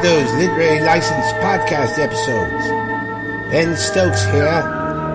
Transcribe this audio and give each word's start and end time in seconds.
Shadows 0.00 0.32
Literary 0.32 0.80
License 0.80 1.26
podcast 1.44 1.98
episodes. 1.98 2.64
Ben 3.52 3.76
Stokes 3.76 4.24
here, 4.32 4.64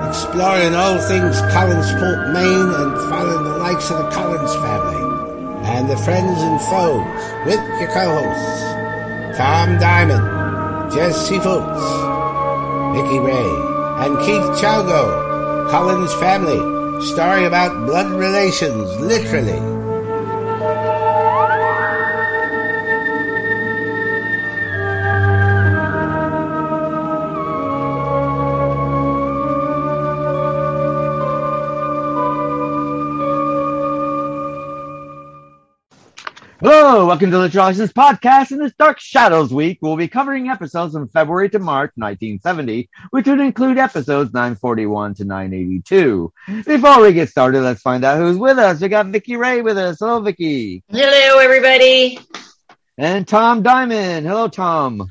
exploring 0.08 0.76
all 0.76 1.00
things 1.00 1.42
Collinsport, 1.50 2.32
Maine, 2.32 2.70
and 2.70 3.10
following 3.10 3.46
the 3.46 3.58
likes 3.58 3.90
of 3.90 3.98
the 3.98 4.10
Collins 4.12 4.54
family 4.54 5.66
and 5.66 5.90
the 5.90 5.98
friends 5.98 6.40
and 6.40 6.62
foes 6.70 7.02
with 7.48 7.60
your 7.80 7.90
co-hosts 7.98 9.38
Tom 9.40 9.80
Diamond, 9.80 10.92
Jesse 10.94 11.40
Fultz, 11.40 12.94
Vicky 12.94 13.18
Ray, 13.18 14.06
and 14.06 14.20
Keith 14.20 14.62
Chalgo, 14.62 15.68
Collins 15.72 16.14
family, 16.14 16.62
story 17.08 17.46
about 17.46 17.88
blood 17.88 18.12
relations, 18.12 19.00
literally. 19.00 19.75
Welcome 37.16 37.32
to 37.32 37.38
the 37.38 37.58
License 37.58 37.94
Podcast. 37.94 38.52
In 38.52 38.58
this 38.58 38.74
Dark 38.78 39.00
Shadows 39.00 39.54
week, 39.54 39.78
we'll 39.82 39.96
be 39.96 40.10
covering 40.10 40.50
episodes 40.50 40.94
from 40.94 41.08
February 41.08 41.50
to 41.52 41.60
March 41.60 41.94
1970, 41.96 42.90
which 43.12 43.26
would 43.26 43.40
include 43.40 43.78
episodes 43.78 44.34
941 44.34 45.14
to 45.14 45.24
982. 45.24 46.34
Before 46.66 47.02
we 47.02 47.14
get 47.14 47.30
started, 47.30 47.62
let's 47.62 47.82
find 47.82 48.04
out 48.04 48.18
who's 48.18 48.36
with 48.36 48.58
us. 48.58 48.82
We 48.82 48.90
got 48.90 49.06
Vicky 49.06 49.38
Ray 49.38 49.62
with 49.62 49.78
us. 49.78 50.00
Hello, 50.00 50.20
Vicky. 50.20 50.84
Hello, 50.90 51.40
everybody. 51.40 52.20
And 52.98 53.26
Tom 53.26 53.64
Diamond. 53.64 54.28
Hello, 54.28 54.50
Tom. 54.50 55.10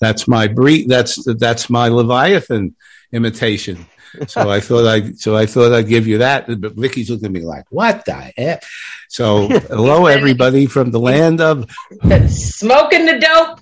That's 0.00 0.26
my 0.26 0.48
bre- 0.48 0.88
That's 0.88 1.24
that's 1.36 1.70
my 1.70 1.86
Leviathan 1.86 2.74
imitation. 3.12 3.86
So 4.26 4.50
I 4.50 4.60
thought 4.60 4.86
I 4.86 5.12
so 5.12 5.36
I 5.36 5.46
thought 5.46 5.72
I'd 5.72 5.88
give 5.88 6.06
you 6.06 6.18
that. 6.18 6.46
But 6.60 6.74
Vicky's 6.74 7.10
looking 7.10 7.26
at 7.26 7.32
me 7.32 7.40
like, 7.40 7.64
"What 7.70 8.04
the 8.04 8.32
heck?" 8.36 8.64
So 9.08 9.48
hello, 9.68 10.06
everybody 10.06 10.66
from 10.66 10.90
the 10.90 11.00
land 11.00 11.40
of 11.40 11.70
smoking 12.28 13.06
the 13.06 13.18
dope. 13.18 13.60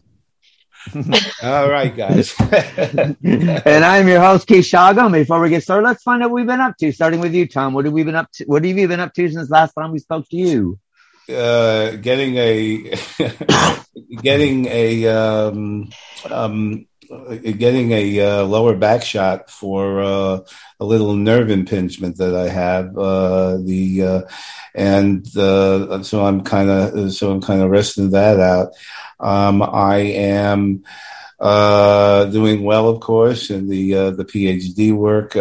All 1.43 1.69
right, 1.69 1.95
guys. 1.95 2.35
and 2.41 3.85
I'm 3.85 4.09
your 4.09 4.21
host, 4.21 4.47
Keith 4.47 4.65
Shago. 4.65 5.13
Before 5.13 5.41
we 5.41 5.51
get 5.51 5.63
started, 5.63 5.87
let's 5.87 6.03
find 6.03 6.23
out 6.23 6.31
what 6.31 6.37
we've 6.37 6.47
been 6.47 6.61
up 6.61 6.77
to. 6.79 6.91
Starting 6.91 7.21
with 7.21 7.35
you, 7.35 7.47
Tom. 7.47 7.75
What 7.75 7.85
have 7.85 7.95
we 7.95 8.03
been 8.03 8.15
up 8.15 8.31
to? 8.33 8.45
What 8.45 8.65
have 8.65 8.79
you 8.79 8.89
been 8.89 9.01
up 9.01 9.15
to 9.15 9.29
since 9.31 9.51
last 9.51 9.75
time 9.75 9.93
we 9.93 9.99
spoke 9.99 10.29
to 10.31 10.37
you? 10.37 10.79
Uh, 11.29 11.97
getting 11.97 12.37
a 12.37 12.95
getting 14.23 14.67
a 14.67 15.07
um, 15.07 15.91
um, 16.29 16.87
getting 17.11 17.91
a 17.93 18.21
uh, 18.21 18.43
lower 18.45 18.77
back 18.77 19.03
shot 19.03 19.51
for 19.51 20.01
uh, 20.01 20.41
a 20.79 20.85
little 20.85 21.17
nerve 21.17 21.51
impingement 21.51 22.17
that 22.19 22.35
I 22.35 22.49
have. 22.49 22.97
Uh, 22.97 23.59
the 23.59 24.03
uh, 24.03 24.23
and 24.75 25.27
uh, 25.37 26.03
so 26.03 26.25
I'm 26.25 26.43
kind 26.43 26.71
of 26.71 27.13
so 27.13 27.33
I'm 27.33 27.41
kind 27.41 27.63
of 27.63 27.71
resting 27.71 28.11
that 28.11 28.39
out. 28.39 28.73
Um, 29.19 29.63
I 29.63 29.97
am 29.97 30.85
uh, 31.41 32.27
doing 32.27 32.63
well, 32.63 32.89
of 32.89 33.01
course, 33.01 33.51
in 33.51 33.69
the 33.69 34.11
the 34.11 34.25
PhD 34.25 34.93
work. 34.93 35.37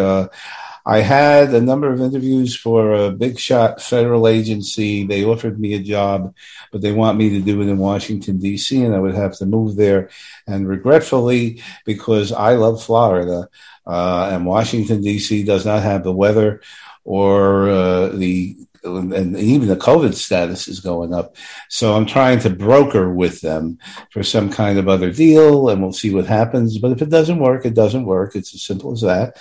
I 0.86 1.00
had 1.00 1.54
a 1.54 1.62
number 1.62 1.92
of 1.92 2.02
interviews 2.02 2.56
for 2.56 2.94
a 2.94 3.12
big 3.12 3.40
shot 3.40 3.82
federal 3.82 4.28
agency. 4.28 5.06
They 5.06 5.24
offered 5.24 5.60
me 5.60 5.74
a 5.74 5.80
job, 5.80 6.34
but 6.72 6.82
they 6.82 6.92
want 6.92 7.18
me 7.18 7.30
to 7.32 7.42
do 7.42 7.62
it 7.62 7.68
in 7.68 7.78
Washington, 7.78 8.38
D.C., 8.38 8.84
and 8.84 8.96
I 8.96 9.00
would 9.00 9.16
have 9.16 9.36
to 9.38 9.46
move 9.46 9.76
there. 9.76 10.10
And 10.48 10.68
regretfully, 10.68 11.62
because 11.86 12.32
I 12.32 12.54
love 12.54 12.84
Florida, 12.84 13.50
uh, 13.86 14.30
and 14.32 14.46
Washington, 14.46 15.02
D.C. 15.02 15.44
does 15.44 15.66
not 15.66 15.84
have 15.84 16.04
the 16.04 16.12
weather 16.12 16.62
or 17.04 17.70
uh, 17.70 18.08
the 18.10 18.56
and 18.84 19.38
even 19.38 19.68
the 19.68 19.76
COVID 19.76 20.14
status 20.14 20.68
is 20.68 20.80
going 20.80 21.14
up. 21.14 21.36
So 21.70 21.96
I'm 21.96 22.06
trying 22.06 22.40
to 22.40 22.50
broker 22.50 23.14
with 23.14 23.42
them 23.42 23.80
for 24.12 24.24
some 24.24 24.50
kind 24.50 24.80
of 24.80 24.88
other 24.88 25.12
deal, 25.12 25.70
and 25.70 25.82
we'll 25.82 25.94
see 25.94 26.14
what 26.14 26.26
happens. 26.26 26.78
But 26.78 26.92
if 26.92 27.02
it 27.02 27.10
doesn't 27.10 27.40
work, 27.40 27.66
it 27.66 27.74
doesn't 27.74 28.06
work. 28.06 28.36
It's 28.36 28.54
as 28.54 28.62
simple 28.62 28.94
as 28.94 29.02
that. 29.02 29.38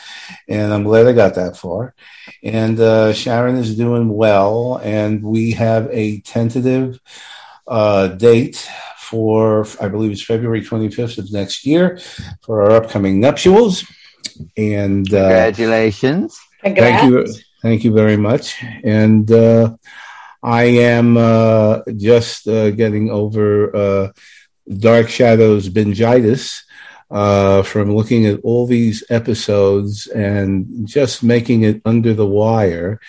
And 0.49 0.72
I'm 0.72 0.84
glad 0.84 1.06
I 1.06 1.12
got 1.12 1.34
that 1.34 1.56
far. 1.56 1.94
And 2.43 2.78
uh, 2.81 3.12
Sharon 3.12 3.56
is 3.56 3.76
doing 3.76 4.09
well, 4.09 4.81
and 4.82 5.22
we 5.22 5.53
have 5.53 5.88
a 5.91 6.20
tentative 6.20 7.00
uh, 7.66 8.09
date 8.09 8.69
for, 8.99 9.66
I 9.81 9.88
believe 9.88 10.10
it's 10.10 10.22
February 10.22 10.62
25th 10.62 11.19
of 11.19 11.32
next 11.32 11.65
year 11.65 11.99
for 12.43 12.62
our 12.62 12.72
upcoming 12.72 13.20
nuptials. 13.20 13.84
And 14.56 15.06
uh, 15.12 15.28
congratulations. 15.28 16.38
Thank 16.62 17.10
you. 17.10 17.26
Thank 17.60 17.82
you 17.84 17.92
very 17.92 18.16
much. 18.16 18.62
And 18.84 19.30
uh, 19.30 19.76
I 20.42 20.64
am 20.64 21.16
uh, 21.16 21.80
just 21.96 22.46
uh, 22.46 22.70
getting 22.70 23.10
over 23.10 23.74
uh, 23.74 24.12
Dark 24.69 25.08
Shadows 25.08 25.69
bingitis 25.69 26.62
uh, 27.10 27.62
from 27.62 27.96
looking 27.96 28.26
at 28.26 28.41
all 28.44 28.66
these 28.66 29.02
episodes 29.10 30.06
and 30.06 30.86
just 30.86 31.22
making 31.24 31.64
it 31.64 31.82
under 31.84 32.14
the 32.14 32.26
wire, 32.26 33.00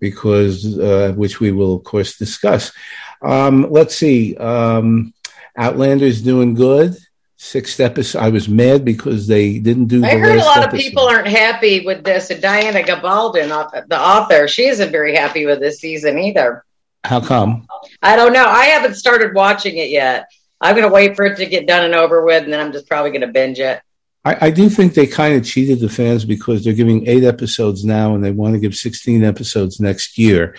because 0.00 0.78
uh, 0.78 1.12
which 1.14 1.40
we 1.40 1.52
will 1.52 1.74
of 1.74 1.84
course 1.84 2.16
discuss. 2.16 2.72
Um, 3.20 3.66
let's 3.70 3.94
see. 3.94 4.36
Um, 4.36 5.12
Outlander's 5.56 6.22
doing 6.22 6.54
good 6.54 6.96
sixth 7.38 7.80
episode. 7.80 8.18
I 8.18 8.28
was 8.28 8.48
mad 8.48 8.84
because 8.84 9.26
they 9.26 9.58
didn't 9.58 9.86
do. 9.86 10.04
I 10.04 10.18
heard 10.18 10.38
a 10.38 10.44
lot 10.44 10.58
episode. 10.58 10.76
of 10.76 10.80
people 10.80 11.04
aren't 11.04 11.28
happy 11.28 11.86
with 11.86 12.04
this. 12.04 12.30
And 12.30 12.42
Diana 12.42 12.80
Gabaldon, 12.80 13.88
the 13.88 13.98
author, 13.98 14.46
she 14.46 14.66
isn't 14.66 14.90
very 14.90 15.14
happy 15.14 15.46
with 15.46 15.60
this 15.60 15.78
season 15.78 16.18
either. 16.18 16.64
How 17.04 17.20
come? 17.20 17.66
I 18.02 18.16
don't 18.16 18.32
know. 18.32 18.44
I 18.44 18.66
haven't 18.66 18.96
started 18.96 19.34
watching 19.34 19.78
it 19.78 19.88
yet. 19.88 20.28
I'm 20.60 20.74
going 20.74 20.86
to 20.86 20.92
wait 20.92 21.14
for 21.14 21.24
it 21.24 21.36
to 21.36 21.46
get 21.46 21.68
done 21.68 21.84
and 21.84 21.94
over 21.94 22.24
with, 22.24 22.42
and 22.42 22.52
then 22.52 22.60
I'm 22.60 22.72
just 22.72 22.88
probably 22.88 23.12
going 23.12 23.20
to 23.22 23.28
binge 23.28 23.60
it. 23.60 23.80
I, 24.24 24.46
I 24.46 24.50
do 24.50 24.68
think 24.68 24.94
they 24.94 25.06
kind 25.06 25.36
of 25.36 25.44
cheated 25.44 25.78
the 25.78 25.88
fans 25.88 26.24
because 26.24 26.64
they're 26.64 26.72
giving 26.72 27.06
eight 27.06 27.22
episodes 27.22 27.84
now, 27.84 28.16
and 28.16 28.24
they 28.24 28.32
want 28.32 28.54
to 28.54 28.60
give 28.60 28.74
16 28.74 29.22
episodes 29.22 29.78
next 29.78 30.18
year 30.18 30.56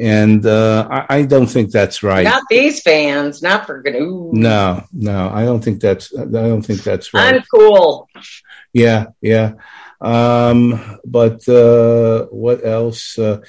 and 0.00 0.46
uh, 0.46 0.88
I, 0.90 1.18
I, 1.18 1.22
don't 1.22 1.46
think 1.46 1.70
that's 1.70 2.02
right. 2.02 2.24
Not 2.24 2.44
these 2.48 2.80
fans, 2.80 3.42
not 3.42 3.66
for 3.66 3.82
GNU. 3.82 4.30
No, 4.32 4.84
no, 4.92 5.28
I 5.28 5.44
don't 5.44 5.62
think 5.62 5.80
that's. 5.80 6.16
I 6.16 6.24
don't 6.24 6.62
think 6.62 6.82
that's 6.82 7.12
right. 7.12 7.42
Uncool. 7.42 8.06
Yeah, 8.72 9.06
yeah. 9.20 9.54
Um, 10.00 11.00
but 11.04 11.48
uh, 11.48 12.26
what 12.26 12.64
else? 12.64 13.18
Uh, 13.18 13.40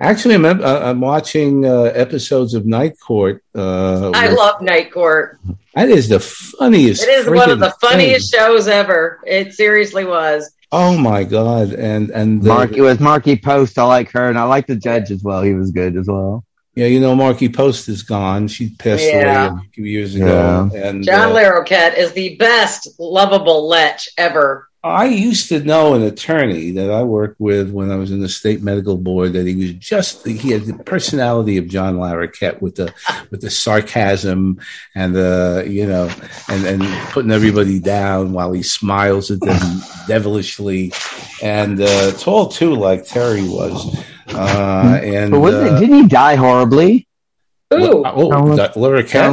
actually, 0.00 0.36
I'm, 0.36 0.44
I'm 0.44 1.00
watching 1.00 1.66
uh, 1.66 1.84
episodes 1.84 2.54
of 2.54 2.64
Night 2.66 2.98
Court. 3.00 3.42
Uh, 3.54 4.12
I 4.14 4.28
with, 4.28 4.38
love 4.38 4.62
Night 4.62 4.92
Court. 4.92 5.40
That 5.74 5.88
is 5.88 6.08
the 6.08 6.20
funniest. 6.20 7.02
It 7.02 7.08
is 7.08 7.26
one 7.28 7.50
of 7.50 7.58
the 7.58 7.74
funniest 7.80 8.32
thing. 8.32 8.40
shows 8.40 8.68
ever. 8.68 9.20
It 9.26 9.54
seriously 9.54 10.04
was. 10.04 10.52
Oh 10.72 10.98
my 10.98 11.24
god! 11.24 11.72
And 11.72 12.10
and 12.10 12.42
the, 12.42 12.48
Mark, 12.48 12.72
it 12.72 12.82
was 12.82 12.98
Markie 12.98 13.36
Post. 13.36 13.78
I 13.78 13.84
like 13.84 14.10
her, 14.10 14.28
and 14.28 14.38
I 14.38 14.44
like 14.44 14.66
the 14.66 14.76
judge 14.76 15.10
as 15.10 15.22
well. 15.22 15.42
He 15.42 15.54
was 15.54 15.70
good 15.70 15.96
as 15.96 16.08
well. 16.08 16.44
Yeah, 16.74 16.86
you 16.86 17.00
know, 17.00 17.14
Markie 17.14 17.48
Post 17.48 17.88
is 17.88 18.02
gone. 18.02 18.48
She 18.48 18.70
passed 18.70 19.04
yeah. 19.04 19.48
away 19.48 19.62
a 19.66 19.70
few 19.70 19.84
years 19.84 20.14
ago. 20.14 20.70
Yeah. 20.72 20.88
And 20.88 21.02
John 21.02 21.32
uh, 21.32 21.36
Larroquette 21.36 21.96
is 21.96 22.12
the 22.12 22.36
best 22.36 22.88
lovable 22.98 23.66
lech 23.66 24.00
ever. 24.18 24.68
I 24.86 25.06
used 25.06 25.48
to 25.50 25.60
know 25.60 25.94
an 25.94 26.02
attorney 26.02 26.70
that 26.72 26.90
I 26.90 27.02
worked 27.02 27.40
with 27.40 27.70
when 27.70 27.90
I 27.90 27.96
was 27.96 28.10
in 28.10 28.20
the 28.20 28.28
state 28.28 28.62
medical 28.62 28.96
board 28.96 29.32
that 29.34 29.46
he 29.46 29.54
was 29.54 29.72
just 29.74 30.26
he 30.26 30.50
had 30.50 30.64
the 30.64 30.74
personality 30.84 31.56
of 31.56 31.68
John 31.68 31.96
Larroquette 31.96 32.60
with 32.60 32.76
the 32.76 32.92
with 33.30 33.40
the 33.40 33.50
sarcasm 33.50 34.60
and 34.94 35.14
the 35.14 35.66
you 35.68 35.86
know 35.86 36.10
and 36.48 36.66
and 36.66 36.82
putting 37.10 37.32
everybody 37.32 37.78
down 37.78 38.32
while 38.32 38.52
he 38.52 38.62
smiles 38.62 39.30
at 39.30 39.40
them 39.40 39.80
devilishly. 40.06 40.92
And 41.42 41.80
uh, 41.80 42.12
tall 42.12 42.48
too 42.48 42.74
like 42.74 43.06
Terry 43.06 43.42
was. 43.42 43.98
Uh, 44.28 45.00
and 45.02 45.30
but 45.30 45.40
wasn't 45.40 45.70
uh, 45.70 45.80
didn't 45.80 45.96
he 45.96 46.06
die 46.08 46.36
horribly? 46.36 47.06
Ooh, 47.74 48.04
oh, 48.04 48.30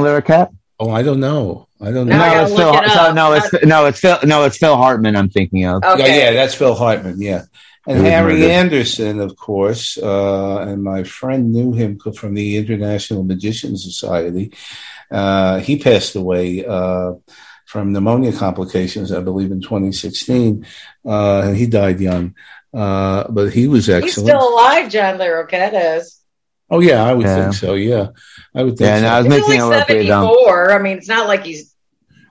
Larroquette. 0.02 0.54
John 0.80 0.88
Larroquette. 0.88 0.92
Oh, 0.92 0.92
I 0.92 1.04
don't 1.04 1.20
know. 1.20 1.68
I 1.82 1.92
don't 1.92 2.08
know. 2.08 2.18
No, 2.18 2.44
it's 2.44 2.56
Phil, 2.56 2.74
it 2.74 2.90
so, 2.92 3.14
no, 3.14 3.34
it's 3.34 3.66
no, 3.66 3.86
it's 3.86 4.00
Phil. 4.00 4.20
No, 4.24 4.44
it's 4.46 4.58
Phil 4.58 4.78
Hartman. 4.78 5.16
I'm 5.16 5.30
thinking 5.30 5.66
of. 5.66 5.84
Okay. 5.84 6.18
Yeah, 6.18 6.30
yeah, 6.30 6.34
that's 6.34 6.56
Phil 6.56 6.76
Hartman. 6.76 7.22
Yeah, 7.22 7.44
and 7.88 8.06
Harry 8.06 8.34
murdered. 8.34 8.52
Anderson, 8.52 9.20
of 9.20 9.36
course, 9.36 9.98
uh, 9.98 10.60
and 10.60 10.84
my 10.84 11.04
friend 11.04 11.52
knew 11.52 11.74
him 11.74 12.00
from 12.00 12.34
the 12.34 12.58
International 12.58 13.24
Magician 13.24 13.78
Society. 13.78 14.54
Uh, 15.12 15.60
he 15.60 15.78
passed 15.78 16.16
away 16.16 16.66
uh, 16.66 17.14
from 17.66 17.92
pneumonia 17.92 18.32
complications, 18.32 19.12
I 19.12 19.20
believe, 19.20 19.52
in 19.52 19.62
2016. 19.62 20.66
Uh, 21.06 21.52
he 21.52 21.68
died 21.68 22.00
young, 22.00 22.36
uh, 22.74 23.30
but 23.30 23.52
he 23.52 23.68
was 23.68 23.90
excellent. 23.90 24.06
He's 24.06 24.38
still 24.38 24.54
alive, 24.54 24.90
John 24.90 25.18
Larroquette 25.18 25.98
is. 25.98 26.23
Oh 26.74 26.80
yeah, 26.80 27.04
I 27.04 27.14
would 27.14 27.26
Yeah. 27.28 27.44
think 27.44 27.54
so. 27.54 27.76
Yeah, 27.76 28.08
I 28.56 28.64
would 28.64 28.78
think. 28.78 28.88
Yeah, 28.88 28.98
so. 28.98 29.02
no, 29.04 29.08
I 29.10 29.18
was 29.22 29.26
He's 29.28 29.48
making 29.48 29.62
only 29.62 29.76
it 29.78 29.82
up 29.82 29.90
with 29.90 30.10
um, 30.10 30.24
74. 30.26 30.72
I 30.72 30.80
mean, 30.82 30.98
it's 30.98 31.08
not 31.08 31.28
like 31.28 31.44
he's 31.46 31.76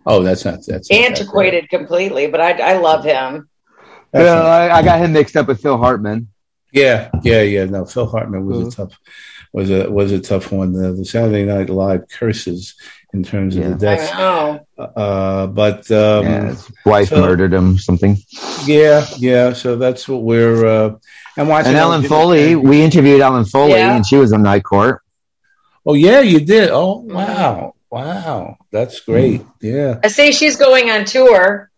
oh, 0.05 0.23
that's 0.25 0.45
not 0.45 0.67
that's 0.67 0.91
not 0.91 0.97
that 0.99 1.05
antiquated 1.11 1.69
completely, 1.71 2.27
but 2.27 2.41
I, 2.41 2.75
I 2.75 2.79
love 2.79 3.05
him. 3.05 3.49
bad. 3.77 3.93
That's 4.13 4.25
Yeah, 4.27 4.43
I, 4.43 4.79
I 4.79 4.83
got 4.83 4.99
him 4.99 5.13
mixed 5.13 5.37
up 5.37 5.47
with 5.47 5.63
Phil 5.63 5.79
Hartman. 5.79 6.27
yeah, 6.73 7.11
yeah, 7.23 7.43
yeah. 7.43 7.67
No, 7.67 7.85
Phil 7.85 8.07
Hartman 8.07 8.47
was 8.47 8.59
Mhm. 8.59 8.69
a 8.69 8.71
tough 8.77 8.99
was 9.53 9.71
a 9.71 9.89
was 9.91 10.11
a 10.11 10.19
tough 10.21 10.51
one. 10.51 10.73
The, 10.73 10.93
the 10.93 11.05
Saturday 11.05 11.45
Night 11.45 11.71
Live 11.71 12.09
curses 12.11 12.75
in 13.15 13.23
terms 13.23 13.55
of 13.55 13.63
Yeah. 13.63 13.69
the 13.77 13.89
I 13.91 13.95
deaths. 13.97 14.13
know. 14.19 14.67
Uh, 14.77 15.47
but 15.47 15.89
um, 15.93 16.25
yeah, 16.27 16.47
his 16.49 16.69
wife 16.85 17.09
so- 17.11 17.21
murdered 17.21 17.53
him, 17.55 17.79
something. 17.79 18.17
yeah, 18.67 19.07
yeah. 19.19 19.53
So 19.53 19.77
that's 19.77 20.09
what 20.09 20.23
we're 20.25 20.67
uh, 20.67 20.91
and 21.37 21.49
watching. 21.49 21.69
And 21.71 21.77
Ellen 21.79 22.03
Foley, 22.03 22.55
we 22.57 22.83
interviewed 22.83 23.21
Ellen 23.21 23.45
Foley, 23.45 23.73
Yeah. 23.73 23.97
and 23.97 24.07
she 24.07 24.17
was 24.17 24.33
on 24.33 24.43
Night 24.43 24.65
Court. 24.65 25.01
Oh 25.87 25.95
yeah, 25.95 26.21
you 26.21 26.41
did. 26.41 26.71
Oh 26.71 26.99
wow, 26.99 27.75
wow, 27.91 28.57
that's 28.71 29.01
great. 29.01 29.43
Yeah. 29.61 29.99
I 30.05 30.09
see 30.09 30.33
she's 30.33 30.57
going 30.57 30.91
on 30.91 31.05
tour. 31.05 31.71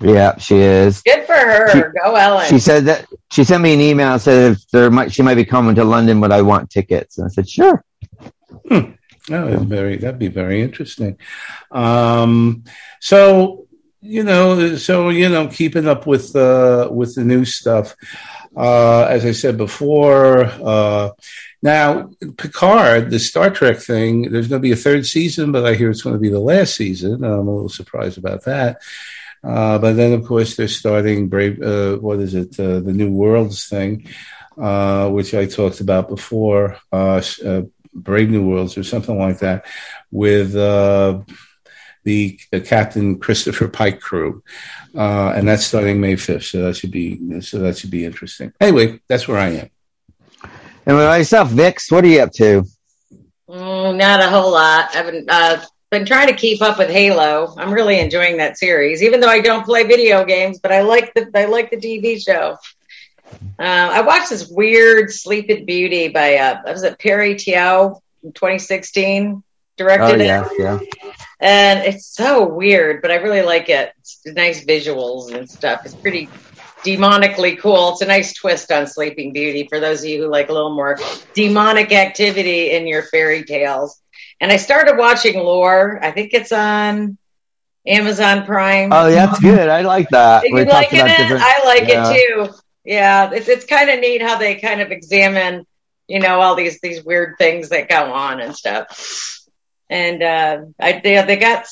Yeah, 0.00 0.36
she 0.38 0.56
is. 0.56 1.00
Good 1.02 1.24
for 1.24 1.32
her. 1.32 1.70
She- 1.70 1.80
Go 2.04 2.14
Ellen. 2.16 2.46
She 2.48 2.58
said 2.58 2.84
that 2.86 3.06
she 3.32 3.44
sent 3.44 3.62
me 3.62 3.72
an 3.72 3.80
email 3.80 4.12
and 4.12 4.20
said 4.20 4.52
if 4.52 4.68
there 4.70 4.90
might 4.90 5.12
she 5.12 5.22
might 5.22 5.36
be 5.36 5.44
coming 5.44 5.74
to 5.76 5.84
London, 5.84 6.20
would 6.20 6.32
I 6.32 6.42
want 6.42 6.70
tickets? 6.70 7.18
And 7.18 7.26
I 7.26 7.28
said 7.28 7.48
sure. 7.48 7.82
Oh, 8.70 8.92
that's 9.50 9.62
very 9.62 9.96
that'd 9.96 10.18
be 10.18 10.28
very 10.28 10.60
interesting. 10.62 11.16
Um, 11.72 12.64
so 13.00 13.66
you 14.00 14.22
know, 14.22 14.76
so 14.76 15.08
you 15.08 15.28
know, 15.28 15.48
keeping 15.48 15.88
up 15.88 16.06
with 16.06 16.34
uh, 16.36 16.88
with 16.92 17.14
the 17.14 17.24
new 17.24 17.44
stuff. 17.44 17.96
Uh, 18.56 19.04
as 19.04 19.26
I 19.26 19.32
said 19.32 19.58
before, 19.58 20.44
uh, 20.44 21.10
now 21.62 22.10
Picard, 22.38 23.10
the 23.10 23.18
Star 23.18 23.50
Trek 23.50 23.78
thing. 23.78 24.30
There's 24.32 24.48
going 24.48 24.62
to 24.62 24.66
be 24.66 24.72
a 24.72 24.76
third 24.76 25.04
season, 25.04 25.52
but 25.52 25.66
I 25.66 25.74
hear 25.74 25.90
it's 25.90 26.02
going 26.02 26.16
to 26.16 26.20
be 26.20 26.30
the 26.30 26.40
last 26.40 26.74
season. 26.74 27.22
I'm 27.22 27.48
a 27.48 27.52
little 27.52 27.68
surprised 27.68 28.16
about 28.16 28.44
that. 28.44 28.80
Uh, 29.44 29.78
but 29.78 29.92
then, 29.92 30.12
of 30.12 30.24
course, 30.24 30.56
they're 30.56 30.68
starting 30.68 31.28
Brave. 31.28 31.60
Uh, 31.60 31.96
what 31.96 32.18
is 32.18 32.34
it? 32.34 32.58
Uh, 32.58 32.80
the 32.80 32.92
New 32.92 33.10
Worlds 33.10 33.68
thing, 33.68 34.08
uh, 34.60 35.10
which 35.10 35.34
I 35.34 35.46
talked 35.46 35.80
about 35.80 36.08
before. 36.08 36.78
Brave 36.90 38.28
New 38.30 38.46
Worlds 38.46 38.76
or 38.76 38.84
something 38.84 39.18
like 39.18 39.38
that, 39.38 39.64
with 40.10 40.52
the 40.52 42.40
Captain 42.64 43.18
Christopher 43.18 43.68
Pike 43.68 44.00
crew, 44.00 44.42
uh, 44.96 45.32
and 45.36 45.46
that's 45.46 45.64
starting 45.64 46.00
May 46.00 46.16
fifth. 46.16 46.44
So 46.44 46.62
that 46.62 46.76
should 46.76 46.90
be 46.90 47.40
so 47.40 47.58
that 47.58 47.78
should 47.78 47.90
be 47.90 48.04
interesting. 48.04 48.52
Anyway, 48.60 49.00
that's 49.08 49.28
where 49.28 49.38
I 49.38 49.48
am. 49.48 49.70
And 50.86 50.96
with 50.96 51.06
myself, 51.06 51.50
Vix, 51.50 51.90
what 51.90 52.04
are 52.04 52.08
you 52.08 52.20
up 52.20 52.32
to? 52.32 52.64
Mm, 53.48 53.96
not 53.96 54.20
a 54.20 54.28
whole 54.28 54.52
lot. 54.52 54.94
I've 54.94 55.06
been 55.06 55.26
uh, 55.28 55.64
been 55.90 56.06
trying 56.06 56.28
to 56.28 56.34
keep 56.34 56.62
up 56.62 56.78
with 56.78 56.90
Halo. 56.90 57.54
I'm 57.56 57.72
really 57.72 57.98
enjoying 58.00 58.38
that 58.38 58.58
series, 58.58 59.02
even 59.02 59.20
though 59.20 59.28
I 59.28 59.40
don't 59.40 59.64
play 59.64 59.84
video 59.84 60.24
games. 60.24 60.58
But 60.58 60.72
I 60.72 60.82
like 60.82 61.12
the 61.14 61.30
I 61.34 61.44
like 61.46 61.70
the 61.70 61.76
TV 61.76 62.22
show. 62.22 62.56
Uh, 63.58 63.90
I 63.92 64.00
watched 64.02 64.30
this 64.30 64.48
weird 64.48 65.10
Sleeping 65.10 65.64
Beauty 65.66 66.08
by 66.08 66.36
uh, 66.36 66.62
was 66.66 66.82
it 66.82 66.98
Pearry 66.98 67.34
Teo 67.34 68.00
in 68.22 68.32
2016 68.32 69.42
directed 69.76 70.04
Oh 70.04 70.14
it, 70.14 70.26
yeah, 70.26 70.48
yeah. 70.58 70.78
And 71.40 71.80
it's 71.80 72.06
so 72.06 72.46
weird, 72.46 73.02
but 73.02 73.10
I 73.10 73.16
really 73.16 73.42
like 73.42 73.68
it. 73.68 73.92
It's 74.00 74.20
nice 74.26 74.64
visuals 74.64 75.32
and 75.34 75.48
stuff. 75.48 75.82
It's 75.84 75.94
pretty 75.94 76.28
demonically 76.84 77.58
cool. 77.58 77.92
It's 77.92 78.02
a 78.02 78.06
nice 78.06 78.34
twist 78.34 78.70
on 78.70 78.86
Sleeping 78.86 79.32
Beauty 79.32 79.66
for 79.68 79.80
those 79.80 80.00
of 80.02 80.06
you 80.08 80.22
who 80.22 80.28
like 80.28 80.48
a 80.48 80.52
little 80.52 80.74
more 80.74 80.98
demonic 81.34 81.92
activity 81.92 82.70
in 82.72 82.86
your 82.86 83.02
fairy 83.02 83.44
tales. 83.44 84.00
And 84.40 84.52
I 84.52 84.56
started 84.56 84.96
watching 84.96 85.38
Lore. 85.38 85.98
I 86.02 86.10
think 86.10 86.32
it's 86.34 86.52
on 86.52 87.16
Amazon 87.86 88.44
Prime. 88.44 88.90
Oh, 88.92 89.08
yeah, 89.08 89.26
that's 89.26 89.40
good. 89.40 89.68
I 89.68 89.82
like 89.82 90.08
that. 90.10 90.44
You 90.46 90.54
We 90.54 90.64
talked 90.64 90.74
liking 90.74 91.00
about 91.00 91.10
it? 91.10 91.22
different- 91.22 91.42
I 91.44 91.64
like 91.64 91.88
Yeah. 91.88 92.10
it 92.12 92.26
too. 92.48 92.54
Yeah, 92.84 93.30
it's 93.32 93.48
it's 93.48 93.64
kind 93.66 93.90
of 93.90 93.98
neat 93.98 94.22
how 94.22 94.36
they 94.38 94.56
kind 94.56 94.80
of 94.80 94.92
examine, 94.92 95.66
you 96.06 96.20
know, 96.20 96.40
all 96.40 96.54
these 96.54 96.78
these 96.80 97.02
weird 97.04 97.34
things 97.36 97.70
that 97.70 97.88
go 97.88 98.12
on 98.12 98.40
and 98.40 98.54
stuff. 98.54 99.35
And 99.88 100.22
uh, 100.22 100.62
I 100.80 101.00
they, 101.02 101.24
they 101.24 101.36
got. 101.36 101.66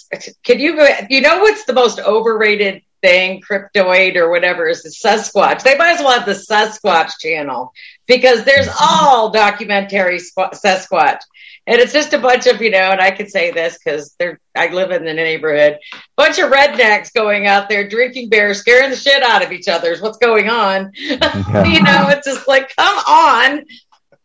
Can 0.44 0.60
you 0.60 0.76
go? 0.76 0.88
you 1.10 1.20
know 1.20 1.40
what's 1.40 1.64
the 1.64 1.72
most 1.72 1.98
overrated 1.98 2.82
thing, 3.04 3.42
cryptoid 3.42 4.16
or 4.16 4.30
whatever, 4.30 4.66
is 4.66 4.82
the 4.82 4.88
Sasquatch. 4.88 5.62
They 5.62 5.76
might 5.76 5.92
as 5.92 6.00
well 6.00 6.18
have 6.18 6.26
the 6.26 6.32
Sasquatch 6.32 7.18
channel 7.20 7.72
because 8.06 8.44
there's 8.44 8.68
all 8.80 9.30
documentary 9.30 10.18
squ- 10.18 10.58
Sasquatch. 10.58 11.20
And 11.66 11.80
it's 11.80 11.92
just 11.92 12.12
a 12.12 12.18
bunch 12.18 12.46
of, 12.46 12.60
you 12.62 12.70
know, 12.70 12.90
and 12.90 13.00
I 13.00 13.10
can 13.10 13.28
say 13.28 13.50
this 13.50 13.78
because 13.78 14.14
they're 14.18 14.40
I 14.54 14.68
live 14.68 14.90
in 14.90 15.04
the 15.04 15.12
neighborhood. 15.12 15.78
Bunch 16.16 16.38
of 16.38 16.50
rednecks 16.50 17.12
going 17.12 17.46
out 17.46 17.68
there 17.68 17.88
drinking 17.88 18.30
beer, 18.30 18.54
scaring 18.54 18.90
the 18.90 18.96
shit 18.96 19.22
out 19.22 19.44
of 19.44 19.52
each 19.52 19.68
other 19.68 19.92
is 19.92 20.00
what's 20.00 20.18
going 20.18 20.48
on. 20.48 20.90
you 20.94 21.08
know, 21.10 22.08
it's 22.08 22.26
just 22.26 22.48
like, 22.48 22.74
come 22.76 22.98
on. 23.06 23.64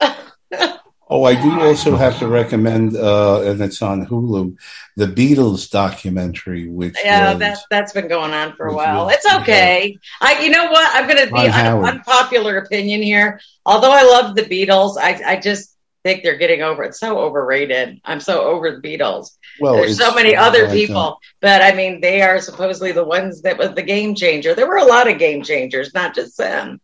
Oh, 1.12 1.24
I 1.24 1.34
do 1.42 1.60
also 1.60 1.96
have 1.96 2.20
to 2.20 2.28
recommend, 2.28 2.96
uh, 2.96 3.42
and 3.42 3.60
it's 3.62 3.82
on 3.82 4.06
Hulu, 4.06 4.56
the 4.96 5.08
Beatles 5.08 5.68
documentary, 5.72 6.68
which 6.68 6.96
Yeah, 7.04 7.32
was, 7.32 7.40
that 7.40 7.58
that's 7.72 7.94
been 7.94 8.08
going 8.08 8.32
on 8.32 8.56
for 8.56 8.68
a 8.68 8.76
while. 8.76 9.06
was- 9.06 9.16
It's 9.16 9.34
okay. 9.38 9.98
I, 10.22 10.40
you 10.44 10.52
know 10.52 10.66
what? 10.70 10.88
I'm 10.96 11.08
going 11.08 11.28
to 11.28 11.34
be 11.34 11.48
an 11.48 11.84
unpopular 11.84 12.58
opinion 12.58 13.02
here. 13.02 13.42
Although 13.66 13.92
I 13.92 14.04
love 14.04 14.36
the 14.36 14.44
Beatles, 14.44 14.98
I, 15.00 15.20
I 15.26 15.36
just 15.38 15.76
think 16.04 16.22
they're 16.22 16.38
getting 16.38 16.62
over 16.62 16.84
it. 16.84 16.94
So 16.94 17.18
overrated. 17.18 18.00
I'm 18.06 18.20
so 18.20 18.44
over 18.44 18.80
the 18.80 18.82
Beatles. 18.82 19.32
well, 19.60 19.78
There's 19.78 19.98
so 19.98 20.14
many 20.14 20.36
other 20.36 20.66
like, 20.68 20.74
people, 20.74 21.20
but 21.42 21.64
I 21.64 21.74
mean, 21.74 22.02
they 22.02 22.22
are 22.22 22.40
supposedly 22.40 22.92
the 22.92 23.04
ones 23.04 23.42
that 23.42 23.58
was 23.58 23.74
the 23.74 23.82
game 23.82 24.14
changer. 24.14 24.54
There 24.54 24.68
were 24.68 24.78
a 24.78 24.86
lot 24.86 25.10
of 25.10 25.18
game 25.18 25.42
changers, 25.44 25.94
not 25.96 26.14
just 26.14 26.38
them. 26.38 26.80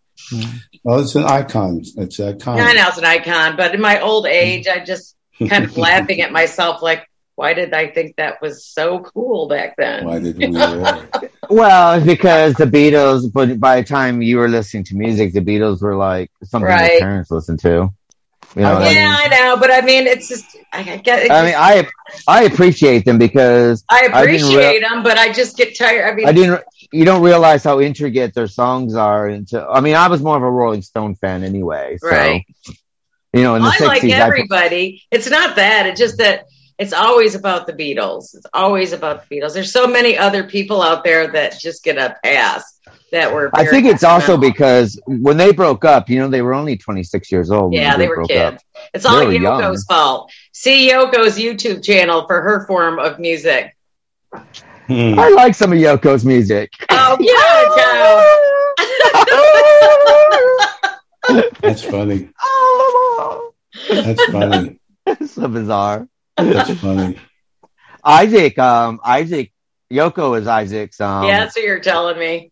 Well, 0.83 0.99
it's 0.99 1.15
an 1.15 1.23
icon. 1.23 1.81
It's 1.97 2.19
an 2.19 2.35
icon. 2.35 2.59
I 2.59 2.73
know 2.73 2.87
it's 2.87 2.97
an 2.97 3.05
icon, 3.05 3.55
but 3.57 3.73
in 3.75 3.81
my 3.81 3.99
old 4.01 4.25
age, 4.25 4.67
I 4.67 4.83
just 4.83 5.15
kind 5.49 5.63
of 5.65 5.77
laughing 5.77 6.21
at 6.21 6.31
myself, 6.31 6.81
like, 6.81 7.09
why 7.35 7.53
did 7.53 7.73
I 7.73 7.87
think 7.87 8.15
that 8.15 8.41
was 8.41 8.65
so 8.65 8.99
cool 8.99 9.47
back 9.47 9.75
then? 9.77 10.05
Why 10.05 10.19
did 10.19 10.37
we? 10.37 10.47
Well, 11.47 12.03
because 12.03 12.55
the 12.55 12.65
Beatles, 12.65 13.31
but 13.31 13.59
by 13.59 13.79
the 13.81 13.87
time 13.87 14.23
you 14.23 14.37
were 14.37 14.47
listening 14.47 14.83
to 14.85 14.95
music, 14.95 15.31
the 15.33 15.41
Beatles 15.41 15.79
were 15.79 15.95
like 15.95 16.31
something 16.43 16.67
Right. 16.67 16.93
your 16.93 17.01
parents 17.01 17.29
listened 17.29 17.59
to. 17.59 17.91
You 18.55 18.61
know 18.61 18.73
oh, 18.73 18.77
I 18.77 18.89
yeah, 18.89 19.09
mean? 19.09 19.11
I 19.11 19.27
know, 19.27 19.57
but 19.57 19.69
I 19.69 19.81
mean, 19.81 20.07
it's 20.07 20.29
just 20.29 20.55
I, 20.71 20.79
I 20.79 20.97
get. 20.97 21.29
I 21.29 21.45
mean, 21.45 21.55
I 21.57 21.87
I 22.25 22.43
appreciate 22.43 23.03
them 23.03 23.17
because 23.17 23.83
I 23.89 24.07
I 24.13 24.25
didn't 24.25 24.47
appreciate 24.47 24.79
them, 24.79 25.03
but 25.03 25.17
I 25.17 25.33
just 25.33 25.57
get 25.57 25.77
tired. 25.77 26.09
I 26.09 26.15
mean, 26.15 26.25
I 26.25 26.31
didn't. 26.31 26.63
You 26.93 27.03
don't 27.03 27.21
realize 27.21 27.65
how 27.65 27.81
intricate 27.81 28.33
their 28.33 28.47
songs 28.47 28.95
are. 28.95 29.27
Into 29.27 29.61
I 29.61 29.81
mean, 29.81 29.95
I 29.95 30.07
was 30.07 30.21
more 30.21 30.37
of 30.37 30.43
a 30.43 30.49
Rolling 30.49 30.83
Stone 30.83 31.15
fan 31.15 31.43
anyway. 31.43 31.97
So, 31.97 32.07
Right. 32.07 32.45
You 33.33 33.43
know, 33.43 33.55
in 33.55 33.63
the 33.63 33.67
I 33.67 33.85
like 33.85 34.01
sixties, 34.01 34.13
everybody. 34.13 35.03
It's 35.11 35.29
not 35.29 35.57
that. 35.57 35.87
It's 35.87 35.99
just 35.99 36.19
that 36.19 36.45
it's 36.79 36.93
always 36.93 37.35
about 37.35 37.67
the 37.67 37.73
Beatles. 37.73 38.33
It's 38.35 38.45
always 38.53 38.93
about 38.93 39.27
the 39.27 39.35
Beatles. 39.35 39.53
There's 39.53 39.73
so 39.73 39.87
many 39.87 40.17
other 40.17 40.45
people 40.45 40.81
out 40.81 41.03
there 41.03 41.27
that 41.27 41.59
just 41.59 41.83
get 41.83 41.97
a 41.97 42.15
pass 42.23 42.74
that 43.11 43.33
were. 43.33 43.49
I 43.53 43.65
think 43.65 43.85
it's 43.85 44.03
also 44.03 44.33
instrumental. 44.33 44.51
because 44.51 44.99
when 45.07 45.37
they 45.37 45.51
broke 45.51 45.85
up, 45.85 46.09
you 46.09 46.19
know, 46.19 46.27
they 46.27 46.41
were 46.41 46.53
only 46.53 46.77
twenty 46.77 47.03
six 47.03 47.31
years 47.31 47.51
old. 47.51 47.73
Yeah, 47.73 47.97
they 47.97 48.07
were 48.07 48.23
kids. 48.25 48.55
up. 48.55 48.61
It's 48.93 49.05
all 49.05 49.19
They 49.19 49.25
were 49.25 49.33
young. 49.33 49.61
Yoko's 49.61 49.85
fault. 49.85 50.31
See 50.51 50.89
Yoko's 50.89 51.37
YouTube 51.37 51.83
channel 51.83 52.25
for 52.27 52.41
her 52.41 52.65
form 52.67 52.99
of 52.99 53.19
music. 53.19 53.75
hmm. 54.33 55.19
I 55.19 55.29
like 55.29 55.55
some 55.55 55.71
of 55.71 55.79
Yoko's 55.79 56.25
music. 56.25 56.71
Oh, 56.89 57.17
yeah, 57.19 57.31
That's 61.61 61.83
funny. 61.83 62.29
That's 63.89 64.25
funny. 64.25 64.79
so 65.27 65.47
bizarre. 65.47 66.07
That's 66.37 66.73
funny. 66.79 67.17
Isaac, 68.03 68.59
um, 68.59 68.99
Isaac, 69.03 69.51
Yoko 69.91 70.39
is 70.39 70.47
Isaac's. 70.47 71.01
Um, 71.01 71.25
yeah, 71.25 71.39
that's 71.39 71.55
what 71.55 71.65
you're 71.65 71.79
telling 71.79 72.19
me. 72.19 72.51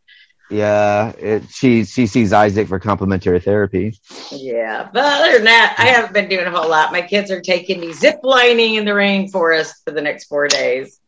Yeah. 0.53 1.09
It, 1.17 1.43
she 1.49 1.83
she 1.85 2.07
sees 2.07 2.31
Isaac 2.33 2.67
for 2.67 2.79
complementary 2.79 3.39
therapy. 3.39 3.97
Yeah, 4.31 4.89
but 4.93 5.03
other 5.03 5.33
than 5.33 5.45
that, 5.45 5.75
I 5.77 5.85
haven't 5.87 6.13
been 6.13 6.29
doing 6.29 6.45
a 6.45 6.51
whole 6.51 6.69
lot. 6.69 6.91
My 6.91 7.01
kids 7.01 7.31
are 7.31 7.41
taking 7.41 7.79
me 7.79 7.93
zip 7.93 8.19
lining 8.23 8.75
in 8.75 8.85
the 8.85 8.91
rainforest 8.91 9.73
for 9.85 9.91
the 9.91 10.01
next 10.01 10.25
four 10.25 10.47
days. 10.47 10.99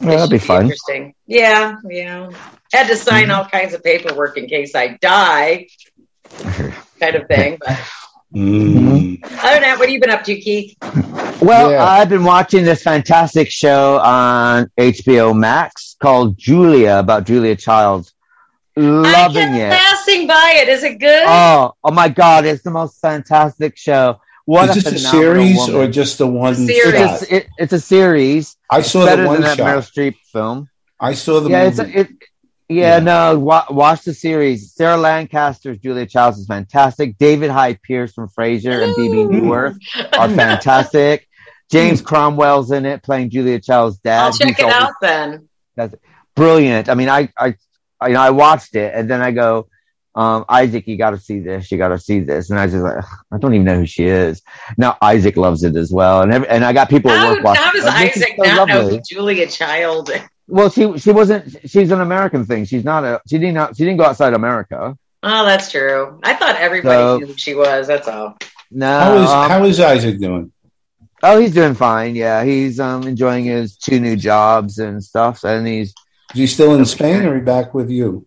Yeah, 0.00 0.10
that'd 0.16 0.30
be 0.30 0.38
Should 0.38 0.46
fun. 0.46 0.62
Interesting. 0.62 1.14
Yeah, 1.26 1.76
yeah. 1.88 2.30
Had 2.72 2.86
to 2.88 2.96
sign 2.96 3.30
all 3.30 3.44
kinds 3.46 3.74
of 3.74 3.82
paperwork 3.82 4.36
in 4.36 4.46
case 4.46 4.74
I 4.74 4.98
die, 5.00 5.66
kind 7.00 7.16
of 7.16 7.26
thing. 7.28 7.58
But 7.64 7.78
Mm. 8.34 9.22
other 9.24 9.54
than 9.54 9.62
that, 9.62 9.76
what 9.78 9.88
have 9.88 9.90
you 9.90 10.00
been 10.00 10.10
up 10.10 10.24
to, 10.24 10.34
Keith? 10.40 10.74
Well, 11.40 11.70
Yeah. 11.70 11.84
I've 11.84 12.08
been 12.08 12.24
watching 12.24 12.64
this 12.64 12.82
fantastic 12.82 13.48
show 13.48 13.98
on 14.00 14.68
HBO 14.76 15.32
Max 15.38 15.94
called 16.02 16.36
Julia 16.36 16.98
about 16.98 17.26
Julia 17.26 17.54
Childs. 17.54 18.12
I 18.76 18.80
Loving 18.80 19.42
kept 19.42 19.54
it. 19.56 19.72
passing 19.72 20.26
by 20.26 20.54
it. 20.58 20.68
Is 20.68 20.82
it 20.82 20.98
good? 20.98 21.22
Oh, 21.26 21.74
oh 21.84 21.90
my 21.92 22.08
God, 22.08 22.44
it's 22.44 22.62
the 22.62 22.70
most 22.70 23.00
fantastic 23.00 23.76
show. 23.76 24.20
what 24.46 24.70
Is 24.76 24.86
a 24.86 24.90
this 24.90 25.04
a 25.04 25.08
series 25.10 25.56
woman. 25.58 25.76
or 25.76 25.86
just 25.90 26.18
the 26.18 26.26
one 26.26 26.54
Series. 26.56 26.92
shot? 26.92 27.22
It's 27.22 27.30
a, 27.30 27.36
it, 27.36 27.46
it's 27.58 27.72
a 27.72 27.80
series. 27.80 28.56
I 28.70 28.80
It's 28.80 28.90
saw 28.90 29.04
better 29.06 29.22
the 29.22 29.28
one 29.28 29.34
than 29.40 29.42
that 29.44 29.58
shot. 29.58 29.66
Meryl 29.66 29.90
Streep 29.92 30.16
film. 30.32 30.68
I 30.98 31.14
saw 31.14 31.40
the 31.40 31.50
yeah, 31.50 31.62
it's 31.64 31.78
movie. 31.78 31.92
it. 31.94 32.08
Yeah, 32.68 32.94
Yeah. 32.96 32.98
no. 33.00 33.38
Wa- 33.38 33.66
watch 33.70 34.02
the 34.02 34.14
series. 34.14 34.72
Sarah 34.72 34.96
Lancaster's 34.96 35.78
Julia 35.78 36.06
Childs 36.06 36.38
is 36.38 36.46
fantastic. 36.46 37.16
David 37.18 37.50
Hyde 37.50 37.80
Pierce 37.82 38.12
from 38.12 38.28
Frasier 38.28 38.82
and 38.82 38.94
Bebe 38.96 39.22
Neuwirth 39.24 39.76
are 40.18 40.28
fantastic. 40.28 41.28
James 41.70 42.02
Cromwell's 42.02 42.70
in 42.72 42.86
it 42.86 43.02
playing 43.02 43.30
Julia 43.30 43.60
Child's 43.60 43.98
dad. 43.98 44.24
I'll 44.24 44.32
check 44.32 44.48
He's 44.48 44.58
it 44.58 44.62
always 44.64 44.74
out 44.82 44.92
then. 45.00 45.48
That's 45.76 45.94
Brilliant. 46.34 46.88
I 46.88 46.94
mean, 46.94 47.08
I, 47.08 47.28
I, 47.38 47.46
I, 47.48 47.54
you 48.06 48.14
know, 48.14 48.20
I 48.20 48.30
watched 48.30 48.74
it 48.74 48.92
and 48.94 49.08
then 49.10 49.20
I 49.20 49.30
go, 49.30 49.68
um, 50.14 50.44
Isaac, 50.48 50.86
you 50.86 50.96
got 50.96 51.10
to 51.10 51.18
see 51.18 51.40
this. 51.40 51.72
You 51.72 51.78
got 51.78 51.88
to 51.88 51.98
see 51.98 52.20
this. 52.20 52.48
And 52.50 52.58
I 52.58 52.64
was 52.66 52.72
just 52.72 52.84
like, 52.84 53.04
I 53.32 53.38
don't 53.38 53.52
even 53.54 53.64
know 53.64 53.78
who 53.80 53.86
she 53.86 54.04
is. 54.06 54.42
Now 54.78 54.96
Isaac 55.02 55.36
loves 55.36 55.64
it 55.64 55.74
as 55.76 55.90
well, 55.92 56.22
and 56.22 56.32
every, 56.32 56.48
and 56.48 56.64
I 56.64 56.72
got 56.72 56.88
people 56.88 57.10
at 57.10 57.28
work 57.28 57.42
watching. 57.42 57.62
how 57.64 57.72
does 57.72 57.84
like, 57.84 58.16
Isaac 58.16 58.34
so 58.36 58.42
not 58.44 58.68
lovely. 58.68 58.96
who 58.96 59.02
Julia 59.02 59.46
Child? 59.48 60.10
Well, 60.46 60.68
she 60.68 60.98
she 60.98 61.10
wasn't. 61.10 61.56
She's 61.64 61.90
an 61.90 62.02
American 62.02 62.44
thing. 62.44 62.66
She's 62.66 62.84
not 62.84 63.02
a. 63.02 63.18
She 63.26 63.38
didn't. 63.38 63.76
She 63.78 63.84
didn't 63.84 63.96
go 63.96 64.04
outside 64.04 64.34
America. 64.34 64.94
Oh, 65.22 65.44
that's 65.46 65.70
true. 65.70 66.20
I 66.22 66.34
thought 66.34 66.56
everybody 66.56 66.94
So- 66.98 67.18
knew 67.18 67.26
who 67.28 67.36
she 67.38 67.54
was. 67.54 67.86
That's 67.86 68.06
all. 68.06 68.36
No. 68.70 68.86
how 69.00 69.14
is 69.16 69.30
um, 69.30 69.50
how 69.50 69.64
is 69.64 69.80
Isaac 69.80 70.20
doing? 70.20 70.52
oh, 71.22 71.38
he's 71.40 71.54
doing 71.54 71.72
fine. 71.74 72.14
Yeah, 72.14 72.44
he's 72.44 72.78
um 72.78 73.04
enjoying 73.04 73.44
his 73.46 73.76
two 73.78 73.98
new 74.00 74.16
jobs 74.16 74.78
and 74.78 75.02
stuff, 75.02 75.44
and 75.44 75.66
he's 75.66 75.94
Is 76.32 76.40
he 76.40 76.46
still 76.46 76.74
in 76.74 76.84
Spain 76.84 77.24
or 77.24 77.34
he 77.36 77.40
back 77.40 77.74
with 77.74 77.90
you? 77.90 78.26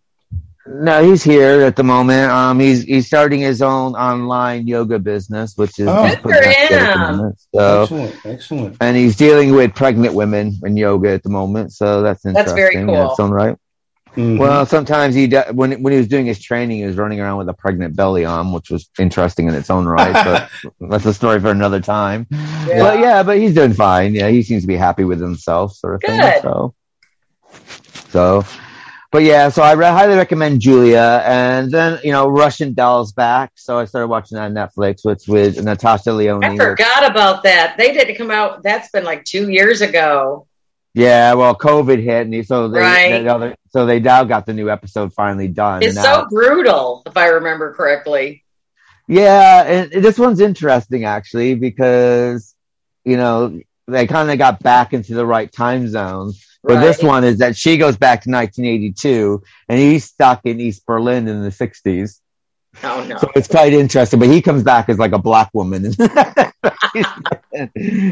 no, 0.70 1.02
he's 1.02 1.24
here 1.24 1.62
at 1.62 1.78
the 1.78 1.84
moment. 1.84 2.30
Um, 2.30 2.60
he's 2.60 2.84
he's 2.84 3.08
starting 3.08 3.40
his 3.40 3.62
own 3.62 3.94
online 3.96 4.68
yoga 4.68 5.00
business, 5.00 5.56
which 5.56 5.80
is 5.80 5.88
Oh. 5.90 6.08
Good 6.10 6.20
for 6.20 6.28
that 6.32 6.44
together 6.44 6.76
at 6.76 6.96
the 7.18 7.24
him. 7.24 7.34
So. 7.56 7.82
Excellent, 7.84 8.26
excellent. 8.26 8.78
And 8.82 8.98
he's 8.98 9.16
dealing 9.16 9.54
with 9.56 9.74
pregnant 9.74 10.14
women 10.14 10.58
in 10.66 10.76
yoga 10.76 11.10
at 11.12 11.24
the 11.24 11.30
moment, 11.30 11.72
so 11.72 12.02
that's 12.02 12.26
interesting. 12.26 12.34
That's 12.46 12.52
very 12.54 12.76
in 12.76 12.88
cool. 12.88 13.12
its 13.12 13.20
own 13.20 13.32
right. 13.32 13.56
Mhm. 14.18 14.40
Well, 14.40 14.66
sometimes 14.66 15.14
he 15.16 15.28
do- 15.28 15.44
when 15.54 15.82
when 15.84 15.94
he 15.94 16.00
was 16.00 16.08
doing 16.10 16.26
his 16.26 16.42
training, 16.42 16.80
he 16.80 16.86
was 16.86 16.98
running 16.98 17.22
around 17.22 17.38
with 17.38 17.48
a 17.50 17.54
pregnant 17.54 17.96
belly 17.96 18.26
on, 18.26 18.52
which 18.52 18.70
was 18.72 18.90
interesting 19.00 19.48
in 19.48 19.54
its 19.54 19.70
own 19.70 19.86
right. 19.86 20.12
But 20.12 20.50
that's 20.90 21.06
a 21.06 21.14
story 21.14 21.40
for 21.40 21.52
another 21.52 21.80
time. 21.80 22.26
Yeah. 22.32 22.80
But 22.80 23.00
yeah, 23.00 23.24
but 23.24 23.38
he's 23.38 23.54
doing 23.54 23.74
fine. 23.74 24.16
Yeah, 24.16 24.28
he 24.30 24.42
seems 24.44 24.64
to 24.64 24.68
be 24.68 24.76
happy 24.76 25.04
with 25.06 25.22
himself, 25.22 25.76
sort 25.76 25.96
of 25.96 26.02
thing. 26.02 26.20
So, 26.42 26.74
so, 28.10 28.44
but 29.12 29.24
yeah, 29.24 29.50
so 29.50 29.62
I 29.64 29.74
re- 29.74 29.86
highly 29.88 30.16
recommend 30.16 30.62
Julia. 30.62 31.24
And 31.26 31.72
then 31.72 32.00
you 32.04 32.12
know, 32.12 32.28
Russian 32.28 32.74
Doll's 32.74 33.12
back, 33.14 33.52
so 33.56 33.78
I 33.80 33.86
started 33.86 34.08
watching 34.08 34.38
that 34.38 34.46
on 34.46 34.54
Netflix, 34.54 35.06
which 35.06 35.28
with 35.28 35.64
Natasha 35.64 36.12
Lyonne. 36.12 36.44
I 36.44 36.56
forgot 36.58 37.10
about 37.10 37.44
that. 37.44 37.78
They 37.78 37.94
didn't 37.94 38.16
come 38.16 38.32
out. 38.32 38.64
That's 38.64 38.90
been 38.90 39.04
like 39.04 39.24
two 39.24 39.50
years 39.50 39.82
ago. 39.82 40.48
Yeah, 40.94 41.34
well, 41.36 41.56
COVID 41.56 42.02
hit, 42.02 42.26
and 42.28 42.46
so 42.46 42.70
they, 42.70 42.80
Right. 42.80 43.24
they- 43.24 43.56
so 43.70 43.86
they 43.86 44.00
now 44.00 44.24
got 44.24 44.48
the 44.48 44.54
new 44.54 44.72
episode 44.72 45.14
finally 45.14 45.48
done. 45.48 45.84
It's 45.84 46.02
so 46.02 46.26
brutal, 46.32 47.04
if 47.06 47.16
I 47.16 47.28
remember 47.28 47.74
correctly. 47.76 48.44
Yeah, 49.08 49.64
and 49.64 50.04
this 50.04 50.18
one's 50.18 50.40
interesting 50.40 51.06
actually 51.06 51.54
because 51.56 52.56
you 53.06 53.16
know 53.16 53.60
they 53.88 54.08
kind 54.08 54.30
of 54.32 54.38
got 54.38 54.62
back 54.62 54.94
into 54.94 55.14
the 55.14 55.26
right 55.26 55.52
time 55.52 55.88
zone. 55.88 56.34
But 56.64 56.82
this 56.82 57.02
one 57.02 57.24
is 57.24 57.38
that 57.38 57.56
she 57.56 57.78
goes 57.78 57.98
back 57.98 58.24
to 58.24 58.30
1982, 58.30 59.42
and 59.70 59.80
he's 59.80 60.06
stuck 60.06 60.42
in 60.46 60.60
East 60.60 60.86
Berlin 60.86 61.28
in 61.28 61.42
the 61.44 61.50
60s. 61.50 62.20
Oh 62.84 63.04
no. 63.08 63.18
So 63.18 63.32
it's 63.36 63.48
quite 63.48 63.74
interesting. 63.74 64.20
But 64.20 64.30
he 64.30 64.42
comes 64.42 64.64
back 64.64 64.90
as 64.90 65.00
like 65.00 65.12
a 65.14 65.18
black 65.18 65.50
woman, 65.54 65.94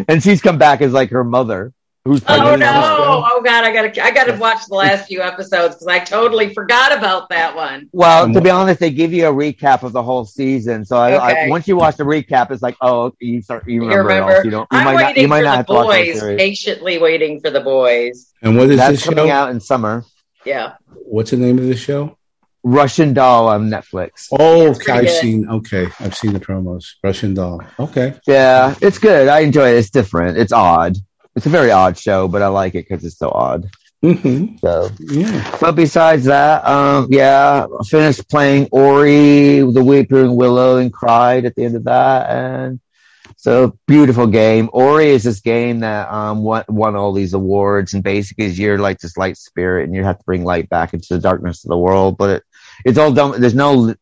and 0.07 0.23
she's 0.23 0.41
come 0.41 0.57
back 0.57 0.81
as 0.81 0.91
like 0.93 1.11
her 1.11 1.23
mother, 1.23 1.73
who's 2.05 2.23
Oh 2.27 2.55
no! 2.55 3.23
Oh 3.27 3.41
god, 3.43 3.63
I 3.63 3.73
gotta 3.73 4.03
I 4.03 4.11
gotta 4.11 4.37
watch 4.37 4.65
the 4.67 4.75
last 4.75 5.07
few 5.07 5.21
episodes 5.21 5.75
because 5.75 5.87
I 5.87 5.99
totally 5.99 6.53
forgot 6.53 6.95
about 6.95 7.29
that 7.29 7.55
one. 7.55 7.89
Well, 7.91 8.31
to 8.31 8.39
be 8.39 8.49
honest, 8.49 8.79
they 8.79 8.91
give 8.91 9.11
you 9.11 9.27
a 9.27 9.33
recap 9.33 9.83
of 9.83 9.91
the 9.91 10.03
whole 10.03 10.23
season. 10.25 10.85
So 10.85 10.97
I, 10.97 11.45
I, 11.45 11.49
once 11.49 11.67
you 11.67 11.75
watch 11.75 11.97
the 11.97 12.03
recap, 12.03 12.51
it's 12.51 12.61
like, 12.61 12.77
oh, 12.81 13.11
you 13.19 13.41
start, 13.41 13.67
you 13.67 13.83
You 13.83 13.89
remember, 13.89 14.11
it 14.11 14.19
all. 14.19 14.27
remember? 14.27 14.41
So 14.41 14.45
you 14.45 14.51
don't, 14.51 14.67
you 14.71 14.77
I'm 14.77 14.85
might 14.85 14.93
not, 14.93 15.05
waiting 15.07 15.21
you 15.23 15.27
might 15.27 15.39
for 15.39 15.43
not 15.43 15.51
the 15.51 15.57
have 15.57 15.65
to 15.65 15.73
watch 15.73 15.87
the 15.87 16.11
whole 16.19 16.29
boys, 16.29 16.37
patiently 16.37 16.97
waiting 16.99 17.39
for 17.41 17.49
the 17.49 17.61
boys. 17.61 18.31
And 18.41 18.55
what 18.57 18.69
is 18.69 18.77
That's 18.77 18.91
this 18.93 19.03
coming 19.03 19.27
show? 19.27 19.31
out 19.31 19.49
in 19.49 19.59
summer. 19.59 20.03
Yeah. 20.45 20.75
What's 20.93 21.31
the 21.31 21.37
name 21.37 21.57
of 21.57 21.65
the 21.65 21.75
show? 21.75 22.17
Russian 22.63 23.13
Doll 23.13 23.47
on 23.47 23.69
Netflix. 23.69 24.27
Oh, 24.31 24.69
okay, 24.71 24.91
I've 24.91 25.01
good. 25.05 25.21
seen. 25.21 25.47
Okay, 25.49 25.87
I've 25.99 26.15
seen 26.15 26.33
the 26.33 26.39
promos. 26.39 26.93
Russian 27.03 27.35
Doll. 27.35 27.61
Okay. 27.79 28.15
Yeah, 28.25 28.73
it's 28.81 28.97
good. 28.97 29.27
I 29.27 29.41
enjoy 29.41 29.69
it. 29.69 29.77
It's 29.77 29.91
different. 29.91 30.37
It's 30.37 30.51
odd. 30.51 30.97
It's 31.35 31.45
a 31.45 31.49
very 31.49 31.71
odd 31.71 31.97
show, 31.97 32.27
but 32.27 32.41
I 32.41 32.47
like 32.47 32.75
it 32.75 32.87
because 32.87 33.03
it's 33.03 33.17
so 33.17 33.29
odd. 33.29 33.69
hmm 34.01 34.45
So, 34.61 34.89
Yeah. 34.99 35.57
but 35.59 35.73
besides 35.75 36.25
that, 36.25 36.65
um, 36.65 37.07
yeah, 37.09 37.65
I 37.65 37.83
finished 37.85 38.29
playing 38.29 38.69
Ori, 38.71 39.59
the 39.59 39.83
Weeping 39.83 40.35
Willow, 40.35 40.77
and 40.77 40.91
cried 40.93 41.45
at 41.45 41.55
the 41.55 41.65
end 41.65 41.75
of 41.75 41.83
that, 41.85 42.29
and 42.29 42.79
so 43.37 43.77
beautiful 43.87 44.27
game. 44.27 44.69
Ori 44.71 45.09
is 45.09 45.23
this 45.23 45.41
game 45.41 45.81
that 45.81 46.11
um 46.11 46.43
won, 46.43 46.63
won 46.67 46.95
all 46.95 47.11
these 47.11 47.33
awards, 47.33 47.93
and 47.93 48.03
basically 48.03 48.47
you're 48.47 48.77
like 48.77 48.99
this 48.99 49.17
light 49.17 49.37
spirit, 49.37 49.85
and 49.85 49.95
you 49.95 50.03
have 50.03 50.17
to 50.17 50.23
bring 50.25 50.43
light 50.43 50.69
back 50.69 50.93
into 50.93 51.13
the 51.15 51.19
darkness 51.19 51.63
of 51.65 51.69
the 51.69 51.77
world. 51.77 52.17
But 52.17 52.29
it, 52.29 52.43
it's 52.85 52.97
all 52.97 53.11
done. 53.11 53.39
There's 53.41 53.55
no 53.55 53.93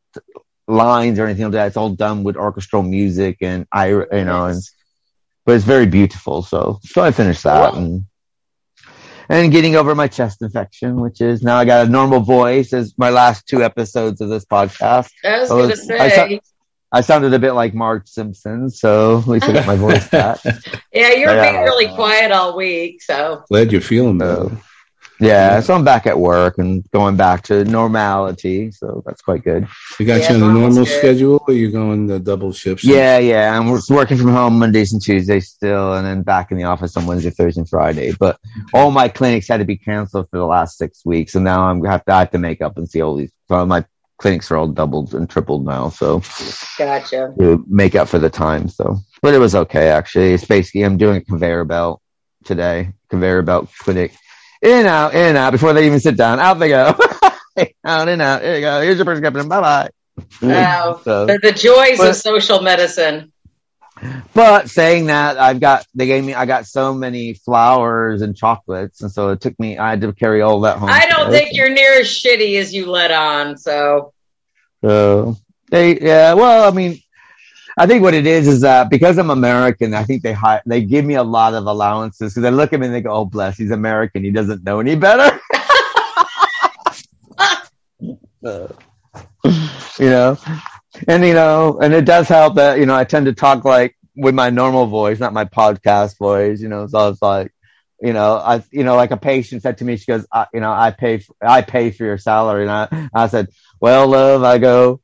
lines 0.68 1.20
or 1.20 1.25
anything 1.25 1.46
like 1.46 1.54
that. 1.54 1.68
It's 1.68 1.78
all 1.78 1.90
done 1.90 2.24
with 2.24 2.38
orchestral 2.38 2.84
music 2.84 3.38
and 3.42 3.68
I, 3.72 3.90
you 3.90 4.24
know, 4.24 4.46
and 4.46 4.62
but 5.45 5.55
it's 5.55 5.65
very 5.65 5.85
beautiful. 5.85 6.41
So, 6.41 6.79
so 6.83 7.01
I 7.01 7.12
finished 7.12 7.43
that 7.43 7.73
Cool. 7.73 7.83
and 7.83 8.05
and 9.29 9.51
getting 9.51 9.75
over 9.75 9.95
my 9.95 10.07
chest 10.07 10.41
infection, 10.41 11.00
which 11.00 11.21
is 11.21 11.41
now 11.43 11.57
I 11.57 11.65
got 11.65 11.88
a 11.88 11.89
normal 11.89 12.19
voice. 12.19 12.73
As 12.73 12.93
my 12.97 13.09
last 13.09 13.47
two 13.47 13.63
episodes 13.63 14.19
of 14.21 14.29
this 14.29 14.45
podcast, 14.45 15.09
I 15.23 15.39
was 15.39 15.50
gonna 15.50 16.01
I 16.01 16.09
saw- 16.09 16.27
say, 16.27 16.39
I 16.95 17.01
sounded 17.01 17.33
a 17.33 17.39
bit 17.39 17.53
like 17.53 17.73
Marge 17.73 18.07
Simpson, 18.07 18.69
so 18.69 19.19
at 19.19 19.27
least 19.27 19.45
I 19.45 19.53
got 19.53 19.65
my 19.65 19.75
voice 19.75 20.07
back. 20.09 20.38
yeah, 20.93 21.09
you 21.13 21.25
were 21.27 21.41
being 21.41 21.55
really 21.63 21.88
quiet 21.95 22.31
all 22.31 22.55
week, 22.55 23.01
so 23.01 23.43
Glad 23.50 23.71
you're 23.71 23.81
feeling 23.81 24.19
better. 24.19 24.51
So, 25.24 25.30
yeah, 25.30 25.60
so 25.62 25.74
I'm 25.74 25.86
back 25.86 26.06
at 26.06 26.20
work 26.20 26.58
and 26.58 26.84
going 26.92 27.15
back 27.15 27.44
to 27.44 27.63
normality, 27.63 28.72
so 28.72 29.01
that's 29.06 29.22
quite 29.22 29.44
good. 29.44 29.68
You 29.98 30.06
got 30.06 30.20
Yeah, 30.20 30.34
you 30.34 30.36
on 30.36 30.42
a 30.42 30.46
mine 30.46 30.53
was 30.53 30.62
normal 30.75 30.86
good. 30.86 31.00
schedule, 31.00 31.44
or 31.48 31.53
you 31.53 31.72
going 31.72 32.08
the 32.08 32.20
double 32.20 32.51
shifts? 32.51 32.84
Yeah, 32.84 33.20
yeah. 33.20 33.58
I'm 33.58 33.70
working 33.89 34.18
from 34.18 34.30
home 34.30 34.60
Mondays 34.60 34.92
and 34.92 35.01
Tuesdays 35.01 35.48
still, 35.48 35.94
and 35.94 36.06
then 36.06 36.24
back 36.24 36.51
in 36.51 36.58
the 36.58 36.65
office 36.65 36.98
on 36.98 37.06
Wednesday, 37.06 37.30
Thursday, 37.30 37.62
and 37.62 37.70
Friday. 37.70 38.12
But 38.20 38.38
all 38.74 38.92
my 38.92 39.08
clinics 39.08 39.48
had 39.48 39.58
to 39.58 39.65
be 39.65 39.77
canceled 39.77 40.30
for 40.30 40.38
the 40.38 40.46
last 40.46 40.77
six 40.77 41.06
weeks, 41.06 41.36
and 41.36 41.46
now 41.46 41.68
I'm 41.68 41.82
have 41.86 42.03
to, 42.06 42.13
I 42.13 42.20
have 42.20 42.32
to 42.32 42.38
make 42.38 42.62
up 42.62 42.77
and 42.77 42.89
see 42.89 43.01
all 43.01 43.15
these. 43.15 43.32
So 43.48 43.65
my 43.65 43.86
clinics 44.18 44.51
are 44.51 44.58
all 44.58 44.68
doubled 44.68 45.13
and 45.13 45.30
tripled 45.30 45.65
now, 45.65 45.88
so 45.88 46.22
gotcha. 46.77 47.34
to 47.39 47.63
make 47.70 47.96
up 47.96 48.10
for 48.10 48.20
the 48.20 48.30
time. 48.30 48.68
So, 48.68 48.98
but 49.22 49.34
it 49.34 49.39
was 49.39 49.56
okay 49.56 49.88
actually. 49.88 50.34
It's 50.34 50.44
basically 50.46 50.82
I'm 50.84 50.98
doing 50.98 51.18
a 51.18 51.22
conveyor 51.22 51.63
belt 51.63 52.01
today, 52.44 52.92
conveyor 53.10 53.42
belt 53.44 53.70
clinic, 53.80 54.13
in 54.63 54.79
and 54.79 54.88
out, 54.88 55.13
in 55.13 55.22
and 55.22 55.38
out 55.38 55.51
before 55.51 55.74
they 55.74 55.86
even 55.86 56.00
sit 56.00 56.17
down. 56.17 56.39
Out 56.39 56.58
they 56.58 56.70
go, 56.70 56.96
out 57.86 58.08
and 58.10 58.22
out. 58.22 58.41
Here 58.41 58.55
you 58.55 58.62
go. 58.62 58.82
Here's 58.82 58.96
your 58.98 59.05
prescription. 59.05 59.48
Bye 59.50 59.62
bye. 59.62 59.89
Wow. 60.41 61.01
So, 61.03 61.25
The, 61.25 61.39
the 61.41 61.51
joys 61.51 61.98
But- 61.98 62.10
of 62.10 62.15
social 62.15 62.62
medicine. 62.62 63.29
But 64.34 64.70
saying 64.70 65.05
that, 65.05 65.38
I've 65.38 65.60
got 65.60 65.86
they 65.93 66.08
gave 66.08 66.25
me 66.25 66.34
I 66.34 66.46
got 66.46 66.65
so 66.65 66.93
many 66.93 67.36
flowers 67.36 68.22
and 68.22 68.36
chocolates, 68.36 69.01
and 69.01 69.10
so 69.12 69.29
it 69.29 69.39
took 69.39 69.58
me 69.60 69.77
I 69.77 69.91
had 69.91 70.01
to 70.01 70.12
carry 70.12 70.41
all 70.41 70.60
that 70.62 70.77
home. 70.79 70.89
I 70.91 71.05
don't 71.08 71.29
think 71.29 71.53
you're 71.53 71.70
near 71.70 72.00
as 72.00 72.08
shitty 72.08 72.58
as 72.60 72.74
you 72.74 72.88
let 72.89 73.12
on. 73.12 73.55
So 73.58 74.12
So 74.82 75.38
they 75.70 76.00
yeah, 76.01 76.34
well, 76.34 76.67
I 76.67 76.75
mean, 76.75 77.00
I 77.77 77.88
think 77.88 78.03
what 78.03 78.13
it 78.13 78.27
is 78.27 78.48
is 78.48 78.62
that 78.62 78.89
because 78.89 79.18
I'm 79.18 79.30
American, 79.30 79.94
I 79.94 80.03
think 80.03 80.22
they 80.24 80.34
hi- 80.34 80.62
they 80.65 80.84
give 80.84 81.06
me 81.06 81.15
a 81.15 81.24
lot 81.24 81.53
of 81.53 81.65
allowances 81.65 82.34
because 82.34 82.44
they 82.44 82.51
look 82.51 82.74
at 82.74 82.80
me 82.80 82.88
and 82.88 82.96
they 82.96 83.01
go, 83.01 83.12
"Oh, 83.12 83.25
bless, 83.25 83.58
he's 83.58 83.72
American, 83.72 84.24
he 84.24 84.32
doesn't 84.32 84.63
know 84.63 84.80
any 84.80 84.96
better." 84.96 85.39
You 90.00 90.10
know, 90.10 90.38
and 91.08 91.24
you 91.25 91.34
know, 91.34 91.80
and 91.82 91.94
it 91.94 92.06
does 92.06 92.27
help 92.27 92.56
that 92.56 92.80
you 92.80 92.86
know 92.86 92.96
I 92.96 93.03
tend 93.03 93.25
to 93.27 93.34
talk 93.34 93.63
like 93.65 93.96
with 94.15 94.36
my 94.36 94.50
normal 94.50 94.88
voice, 94.88 95.20
not 95.20 95.34
my 95.34 95.46
podcast 95.46 96.18
voice. 96.18 96.62
You 96.62 96.70
know, 96.70 96.88
so 96.88 97.10
it's 97.10 97.22
like. 97.22 97.51
You 98.01 98.12
know, 98.12 98.36
I, 98.36 98.62
you 98.70 98.84
know, 98.84 98.98
like 98.98 99.12
a 99.12 99.18
patient 99.18 99.62
said 99.62 99.77
to 99.77 99.86
me, 99.86 99.96
she 99.96 100.08
goes, 100.08 100.25
I, 100.30 100.46
you 100.53 100.60
know, 100.60 100.74
I 100.74 100.92
pay, 100.92 101.20
for, 101.20 101.36
I 101.42 101.62
pay 101.62 101.89
for 101.92 102.03
your 102.03 102.18
salary. 102.18 102.63
And 102.63 102.72
I, 102.72 103.10
I 103.13 103.27
said, 103.27 103.48
well, 103.80 104.08
love, 104.10 104.44
I 104.44 104.58
go, 104.58 105.00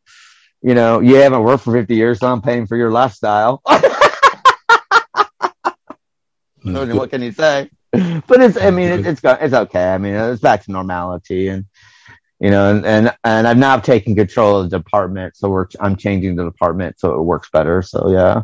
you 0.61 0.73
know, 0.75 0.99
you 0.99 1.15
haven't 1.15 1.43
worked 1.43 1.63
for 1.63 1.73
50 1.73 1.95
years, 1.95 2.19
so 2.19 2.27
I'm 2.27 2.41
paying 2.41 2.67
for 2.67 2.75
your 2.75 2.91
lifestyle. 2.91 3.61
I 3.67 3.95
mean, 6.63 6.95
what 6.97 7.09
can 7.09 7.21
you 7.21 7.31
say? 7.31 7.69
But 7.91 8.41
it's, 8.41 8.57
I 8.57 8.69
mean, 8.69 8.89
it, 8.89 9.05
it's, 9.07 9.21
go- 9.21 9.37
it's 9.39 9.53
okay. 9.53 9.93
I 9.93 9.97
mean, 9.97 10.13
it's 10.13 10.41
back 10.41 10.63
to 10.65 10.71
normality 10.71 11.47
and, 11.47 11.65
you 12.39 12.51
know, 12.51 12.69
and, 12.69 12.85
and, 12.85 13.15
and 13.23 13.47
I've 13.47 13.57
now 13.57 13.79
taken 13.79 14.15
control 14.15 14.59
of 14.59 14.69
the 14.69 14.77
department. 14.77 15.35
So 15.35 15.49
we're, 15.49 15.67
I'm 15.79 15.95
changing 15.95 16.35
the 16.35 16.43
department 16.43 16.99
so 16.99 17.15
it 17.15 17.21
works 17.23 17.49
better. 17.51 17.81
So 17.81 18.09
yeah. 18.11 18.43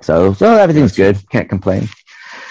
So, 0.00 0.34
so 0.34 0.54
everything's 0.56 0.94
good. 0.94 1.18
Can't 1.30 1.48
complain. 1.48 1.88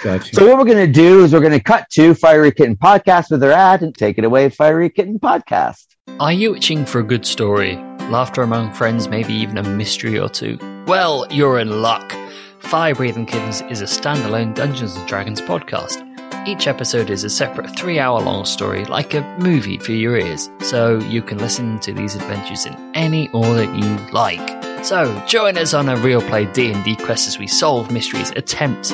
Gotcha. 0.03 0.35
So 0.35 0.47
what 0.47 0.57
we're 0.57 0.65
going 0.65 0.85
to 0.85 0.91
do 0.91 1.23
is 1.23 1.33
we're 1.33 1.39
going 1.39 1.51
to 1.51 1.63
cut 1.63 1.89
to 1.91 2.13
Fiery 2.15 2.51
Kitten 2.51 2.75
Podcast 2.75 3.29
with 3.31 3.41
their 3.41 3.51
ad 3.51 3.83
and 3.83 3.95
take 3.95 4.17
it 4.17 4.23
away, 4.23 4.49
Fiery 4.49 4.89
Kitten 4.89 5.19
Podcast. 5.19 5.85
Are 6.19 6.33
you 6.33 6.55
itching 6.55 6.85
for 6.85 6.99
a 6.99 7.03
good 7.03 7.25
story? 7.25 7.75
Laughter 8.09 8.41
among 8.41 8.73
friends, 8.73 9.07
maybe 9.07 9.33
even 9.33 9.57
a 9.57 9.63
mystery 9.63 10.19
or 10.19 10.29
two? 10.29 10.57
Well, 10.87 11.25
you're 11.31 11.59
in 11.59 11.81
luck. 11.81 12.13
Fire 12.59 12.93
Breathing 12.93 13.25
Kittens 13.25 13.61
is 13.69 13.81
a 13.81 13.85
standalone 13.85 14.53
Dungeons 14.53 14.95
and 14.95 15.07
Dragons 15.07 15.41
podcast. 15.41 16.01
Each 16.45 16.67
episode 16.67 17.09
is 17.09 17.23
a 17.23 17.29
separate 17.29 17.77
three 17.77 17.99
hour 17.99 18.19
long 18.21 18.43
story, 18.45 18.83
like 18.85 19.13
a 19.13 19.21
movie 19.39 19.77
for 19.77 19.93
your 19.93 20.17
ears, 20.17 20.49
so 20.59 20.99
you 20.99 21.21
can 21.21 21.37
listen 21.37 21.79
to 21.79 21.93
these 21.93 22.15
adventures 22.15 22.65
in 22.65 22.75
any 22.93 23.29
order 23.29 23.63
you 23.63 23.97
like. 24.11 24.63
So 24.83 25.23
join 25.25 25.57
us 25.57 25.73
on 25.73 25.87
a 25.87 25.95
real 25.95 26.21
play 26.21 26.45
D&D 26.51 26.97
quest 26.97 27.27
as 27.27 27.39
we 27.39 27.47
solve 27.47 27.89
mysteries, 27.91 28.31
attempt 28.31 28.89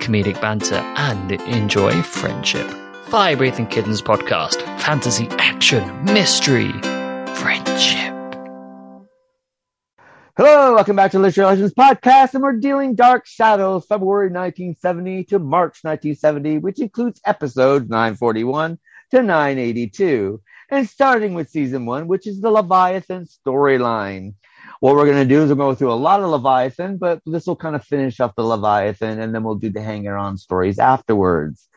comedic 0.00 0.40
banter, 0.40 0.82
and 0.96 1.30
enjoy 1.32 2.02
friendship. 2.02 2.68
Fire 3.06 3.36
Breathing 3.36 3.66
Kittens 3.66 4.02
podcast, 4.02 4.60
fantasy, 4.80 5.28
action, 5.38 6.04
mystery, 6.04 6.72
friendship. 7.36 8.07
Hello, 10.40 10.76
welcome 10.76 10.94
back 10.94 11.10
to 11.10 11.18
Literature 11.18 11.46
Legends 11.46 11.74
Podcast, 11.74 12.34
and 12.34 12.44
we're 12.44 12.52
dealing 12.52 12.94
Dark 12.94 13.26
Shadows, 13.26 13.84
February 13.86 14.28
1970 14.28 15.24
to 15.24 15.40
March 15.40 15.80
1970, 15.82 16.58
which 16.58 16.78
includes 16.78 17.20
episodes 17.26 17.88
941 17.88 18.78
to 19.10 19.22
982, 19.24 20.40
and 20.70 20.88
starting 20.88 21.34
with 21.34 21.50
season 21.50 21.86
one, 21.86 22.06
which 22.06 22.28
is 22.28 22.40
the 22.40 22.52
Leviathan 22.52 23.26
storyline. 23.26 24.34
What 24.78 24.94
we're 24.94 25.06
going 25.06 25.28
to 25.28 25.34
do 25.34 25.42
is 25.42 25.50
we're 25.50 25.56
going 25.56 25.70
to 25.70 25.72
go 25.72 25.74
through 25.74 25.92
a 25.92 25.94
lot 25.94 26.20
of 26.20 26.30
Leviathan, 26.30 26.98
but 26.98 27.20
this 27.26 27.48
will 27.48 27.56
kind 27.56 27.74
of 27.74 27.84
finish 27.84 28.20
up 28.20 28.36
the 28.36 28.44
Leviathan, 28.44 29.18
and 29.18 29.34
then 29.34 29.42
we'll 29.42 29.56
do 29.56 29.70
the 29.70 29.82
hanger 29.82 30.16
on 30.16 30.38
stories 30.38 30.78
afterwards. 30.78 31.68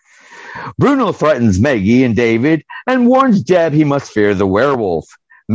Bruno 0.78 1.12
threatens 1.14 1.60
Maggie 1.60 2.04
and 2.04 2.16
David 2.16 2.64
and 2.86 3.08
warns 3.08 3.42
Jeb 3.42 3.74
he 3.74 3.84
must 3.84 4.12
fear 4.12 4.36
the 4.36 4.46
werewolf. 4.46 5.08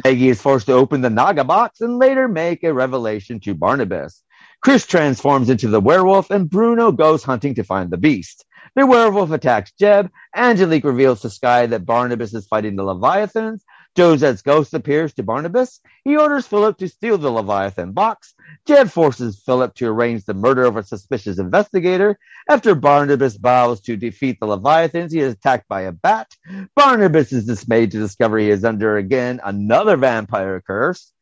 Maggie 0.04 0.28
is 0.28 0.42
forced 0.42 0.66
to 0.66 0.72
open 0.72 1.00
the 1.00 1.10
Naga 1.10 1.44
box 1.44 1.80
and 1.80 1.98
later 1.98 2.28
make 2.28 2.62
a 2.62 2.72
revelation 2.72 3.40
to 3.40 3.54
Barnabas. 3.54 4.22
Chris 4.60 4.86
transforms 4.86 5.48
into 5.48 5.68
the 5.68 5.80
werewolf 5.80 6.30
and 6.30 6.50
Bruno 6.50 6.92
goes 6.92 7.22
hunting 7.22 7.54
to 7.54 7.64
find 7.64 7.90
the 7.90 7.96
beast. 7.96 8.44
The 8.74 8.86
werewolf 8.86 9.30
attacks 9.30 9.72
Jeb. 9.78 10.10
Angelique 10.34 10.84
reveals 10.84 11.22
to 11.22 11.30
Sky 11.30 11.66
that 11.66 11.86
Barnabas 11.86 12.34
is 12.34 12.46
fighting 12.46 12.76
the 12.76 12.84
Leviathans. 12.84 13.64
Josette's 13.96 14.42
ghost 14.42 14.74
appears 14.74 15.14
to 15.14 15.22
Barnabas. 15.22 15.80
He 16.04 16.16
orders 16.16 16.46
Philip 16.46 16.76
to 16.78 16.88
steal 16.88 17.16
the 17.16 17.30
Leviathan 17.30 17.92
box. 17.92 18.34
Jeb 18.66 18.90
forces 18.90 19.42
Philip 19.44 19.74
to 19.76 19.86
arrange 19.86 20.24
the 20.24 20.34
murder 20.34 20.64
of 20.64 20.76
a 20.76 20.82
suspicious 20.82 21.38
investigator. 21.38 22.18
After 22.48 22.74
Barnabas 22.74 23.36
vows 23.36 23.80
to 23.82 23.96
defeat 23.96 24.38
the 24.38 24.46
Leviathans, 24.46 25.12
he 25.12 25.20
is 25.20 25.32
attacked 25.32 25.68
by 25.68 25.82
a 25.82 25.92
bat. 25.92 26.30
Barnabas 26.74 27.32
is 27.32 27.46
dismayed 27.46 27.90
to 27.92 27.98
discover 27.98 28.38
he 28.38 28.50
is 28.50 28.64
under 28.64 28.98
again 28.98 29.40
another 29.42 29.96
vampire 29.96 30.60
curse. 30.60 31.12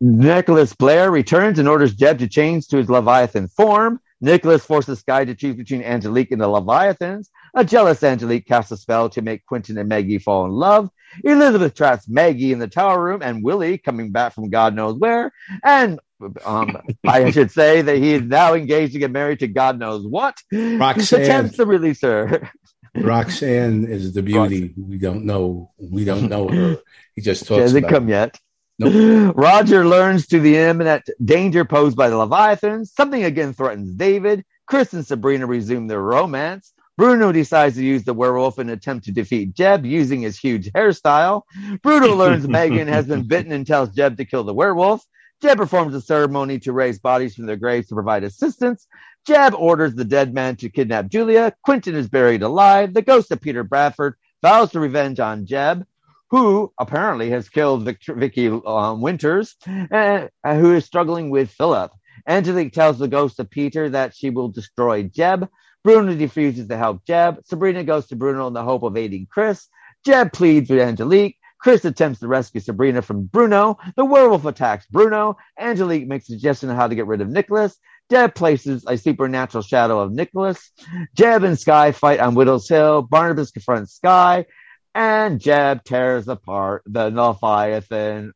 Nicholas 0.00 0.74
Blair 0.74 1.10
returns 1.10 1.58
and 1.58 1.68
orders 1.68 1.94
Jeb 1.94 2.18
to 2.18 2.28
change 2.28 2.68
to 2.68 2.76
his 2.76 2.90
Leviathan 2.90 3.48
form. 3.48 4.00
Nicholas 4.20 4.64
forces 4.64 5.00
Sky 5.00 5.24
to 5.24 5.34
choose 5.34 5.56
between 5.56 5.82
Angelique 5.82 6.30
and 6.30 6.40
the 6.40 6.48
Leviathans. 6.48 7.30
A 7.54 7.64
jealous 7.64 8.02
Angelique 8.02 8.46
casts 8.46 8.70
a 8.72 8.76
spell 8.76 9.08
to 9.10 9.22
make 9.22 9.46
Quentin 9.46 9.78
and 9.78 9.88
Maggie 9.88 10.18
fall 10.18 10.44
in 10.44 10.52
love. 10.52 10.90
Elizabeth 11.24 11.74
traps 11.74 12.08
Maggie 12.08 12.52
in 12.52 12.58
the 12.58 12.68
tower 12.68 13.02
room 13.02 13.22
and 13.22 13.42
Willie 13.42 13.78
coming 13.78 14.10
back 14.10 14.32
from 14.34 14.50
God 14.50 14.74
knows 14.74 14.98
where. 14.98 15.32
And 15.64 16.00
um, 16.44 16.76
I 17.06 17.30
should 17.32 17.50
say 17.50 17.82
that 17.82 17.96
he 17.96 18.14
is 18.14 18.22
now 18.22 18.54
engaged 18.54 18.92
to 18.94 18.98
get 18.98 19.10
married 19.10 19.40
to 19.40 19.48
God 19.48 19.78
knows 19.78 20.06
what. 20.06 20.36
Roxanne. 20.52 21.22
Attempts 21.22 21.56
to 21.56 21.66
release 21.66 22.00
her. 22.02 22.50
Roxanne 22.94 23.86
is 23.86 24.14
the 24.14 24.22
beauty. 24.22 24.74
We 24.76 24.98
don't 24.98 25.24
know. 25.24 25.70
We 25.78 26.04
don't 26.04 26.28
know 26.28 26.48
her. 26.48 26.78
He 27.14 27.22
just 27.22 27.42
She 27.42 27.48
talks 27.48 27.60
hasn't 27.62 27.84
about. 27.84 27.90
come 27.94 28.08
yet. 28.08 28.38
Nope. 28.78 29.34
Roger 29.36 29.86
learns 29.86 30.26
to 30.28 30.40
the 30.40 30.56
imminent 30.56 31.08
danger 31.24 31.64
posed 31.64 31.96
by 31.96 32.08
the 32.08 32.16
Leviathans. 32.16 32.92
Something 32.92 33.24
again 33.24 33.52
threatens 33.52 33.94
David. 33.94 34.44
Chris 34.66 34.92
and 34.92 35.06
Sabrina 35.06 35.46
resume 35.46 35.86
their 35.86 36.00
romance. 36.02 36.72
Bruno 36.96 37.32
decides 37.32 37.76
to 37.76 37.84
use 37.84 38.04
the 38.04 38.14
werewolf 38.14 38.58
in 38.58 38.68
an 38.68 38.74
attempt 38.74 39.04
to 39.04 39.12
defeat 39.12 39.54
Jeb 39.54 39.84
using 39.84 40.22
his 40.22 40.38
huge 40.38 40.72
hairstyle. 40.72 41.42
Bruno 41.82 42.14
learns 42.14 42.48
Megan 42.48 42.88
has 42.88 43.06
been 43.06 43.28
bitten 43.28 43.52
and 43.52 43.66
tells 43.66 43.90
Jeb 43.90 44.16
to 44.16 44.24
kill 44.24 44.44
the 44.44 44.54
werewolf. 44.54 45.04
Jeb 45.42 45.58
performs 45.58 45.94
a 45.94 46.00
ceremony 46.00 46.58
to 46.60 46.72
raise 46.72 46.98
bodies 46.98 47.34
from 47.34 47.46
their 47.46 47.56
graves 47.56 47.88
to 47.88 47.94
provide 47.94 48.24
assistance. 48.24 48.86
Jeb 49.26 49.54
orders 49.54 49.94
the 49.94 50.04
dead 50.04 50.32
man 50.32 50.56
to 50.56 50.70
kidnap 50.70 51.08
Julia. 51.08 51.54
Quentin 51.62 51.94
is 51.94 52.08
buried 52.08 52.42
alive. 52.42 52.94
The 52.94 53.02
ghost 53.02 53.30
of 53.30 53.40
Peter 53.40 53.62
Bradford 53.62 54.14
vows 54.42 54.70
to 54.72 54.80
revenge 54.80 55.20
on 55.20 55.44
Jeb 55.44 55.86
who 56.30 56.72
apparently 56.78 57.30
has 57.30 57.48
killed 57.48 57.84
Victor, 57.84 58.14
Vicky 58.14 58.48
um, 58.48 59.00
Winters, 59.00 59.56
uh, 59.66 60.26
who 60.44 60.74
is 60.74 60.84
struggling 60.84 61.30
with 61.30 61.50
Philip. 61.50 61.92
Angelique 62.26 62.72
tells 62.72 62.98
the 62.98 63.08
ghost 63.08 63.38
of 63.38 63.50
Peter 63.50 63.88
that 63.90 64.14
she 64.14 64.30
will 64.30 64.48
destroy 64.48 65.04
Jeb. 65.04 65.48
Bruno 65.86 66.16
refuses 66.16 66.66
to 66.66 66.76
help 66.76 67.04
Jeb. 67.04 67.42
Sabrina 67.44 67.84
goes 67.84 68.08
to 68.08 68.16
Bruno 68.16 68.48
in 68.48 68.54
the 68.54 68.64
hope 68.64 68.82
of 68.82 68.96
aiding 68.96 69.28
Chris. 69.30 69.68
Jeb 70.04 70.32
pleads 70.32 70.68
with 70.68 70.80
Angelique. 70.80 71.36
Chris 71.60 71.84
attempts 71.84 72.18
to 72.18 72.26
rescue 72.26 72.60
Sabrina 72.60 73.02
from 73.02 73.26
Bruno. 73.26 73.78
The 73.94 74.04
werewolf 74.04 74.44
attacks 74.46 74.84
Bruno. 74.90 75.36
Angelique 75.56 76.08
makes 76.08 76.28
a 76.28 76.32
suggestion 76.32 76.70
on 76.70 76.74
how 76.74 76.88
to 76.88 76.96
get 76.96 77.06
rid 77.06 77.20
of 77.20 77.28
Nicholas. 77.28 77.78
Jeb 78.10 78.34
places 78.34 78.84
a 78.88 78.98
supernatural 78.98 79.62
shadow 79.62 80.00
of 80.00 80.10
Nicholas. 80.10 80.72
Jeb 81.14 81.44
and 81.44 81.56
Sky 81.56 81.92
fight 81.92 82.18
on 82.18 82.34
Widow's 82.34 82.68
Hill. 82.68 83.02
Barnabas 83.02 83.52
confronts 83.52 83.94
Sky 83.94 84.46
and 84.92 85.38
Jeb 85.38 85.84
tears 85.84 86.26
apart 86.26 86.82
the 86.86 87.10
Leviathan 87.10 88.32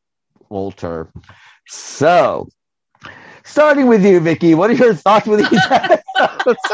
altar. 0.50 1.12
So, 1.66 2.46
starting 3.44 3.88
with 3.88 4.06
you, 4.06 4.20
Vicky, 4.20 4.54
what 4.54 4.70
are 4.70 4.74
your 4.74 4.94
thoughts 4.94 5.26
with 5.26 5.50
these? 5.50 5.98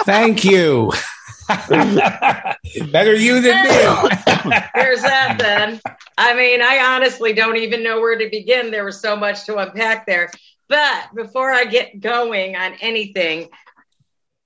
Thank 0.05 0.45
you. 0.45 0.93
Better 1.49 3.15
you 3.15 3.41
than 3.41 3.63
me. 3.63 3.71
There's 4.75 5.03
that 5.03 5.37
then. 5.39 5.81
I 6.19 6.35
mean, 6.35 6.61
I 6.63 6.95
honestly 6.95 7.33
don't 7.33 7.57
even 7.57 7.83
know 7.83 8.01
where 8.01 8.19
to 8.19 8.29
begin. 8.29 8.71
There 8.71 8.85
was 8.85 9.01
so 9.01 9.17
much 9.17 9.45
to 9.47 9.59
unpack 9.59 10.07
there. 10.07 10.31
But 10.69 11.15
before 11.15 11.53
I 11.53 11.65
get 11.65 12.01
going 12.01 12.57
on 12.57 12.75
anything, 12.81 13.49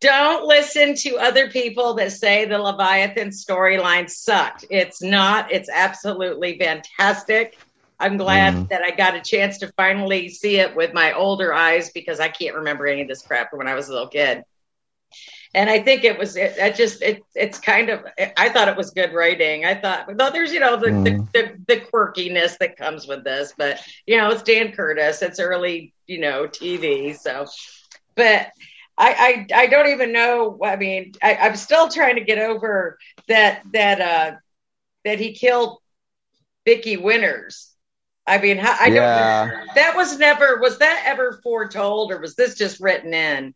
don't 0.00 0.46
listen 0.46 0.94
to 0.96 1.18
other 1.18 1.48
people 1.50 1.94
that 1.94 2.12
say 2.12 2.44
the 2.44 2.58
Leviathan 2.58 3.28
storyline 3.28 4.10
sucked. 4.10 4.64
It's 4.70 5.02
not. 5.02 5.52
It's 5.52 5.68
absolutely 5.68 6.58
fantastic. 6.58 7.58
I'm 7.98 8.16
glad 8.16 8.54
Mhm. 8.54 8.68
that 8.70 8.82
I 8.82 8.92
got 8.92 9.14
a 9.14 9.20
chance 9.20 9.58
to 9.58 9.68
finally 9.76 10.30
see 10.30 10.56
it 10.56 10.74
with 10.74 10.94
my 10.94 11.12
older 11.12 11.52
eyes 11.52 11.90
because 11.90 12.18
I 12.18 12.28
can't 12.28 12.56
remember 12.56 12.86
any 12.86 13.02
of 13.02 13.08
this 13.08 13.20
crap 13.20 13.50
from 13.50 13.58
when 13.58 13.68
I 13.68 13.74
was 13.74 13.88
a 13.88 13.92
little 13.92 14.08
kid. 14.08 14.42
And 15.54 15.68
I 15.68 15.80
think 15.80 16.04
it 16.04 16.18
was 16.18 16.36
it, 16.36 16.54
it 16.58 16.76
just 16.76 17.02
it 17.02 17.22
it's 17.34 17.58
kind 17.58 17.88
of 17.90 18.04
I 18.36 18.48
thought 18.50 18.68
it 18.68 18.76
was 18.76 18.90
good 18.90 19.12
writing. 19.12 19.64
I 19.64 19.74
thought 19.74 20.06
though 20.16 20.30
there's 20.30 20.52
you 20.52 20.60
know 20.60 20.76
the, 20.76 20.90
Mhm. 20.90 21.26
the, 21.32 21.40
the 21.66 21.74
the 21.76 21.80
quirkiness 21.80 22.58
that 22.58 22.76
comes 22.76 23.06
with 23.06 23.24
this, 23.24 23.52
but 23.56 23.80
you 24.06 24.16
know 24.16 24.30
it's 24.30 24.42
Dan 24.42 24.72
Curtis. 24.72 25.22
It's 25.22 25.40
early 25.40 25.92
you 26.06 26.20
know 26.20 26.46
TV, 26.46 27.12
so 27.14 27.46
but 28.16 28.48
I, 28.98 29.46
I 29.54 29.62
I 29.62 29.66
don't 29.66 29.88
even 29.88 30.12
know. 30.12 30.58
I 30.64 30.76
mean, 30.76 31.12
I, 31.22 31.36
I'm 31.36 31.56
still 31.56 31.88
trying 31.88 32.16
to 32.16 32.24
get 32.24 32.38
over 32.38 32.98
that 33.28 33.62
that 33.72 34.00
uh 34.00 34.36
that 35.04 35.18
he 35.20 35.32
killed 35.34 35.78
Vicky 36.66 36.96
Winters. 36.96 37.74
I 38.26 38.38
mean, 38.38 38.58
how, 38.58 38.76
I 38.78 38.90
Yeah. 38.90 39.46
don't. 39.46 39.74
That 39.74 39.96
was 39.96 40.18
never. 40.18 40.58
Was 40.60 40.78
that 40.78 41.04
ever 41.06 41.40
foretold, 41.42 42.12
or 42.12 42.18
was 42.20 42.34
this 42.36 42.56
just 42.56 42.80
written 42.80 43.14
in? 43.14 43.54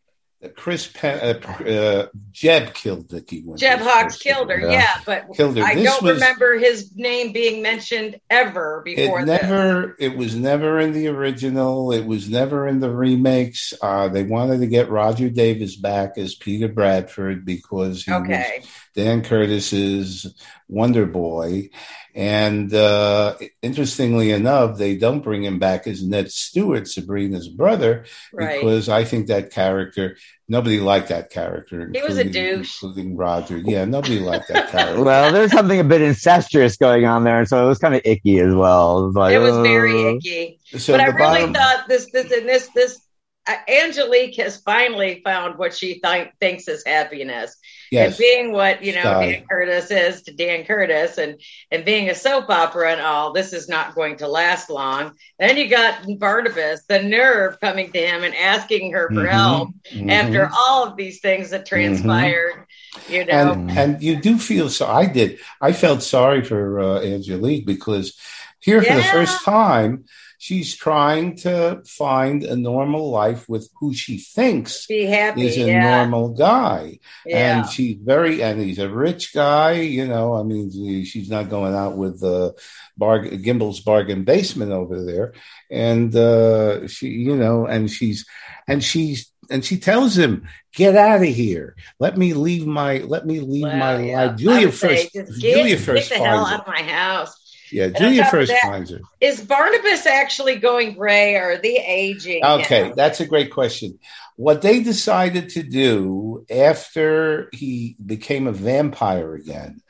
Chris 0.56 0.86
Pe- 0.86 1.20
uh, 1.20 1.62
uh, 1.64 2.06
Jeb 2.32 2.74
killed 2.74 3.10
Vicky. 3.10 3.42
Winters. 3.42 3.60
Jeb 3.60 3.78
Hawkes 3.80 4.18
killed 4.18 4.50
her, 4.50 4.58
Yeah. 4.60 4.70
yeah, 4.72 5.00
but 5.06 5.26
Killed 5.34 5.56
her. 5.56 5.64
I 5.64 5.74
This 5.74 5.84
don't 5.84 6.02
was- 6.02 6.14
remember 6.14 6.58
his 6.58 6.90
name 6.96 7.32
being 7.32 7.62
mentioned 7.62 8.20
ever 8.30 8.82
before. 8.84 9.20
It 9.20 9.26
this. 9.26 9.42
never. 9.42 9.96
It 9.98 10.16
was 10.16 10.34
never 10.36 10.80
in 10.80 10.92
the 10.92 11.08
original. 11.08 11.92
It 11.92 12.04
was 12.06 12.28
never 12.28 12.66
in 12.68 12.80
the 12.80 12.90
remakes. 12.90 13.72
Uh, 13.80 14.08
they 14.08 14.24
wanted 14.24 14.60
to 14.60 14.66
get 14.66 14.90
Roger 14.90 15.28
Davis 15.30 15.76
back 15.76 16.18
as 16.18 16.34
Peter 16.34 16.68
Bradford 16.68 17.44
because 17.44 18.04
he 18.04 18.10
was 18.12 18.22
Okay, 18.22 18.62
Dan 18.94 19.22
Curtis's 19.22 20.34
Wonder 20.68 21.06
Boy. 21.06 21.70
And 22.16 22.72
uh, 22.72 23.34
interestingly 23.60 24.30
enough, 24.30 24.78
they 24.78 24.96
don't 24.96 25.20
bring 25.24 25.42
him 25.42 25.58
back 25.58 25.86
as 25.88 26.02
Ned 26.02 26.30
Stuart, 26.30 26.86
Sabrina's 26.86 27.48
brother, 27.48 28.04
Right. 28.32 28.60
because 28.60 28.88
I 28.88 29.02
think 29.04 29.26
that 29.26 29.50
character, 29.50 30.16
nobody 30.48 30.78
liked 30.78 31.08
that 31.08 31.30
character. 31.30 31.90
He 31.92 32.00
was 32.02 32.16
a 32.16 32.20
including- 32.22 32.56
douche. 32.58 32.82
Including 32.82 33.16
Roger. 33.16 33.58
Yeah, 33.58 33.84
nobody 33.84 34.20
liked 34.20 34.46
that 34.48 34.70
character. 34.70 35.02
Well, 35.04 35.32
there's 35.32 35.50
something 35.50 35.80
a 35.80 35.84
bit 35.84 36.02
incestuous 36.02 36.76
going 36.76 37.04
on 37.04 37.24
there, 37.24 37.44
so 37.46 37.64
it 37.64 37.68
was 37.68 37.78
kind 37.78 37.96
of 37.96 38.02
icky 38.04 38.38
as 38.38 38.54
well. 38.54 39.02
It 39.02 39.06
was, 39.06 39.14
like, 39.16 39.34
It 39.34 39.38
was 39.40 39.56
very 39.58 40.04
uh, 40.04 40.14
icky. 40.14 40.60
so 40.78 40.92
but 40.92 41.00
I 41.00 41.06
really 41.06 41.18
bottom- 41.18 41.54
thought 41.54 41.88
this, 41.88 42.10
this, 42.12 42.30
and 42.30 42.48
this, 42.48 42.68
this. 42.76 43.00
Uh, 43.46 43.56
Angelique 43.68 44.36
has 44.36 44.60
finally 44.62 45.20
found 45.22 45.58
what 45.58 45.76
she 45.76 46.00
th- 46.00 46.28
thinks 46.40 46.66
is 46.66 46.82
happiness, 46.86 47.56
yes. 47.90 48.08
and 48.08 48.18
being 48.18 48.52
what 48.52 48.82
you 48.82 48.94
know. 48.94 49.02
Dan 49.02 49.44
Curtis 49.50 49.90
is 49.90 50.22
to 50.22 50.32
Dan 50.32 50.64
Curtis, 50.64 51.18
and 51.18 51.38
and 51.70 51.84
being 51.84 52.08
a 52.08 52.14
soap 52.14 52.48
opera 52.48 52.92
and 52.92 53.02
all. 53.02 53.32
This 53.34 53.52
is 53.52 53.68
not 53.68 53.94
going 53.94 54.16
to 54.18 54.28
last 54.28 54.70
long. 54.70 55.12
Then 55.38 55.58
you 55.58 55.68
got 55.68 56.06
Barnabas, 56.18 56.84
the 56.88 57.02
nerve 57.02 57.60
coming 57.60 57.92
to 57.92 57.98
him 57.98 58.24
and 58.24 58.34
asking 58.34 58.92
her 58.92 59.08
for 59.08 59.24
Mhm. 59.24 59.30
help 59.30 59.68
Mhm. 59.92 60.10
after 60.10 60.50
all 60.66 60.86
of 60.86 60.96
these 60.96 61.20
things 61.20 61.50
that 61.50 61.66
transpired. 61.66 62.64
You 63.10 63.26
know, 63.26 63.52
and 63.52 63.70
and 63.72 64.02
you 64.02 64.16
do 64.20 64.38
feel 64.38 64.68
so 64.70 64.86
i 64.86 65.04
did 65.04 65.40
i 65.60 65.72
felt 65.72 66.00
sorry 66.00 66.44
for 66.44 66.78
uh, 66.80 67.00
angelique 67.02 67.66
because 67.66 68.16
here 68.60 68.80
for 68.80 68.94
the 68.94 69.02
first 69.02 69.44
time 69.44 70.04
she's 70.44 70.76
trying 70.76 71.34
to 71.34 71.80
find 71.86 72.44
a 72.44 72.54
normal 72.54 73.10
life 73.10 73.48
with 73.48 73.66
who 73.80 73.94
she 73.94 74.18
thinks 74.18 74.86
happy. 74.90 75.46
is 75.46 75.56
a 75.56 75.60
yeah, 75.60 75.96
normal 75.96 76.28
guy 76.34 76.98
yeah. 77.24 77.60
and 77.60 77.70
she's 77.70 77.96
very 77.96 78.42
and 78.42 78.60
he's 78.60 78.78
a 78.78 78.90
rich 78.90 79.32
guy 79.32 79.72
you 79.72 80.06
know 80.06 80.34
i 80.34 80.42
mean 80.42 80.68
she's 81.04 81.30
not 81.30 81.48
going 81.48 81.74
out 81.74 81.96
with 81.96 82.22
uh 82.22 82.52
bar 82.98 83.20
gimbel's 83.20 83.80
bargain 83.80 84.22
basement 84.24 84.70
over 84.70 85.02
there 85.02 85.32
and 85.70 86.14
uh 86.14 86.86
she 86.88 87.08
you 87.08 87.36
know 87.36 87.64
and 87.64 87.90
she's 87.90 88.26
and 88.68 88.84
she's 88.84 89.32
and 89.48 89.64
she 89.64 89.78
tells 89.78 90.16
him 90.16 90.46
get 90.74 90.94
out 90.94 91.22
of 91.22 91.34
here 91.44 91.74
let 91.98 92.18
me 92.18 92.34
leave 92.34 92.66
my 92.66 92.98
let 92.98 93.24
me 93.24 93.40
leave 93.40 93.62
Well, 93.62 93.78
my 93.78 94.02
yeah. 94.02 94.24
life 94.26 94.36
julia 94.36 94.66
would 94.66 94.74
say, 94.74 94.88
first 94.88 95.12
just 95.14 95.40
get, 95.40 95.56
julia 95.56 95.76
get 95.76 96.08
the 96.10 96.16
hell 96.16 96.44
out 96.44 96.60
of 96.60 96.66
my 96.66 96.82
house. 96.82 97.43
Yeah 97.74 97.88
top 97.88 98.26
of 98.26 98.30
first 98.30 98.52
that- 98.52 98.62
finds 98.62 98.90
Is 99.20 99.40
Barnabas 99.40 100.06
actually 100.06 100.56
going 100.56 100.94
gray 100.94 101.34
or 101.34 101.58
they 101.58 101.76
aging? 101.78 102.44
Okay, 102.44 102.92
that's 102.96 103.20
a 103.20 103.26
great 103.26 103.50
question. 103.50 103.98
What 104.36 104.62
they 104.62 104.82
decided 104.82 105.50
to 105.50 105.62
do 105.62 106.44
after 106.50 107.48
he 107.52 107.96
became 108.04 108.46
a 108.46 108.52
vampire 108.52 109.34
again 109.34 109.80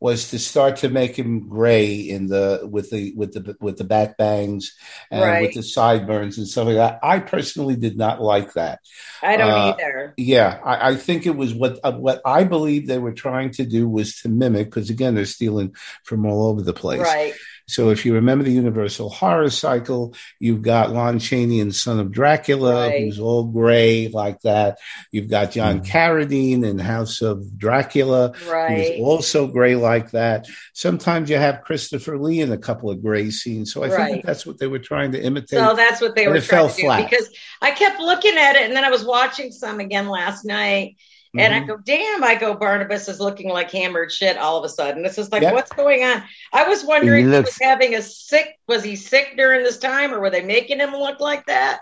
was 0.00 0.30
to 0.30 0.38
start 0.38 0.76
to 0.76 0.88
make 0.88 1.16
him 1.16 1.48
gray 1.48 1.94
in 1.94 2.26
the 2.26 2.68
with 2.70 2.90
the 2.90 3.12
with 3.16 3.32
the 3.32 3.56
with 3.60 3.76
the 3.78 3.84
back 3.84 4.16
bangs 4.18 4.74
and 5.10 5.22
Right. 5.22 5.42
with 5.42 5.54
the 5.54 5.62
sideburns 5.62 6.36
and 6.38 6.46
stuff 6.46 6.66
like 6.66 6.76
that. 6.76 6.98
I 7.02 7.20
personally 7.20 7.76
did 7.76 7.96
not 7.96 8.20
like 8.20 8.52
that. 8.54 8.80
I 9.22 9.36
don't 9.36 9.50
uh, 9.50 9.76
either. 9.78 10.14
Yeah, 10.16 10.58
I, 10.64 10.90
I 10.90 10.96
think 10.96 11.26
it 11.26 11.36
was 11.36 11.54
what 11.54 11.78
uh, 11.82 11.92
what 11.92 12.20
I 12.24 12.44
believe 12.44 12.86
they 12.86 12.98
were 12.98 13.12
trying 13.12 13.50
to 13.52 13.64
do 13.64 13.88
was 13.88 14.20
to 14.22 14.28
mimic 14.28 14.66
because 14.66 14.90
again 14.90 15.14
they're 15.14 15.26
stealing 15.26 15.74
from 16.04 16.26
all 16.26 16.46
over 16.48 16.62
the 16.62 16.74
place. 16.74 17.00
Right. 17.00 17.34
So 17.66 17.88
if 17.90 18.04
you 18.04 18.14
remember 18.14 18.44
the 18.44 18.52
Universal 18.52 19.08
Horror 19.08 19.48
Cycle, 19.48 20.14
you've 20.38 20.60
got 20.60 20.90
Lon 20.92 21.18
Chaney 21.18 21.60
and 21.60 21.74
Son 21.74 21.98
of 21.98 22.12
Dracula, 22.12 22.88
Right. 22.88 23.00
who's 23.00 23.18
all 23.18 23.44
gray 23.44 24.08
like 24.08 24.40
that. 24.42 24.78
You've 25.10 25.28
got 25.30 25.52
John 25.52 25.80
Mhm. 25.80 25.86
Carradine 25.86 26.64
in 26.64 26.78
House 26.78 27.22
of 27.22 27.56
Dracula, 27.58 28.32
Right. 28.46 28.96
who's 28.96 29.00
also 29.00 29.46
gray 29.46 29.76
like 29.76 30.10
that. 30.10 30.46
Sometimes 30.74 31.30
you 31.30 31.36
have 31.36 31.62
Christopher 31.62 32.18
Lee 32.18 32.40
in 32.40 32.52
a 32.52 32.58
couple 32.58 32.90
of 32.90 33.02
gray 33.02 33.30
scenes. 33.30 33.72
So 33.72 33.82
I 33.82 33.88
think 33.88 34.22
that 34.22 34.26
that's 34.26 34.44
what 34.44 34.58
they 34.58 34.66
were 34.66 34.78
trying 34.78 35.12
to 35.12 35.22
imitate. 35.22 35.58
So 35.58 35.74
that's 35.74 36.02
what 36.02 36.14
they 36.14 36.24
But 36.26 36.30
were 36.32 36.36
it 36.36 36.44
trying 36.44 36.60
fell 36.60 36.68
to 36.68 36.76
do 36.76 36.82
flat. 36.82 37.08
because 37.10 37.30
I 37.62 37.70
kept 37.70 37.98
looking 37.98 38.36
at 38.36 38.56
it 38.56 38.62
and 38.62 38.76
then 38.76 38.84
I 38.84 38.90
was 38.90 39.04
watching 39.04 39.50
some 39.52 39.80
again 39.80 40.08
last 40.08 40.44
night 40.44 40.96
and 41.38 41.54
I 41.54 41.60
Mhm. 41.60 41.66
go, 41.66 41.76
damn, 41.84 42.22
I 42.24 42.34
go, 42.34 42.54
Barnabas 42.54 43.08
is 43.08 43.20
looking 43.20 43.50
like 43.50 43.70
hammered 43.70 44.12
shit 44.12 44.36
all 44.38 44.56
of 44.58 44.64
a 44.64 44.68
sudden. 44.68 45.02
This 45.02 45.18
is 45.18 45.30
like, 45.32 45.42
Yep. 45.42 45.52
what's 45.54 45.72
going 45.72 46.04
on? 46.04 46.22
I 46.52 46.68
was 46.68 46.84
wondering 46.84 47.24
He 47.28 47.30
if 47.32 47.36
he 47.36 47.44
was 47.44 47.58
having 47.60 47.94
a 47.94 48.02
sick, 48.02 48.56
was 48.68 48.82
he 48.84 48.96
sick 48.96 49.34
during 49.36 49.62
this 49.64 49.78
time 49.78 50.12
or 50.14 50.20
were 50.20 50.30
they 50.30 50.42
making 50.42 50.78
him 50.78 50.92
look 50.92 51.20
like 51.20 51.46
that? 51.46 51.80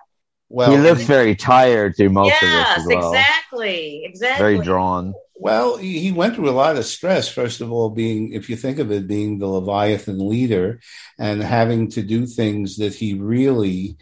well, 0.49 0.71
he 0.71 0.77
looks 0.77 1.05
very 1.05 1.35
tired 1.35 1.97
through 1.97 2.11
most 2.11 2.29
yes, 2.29 2.43
of 2.43 2.51
this 2.51 2.77
as 2.77 2.87
well. 2.87 3.13
exactly. 3.15 4.03
Exactly. 4.05 4.43
Very 4.55 4.59
drawn. 4.65 5.15
Well, 5.37 5.77
he 5.77 5.99
he 5.99 6.13
went 6.13 6.37
through 6.37 6.51
a 6.51 6.53
lot 6.53 6.77
of 6.77 6.85
stress. 6.85 7.29
First 7.29 7.61
of 7.63 7.73
all, 7.73 7.89
being, 7.91 8.33
if 8.33 8.49
you 8.51 8.55
think 8.55 8.79
of 8.79 8.93
it, 8.93 9.09
being 9.09 9.39
the 9.39 9.47
Leviathan 9.47 10.29
leader 10.29 10.79
and 11.19 11.43
having 11.43 11.89
to 11.93 12.03
do 12.03 12.27
things 12.27 12.77
that 12.77 12.95
he 12.95 13.15
really 13.15 13.97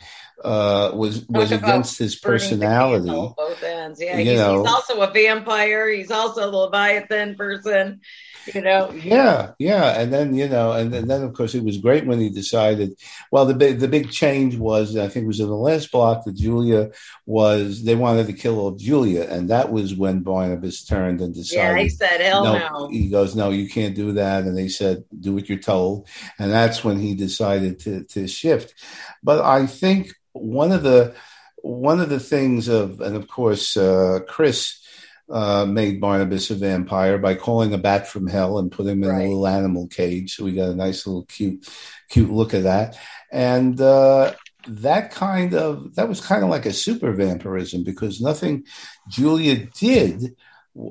uh, 0.45 0.93
was 0.95 1.27
was 1.29 1.51
Talk 1.51 1.63
against 1.63 1.99
his 1.99 2.17
personality. 2.17 3.09
both 3.09 3.63
ends. 3.63 4.01
Yeah, 4.01 4.19
You 4.19 4.31
he's, 4.31 4.39
know. 4.39 4.63
he's 4.63 4.73
also 4.73 5.01
a 5.01 5.11
vampire. 5.13 5.89
He's 5.89 6.11
also 6.11 6.49
a 6.49 6.51
Leviathan 6.51 7.35
person. 7.37 8.01
You 8.55 8.63
know, 8.63 8.91
Yeah, 8.93 9.53
yeah, 9.59 10.01
and 10.01 10.11
then 10.11 10.35
you 10.35 10.49
know, 10.49 10.73
and, 10.73 10.95
and 10.95 11.11
then 11.11 11.23
of 11.23 11.35
course 11.35 11.55
it 11.55 11.63
was 11.63 11.77
great 11.77 12.07
when 12.07 12.19
he 12.19 12.31
decided. 12.31 12.99
Well, 13.31 13.45
the 13.45 13.53
big 13.55 13.81
the 13.81 13.87
big 13.87 14.11
change 14.11 14.57
was 14.57 14.97
I 14.97 15.09
think 15.09 15.25
it 15.25 15.29
was 15.29 15.41
in 15.41 15.49
the 15.49 15.55
last 15.55 15.93
block 15.93 16.25
that 16.25 16.37
Julia 16.37 16.91
was 17.27 17.85
they 17.85 17.95
wanted 17.95 18.27
to 18.29 18.33
kill 18.33 18.59
old 18.59 18.79
Julia, 18.79 19.25
and 19.29 19.51
that 19.51 19.71
was 19.71 19.95
when 19.95 20.21
Barnabas 20.21 20.85
turned 20.85 21.21
and 21.21 21.35
decided. 21.35 21.77
yeah. 21.77 21.83
He 21.83 21.89
said, 21.91 22.21
"Hell 22.23 22.45
no, 22.45 22.59
no." 22.59 22.89
he 22.89 23.11
goes, 23.11 23.37
no, 23.37 23.51
you 23.51 23.69
can't 23.69 23.95
do 23.95 24.13
that. 24.13 24.45
And 24.45 24.57
they 24.57 24.69
said, 24.69 25.05
do 25.21 25.35
what 25.35 25.49
you're 25.49 25.59
told. 25.59 26.09
And 26.39 26.51
that's 26.51 26.83
when 26.83 26.99
he 26.99 27.15
decided 27.15 27.79
to, 27.81 28.05
to 28.05 28.27
shift. 28.27 28.75
But 29.23 29.45
I 29.45 29.67
think 29.67 30.15
one 30.33 30.73
of 30.73 30.83
the, 30.83 31.15
one 31.63 32.01
of 32.01 32.09
the 32.09 32.21
things 32.21 32.69
of, 32.69 33.01
and 33.01 33.17
of 33.17 33.29
course, 33.29 33.77
uh, 33.77 34.21
Chris, 34.29 34.77
uh, 35.31 35.65
made 35.65 36.01
Barnabas 36.01 36.51
a 36.51 36.57
vampire 36.57 37.17
by 37.17 37.37
calling 37.37 37.73
a 37.73 37.79
bat 37.79 38.09
from 38.09 38.27
hell 38.27 38.59
and 38.59 38.73
put 38.73 38.87
him 38.87 39.05
in 39.05 39.09
Right. 39.09 39.23
a 39.23 39.29
little 39.29 39.47
animal 39.47 39.87
cage. 39.87 40.35
So 40.35 40.45
we 40.45 40.53
got 40.53 40.71
a 40.71 40.75
nice 40.75 41.07
little 41.07 41.25
cute, 41.27 41.69
cute 42.09 42.31
look 42.31 42.53
at 42.53 42.65
that. 42.65 42.99
And, 43.31 43.81
uh, 43.81 44.35
that 44.67 45.11
kind 45.11 45.55
of 45.55 45.95
that 45.95 46.09
was 46.09 46.21
kind 46.21 46.45
of 46.45 46.51
like 46.51 46.67
a 46.67 46.73
super 46.73 47.13
vampirism 47.13 47.83
because 47.83 48.21
nothing 48.21 48.65
Julia 49.09 49.67
did 49.79 50.37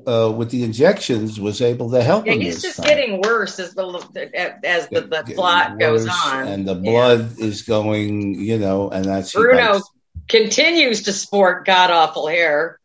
uh, 0.06 0.30
with 0.30 0.50
the 0.50 0.64
injections 0.64 1.40
was 1.40 1.60
able 1.60 1.90
to 1.90 2.02
help 2.02 2.26
Yeah, 2.26 2.32
him. 2.32 2.40
he's 2.40 2.62
just 2.62 2.76
time. 2.78 2.86
getting 2.86 3.20
worse 3.20 3.58
as 3.58 3.74
the 3.74 4.60
as 4.64 4.88
the, 4.88 5.00
the 5.02 5.32
plot 5.34 5.78
goes 5.78 6.06
on. 6.08 6.46
and 6.48 6.66
the 6.66 6.74
Yeah. 6.74 6.90
blood 6.90 7.38
is 7.38 7.62
going. 7.62 8.34
You 8.34 8.58
know, 8.58 8.90
and 8.90 9.04
that's 9.04 9.32
Bruno 9.32 9.80
continues 10.28 11.02
to 11.04 11.12
sport 11.12 11.66
god 11.66 11.90
awful 11.90 12.26
hair. 12.28 12.78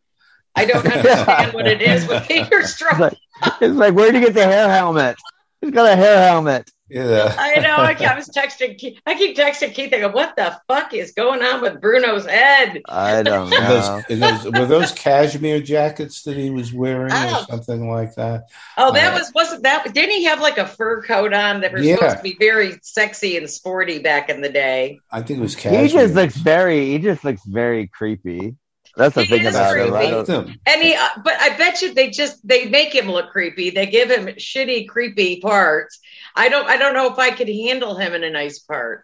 I 0.56 0.66
don't 0.66 0.86
understand 0.92 1.54
what 1.54 1.68
it 1.68 1.82
is 1.82 2.08
with 2.08 2.28
Peter 2.28 2.60
It's 2.60 2.82
like, 2.82 3.18
it's 3.62 3.76
like, 3.76 3.94
where'd 3.94 4.16
you 4.16 4.22
get 4.22 4.34
the 4.34 4.46
hair 4.46 4.70
helmet? 4.70 5.18
He's 5.62 5.72
got 5.72 5.92
a 5.92 5.96
hair 5.96 6.28
helmet. 6.30 6.70
Yeah. 6.88 7.34
I 7.38 7.60
know. 7.62 7.76
I, 7.78 7.96
I 8.12 8.16
was 8.16 8.30
texting. 8.30 8.78
Keith- 8.78 9.00
I 9.08 9.16
keep 9.16 9.36
texting 9.36 9.74
Keith. 9.74 9.92
I 9.94 10.00
go, 10.02 10.10
"What 10.10 10.36
the 10.36 10.56
fuck 10.68 10.94
is 10.94 11.14
going 11.14 11.42
on 11.42 11.62
with 11.62 11.82
Bruno's 11.82 12.26
head?" 12.28 12.82
I 12.88 13.24
don't 13.24 13.52
And 13.52 13.64
know. 14.10 14.20
those, 14.20 14.44
those, 14.44 14.54
were 14.60 14.66
those 14.68 14.92
cashmere 14.92 15.62
jackets 15.62 16.22
that 16.24 16.38
he 16.38 16.52
was 16.52 16.72
wearing 16.72 17.12
Oh. 17.12 17.42
or 17.42 17.46
something 17.56 17.90
like 17.90 18.14
that? 18.16 18.50
Oh, 18.78 18.92
that 18.94 19.14
Uh, 19.14 19.18
was 19.18 19.32
wasn't 19.34 19.64
that? 19.64 19.92
Didn't 19.94 20.12
he 20.12 20.26
have 20.26 20.42
like 20.42 20.60
a 20.60 20.68
fur 20.68 21.02
coat 21.02 21.34
on 21.34 21.62
that 21.62 21.74
was 21.74 21.84
Yeah. 21.86 21.96
supposed 21.96 22.18
to 22.18 22.24
be 22.24 22.38
very 22.40 22.74
sexy 22.84 23.36
and 23.38 23.50
sporty 23.50 23.98
back 24.00 24.30
in 24.30 24.42
the 24.42 24.50
day? 24.50 25.00
I 25.12 25.22
think 25.24 25.40
it 25.40 25.42
was 25.42 25.56
Cashmere. 25.56 25.82
He 25.82 25.88
just 25.90 26.14
looks 26.14 26.36
very. 26.38 26.86
He 26.92 27.00
just 27.00 27.24
looks 27.24 27.42
very 27.46 27.88
creepy. 27.88 28.56
That's 28.98 29.16
the 29.16 29.24
He 29.24 29.28
thing 29.28 29.46
is 29.46 29.56
about 29.56 29.74
creepy. 29.74 29.88
him. 29.90 29.94
I 29.96 30.00
I 30.06 30.10
don't. 30.24 30.50
And 30.66 30.82
he, 30.82 30.96
uh, 30.96 31.08
but 31.24 31.34
I 31.40 31.58
bet 31.58 31.82
you 31.82 31.94
they 31.94 32.10
just 32.10 32.46
they 32.48 32.66
make 32.70 32.94
him 32.96 33.12
look 33.12 33.30
creepy. 33.32 33.70
They 33.72 33.86
give 33.88 34.10
him 34.10 34.28
shitty, 34.36 34.88
creepy 34.88 35.42
parts. 35.42 36.00
I 36.36 36.50
don't, 36.50 36.68
I 36.68 36.78
don't 36.78 36.94
know 36.94 37.12
if 37.12 37.20
I 37.20 37.32
could 37.32 37.48
handle 37.50 37.96
him 37.96 38.14
in 38.14 38.24
a 38.24 38.30
nice 38.30 38.60
part. 38.60 39.04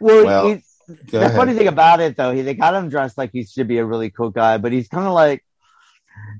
well, 0.00 0.24
Well, 0.24 0.46
he's- 0.48 0.68
the 1.10 1.18
ahead. 1.20 1.36
funny 1.36 1.54
thing 1.54 1.68
about 1.68 2.00
it, 2.00 2.16
though, 2.16 2.32
he 2.32 2.42
they 2.42 2.54
got 2.54 2.74
him 2.74 2.88
dressed 2.88 3.16
like 3.16 3.30
he 3.32 3.44
should 3.44 3.68
be 3.68 3.78
a 3.78 3.84
really 3.84 4.10
cool 4.10 4.30
guy, 4.30 4.58
but 4.58 4.72
he's 4.72 4.88
kind 4.88 5.06
of 5.06 5.12
like, 5.14 5.42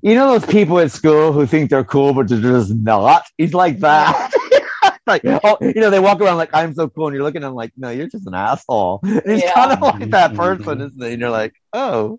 you 0.03 0.15
know, 0.15 0.33
those 0.39 0.45
people 0.51 0.79
at 0.81 0.91
school 0.91 1.33
who 1.33 1.47
think 1.47 1.71
they're 1.71 1.85
cool 1.85 2.13
but 2.13 2.29
they're 2.29 2.41
just 2.41 2.75
not. 2.75 3.23
He's 3.39 3.55
like 3.55 3.79
that. 3.81 4.31
like, 5.07 5.23
oh, 5.25 5.57
you 5.61 5.75
know, 5.81 5.91
they 5.91 6.01
walk 6.01 6.21
around 6.21 6.37
like 6.39 6.51
I'm 6.53 6.75
so 6.75 6.89
cool, 6.89 7.07
and 7.07 7.15
you're 7.15 7.23
looking 7.23 7.43
at 7.45 7.49
him 7.49 7.55
like, 7.55 7.73
no, 7.77 7.91
you're 7.91 8.09
just 8.09 8.27
an 8.27 8.35
asshole. 8.35 9.01
And 9.05 9.23
he's 9.31 9.43
Yeah. 9.43 9.55
kind 9.55 9.73
of 9.73 9.81
like 9.81 10.11
that 10.11 10.35
person, 10.35 10.81
isn't 10.81 11.01
he? 11.03 11.13
And 11.13 11.21
you're 11.21 11.31
like, 11.31 11.55
oh, 11.73 12.19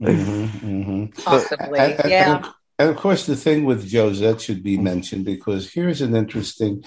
Mhm, 0.00 0.48
mhm. 0.48 1.24
Possibly, 1.24 1.78
And- 1.78 2.00
and- 2.00 2.10
yeah. 2.10 2.36
And, 2.36 2.46
and 2.78 2.90
of 2.90 2.96
course, 2.96 3.26
the 3.26 3.36
thing 3.36 3.64
with 3.64 3.90
Josette 3.90 4.40
should 4.40 4.62
be 4.62 4.78
mentioned 4.78 5.24
because 5.24 5.70
here's 5.70 6.00
an 6.00 6.16
interesting 6.16 6.82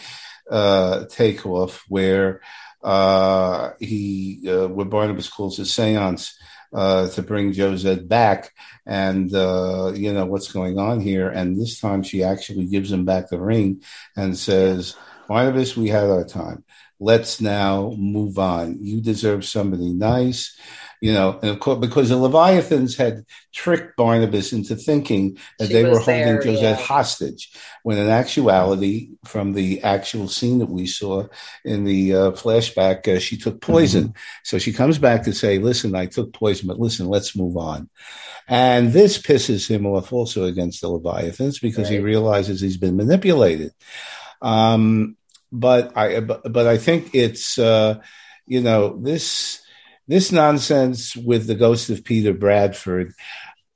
uh, 0.50 1.06
takeoff 1.10 1.84
where 1.88 2.42
uh, 2.84 3.70
he, 3.80 4.42
uh, 4.48 4.68
what 4.68 4.90
Barnabas 4.90 5.30
calls 5.30 5.60
a 5.60 5.66
seance. 5.66 6.36
uh, 6.76 7.08
to 7.08 7.22
bring 7.22 7.54
Josette 7.54 8.08
back 8.08 8.52
and, 8.88 9.32
uh, 9.36 9.92
you 9.96 10.12
know, 10.12 10.26
what's 10.26 10.52
going 10.52 10.80
on 10.80 11.00
here. 11.02 11.30
And 11.30 11.56
this 11.56 11.80
time 11.80 12.02
she 12.02 12.24
actually 12.24 12.66
gives 12.66 12.92
him 12.92 13.06
back 13.06 13.30
the 13.30 13.40
ring 13.40 13.84
and 14.18 14.36
says, 14.36 14.96
Barnabas, 15.28 15.78
we 15.78 15.90
had 15.90 16.10
our 16.10 16.24
time. 16.24 16.64
Let's 17.00 17.40
now 17.40 17.94
move 17.96 18.40
on. 18.40 18.80
You 18.82 19.02
deserve 19.02 19.46
somebody 19.46 19.94
nice 19.94 20.58
you 21.04 21.12
know, 21.12 21.38
and 21.42 21.52
of 21.52 21.60
course, 21.60 21.80
because 21.80 22.08
the 22.08 22.16
Leviathans 22.16 22.96
had 22.96 23.26
tricked 23.52 23.98
Barnabas 23.98 24.54
into 24.54 24.78
thinking 24.78 25.38
that 25.60 25.68
She 25.68 25.74
they 25.74 25.84
were 25.84 25.98
was 25.98 26.06
there, 26.06 26.36
holding 26.38 26.54
Josette 26.54 26.80
yeah. 26.80 26.86
hostage, 26.86 27.52
when 27.84 27.98
in 27.98 28.08
actuality, 28.08 29.10
from 29.26 29.52
the 29.52 29.84
actual 29.84 30.30
scene 30.30 30.60
that 30.60 30.70
we 30.70 30.86
saw 30.86 31.28
in 31.66 31.84
the 31.84 32.16
uh, 32.16 32.32
flashback, 32.32 33.06
uh, 33.10 33.20
she 33.20 33.36
took 33.36 33.60
poison. 33.60 34.14
So 34.46 34.58
she 34.60 34.72
comes 34.72 34.98
back 34.98 35.24
to 35.24 35.34
say, 35.34 35.60
"Listen, 35.60 35.94
I 35.94 36.06
took 36.06 36.32
poison, 36.32 36.70
but 36.70 36.80
listen, 36.80 37.10
let's 37.10 37.36
move 37.36 37.58
on." 37.58 37.90
And 38.48 38.94
this 38.94 39.18
pisses 39.22 39.68
him 39.68 39.86
off 39.86 40.14
also 40.14 40.46
against 40.46 40.80
the 40.80 40.88
Leviathans 40.88 41.60
because 41.60 41.90
he 41.90 42.00
realizes 42.00 42.62
he's 42.62 42.78
been 42.78 42.96
manipulated. 42.96 43.74
Um, 44.42 45.18
but 45.52 45.98
I, 45.98 46.22
but, 46.22 46.50
but 46.50 46.66
I 46.66 46.78
think 46.78 47.14
it's, 47.14 47.60
uh, 47.60 48.00
you 48.48 48.62
know, 48.62 48.98
this 49.02 49.63
this 50.08 50.32
nonsense 50.32 51.16
with 51.16 51.48
the 51.48 51.56
ghost 51.56 51.90
of 51.90 52.04
Peter 52.04 52.34
Bradford 52.34 53.14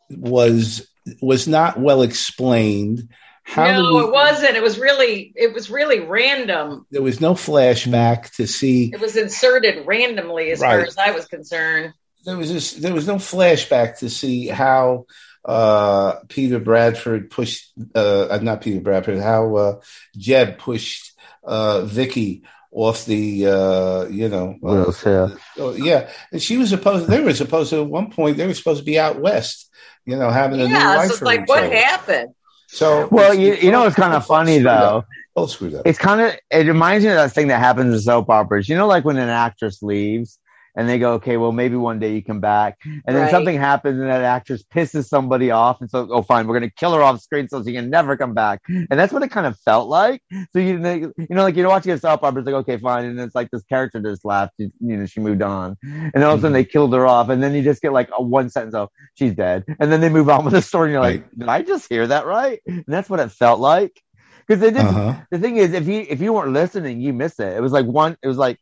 was 0.10 0.88
was 1.22 1.48
not 1.48 1.80
well 1.80 2.02
explained. 2.02 3.10
How 3.44 3.72
no, 3.72 3.96
we- 3.96 4.04
it 4.04 4.12
wasn't. 4.12 4.58
It 4.58 4.64
was 4.64 4.78
really, 4.78 5.32
it 5.36 5.54
was 5.54 5.70
really 5.70 6.02
random. 6.02 6.86
There 6.92 7.02
was 7.02 7.22
no 7.22 7.34
flashback 7.34 8.36
to 8.36 8.46
see. 8.46 8.92
It 8.94 9.00
was 9.00 9.16
inserted 9.16 9.86
randomly, 9.86 10.52
as 10.52 10.60
far 10.60 10.82
as 10.82 10.98
I 10.98 11.12
was 11.12 11.28
concerned. 11.28 11.94
There 12.26 12.36
was 12.36 12.52
this, 12.52 12.74
there 12.74 12.94
was 12.94 13.08
no 13.08 13.16
flashback 13.16 14.00
to 14.00 14.10
see 14.10 14.48
how 14.48 15.06
uh, 15.46 16.16
Peter 16.28 16.60
Bradford 16.60 17.30
pushed, 17.30 17.72
uh, 17.96 18.28
uh, 18.28 18.40
not 18.42 18.60
Peter 18.62 18.82
Bradford, 18.82 19.20
how 19.20 19.56
uh, 19.56 19.80
Jeb 20.18 20.58
pushed 20.58 21.14
uh, 21.46 21.86
Vicky 21.86 22.44
off 22.72 23.06
the, 23.06 23.48
uh, 23.48 24.08
you 24.08 24.30
know, 24.30 24.56
uh, 24.64 24.92
yeah. 25.06 25.28
Oh, 25.60 25.74
yeah, 25.74 26.10
and 26.32 26.42
she 26.42 26.58
was 26.58 26.70
supposed. 26.70 27.08
They 27.08 27.22
were 27.22 27.34
supposed 27.34 27.72
to 27.72 27.82
at 27.82 27.88
one 27.90 28.12
point. 28.12 28.38
They 28.38 28.46
were 28.48 28.54
supposed 28.54 28.80
to 28.80 28.86
be 28.86 29.00
out 29.00 29.20
west. 29.20 29.70
You 30.06 30.16
know, 30.16 30.30
having 30.30 30.62
a 30.62 30.68
new 30.68 30.74
Yeah, 30.74 30.96
life 30.96 31.08
so 31.08 31.14
it's 31.14 31.20
for 31.20 31.26
like, 31.26 31.48
what 31.50 31.64
other. 31.64 31.76
happened? 31.76 32.34
So, 32.68 33.08
Well, 33.08 33.34
you, 33.34 33.54
you 33.56 33.72
know, 33.72 33.86
it's 33.86 33.96
kind 33.96 34.14
of 34.14 34.26
funny 34.26 34.54
screwed 34.54 34.66
though. 34.66 34.98
up. 34.98 35.06
Both 35.36 35.52
screwed 35.52 35.74
up. 35.76 35.88
It's 35.88 36.00
kind 36.00 36.22
of 36.22 36.36
it 36.52 36.68
reminds 36.68 37.06
me 37.06 37.12
of 37.12 37.18
that 37.18 37.32
thing 37.32 37.48
that 37.48 37.60
happens 37.60 37.94
in 37.94 38.02
soap 38.02 38.30
operas. 38.30 38.70
You 38.70 38.76
know, 38.76 38.88
like 38.88 39.06
when 39.06 39.18
an 39.18 39.30
actress 39.30 39.82
leaves 39.82 40.40
and 40.78 40.88
they 40.90 41.00
go, 41.00 41.14
"Okay, 41.16 41.38
well, 41.38 41.52
maybe 41.52 41.76
one 41.76 42.00
day 42.00 42.14
you 42.16 42.24
come 42.24 42.40
back," 42.42 42.78
and 42.86 43.18
then 43.18 43.24
Right. 43.24 43.30
something 43.30 43.58
happens 43.58 44.00
and 44.00 44.10
that 44.10 44.24
actress 44.24 44.64
pisses 44.64 45.08
somebody 45.08 45.52
off, 45.52 45.82
and 45.82 45.90
so, 45.90 46.08
oh, 46.12 46.22
fine, 46.22 46.48
we're 46.48 46.56
gonna 46.60 46.72
kill 46.72 46.94
her 46.94 47.04
off 47.04 47.22
screen 47.22 47.50
so 47.50 47.64
she 47.64 47.74
can 47.74 47.90
never 47.90 48.18
come 48.18 48.34
back. 48.34 48.62
And 48.70 49.00
that's 49.00 49.14
what 49.14 49.24
it 49.24 49.32
kind 49.32 49.48
of 49.48 49.58
felt 49.60 49.90
like. 49.90 50.22
So 50.54 50.60
you 50.60 50.80
know, 50.80 50.94
you 50.94 51.14
know, 51.30 51.44
like 51.44 51.56
you're 51.56 51.68
watching 51.70 51.92
a 51.92 51.98
soap 51.98 52.24
opera, 52.24 52.40
it's 52.42 52.48
like, 52.48 52.56
okay, 52.56 52.78
fine, 52.78 53.06
and 53.06 53.20
it's 53.20 53.36
like 53.36 53.50
this 53.52 53.64
character 53.64 54.00
just 54.02 54.26
left, 54.26 54.54
you, 54.58 54.72
you 54.80 54.98
know, 54.98 55.06
she 55.06 55.20
moved 55.20 55.42
on, 55.42 55.78
and 55.84 56.12
then 56.14 56.24
all 56.24 56.34
of 56.34 56.40
a 56.40 56.42
sudden 56.42 56.54
they 56.54 56.66
killed 56.66 56.94
her 56.94 57.06
off, 57.08 57.30
and 57.30 57.42
then 57.44 57.54
you 57.54 57.64
just 57.64 57.82
get 57.82 57.94
like 57.94 58.10
a 58.18 58.22
one 58.24 58.50
sentence, 58.50 58.76
oh, 58.76 58.90
she's 59.16 59.36
dead, 59.36 59.64
and 59.80 59.92
then 59.92 60.02
they 60.02 60.10
move 60.10 60.30
on 60.30 60.46
with 60.46 60.54
the 60.54 60.62
story, 60.62 60.88
and 60.90 60.94
you're 60.94 61.02
like, 61.02 61.22
Right. 61.22 61.38
did 61.38 61.48
I 61.50 61.62
just 61.62 61.90
hear 61.90 62.08
that 62.08 62.26
right? 62.26 62.60
And 62.68 62.86
that's 62.88 63.10
what 63.10 63.20
it 63.20 63.32
felt 63.32 63.60
like. 63.60 64.00
Because 64.48 64.62
they 64.62 64.72
didn't 64.72 65.04
Uh-huh. 65.04 65.26
the 65.32 65.40
thing 65.40 65.58
is, 65.58 65.74
if 65.74 65.88
you 65.88 66.06
if 66.10 66.22
you 66.22 66.34
weren't 66.34 66.54
listening, 66.54 67.02
you 67.02 67.14
missed 67.14 67.40
it. 67.40 67.56
It 67.58 67.62
was 67.62 67.72
like 67.74 67.86
one. 67.86 68.18
It 68.22 68.28
was 68.28 68.38
like 68.38 68.58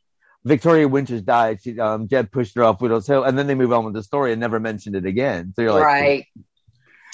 Victoria 0.46 0.88
Winters 0.88 1.24
died. 1.24 1.60
She, 1.64 1.80
um, 1.80 2.08
Jeb 2.08 2.32
pushed 2.32 2.56
her 2.56 2.64
off 2.64 2.80
Widow's 2.80 3.08
Hill, 3.08 3.24
and 3.24 3.38
then 3.38 3.48
they 3.48 3.56
move 3.56 3.74
on 3.74 3.84
with 3.84 3.96
the 3.96 4.04
story 4.04 4.32
and 4.32 4.40
never 4.40 4.60
mentioned 4.60 4.96
it 4.96 5.06
again. 5.06 5.54
So 5.56 5.64
you're 5.64 5.72
like, 5.74 5.84
right. 5.84 6.26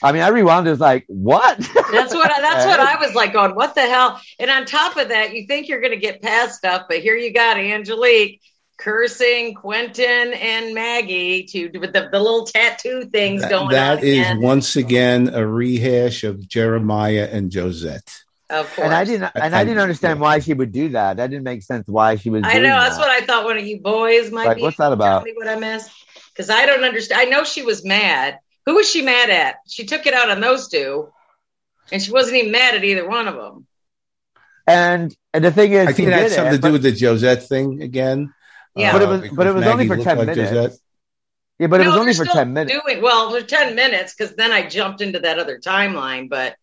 I 0.03 0.11
mean, 0.11 0.21
I 0.21 0.29
rewound. 0.29 0.67
It 0.67 0.71
was 0.71 0.79
like, 0.79 1.05
what? 1.07 1.57
That's 1.91 2.13
what 2.13 2.31
I, 2.31 2.41
that's 2.41 2.65
what 2.65 2.79
I 2.79 2.95
was 2.99 3.13
like 3.13 3.33
going, 3.33 3.53
what 3.53 3.75
the 3.75 3.81
hell? 3.81 4.19
And 4.39 4.49
on 4.49 4.65
top 4.65 4.97
of 4.97 5.09
that, 5.09 5.33
you 5.33 5.45
think 5.45 5.67
you're 5.67 5.79
going 5.79 5.91
to 5.91 5.99
get 5.99 6.21
past 6.21 6.55
stuff, 6.57 6.85
but 6.89 6.99
here 6.99 7.15
you 7.15 7.31
got 7.33 7.57
Angelique 7.57 8.41
cursing 8.77 9.53
Quentin 9.53 10.33
and 10.33 10.73
Maggie 10.73 11.43
to 11.43 11.67
with 11.77 11.93
the, 11.93 12.09
the 12.11 12.19
little 12.19 12.45
tattoo 12.45 13.05
things 13.11 13.43
That, 13.43 13.51
going 13.51 13.69
that 13.69 13.99
on. 13.99 14.03
is 14.03 14.19
again. 14.19 14.41
once 14.41 14.75
again 14.75 15.29
a 15.35 15.45
rehash 15.45 16.23
of 16.23 16.47
Jeremiah 16.47 17.29
and 17.31 17.53
Josette. 17.53 18.23
Of 18.51 18.73
course. 18.75 18.85
and 18.85 18.93
I 18.93 19.03
didn't. 19.05 19.31
And 19.35 19.55
I, 19.55 19.61
I- 19.61 19.63
didn't 19.63 19.79
understand 19.79 20.17
yeah. 20.19 20.23
why 20.23 20.39
she 20.39 20.53
would 20.53 20.71
do 20.71 20.89
that. 20.89 21.17
That 21.17 21.29
didn't 21.29 21.43
make 21.43 21.63
sense. 21.63 21.87
Why 21.87 22.15
she 22.17 22.29
was. 22.29 22.43
I 22.43 22.53
doing 22.53 22.63
know 22.63 22.79
that's 22.79 22.97
that. 22.97 23.01
what 23.01 23.09
I 23.09 23.25
thought. 23.25 23.45
One 23.45 23.57
of 23.57 23.65
you 23.65 23.79
boys 23.79 24.31
might 24.31 24.47
Like, 24.47 24.57
be. 24.57 24.63
what's 24.63 24.77
that 24.77 24.91
about? 24.91 25.19
Tell 25.19 25.25
me 25.25 25.33
what 25.35 25.47
I 25.47 25.55
missed 25.55 25.89
because 26.33 26.49
I 26.49 26.65
don't 26.65 26.83
understand. 26.83 27.21
I 27.21 27.25
know 27.25 27.43
she 27.43 27.63
was 27.63 27.83
mad. 27.85 28.39
Who 28.65 28.75
was 28.75 28.89
she 28.89 29.01
mad 29.01 29.29
at? 29.29 29.55
She 29.67 29.85
took 29.85 30.05
it 30.05 30.13
out 30.13 30.29
on 30.29 30.39
those 30.41 30.67
two, 30.67 31.09
and 31.91 32.01
she 32.01 32.11
wasn't 32.11 32.37
even 32.37 32.51
mad 32.51 32.75
at 32.75 32.83
either 32.83 33.07
one 33.07 33.27
of 33.27 33.35
them. 33.35 33.65
And 34.67 35.15
and 35.33 35.43
the 35.43 35.51
thing 35.51 35.71
is, 35.71 35.87
I 35.87 35.93
think 35.93 36.09
it 36.09 36.13
had 36.13 36.31
something 36.31 36.53
it, 36.53 36.57
to 36.57 36.61
but- 36.61 36.67
do 36.67 36.73
with 36.73 36.83
the 36.83 36.91
Josette 36.91 37.43
thing 37.47 37.81
again. 37.81 38.33
Yeah. 38.75 38.91
But 38.93 39.01
it 39.01 39.07
was- 39.07 39.21
uh, 39.21 39.33
but 39.33 39.47
it 39.47 39.53
was 39.53 39.65
only 39.67 39.87
for 39.87 39.97
10 39.97 40.17
like 40.17 40.27
minutes. 40.27 40.51
Josette. 40.51 40.77
Yeah, 41.59 41.67
but 41.67 41.79
it 41.81 41.83
No, 41.83 41.89
was 41.91 41.99
only 41.99 42.13
for 42.15 42.25
ten 42.25 42.53
minutes. 42.53 42.73
Doing 42.83 43.03
well 43.03 43.29
for 43.29 43.41
ten 43.45 43.75
minutes 43.75 44.15
because 44.15 44.35
then 44.35 44.51
I 44.51 44.67
jumped 44.67 44.99
into 45.01 45.19
that 45.19 45.37
other 45.37 45.59
timeline. 45.59 46.27
But 46.27 46.55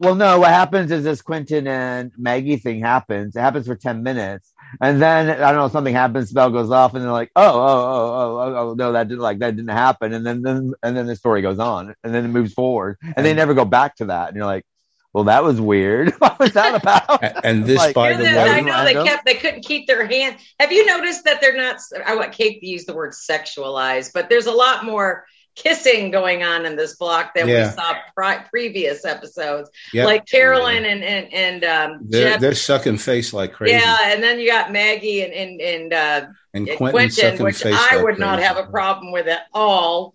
Well, 0.00 0.14
no, 0.14 0.38
what 0.38 0.50
happens 0.50 0.92
is 0.92 1.02
this 1.02 1.22
Quentin 1.22 1.66
and 1.66 2.12
Maggie 2.16 2.56
thing 2.56 2.80
happens. 2.80 3.34
It 3.34 3.40
happens 3.40 3.66
for 3.66 3.74
10 3.74 4.02
minutes. 4.04 4.52
And 4.80 5.02
then, 5.02 5.28
I 5.30 5.50
don't 5.50 5.56
know, 5.56 5.68
something 5.68 5.94
happens, 5.94 6.30
spell 6.30 6.50
goes 6.50 6.70
off, 6.70 6.94
and 6.94 7.02
they're 7.02 7.10
like, 7.10 7.32
oh, 7.34 7.42
oh, 7.42 7.58
oh, 7.58 7.58
oh, 7.58 8.38
oh, 8.38 8.38
oh, 8.38 8.70
oh 8.70 8.74
no, 8.74 8.92
that 8.92 9.08
didn't, 9.08 9.20
like, 9.20 9.40
that 9.40 9.56
didn't 9.56 9.70
happen. 9.70 10.12
And 10.12 10.24
then, 10.24 10.42
then, 10.42 10.72
and 10.84 10.96
then 10.96 11.06
the 11.06 11.16
story 11.16 11.42
goes 11.42 11.58
on, 11.58 11.94
and 12.04 12.14
then 12.14 12.24
it 12.24 12.28
moves 12.28 12.52
forward. 12.52 12.98
And 13.16 13.26
they 13.26 13.34
never 13.34 13.54
go 13.54 13.64
back 13.64 13.96
to 13.96 14.06
that. 14.06 14.28
And 14.28 14.36
you're 14.36 14.46
like, 14.46 14.64
well, 15.12 15.24
that 15.24 15.42
was 15.42 15.60
weird. 15.60 16.12
what 16.18 16.38
was 16.38 16.52
that 16.52 16.80
about? 16.80 17.44
And 17.44 17.64
this, 17.64 17.78
Like, 17.78 17.94
by 17.94 18.12
the 18.12 18.22
they- 18.22 18.32
that 18.32 18.48
I 18.48 18.56
was 18.60 18.64
way, 18.64 18.70
know 18.70 18.84
they 18.84 19.10
kept 19.10 19.24
they 19.26 19.34
couldn't 19.34 19.64
keep 19.64 19.88
their 19.88 20.06
hand. 20.06 20.36
Have 20.60 20.70
you 20.70 20.86
noticed 20.86 21.24
that 21.24 21.40
they're 21.40 21.56
not? 21.56 21.80
I 22.06 22.14
want 22.14 22.32
Kate 22.32 22.60
to 22.60 22.66
use 22.66 22.84
the 22.84 22.94
word 22.94 23.14
sexualized, 23.14 24.12
but 24.12 24.28
there's 24.28 24.46
a 24.46 24.52
lot 24.52 24.84
more 24.84 25.24
kissing 25.58 26.10
going 26.10 26.42
on 26.42 26.64
in 26.64 26.76
this 26.76 26.94
block 26.96 27.34
that 27.34 27.46
Yeah. 27.46 27.68
we 27.68 27.74
saw 27.74 27.94
pri- 28.14 28.44
previous 28.48 29.04
episodes. 29.04 29.70
Yep. 29.92 30.06
Like 30.06 30.26
Carolyn 30.26 30.84
and 30.84 31.02
and 31.02 31.32
and 31.34 31.64
um, 31.64 32.00
they're, 32.08 32.32
Jeb. 32.32 32.40
they're 32.40 32.54
sucking 32.54 32.98
face 32.98 33.32
like 33.32 33.52
crazy. 33.52 33.74
Yeah, 33.74 34.12
and 34.12 34.22
then 34.22 34.38
you 34.38 34.48
got 34.48 34.70
Maggie 34.72 35.22
and 35.22 35.32
and 35.32 35.60
and 35.60 35.92
uh, 35.92 36.26
and 36.54 36.66
Quentin, 36.76 36.90
Quentin, 36.90 37.44
which 37.44 37.66
I 37.66 37.70
like 37.96 38.04
would 38.04 38.18
not 38.18 38.38
have 38.38 38.56
a 38.56 38.66
problem 38.66 39.12
with 39.12 39.26
at 39.26 39.42
all. 39.52 40.14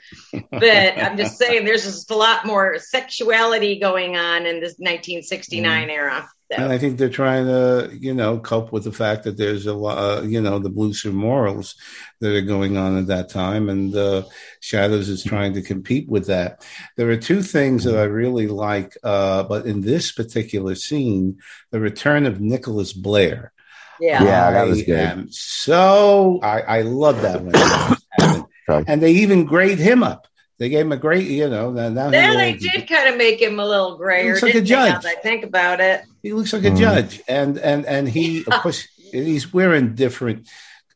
But 0.52 0.98
I'm 0.98 1.18
just 1.18 1.38
saying, 1.42 1.66
there's 1.66 1.84
just 1.84 2.10
a 2.10 2.16
lot 2.16 2.46
more 2.46 2.80
sexuality 2.80 3.80
going 3.80 4.16
on 4.18 4.46
in 4.46 4.56
this 4.62 4.76
1969 4.80 5.90
era. 5.90 6.28
So, 6.56 6.64
And 6.64 6.72
I 6.72 6.78
think 6.78 6.98
they're 6.98 7.10
trying 7.10 7.46
to, 7.46 7.90
you 8.00 8.14
know, 8.14 8.40
cope 8.40 8.72
with 8.72 8.84
the 8.84 8.92
fact 8.92 9.24
that 9.24 9.38
there's 9.38 9.66
a 9.66 9.74
lot, 9.74 9.98
uh, 9.98 10.22
you 10.24 10.42
know, 10.42 10.60
the 10.60 10.70
blues 10.70 11.04
morals 11.06 11.76
that 12.20 12.36
are 12.36 12.42
going 12.42 12.78
on 12.78 12.98
at 12.98 13.08
that 13.08 13.30
time, 13.30 13.70
and 13.70 13.96
uh, 13.96 14.24
Shadows 14.60 15.10
is 15.10 15.24
trying 15.24 15.54
to 15.54 15.62
compete 15.62 16.08
with 16.10 16.28
that. 16.28 16.66
There 16.96 17.10
are 17.10 17.18
two 17.18 17.42
things 17.42 17.84
that 17.86 17.98
I 17.98 18.04
really 18.04 18.48
like, 18.48 18.98
uh, 19.04 19.44
but 19.44 19.66
in 19.66 19.82
this 19.82 20.12
particular 20.12 20.76
scene, 20.76 21.40
the 21.72 21.80
return 21.80 22.26
of 22.26 22.42
Nicholas 22.42 22.94
Blair. 22.94 23.52
yeah. 24.00 24.24
Yeah, 24.24 24.52
that 24.52 24.68
was 24.68 24.84
good. 24.84 25.34
so 25.34 26.40
I, 26.44 26.62
I 26.62 26.82
love 26.82 27.22
that 27.22 27.42
when 27.42 27.52
that 27.54 28.00
happened. 28.20 28.46
Sorry. 28.66 28.86
and 28.88 29.02
they 29.02 29.12
even 29.12 29.46
grade 29.46 29.80
him 29.80 30.04
up. 30.04 30.28
They 30.64 30.70
gave 30.70 30.86
him 30.86 30.94
a 30.94 30.98
great, 30.98 31.28
you 31.28 31.50
know. 31.50 31.72
Now 31.72 31.90
now 31.90 32.06
he 32.06 32.12
Then 32.12 32.38
they 32.38 32.52
all- 32.54 32.58
did 32.58 32.88
kind 32.88 33.10
of 33.10 33.18
make 33.18 33.42
him 33.42 33.60
a 33.60 33.68
little 33.68 33.98
grayer. 33.98 34.30
Looks 34.30 34.44
like 34.44 34.52
a 34.56 34.62
didn't 34.62 34.70
they, 34.70 34.76
now 34.76 34.92
judge. 34.94 35.04
that 35.04 35.18
I 35.18 35.22
think 35.22 35.44
about 35.44 35.82
it. 35.82 36.04
He 36.22 36.32
looks 36.32 36.54
like 36.54 36.64
a 36.64 36.70
Mhm. 36.72 36.78
judge, 36.78 37.22
and 37.28 37.58
and 37.58 37.86
and 37.86 38.08
he, 38.08 38.46
of 38.48 38.54
course, 38.62 38.88
he's 39.12 39.52
wearing 39.52 39.94
different. 39.94 40.48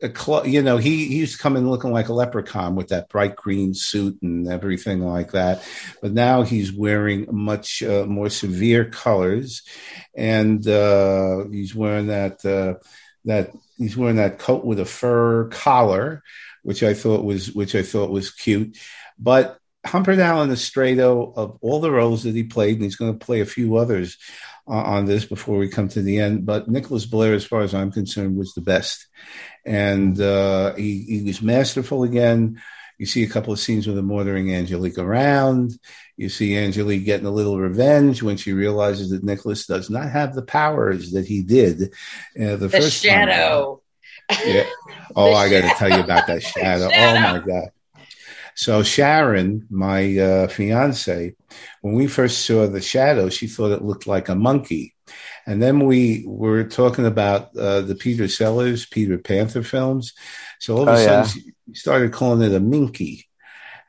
Uh, 0.02 0.08
clo- 0.08 0.46
you 0.46 0.62
know, 0.62 0.78
he, 0.78 1.04
he 1.08 1.16
used 1.18 1.36
to 1.36 1.42
come 1.44 1.58
in 1.58 1.70
looking 1.70 1.92
like 1.92 2.08
a 2.08 2.14
leprechaun 2.14 2.76
with 2.76 2.90
that 2.90 3.10
bright 3.10 3.36
green 3.36 3.74
suit 3.74 4.18
and 4.22 4.48
everything 4.48 5.02
like 5.02 5.32
that. 5.34 5.62
But 6.02 6.14
now 6.14 6.44
he's 6.44 6.72
wearing 6.72 7.26
much 7.30 7.84
uh, 7.84 8.06
more 8.06 8.30
severe 8.30 8.86
colors, 8.86 9.64
and 10.16 10.66
uh, 10.66 11.44
he's 11.52 11.76
wearing 11.76 12.08
that 12.08 12.46
uh, 12.46 12.76
that 13.26 13.52
he's 13.78 13.98
wearing 13.98 14.16
that 14.16 14.40
coat 14.40 14.64
with 14.64 14.80
a 14.80 14.86
fur 14.86 15.50
collar, 15.50 16.24
which 16.64 16.84
I 16.84 16.94
thought 16.94 17.24
was 17.26 17.52
which 17.54 17.76
I 17.76 17.82
thought 17.82 18.12
was 18.12 18.32
cute. 18.32 18.78
But 19.20 19.60
Humperdinck 19.86 20.24
Allen 20.24 20.50
Astredo, 20.50 21.36
of 21.36 21.58
all 21.62 21.80
the 21.80 21.92
roles 21.92 22.24
that 22.24 22.36
he 22.36 22.44
played, 22.44 22.76
and 22.76 22.84
he's 22.84 22.96
going 22.96 23.18
to 23.18 23.26
play 23.26 23.42
a 23.42 23.46
few 23.46 23.78
others 23.78 24.18
uh, 24.68 24.72
on 24.74 25.06
this 25.06 25.26
before 25.26 25.58
we 25.58 25.70
come 25.70 25.88
to 25.90 26.02
the 26.02 26.20
end. 26.20 26.46
But 26.46 26.68
Nicholas 26.68 27.06
Blair, 27.06 27.34
as 27.34 27.46
far 27.46 27.62
as 27.62 27.74
I'm 27.74 27.92
concerned, 27.92 28.38
was 28.38 28.54
the 28.54 28.62
best, 28.62 29.08
and 29.66 30.20
uh, 30.20 30.76
he 30.76 31.04
he 31.04 31.24
was 31.24 31.42
masterful 31.42 32.04
again. 32.04 32.62
You 32.98 33.06
see 33.06 33.24
a 33.24 33.30
couple 33.30 33.54
of 33.54 33.60
scenes 33.60 33.86
with 33.86 33.98
him 33.98 34.12
ordering 34.12 34.54
Angelique 34.54 34.98
around. 34.98 35.78
You 36.16 36.30
see 36.30 36.58
Angelique 36.58 37.06
getting 37.06 37.28
a 37.28 37.32
little 37.32 37.60
revenge 37.60 38.24
when 38.24 38.38
she 38.38 38.54
realizes 38.54 39.12
that 39.12 39.24
Nicholas 39.24 39.68
does 39.68 39.90
not 39.90 40.10
have 40.10 40.34
the 40.34 40.42
powers 40.42 41.12
that 41.12 41.28
he 41.28 41.44
did 41.44 41.94
uh, 42.36 42.56
the, 42.56 42.58
The 42.58 42.70
first 42.70 43.04
time 43.04 43.30
shadow. 43.30 43.82
Yeah. 44.44 44.66
Oh, 45.16 45.34
I 45.34 45.50
got 45.50 45.62
to 45.62 45.74
tell 45.78 45.90
you 45.90 46.04
about 46.04 46.28
that 46.28 46.44
shadow. 46.44 46.90
Shadow. 46.90 47.30
Oh 47.30 47.40
my 47.40 47.40
god. 47.40 47.70
So 48.58 48.82
Sharon, 48.84 49.68
my 49.70 50.18
uh, 50.18 50.48
fiance, 50.48 51.36
when 51.82 51.94
we 51.94 52.08
first 52.08 52.46
saw 52.46 52.68
the 52.68 52.82
shadow, 52.82 53.30
she 53.30 53.48
thought 53.48 53.72
it 53.72 53.84
looked 53.84 54.08
like 54.08 54.30
a 54.30 54.36
monkey. 54.36 54.96
And 55.46 55.62
then 55.62 55.86
we 55.86 56.26
were 56.28 56.64
talking 56.66 57.06
about 57.06 57.56
uh, 57.56 57.82
the 57.82 57.96
Peter 57.96 58.28
Sellers, 58.28 58.86
Peter 58.88 59.18
Panther 59.20 59.64
films. 59.64 60.14
So 60.60 60.76
all 60.76 60.84
of 60.84 60.90
a 60.90 60.92
Oh, 60.94 60.96
sudden, 60.98 61.26
yeah. 61.26 61.54
she 61.68 61.74
started 61.74 62.12
calling 62.12 62.42
it 62.42 62.56
a 62.56 62.60
minky. 62.60 63.30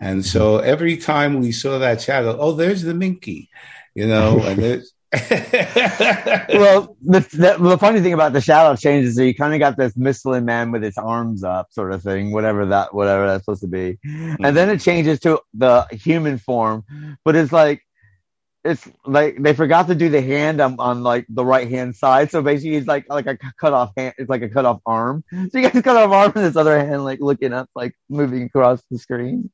And 0.01 0.25
so 0.25 0.59
every 0.59 0.99
time 0.99 1.41
we 1.41 1.51
saw 1.51 1.79
that 1.81 2.01
shadow, 2.03 2.37
oh, 2.39 2.53
there's 2.53 2.83
the 2.83 2.95
minky, 2.95 3.51
you 3.95 4.07
know, 4.07 4.41
and 4.45 4.59
there's. 4.63 4.93
well, 5.31 6.97
the, 7.01 7.21
the 7.33 7.57
the 7.59 7.79
funny 7.79 8.03
thing 8.03 8.13
about 8.13 8.35
the 8.35 8.43
shadow 8.43 8.77
changes, 8.77 9.17
so 9.17 9.23
you 9.23 9.35
kind 9.35 9.55
of 9.55 9.59
got 9.59 9.79
this 9.79 9.97
Michelin 9.97 10.45
man 10.45 10.71
with 10.71 10.83
his 10.83 10.99
arms 10.99 11.43
up, 11.43 11.73
sort 11.73 11.93
of 11.93 12.03
thing, 12.03 12.31
whatever 12.31 12.67
that 12.67 12.93
whatever 12.93 13.27
that's 13.27 13.47
supposed 13.47 13.63
to 13.63 13.69
be, 13.69 13.99
and 14.05 14.39
then 14.39 14.69
mm-hmm. 14.69 14.71
it 14.73 14.81
changes 14.83 15.19
to 15.21 15.41
the 15.55 15.87
human 15.93 16.37
form, 16.37 16.85
but 17.25 17.37
it's 17.37 17.53
like 17.53 17.83
it's 18.65 18.87
like 19.07 19.43
they 19.43 19.55
forgot 19.55 19.87
to 19.87 19.95
do 19.95 20.11
the 20.11 20.21
hand 20.21 20.61
on, 20.61 20.79
on 20.79 21.03
like 21.03 21.25
the 21.31 21.45
right 21.45 21.71
hand 21.71 21.97
side, 21.97 22.31
so 22.31 22.43
basically 22.43 22.77
it's 22.77 22.87
like 22.87 23.07
like 23.09 23.27
a 23.27 23.39
cut 23.59 23.73
off 23.73 23.93
hand, 23.97 24.13
it's 24.19 24.29
like 24.29 24.43
a 24.43 24.49
cut 24.51 24.67
off 24.67 24.83
arm. 24.85 25.25
So 25.33 25.49
you 25.55 25.63
got 25.63 25.73
this 25.73 25.83
cut 25.83 25.97
off 25.97 26.11
arm 26.11 26.33
and 26.35 26.45
this 26.45 26.57
other 26.57 26.79
hand 26.79 27.05
like 27.05 27.21
looking 27.21 27.55
up, 27.55 27.71
like 27.75 27.95
moving 28.11 28.43
across 28.43 28.83
the 28.91 28.99
screen. 28.99 29.51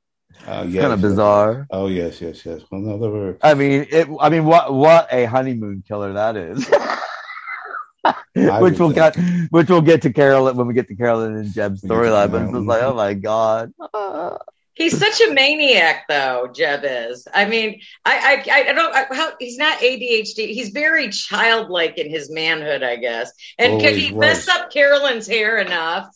Uh, 0.46 0.62
Kind 0.62 0.76
of 0.76 1.00
bizarre. 1.00 1.66
Oh 1.70 1.86
yes, 1.86 2.20
yes, 2.20 2.44
yes. 2.44 2.60
Well, 2.70 2.80
no, 2.80 2.98
there 2.98 3.10
were. 3.10 3.38
I 3.42 3.54
mean, 3.54 3.86
it. 3.90 4.08
I 4.20 4.28
mean, 4.28 4.44
what 4.44 4.72
what 4.72 5.08
a 5.10 5.24
honeymoon 5.24 5.82
killer 5.86 6.12
that 6.14 6.36
is. 6.36 6.68
Which 8.34 8.78
we'll 8.78 8.90
think. 8.90 8.94
get, 8.94 9.16
which 9.50 9.68
we'll 9.70 9.80
get 9.80 10.02
to 10.02 10.12
Carolyn 10.12 10.56
when 10.56 10.66
we 10.66 10.74
get 10.74 10.88
to 10.88 10.96
Carolyn 10.96 11.36
and 11.36 11.52
Jeb's 11.52 11.82
We 11.82 11.88
get 11.88 11.94
to 11.94 12.10
storyline. 12.10 12.30
But 12.32 12.42
it's 12.42 12.52
just 12.52 12.66
like, 12.66 12.82
oh 12.82 12.94
my 12.94 13.14
god. 13.14 13.72
He's 14.74 14.98
such 14.98 15.20
a 15.20 15.32
maniac, 15.32 16.06
though. 16.08 16.50
Jeb 16.52 16.80
is. 16.82 17.28
I 17.32 17.44
mean, 17.44 17.80
I, 18.04 18.42
I, 18.44 18.60
I 18.68 18.72
don't. 18.72 18.92
I, 18.92 19.06
how, 19.14 19.32
he's 19.38 19.56
not 19.56 19.78
ADHD. 19.78 20.48
He's 20.48 20.70
very 20.70 21.10
childlike 21.10 21.96
in 21.96 22.10
his 22.10 22.28
manhood, 22.28 22.82
I 22.82 22.96
guess. 22.96 23.30
And 23.56 23.80
could 23.80 23.90
Always 23.90 24.08
he 24.08 24.12
mess 24.12 24.48
up 24.48 24.72
Carolyn's 24.72 25.28
hair 25.28 25.58
enough? 25.58 26.08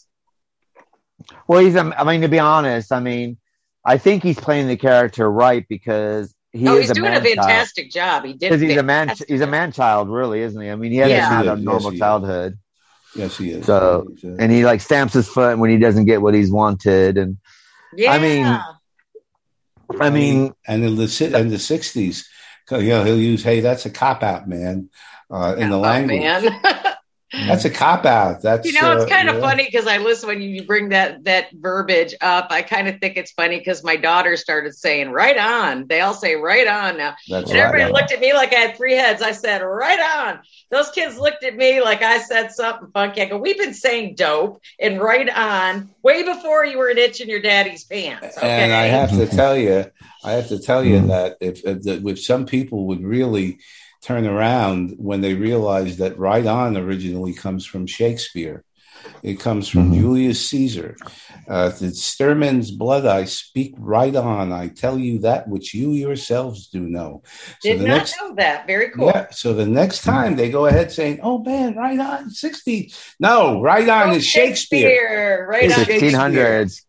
well, 1.47 1.61
he's. 1.61 1.77
I 1.77 2.03
mean, 2.03 2.23
to 2.23 2.29
be 2.29 2.41
honest, 2.41 2.91
I 2.91 2.99
mean, 2.99 3.37
I 3.85 3.99
think 3.99 4.23
he's 4.23 4.39
playing 4.39 4.69
the 4.69 4.77
character 4.77 5.31
right 5.31 5.65
because 5.69 6.35
he 6.53 6.67
oh, 6.67 6.75
is 6.75 6.81
he's 6.83 6.91
a 6.91 6.95
doing 6.95 7.09
a 7.09 7.21
man 7.21 7.25
fantastic 7.25 7.91
job. 7.91 8.25
He 8.25 8.33
did. 8.33 8.41
Because 8.51 8.61
he's 8.61 8.77
a 8.77 8.83
man. 8.83 9.09
fantastic 9.09 9.29
He's 9.29 9.41
a 9.41 9.47
man 9.47 9.73
child, 9.73 10.09
really, 10.11 10.41
isn't 10.41 10.61
he? 10.61 10.71
I 10.71 10.77
mean, 10.77 10.93
he 10.93 10.99
hasn't 10.99 11.17
Yeah. 11.17 11.29
had 11.29 11.45
Yes, 11.47 11.53
a 11.53 11.57
he 11.57 11.61
is. 11.61 11.65
normal 11.65 11.83
Yes, 11.83 11.91
he 11.91 11.97
is. 11.97 12.01
childhood, 12.01 12.59
Yes, 13.15 13.37
he 13.39 13.51
is. 13.51 13.67
So, 13.67 14.07
uh, 14.25 14.29
and 14.39 14.53
he 14.53 14.65
like 14.65 14.81
stamps 14.81 15.15
his 15.15 15.29
foot 15.29 15.59
when 15.59 15.71
he 15.71 15.79
doesn't 15.79 16.05
get 16.07 16.21
what 16.23 16.35
he's 16.35 16.51
wanted. 16.51 17.19
And 17.19 17.39
Yeah. 17.97 18.13
I 18.13 18.19
mean, 18.19 18.61
I 20.01 20.11
mean, 20.11 20.53
and 20.67 20.85
in 20.85 20.97
the 20.97 21.09
si- 21.09 21.33
in 21.35 21.49
the 21.49 21.59
sixties, 21.59 22.29
you 22.71 22.89
know, 22.89 23.05
he'll 23.05 23.19
use, 23.19 23.43
"Hey, 23.43 23.61
that's 23.61 23.87
a 23.87 23.91
cop 23.91 24.23
out, 24.23 24.47
man," 24.49 24.91
uh, 25.31 25.57
in 25.59 25.71
the 25.71 25.77
oh, 25.77 25.81
language. 25.81 26.53
man. 27.33 27.49
That's 27.49 27.65
a 27.65 27.71
cop 27.71 28.05
out. 28.05 28.43
That's 28.43 28.67
You 28.67 28.81
know, 28.81 28.93
it's 28.93 29.05
uh, 29.05 29.09
kind 29.09 29.29
of 29.29 29.37
yeah. 29.37 29.41
funny 29.41 29.65
because 29.65 29.87
I 29.87 29.99
listen 29.99 30.29
when 30.29 30.43
you 30.43 30.65
bring 30.65 30.91
that 30.91 31.25
that 31.25 31.49
verbiage 31.53 32.15
up. 32.21 32.49
I 32.51 32.63
kind 32.63 32.89
of 32.89 32.99
think 33.01 33.17
it's 33.17 33.33
funny 33.33 33.59
because 33.59 33.85
my 33.85 33.97
daughter 33.97 34.37
started 34.37 34.75
saying 34.75 35.11
"right 35.11 35.37
on." 35.37 35.87
They 35.87 36.01
all 36.01 36.15
say 36.15 36.37
"right 36.37 36.67
on" 36.67 36.97
now, 36.97 37.17
That's 37.29 37.51
and 37.51 37.59
everybody 37.59 37.85
right. 37.85 37.93
looked 37.93 38.13
at 38.13 38.21
me 38.21 38.33
like 38.33 38.53
I 38.53 38.57
had 38.57 38.77
three 38.77 38.95
heads. 38.95 39.23
I 39.23 39.33
said 39.33 39.63
"right 39.63 40.01
on." 40.29 40.41
Those 40.71 40.91
kids 40.91 41.19
looked 41.19 41.45
at 41.45 41.57
me 41.57 41.81
like 41.81 42.03
I 42.03 42.19
said 42.19 42.53
something 42.53 42.91
funky. 42.93 43.23
I 43.23 43.27
go, 43.27 43.39
"We've 43.39 43.59
been 43.59 43.75
saying 43.75 44.15
dope 44.15 44.61
and 44.81 45.01
right 45.01 45.29
on 45.29 45.91
way 46.03 46.23
before 46.23 46.65
you 46.65 46.79
were 46.79 46.89
an 46.89 46.99
itch 46.99 47.21
in 47.21 47.29
your 47.29 47.41
daddy's 47.41 47.85
pants." 47.85 48.37
Okay? 48.37 48.47
And 48.47 48.73
I 48.75 48.87
have 48.87 49.11
to 49.11 49.27
tell 49.27 49.57
you, 49.57 49.87
I 50.25 50.33
have 50.33 50.49
to 50.49 50.59
tell 50.59 50.85
you 50.85 51.07
that 51.09 51.37
if, 51.41 51.65
if, 51.65 51.83
that 51.83 52.07
if 52.07 52.25
some 52.25 52.47
people 52.47 52.87
would 52.89 53.03
really 53.03 53.59
turn 54.09 54.27
around 54.27 54.95
when 54.97 55.21
they 55.21 55.35
realize 55.35 55.99
that 55.99 56.19
right 56.19 56.47
on 56.47 56.79
originally 56.79 57.35
comes 57.35 57.67
from 57.67 57.87
Shakespeare. 57.87 58.65
It 59.23 59.39
comes 59.39 59.69
from 59.69 59.91
Mhm. 59.91 60.01
Julius 60.01 60.49
Caesar. 60.49 60.97
Uh, 61.47 61.69
the 61.69 61.93
Sturman's 61.93 62.71
blood 62.71 63.05
I 63.05 63.25
speak 63.25 63.75
right 63.79 64.17
on. 64.17 64.51
I 64.51 64.69
tell 64.69 64.99
you 64.99 65.19
that 65.21 65.47
which 65.49 65.75
you 65.75 65.93
yourselves 65.93 66.69
do 66.69 66.81
know. 66.81 67.23
So 67.61 67.69
did 67.69 67.81
the 67.81 67.87
not 67.87 67.97
next 67.99 68.17
know 68.21 68.35
that. 68.37 68.67
Very 68.67 68.89
cool. 68.91 69.07
Yeah. 69.15 69.27
So 69.31 69.53
the 69.53 69.67
next 69.67 70.03
time 70.05 70.37
they 70.37 70.51
go 70.51 70.65
ahead 70.67 70.91
saying, 70.91 71.21
"Oh 71.23 71.39
man, 71.45 71.77
right 71.77 72.01
on 72.01 72.31
60." 72.31 72.91
No, 73.21 73.61
right 73.61 73.89
on 73.89 74.11
Oh, 74.11 74.15
is 74.15 74.27
Shakespeare. 74.27 75.47
Right 75.51 75.65
It's 75.65 75.79
on. 75.79 75.85
1600s. 75.85 76.85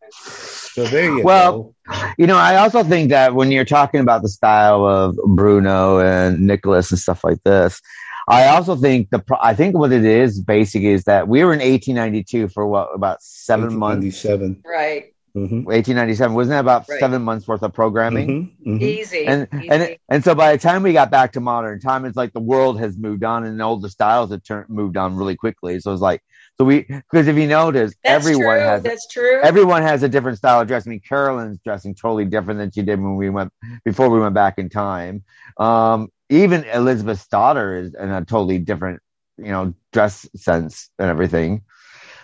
So 0.74 0.86
there 0.86 1.06
you 1.18 1.24
Well, 1.24 1.52
go. 1.52 1.76
You 2.18 2.28
know, 2.28 2.38
I 2.38 2.58
also 2.58 2.84
think 2.84 3.10
that 3.10 3.34
when 3.34 3.52
you're 3.52 3.66
talking 3.66 4.00
about 4.00 4.22
the 4.22 4.30
style 4.30 4.86
of 4.86 5.16
Bruno 5.28 6.00
and 6.00 6.40
Nicholas 6.42 6.92
and 6.92 7.00
stuff 7.00 7.24
like 7.24 7.42
this, 7.44 7.82
I 8.28 8.48
also 8.50 8.76
think 8.76 9.10
the 9.10 9.20
pro- 9.20 9.40
I 9.42 9.56
think 9.56 9.76
what 9.76 9.92
it 9.92 10.06
is 10.06 10.40
basic 10.40 10.84
is 10.84 11.06
that 11.06 11.28
we 11.28 11.44
were 11.44 11.52
in 11.54 11.60
1892 11.62 12.50
for 12.50 12.68
what 12.68 12.90
about 12.94 13.22
seven 13.22 13.76
months. 13.76 14.24
1997. 14.24 14.62
Right. 14.64 15.06
Mhm. 15.36 15.66
1897 15.66 16.36
wasn't 16.36 16.52
that 16.54 16.60
about 16.60 16.86
Right. 16.90 17.00
seven 17.00 17.24
months 17.24 17.48
worth 17.48 17.64
of 17.64 17.74
programming? 17.74 18.52
Mhm. 18.66 18.78
Mhm. 18.78 18.82
Easy. 18.82 19.26
And 19.26 19.48
easy. 19.54 19.70
and 19.70 19.96
and 20.10 20.24
so 20.24 20.36
by 20.36 20.52
the 20.52 20.58
time 20.60 20.84
we 20.84 20.94
got 20.94 21.10
back 21.10 21.32
to 21.34 21.40
modern 21.40 21.80
time, 21.80 22.06
it's 22.06 22.18
like 22.18 22.34
the 22.34 22.40
world 22.40 22.80
has 22.80 22.98
moved 22.98 23.24
on 23.24 23.46
and 23.46 23.60
all 23.62 23.78
the 23.78 23.90
styles 23.90 24.30
have 24.32 24.44
turned 24.44 24.70
moved 24.70 24.98
on 24.98 25.16
really 25.16 25.36
quickly. 25.36 25.80
So 25.80 25.92
it's 25.94 26.02
like 26.02 26.22
so 26.60 26.66
we 26.66 26.82
because 26.84 27.28
if 27.28 27.38
you 27.38 27.48
notice, 27.48 27.96
That's 28.04 28.26
everyone 28.28 28.60
true. 28.60 28.66
has 28.66 28.84
That's 28.84 29.08
true. 29.08 29.44
everyone 29.44 29.82
has 29.84 30.04
a 30.04 30.10
different 30.10 30.38
style 30.38 30.62
of 30.62 30.68
dressing. 30.68 30.92
I 30.92 30.94
mean, 30.94 31.02
Carolyn's 31.08 31.60
dressing 31.64 31.96
totally 31.96 32.26
different 32.26 32.60
than 32.60 32.72
she 32.72 32.82
did 32.82 33.02
when 33.02 33.16
we 33.16 33.30
went 33.30 33.52
before 33.86 34.10
we 34.10 34.20
went 34.20 34.36
back 34.36 34.58
in 34.58 34.70
time. 34.70 35.24
Um, 35.58 36.10
even 36.30 36.64
Elizabeth's 36.66 37.28
daughter 37.28 37.78
is 37.78 37.94
in 37.96 38.10
a 38.10 38.26
totally 38.26 38.60
different, 38.60 39.02
you 39.38 39.52
know, 39.52 39.74
dress 39.94 40.28
sense 40.36 40.90
and 41.00 41.10
everything. 41.10 41.62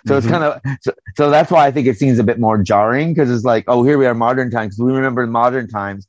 So 0.06 0.16
it's 0.16 0.26
Mhm. 0.26 0.30
kind 0.30 0.44
of 0.44 0.60
so, 0.82 0.92
so 1.16 1.30
that's 1.30 1.50
why 1.50 1.66
I 1.66 1.70
think 1.72 1.86
it 1.86 1.98
seems 1.98 2.18
a 2.18 2.24
bit 2.24 2.38
more 2.38 2.62
jarring 2.62 3.12
because 3.12 3.30
it's 3.30 3.44
like, 3.44 3.64
oh, 3.68 3.82
here 3.84 3.98
we 3.98 4.06
are 4.06 4.12
in 4.12 4.18
modern 4.18 4.50
times. 4.50 4.78
We 4.78 4.92
remember 4.92 5.26
modern 5.26 5.68
times, 5.68 6.06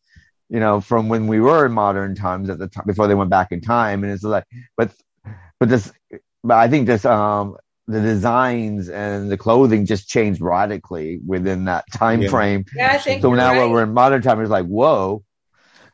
you 0.49 0.59
know, 0.59 0.81
from 0.81 1.09
when 1.09 1.27
we 1.27 1.39
were 1.39 1.65
in 1.65 1.71
modern 1.73 2.15
times 2.15 2.49
at 2.49 2.59
the 2.59 2.67
time 2.67 2.85
before 2.87 3.07
they 3.07 3.15
went 3.15 3.29
back 3.29 3.51
in 3.51 3.61
time, 3.61 4.03
and 4.03 4.11
it's 4.11 4.23
like, 4.23 4.45
but 4.77 4.91
but 5.59 5.69
this, 5.69 5.91
but 6.43 6.57
I 6.57 6.67
think 6.67 6.87
this 6.87 7.05
um 7.05 7.57
the 7.87 8.01
designs 8.01 8.89
and 8.89 9.31
the 9.31 9.37
clothing 9.37 9.85
just 9.85 10.09
changed 10.09 10.41
radically 10.41 11.19
within 11.25 11.65
that 11.65 11.85
time 11.93 12.21
Yeah. 12.21 12.29
frame. 12.29 12.65
yeah, 12.75 12.91
I 12.93 12.97
think 12.97 13.21
So 13.21 13.33
now 13.33 13.51
right. 13.53 13.59
when 13.59 13.71
we're 13.71 13.83
in 13.83 13.93
modern 13.93 14.21
time, 14.21 14.41
it's 14.41 14.49
like, 14.51 14.65
whoa. 14.65 15.23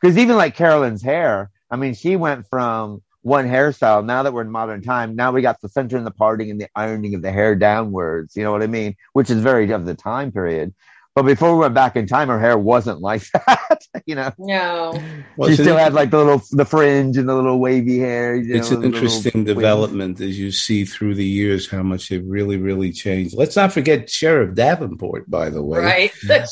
Because 0.00 0.18
even 0.18 0.36
like 0.36 0.56
Carolyn's 0.56 1.02
hair, 1.02 1.50
I 1.70 1.76
mean, 1.76 1.94
she 1.94 2.16
went 2.16 2.46
from 2.48 3.00
one 3.22 3.46
hairstyle. 3.46 4.04
Now 4.04 4.22
that 4.24 4.32
we're 4.34 4.42
in 4.42 4.50
modern 4.50 4.82
time, 4.82 5.16
now 5.16 5.32
we 5.32 5.40
got 5.40 5.60
the 5.60 5.68
center 5.68 5.96
and 5.96 6.06
the 6.06 6.10
parting 6.10 6.50
and 6.50 6.60
the 6.60 6.68
ironing 6.76 7.14
of 7.14 7.22
the 7.22 7.32
hair 7.32 7.54
downwards. 7.54 8.36
You 8.36 8.42
know 8.42 8.52
what 8.52 8.62
I 8.62 8.66
mean? 8.66 8.96
Which 9.14 9.30
is 9.30 9.40
very 9.40 9.70
of 9.70 9.86
the 9.86 9.94
time 9.94 10.30
period. 10.30 10.74
But 11.14 11.22
before 11.26 11.52
we 11.54 11.60
went 11.60 11.74
back 11.74 11.94
in 11.94 12.08
time, 12.08 12.26
her 12.26 12.40
hair 12.40 12.58
wasn't 12.58 13.00
like 13.00 13.22
that. 13.32 13.78
you 14.04 14.16
know, 14.16 14.32
No. 14.36 15.00
Well, 15.36 15.48
she 15.48 15.54
still 15.54 15.76
had 15.76 15.94
like 15.94 16.10
the 16.10 16.18
little 16.18 16.42
the 16.50 16.64
fringe 16.64 17.16
and 17.16 17.28
the 17.28 17.34
little 17.36 17.60
wavy 17.60 18.00
hair. 18.00 18.34
You 18.34 18.56
It's 18.56 18.70
an 18.70 18.80
the 18.80 18.88
little 18.88 18.94
interesting 18.96 19.44
wings. 19.44 19.54
development 19.54 20.20
as 20.20 20.36
you 20.38 20.50
see 20.50 20.84
through 20.84 21.14
the 21.14 21.24
years 21.24 21.70
how 21.70 21.84
much 21.84 22.08
they've 22.08 22.26
really, 22.26 22.56
really 22.56 22.90
changed. 22.90 23.36
Let's 23.36 23.54
not 23.54 23.72
forget 23.72 24.10
Sheriff 24.10 24.56
Davenport, 24.56 25.30
by 25.30 25.50
the 25.50 25.62
way. 25.62 25.78
Right. 25.78 26.12
That 26.26 26.48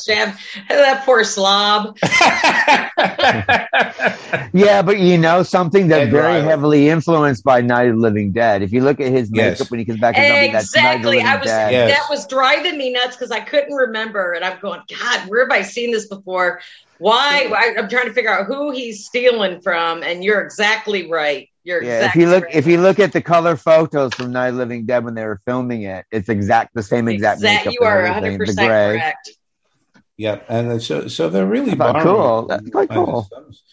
that 0.69 1.03
poor 1.05 1.23
slob. 1.25 1.97
Yeah, 4.55 4.81
but 4.83 4.99
you 4.99 5.17
know 5.17 5.41
something 5.43 5.87
that's 5.87 6.11
very 6.11 6.23
Riley. 6.35 6.45
heavily 6.45 6.89
influenced 6.89 7.43
by 7.43 7.61
Night 7.61 7.87
of 7.89 7.95
the 7.95 8.01
Living 8.01 8.31
Dead. 8.31 8.61
If 8.61 8.71
you 8.71 8.81
look 8.81 8.99
at 8.99 9.11
his 9.11 9.29
Yes. 9.33 9.59
makeup 9.59 9.71
when 9.71 9.79
he 9.79 9.85
comes 9.85 9.99
back 9.99 10.15
as 10.17 10.27
zombie, 10.31 10.51
that's 10.51 10.75
Night 10.75 10.95
of 10.97 11.01
the 11.03 11.09
Exactly. 11.09 11.11
Living 11.17 11.25
I 11.27 11.35
was 11.37 11.45
Dead. 11.47 11.71
Yes. 11.71 11.97
that 11.97 12.07
was 12.09 12.27
driving 12.27 12.77
me 12.77 12.91
nuts 12.91 13.15
because 13.15 13.31
I 13.31 13.39
couldn't 13.39 13.73
remember, 13.73 14.33
and 14.33 14.45
I'm 14.53 14.59
going, 14.61 14.81
God, 14.99 15.29
where 15.29 15.41
have 15.47 15.51
I 15.51 15.61
seen 15.63 15.91
this 15.91 16.07
before? 16.07 16.61
Why? 16.99 17.51
I, 17.53 17.79
I'm 17.81 17.89
trying 17.89 18.05
to 18.07 18.13
figure 18.13 18.29
out 18.31 18.45
who 18.45 18.71
he's 18.71 19.05
stealing 19.05 19.61
from, 19.61 20.03
and 20.03 20.23
you're 20.23 20.41
exactly 20.41 21.09
right. 21.09 21.49
You're 21.65 21.81
Yeah, 21.81 21.97
exactly 22.05 22.21
if 22.21 22.27
you 22.27 22.31
look 22.31 22.43
right. 22.43 22.55
if 22.55 22.67
you 22.67 22.81
look 22.81 22.99
at 22.99 23.13
the 23.13 23.21
color 23.21 23.55
photos 23.55 24.13
from 24.13 24.31
Night 24.31 24.49
of 24.49 24.55
Living 24.55 24.85
Dead 24.85 25.03
when 25.05 25.15
they 25.15 25.25
were 25.25 25.41
filming 25.45 25.83
it, 25.83 26.05
it's 26.11 26.29
exact 26.29 26.73
the 26.75 26.83
same 26.83 27.07
exact 27.07 27.37
Exact- 27.37 27.65
makeup. 27.65 27.73
you 27.79 27.87
are 27.87 28.03
100 28.03 28.33
the 28.33 28.37
percent 28.37 28.67
gray. 28.67 28.97
correct. 28.99 29.29
Yep, 30.17 30.45
and 30.47 30.81
so 30.81 31.07
so 31.07 31.27
they're 31.29 31.45
really 31.47 31.73
That's 31.73 32.03
cool. 32.03 32.45
That's 32.45 32.69
quite 32.69 32.89
cool. 32.89 33.27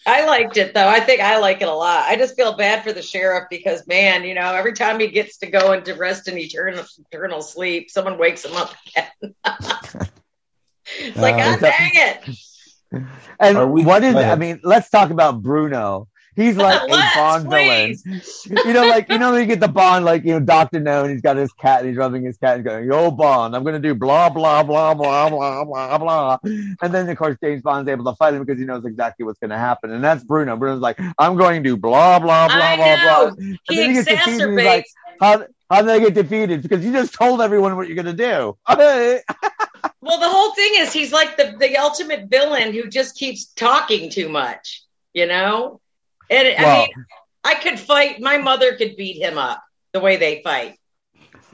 I 0.07 0.25
liked 0.25 0.57
it 0.57 0.73
though. 0.73 0.87
I 0.87 0.99
think 0.99 1.21
I 1.21 1.37
like 1.37 1.61
it 1.61 1.67
a 1.67 1.73
lot. 1.73 2.05
I 2.07 2.15
just 2.15 2.35
feel 2.35 2.53
bad 2.57 2.83
for 2.83 2.91
the 2.91 3.01
sheriff 3.03 3.43
because 3.49 3.85
man, 3.87 4.23
you 4.23 4.33
know, 4.33 4.53
every 4.55 4.73
time 4.73 4.99
he 4.99 5.07
gets 5.07 5.37
to 5.37 5.47
go 5.47 5.73
into 5.73 5.93
rest 5.93 6.27
and 6.27 6.37
eternal 6.39 6.83
eternal 7.11 7.41
sleep, 7.43 7.91
someone 7.91 8.17
wakes 8.17 8.43
him 8.43 8.55
up 8.55 8.73
again. 8.87 9.35
it's 10.99 11.17
like, 11.17 11.35
Uh, 11.35 11.57
God 11.57 11.59
dang 11.61 11.91
it. 11.93 12.37
And 13.39 13.71
we- 13.71 13.85
what 13.85 14.03
is 14.03 14.15
I 14.15 14.35
mean, 14.35 14.59
let's 14.63 14.89
talk 14.89 15.11
about 15.11 15.41
Bruno. 15.41 16.07
He's 16.35 16.55
like 16.67 16.81
a 16.89 17.01
Bond 17.15 17.45
please. 17.49 18.03
villain. 18.03 18.65
You 18.65 18.73
know, 18.73 18.85
like 18.85 19.09
you 19.09 19.17
know, 19.17 19.35
you 19.35 19.45
get 19.45 19.59
the 19.59 19.67
Bond, 19.67 20.05
like 20.05 20.23
you 20.25 20.33
know, 20.33 20.39
Doctor 20.39 20.79
No, 20.79 21.03
and 21.03 21.11
he's 21.11 21.21
got 21.21 21.35
his 21.37 21.51
cat, 21.53 21.79
and 21.81 21.89
he's 21.89 21.97
rubbing 21.97 22.23
his 22.23 22.37
cat, 22.37 22.55
and 22.55 22.63
going, 22.65 22.85
"Yo, 22.85 23.11
Bond, 23.11 23.53
I'm 23.55 23.63
gonna 23.65 23.79
do 23.79 23.93
blah 23.95 24.29
blah 24.29 24.63
blah 24.63 24.93
blah 24.93 25.29
blah 25.29 25.63
blah 25.65 25.97
blah," 25.97 26.37
and 26.43 26.93
then 26.93 27.09
of 27.09 27.17
course 27.17 27.37
James 27.43 27.61
Bond's 27.61 27.89
able 27.89 28.05
to 28.05 28.15
fight 28.15 28.33
him 28.33 28.43
because 28.45 28.59
he 28.59 28.65
knows 28.65 28.85
exactly 28.85 29.25
what's 29.25 29.39
gonna 29.39 29.57
happen, 29.57 29.91
and 29.91 30.01
that's 30.03 30.23
Bruno. 30.23 30.55
Bruno's 30.57 30.79
like, 30.81 30.99
"I'm 31.17 31.35
going 31.37 31.63
to 31.63 31.69
do 31.69 31.75
blah 31.77 32.19
blah 32.19 32.47
blah 32.47 32.55
I 32.57 32.75
blah 32.77 32.95
know. 32.95 33.01
blah." 33.03 33.33
And 33.37 33.59
He 33.69 33.75
then 33.77 33.89
he 33.89 33.95
gets 33.95 34.07
defeated, 34.07 34.41
and 34.49 34.59
he's 34.59 34.65
exacerbates. 34.65 34.65
like, 34.65 34.85
"How 35.19 35.45
how 35.71 35.81
did 35.81 35.89
they 35.89 35.99
get 35.99 36.13
defeated? 36.13 36.61
Because 36.61 36.83
you 36.83 36.91
just 36.91 37.13
told 37.13 37.41
everyone 37.41 37.75
what 37.75 37.87
you're 37.87 37.95
gonna 37.95 38.13
do." 38.13 38.57
Well, 40.03 40.19
the 40.19 40.29
whole 40.29 40.53
thing 40.55 40.73
is 40.77 40.91
he's 40.91 41.13
like 41.13 41.37
the, 41.37 41.55
the 41.59 41.77
ultimate 41.77 42.27
villain 42.27 42.73
who 42.73 42.87
just 42.87 43.15
keeps 43.15 43.45
talking 43.45 44.09
too 44.09 44.29
much, 44.29 44.83
you 45.13 45.27
know? 45.27 45.79
And 46.29 46.47
I 46.57 46.79
mean, 46.79 47.05
I 47.43 47.55
could 47.55 47.79
fight, 47.79 48.19
my 48.19 48.37
mother 48.39 48.75
could 48.75 48.95
beat 48.95 49.21
him 49.21 49.37
up 49.37 49.63
the 49.93 49.99
way 49.99 50.17
they 50.17 50.41
fight. 50.41 50.79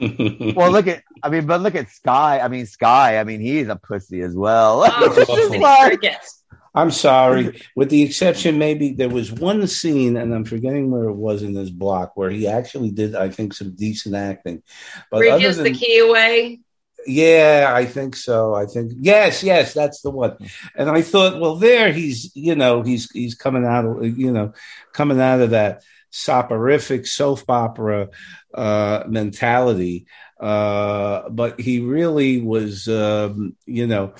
well, 0.00 0.70
look 0.70 0.86
at, 0.86 1.02
I 1.22 1.28
mean, 1.28 1.46
but 1.46 1.60
look 1.60 1.74
at 1.74 1.90
Sky. 1.90 2.40
I 2.40 2.48
mean, 2.48 2.64
Sky. 2.64 3.18
I 3.18 3.24
mean, 3.24 3.40
he's 3.40 3.68
a 3.68 3.76
pussy 3.76 4.22
as 4.22 4.34
well. 4.34 4.82
Oh, 4.86 5.14
It's 5.16 5.26
just 5.30 5.52
and 5.52 5.62
like- 5.62 6.00
crickets. 6.00 6.37
I'm 6.78 6.92
sorry. 6.92 7.60
With 7.74 7.90
the 7.90 8.02
exception, 8.02 8.58
maybe 8.58 8.92
there 8.92 9.08
was 9.08 9.32
one 9.32 9.66
scene, 9.66 10.16
and 10.16 10.32
I'm 10.34 10.44
forgetting 10.44 10.90
where 10.90 11.08
it 11.08 11.16
was 11.28 11.42
in 11.42 11.52
this 11.52 11.70
block, 11.70 12.16
where 12.16 12.30
he 12.30 12.46
actually 12.46 12.90
did, 13.00 13.16
I 13.16 13.28
think, 13.30 13.52
some 13.54 13.74
decent 13.74 14.14
acting. 14.14 14.62
But 15.10 15.18
Where 15.18 15.36
he 15.36 15.42
gives 15.44 15.58
the 15.58 15.72
key 15.72 15.98
away. 15.98 16.60
yeah, 17.06 17.72
I 17.74 17.84
think 17.84 18.14
so. 18.16 18.54
I 18.54 18.66
think 18.66 18.92
yes, 19.00 19.42
yes, 19.42 19.74
that's 19.74 20.00
the 20.02 20.10
one. 20.10 20.36
And 20.74 20.88
I 20.90 21.02
thought, 21.02 21.40
well, 21.40 21.56
there 21.56 21.92
he's, 21.92 22.30
you 22.34 22.54
know, 22.54 22.82
he's 22.82 23.10
he's 23.10 23.34
coming 23.34 23.64
out 23.64 23.84
of, 23.84 24.18
you 24.18 24.30
know, 24.30 24.52
coming 24.92 25.20
out 25.20 25.40
of 25.40 25.50
that 25.50 25.82
soporific 26.10 27.06
soap 27.06 27.48
opera 27.48 28.08
uh, 28.54 29.04
mentality. 29.08 30.06
Uh, 30.38 31.28
but 31.30 31.58
he 31.60 31.80
really 31.80 32.40
was, 32.40 32.86
um, 32.88 33.56
you 33.66 33.86
know. 33.86 34.12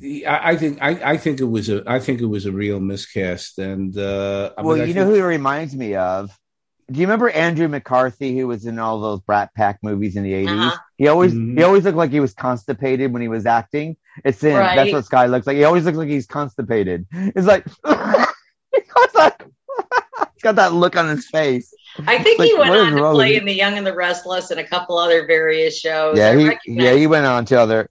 He- 0.00 0.24
I, 0.26 0.50
I 0.50 0.56
think 0.56 0.78
I, 0.80 1.12
I 1.12 1.16
think 1.16 1.40
it 1.40 1.44
was 1.44 1.68
a 1.68 1.82
I 1.86 1.98
think 2.00 2.20
it 2.20 2.26
was 2.26 2.46
a 2.46 2.52
real 2.52 2.80
miscast 2.80 3.58
and 3.58 3.96
uh, 3.96 4.50
I 4.56 4.62
well, 4.62 4.76
mean, 4.76 4.84
I 4.84 4.88
you 4.88 4.94
know 4.94 5.04
who 5.06 5.14
it 5.14 5.22
reminds 5.22 5.74
me 5.76 5.94
of? 5.94 6.30
Do 6.90 6.98
you 6.98 7.06
remember 7.06 7.30
Andrew 7.30 7.68
McCarthy, 7.68 8.36
who 8.36 8.48
was 8.48 8.66
in 8.66 8.80
all 8.80 9.00
those 9.00 9.20
Brat 9.20 9.54
Pack 9.54 9.78
movies 9.80 10.16
in 10.16 10.24
the 10.24 10.32
80s? 10.32 10.48
Uh-huh. 10.48 10.76
He 10.98 11.06
always 11.06 11.32
Mhm. 11.32 11.56
he 11.56 11.62
always 11.62 11.84
looked 11.84 11.96
like 11.96 12.10
he 12.10 12.18
was 12.20 12.34
constipated 12.34 13.12
when 13.12 13.22
he 13.22 13.28
was 13.28 13.46
acting. 13.46 13.96
It's 14.24 14.42
him. 14.42 14.56
Right. 14.56 14.74
That's 14.74 14.92
what 14.92 15.04
Sky 15.04 15.26
looks 15.26 15.46
like. 15.46 15.56
He 15.56 15.62
always 15.64 15.84
looks 15.84 15.96
like 15.96 16.08
he's 16.08 16.26
constipated. 16.26 17.06
It's 17.12 17.46
like 17.46 17.64
he's 17.64 18.88
got 18.92 19.12
that, 19.14 19.42
he's 20.34 20.42
got 20.42 20.56
that 20.56 20.72
look 20.72 20.96
on 20.96 21.08
his 21.08 21.28
face. 21.28 21.72
I 22.06 22.22
think 22.22 22.38
Like, 22.38 22.48
he 22.48 22.56
went 22.58 22.70
on 22.70 22.92
to 22.92 23.10
play 23.12 23.36
in 23.36 23.44
The 23.44 23.52
Young 23.54 23.76
and 23.78 23.86
the 23.86 23.94
Restless 23.94 24.50
and 24.50 24.58
a 24.60 24.64
couple 24.66 24.96
other 24.98 25.26
various 25.26 25.78
shows. 25.78 26.16
yeah, 26.18 26.34
he 26.36 26.56
yeah 26.66 26.94
he 26.94 27.06
went 27.06 27.26
on 27.26 27.44
to 27.46 27.60
other, 27.60 27.88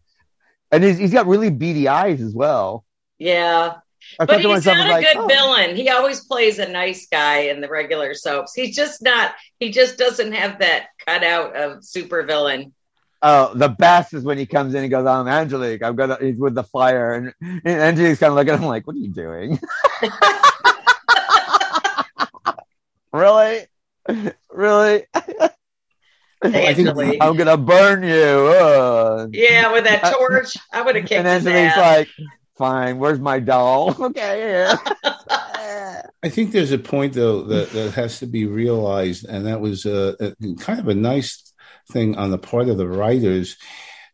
and 0.71 0.83
he's, 0.83 0.97
he's 0.97 1.13
got 1.13 1.27
really 1.27 1.49
beady 1.49 1.87
eyes 1.87 2.21
as 2.21 2.33
well. 2.33 2.85
yeah. 3.17 3.77
I 4.19 4.25
But 4.25 4.39
he's 4.41 4.65
not 4.65 4.87
a 4.87 4.89
like, 4.89 5.05
good 5.05 5.17
oh. 5.17 5.27
villain. 5.27 5.75
He 5.75 5.89
always 5.89 6.21
plays 6.21 6.57
a 6.57 6.67
nice 6.67 7.07
guy 7.07 7.41
in 7.41 7.61
the 7.61 7.67
regular 7.67 8.13
soaps. 8.13 8.53
He's 8.55 8.75
just 8.75 9.01
not. 9.01 9.33
He 9.59 9.71
just 9.71 9.97
doesn't 9.97 10.31
have 10.31 10.59
that 10.59 10.87
cutout 11.05 11.55
of 11.55 11.83
super 11.83 12.23
villain. 12.23 12.73
Oh, 13.21 13.53
the 13.53 13.67
best 13.67 14.13
is 14.13 14.23
when 14.23 14.37
he 14.37 14.45
comes 14.45 14.73
in 14.73 14.83
and 14.83 14.89
goes, 14.89 15.05
"I'm 15.05 15.27
Angelique. 15.27 15.83
I'm 15.83 15.95
gonna." 15.97 16.17
He's 16.21 16.37
with 16.37 16.55
the 16.55 16.63
fire, 16.63 17.13
and, 17.13 17.33
and 17.41 17.81
Angelique's 17.81 18.19
kind 18.19 18.31
of 18.31 18.37
looking 18.37 18.53
at 18.53 18.59
him 18.61 18.65
like, 18.67 18.87
"What 18.87 18.95
are 18.95 18.99
you 18.99 19.09
doing? 19.09 19.59
really, 23.13 23.65
really? 24.49 25.05
I 26.41 26.73
think- 26.73 26.87
Angelique. 26.87 27.17
I'm 27.21 27.35
gonna 27.35 27.57
burn 27.57 28.03
you." 28.03 28.13
Uh. 28.15 29.27
Yeah, 29.31 29.73
with 29.73 29.83
that 29.85 30.13
torch, 30.13 30.55
I 30.71 30.81
would 30.81 30.95
have 30.95 31.05
kicked 31.05 31.25
And 31.25 31.27
his 31.27 31.45
Angelique's 31.45 31.77
like, 31.77 32.07
"Fine. 32.57 32.99
Where's 32.99 33.19
my 33.19 33.39
doll? 33.39 33.95
okay, 34.05 34.39
here." 34.39 34.79
I 36.21 36.29
think 36.29 36.51
there's 36.51 36.71
a 36.71 36.77
point 36.77 37.13
though 37.13 37.43
that, 37.43 37.71
that 37.71 37.93
has 37.93 38.19
to 38.19 38.25
be 38.25 38.45
realized, 38.45 39.25
and 39.25 39.45
that 39.45 39.61
was 39.61 39.85
uh, 39.85 40.15
a, 40.19 40.33
kind 40.59 40.79
of 40.79 40.87
a 40.87 40.95
nice 40.95 41.53
thing 41.91 42.17
on 42.17 42.31
the 42.31 42.37
part 42.37 42.67
of 42.69 42.77
the 42.77 42.87
writers 42.87 43.57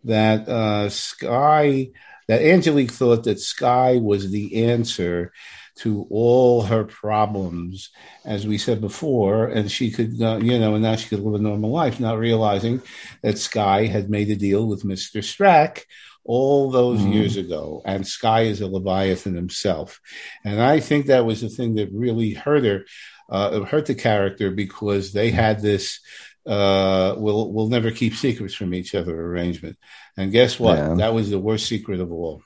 that 0.04 0.48
uh, 0.48 0.90
Sky, 0.90 1.90
that 2.28 2.42
Angelique 2.42 2.92
thought 2.92 3.24
that 3.24 3.40
Sky 3.40 3.98
was 3.98 4.30
the 4.30 4.66
answer 4.66 5.32
to 5.78 6.08
all 6.10 6.62
her 6.64 6.86
problems, 6.86 7.90
as 8.24 8.48
we 8.48 8.58
said 8.58 8.80
before, 8.80 9.48
and 9.48 9.70
she 9.70 9.92
could, 9.92 10.22
uh, 10.22 10.38
you 10.42 10.58
know, 10.58 10.74
and 10.76 10.84
now 10.84 10.96
she 10.96 11.10
could 11.10 11.20
live 11.20 11.34
a 11.40 11.44
normal 11.44 11.70
life, 11.70 12.00
not 12.00 12.18
realizing 12.18 12.82
that 13.22 13.38
Sky 13.38 13.86
had 13.86 14.10
made 14.10 14.30
a 14.30 14.36
deal 14.36 14.68
with 14.68 14.86
Mister 14.86 15.20
Strack 15.20 15.84
all 16.24 16.72
those 16.72 17.02
Mhm. 17.02 17.14
years 17.14 17.38
ago, 17.38 17.82
and 17.86 18.08
Sky 18.08 18.44
is 18.44 18.62
a 18.62 18.68
Leviathan 18.68 19.36
himself. 19.36 20.00
And 20.44 20.62
I 20.62 20.80
think 20.80 21.06
that 21.06 21.26
was 21.26 21.42
the 21.42 21.50
thing 21.50 21.76
that 21.76 21.92
really 21.92 22.32
hurt 22.32 22.64
her, 22.64 22.86
uh, 23.30 23.60
hurt 23.62 23.86
the 23.86 23.96
character 23.96 24.52
because 24.52 25.12
they 25.12 25.30
had 25.32 25.62
this 25.62 26.00
uh, 26.48 27.16
we'll 27.18 27.52
we'll 27.52 27.70
never 27.70 27.90
keep 27.90 28.14
secrets 28.14 28.54
from 28.54 28.74
each 28.74 28.94
other 28.94 29.20
arrangement. 29.20 29.78
And 30.16 30.32
guess 30.32 30.60
what? 30.60 30.78
Yeah. 30.78 30.94
That 30.96 31.14
was 31.14 31.30
the 31.32 31.40
worst 31.40 31.66
secret 31.68 32.00
of 32.00 32.12
all. 32.12 32.44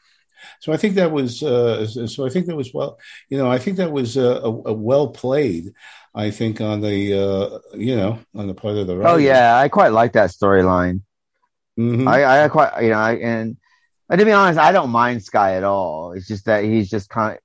So 0.60 0.74
I 0.74 0.78
think 0.78 0.96
that 0.96 1.12
was 1.12 1.44
uh, 1.44 1.86
so 1.88 2.26
I 2.26 2.30
think 2.30 2.46
that 2.48 2.56
was 2.56 2.74
well, 2.74 3.00
you 3.30 3.38
know, 3.38 3.50
I 3.52 3.58
think 3.58 3.78
that 3.78 3.92
was 3.92 4.18
uh, 4.18 4.42
a, 4.44 4.50
a 4.50 4.74
well 4.74 5.08
played. 5.10 5.74
I 6.16 6.32
think 6.32 6.60
on 6.62 6.82
the 6.82 7.14
uh, 7.14 7.60
you 7.78 7.96
know 7.96 8.20
on 8.36 8.48
the 8.48 8.54
part 8.54 8.78
of 8.78 8.88
the 8.88 8.96
oh 9.08 9.18
yeah, 9.18 9.56
I 9.58 9.70
quite 9.70 9.92
like 9.92 10.14
that 10.14 10.32
storyline. 10.32 11.02
Mhm. 11.78 12.08
I, 12.08 12.44
I 12.44 12.48
quite, 12.50 12.84
you 12.84 12.90
know, 12.90 12.98
I, 12.98 13.14
and, 13.14 13.56
and 14.10 14.20
to 14.20 14.26
be 14.26 14.34
honest, 14.34 14.60
I 14.60 14.72
don't 14.74 14.90
mind 14.90 15.24
Sky 15.24 15.56
at 15.56 15.64
all. 15.64 16.12
It's 16.12 16.28
just 16.28 16.46
that 16.46 16.66
he's 16.66 16.90
just 16.90 17.10
kind 17.10 17.36
of, 17.36 17.40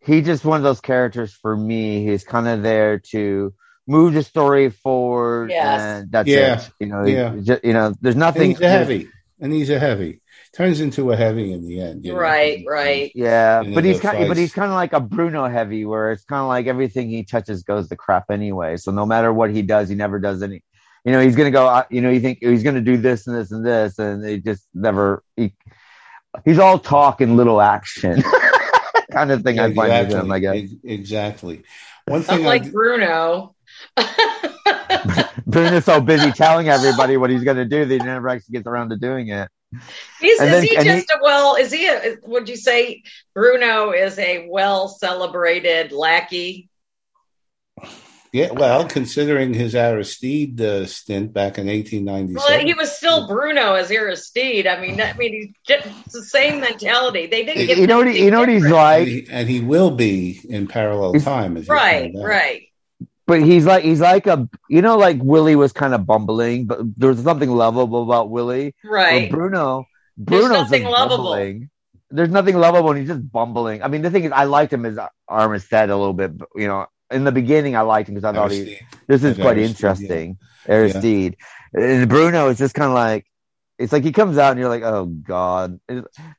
he's 0.00 0.26
just 0.26 0.44
one 0.44 0.58
of 0.58 0.62
those 0.62 0.80
characters 0.82 1.32
for 1.32 1.56
me. 1.56 2.04
He's 2.04 2.22
kind 2.22 2.46
of 2.48 2.62
there 2.62 2.98
to 3.12 3.54
move 3.86 4.12
the 4.12 4.22
story 4.22 4.68
forward, 4.68 5.48
Yes. 5.50 5.80
and 5.80 6.12
that's 6.12 6.28
Yeah. 6.28 6.58
it. 6.60 6.70
You 6.80 6.86
know, 6.88 7.06
Yeah. 7.06 7.34
he- 7.34 7.40
ju- 7.40 7.60
you 7.64 7.72
know, 7.72 7.94
there's 8.02 8.14
and 8.14 8.20
nothing. 8.20 8.50
he's 8.50 8.60
a 8.60 8.68
heavy, 8.68 9.08
and 9.40 9.52
he's 9.54 9.70
a 9.70 9.78
heavy. 9.78 10.20
Turns 10.54 10.80
into 10.80 11.12
a 11.12 11.16
heavy 11.16 11.52
in 11.52 11.66
the 11.66 11.80
end. 11.80 12.04
you 12.04 12.12
know. 12.12 12.18
Right, 12.18 12.64
right. 12.66 13.12
Yeah, 13.14 13.62
You 13.62 13.74
but 13.74 13.84
he's 13.84 14.00
the 14.00 14.08
kind, 14.08 14.28
but 14.28 14.36
he's 14.36 14.52
kind 14.52 14.70
of 14.70 14.74
like 14.74 14.92
a 14.92 15.00
Bruno 15.00 15.46
heavy, 15.46 15.84
where 15.84 16.10
it's 16.12 16.24
kind 16.24 16.40
of 16.40 16.48
like 16.48 16.66
everything 16.66 17.08
he 17.10 17.22
touches 17.22 17.62
goes 17.62 17.88
to 17.88 17.96
crap 17.96 18.30
anyway. 18.30 18.76
So 18.76 18.90
no 18.90 19.04
matter 19.06 19.32
what 19.32 19.50
he 19.50 19.62
does, 19.62 19.88
he 19.88 19.94
never 19.94 20.18
does 20.18 20.42
any. 20.42 20.62
You 21.04 21.12
know, 21.12 21.20
he's 21.20 21.36
gonna 21.36 21.50
go. 21.50 21.66
uh, 21.66 21.84
You 21.90 22.00
know, 22.00 22.10
you 22.10 22.20
think 22.20 22.38
he's 22.40 22.62
gonna 22.62 22.80
do 22.80 22.96
this 22.96 23.26
and 23.26 23.36
this 23.36 23.50
and 23.52 23.64
this, 23.64 23.98
and 23.98 24.24
he 24.26 24.38
just 24.40 24.66
never. 24.74 25.22
He, 25.36 25.54
he's 26.44 26.58
all 26.58 26.78
talk 26.78 27.20
and 27.20 27.36
little 27.36 27.60
action, 27.60 28.22
kind 29.12 29.30
of 29.30 29.42
thing. 29.42 29.58
I 29.58 29.72
find 29.74 30.08
with 30.08 30.16
him. 30.16 30.30
I 30.32 30.38
guess 30.38 30.70
Exactly. 30.82 31.62
One 32.06 32.22
thing 32.22 32.34
I 32.36 32.38
Unlike 32.38 32.64
d- 32.64 32.70
Bruno. 32.70 33.54
Bruno's 35.46 35.84
so 35.84 36.00
busy 36.00 36.32
telling 36.36 36.68
everybody 36.68 37.16
what 37.16 37.30
he's 37.30 37.44
gonna 37.44 37.64
do 37.64 37.84
that 37.84 37.94
he 37.94 37.98
never 38.04 38.28
actually 38.28 38.52
gets 38.54 38.66
around 38.66 38.90
to 38.90 38.96
doing 38.96 39.28
it. 39.28 39.48
He's, 40.20 40.40
And 40.40 40.48
is 40.48 40.54
then- 40.54 40.62
he 40.62 40.76
and 40.76 40.86
he- 40.86 40.94
just 40.94 41.10
a 41.10 41.18
well? 41.22 41.56
Is 41.56 41.72
he? 41.72 41.86
A, 41.86 42.16
would 42.24 42.48
you 42.48 42.56
say 42.56 43.02
Bruno 43.34 43.90
is 43.92 44.18
a 44.18 44.46
well 44.48 44.88
celebrated 44.88 45.92
lackey? 45.92 46.68
yeah, 48.32 48.50
well, 48.52 48.86
considering 48.86 49.54
his 49.54 49.74
Aristide 49.74 50.60
uh, 50.60 50.86
stint 50.86 51.32
back 51.32 51.58
in 51.58 51.66
1897. 51.66 52.34
Well, 52.34 52.66
he 52.66 52.74
was 52.74 52.92
still 52.96 53.26
Bruno 53.26 53.74
as 53.74 53.90
Aristide. 53.90 54.66
I 54.66 54.80
mean, 54.80 55.00
I 55.00 55.12
mean, 55.14 55.32
he's 55.32 55.54
just 55.66 55.86
it's 56.04 56.14
the 56.14 56.24
same 56.24 56.60
mentality. 56.60 57.26
They 57.26 57.44
didn't 57.44 57.66
get 57.66 57.78
You 57.78 57.86
know 57.86 57.98
what? 57.98 58.08
He, 58.08 58.24
you 58.24 58.30
know 58.30 58.40
what 58.40 58.48
he's 58.48 58.64
and, 58.64 58.72
like. 58.72 59.06
he, 59.08 59.26
and 59.30 59.48
he 59.48 59.60
will 59.60 59.90
be 59.92 60.40
in 60.48 60.66
parallel 60.66 61.14
time. 61.20 61.56
As 61.56 61.68
right, 61.68 62.12
right. 62.14 62.67
But 63.28 63.42
he's 63.42 63.66
like 63.66 63.84
he's 63.84 64.00
like 64.00 64.26
a 64.26 64.48
you 64.70 64.80
know 64.82 64.96
like 64.96 65.18
Willie 65.22 65.54
was 65.54 65.72
kind 65.72 65.94
of 65.94 66.06
bumbling, 66.06 66.64
but 66.66 66.78
there's 66.96 67.22
something 67.22 67.50
lovable 67.50 68.02
about 68.02 68.30
Willie. 68.30 68.74
Right. 68.82 69.30
Well, 69.30 69.38
Bruno, 69.38 69.86
There's 70.16 70.40
Bruno's 70.46 70.62
nothing 70.62 70.82
just 70.82 70.92
lovable. 70.92 71.16
bumbling. 71.24 71.70
There's 72.10 72.30
nothing 72.30 72.56
lovable, 72.56 72.90
and 72.90 72.98
he's 73.00 73.08
just 73.08 73.30
bumbling. 73.30 73.82
I 73.82 73.88
mean, 73.88 74.00
the 74.00 74.10
thing 74.10 74.24
is, 74.24 74.32
I 74.32 74.44
liked 74.44 74.72
him 74.72 74.86
as 74.86 74.98
Armistead 75.30 75.90
a 75.90 75.94
little 75.96 76.14
bit. 76.14 76.38
But, 76.38 76.48
you 76.56 76.66
know, 76.66 76.86
in 77.10 77.24
the 77.24 77.32
beginning, 77.32 77.76
I 77.76 77.82
liked 77.82 78.08
him 78.08 78.14
because 78.14 78.24
I 78.24 78.32
thought 78.32 78.50
he 78.50 78.78
this 79.06 79.22
is 79.22 79.32
As 79.32 79.36
quite 79.36 79.58
Aristide, 79.58 79.68
interesting. 79.70 80.38
Aristide, 80.66 81.36
and 81.74 82.08
Bruno 82.08 82.48
is 82.48 82.56
just 82.56 82.74
kind 82.74 82.88
of 82.88 82.94
like 82.94 83.26
it's 83.78 83.92
like 83.92 84.04
he 84.04 84.12
comes 84.12 84.38
out 84.38 84.52
and 84.52 84.58
you're 84.60 84.70
like, 84.70 84.82
oh 84.84 85.04
god, 85.04 85.78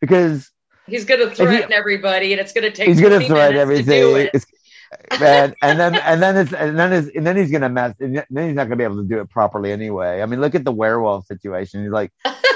because 0.01 0.49
He's 0.87 1.05
going 1.05 1.19
to 1.19 1.29
he- 1.29 1.35
threaten 1.35 1.71
everybody, 1.71 2.33
and 2.33 2.41
it's 2.41 2.51
going 2.51 2.63
to 2.63 2.71
take. 2.71 2.87
he's 2.87 2.99
gonna 2.99 3.17
20 3.17 3.27
thread 3.27 3.51
to 3.53 3.59
everything. 3.59 3.85
do 4.01 4.15
it. 4.15 4.31
It's, 4.33 4.47
and, 5.11 5.55
and 5.61 5.79
then 5.79 5.95
and 5.95 6.21
then 6.21 6.37
it's 6.37 6.53
and 6.53 6.77
then 6.79 6.93
it's, 6.93 7.09
and 7.15 7.25
then 7.25 7.37
he's 7.37 7.51
gonna 7.51 7.69
mess. 7.69 7.95
And 7.99 8.23
then 8.29 8.47
he's 8.47 8.55
not 8.55 8.65
gonna 8.65 8.75
be 8.75 8.83
able 8.83 8.97
to 8.97 9.07
do 9.07 9.19
it 9.19 9.29
properly 9.29 9.71
anyway. 9.71 10.21
I 10.21 10.25
mean, 10.25 10.41
look 10.41 10.55
at 10.55 10.65
the 10.65 10.71
werewolf 10.71 11.25
situation. 11.27 11.83
He's 11.83 11.91
like, 11.91 12.11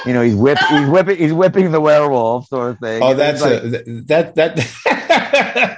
you 0.06 0.14
know, 0.14 0.22
he's 0.22 0.36
whip, 0.36 0.58
he's 0.70 0.90
whipping, 0.90 1.18
he's 1.18 1.34
whipping 1.34 1.72
the 1.72 1.82
werewolf 1.82 2.48
sort 2.48 2.72
of 2.72 2.80
thing. 2.80 3.02
Oh, 3.02 3.12
And 3.12 3.20
that's 3.20 3.42
like, 3.42 3.64
a, 3.64 3.70
that 4.08 4.36
that 4.36 4.56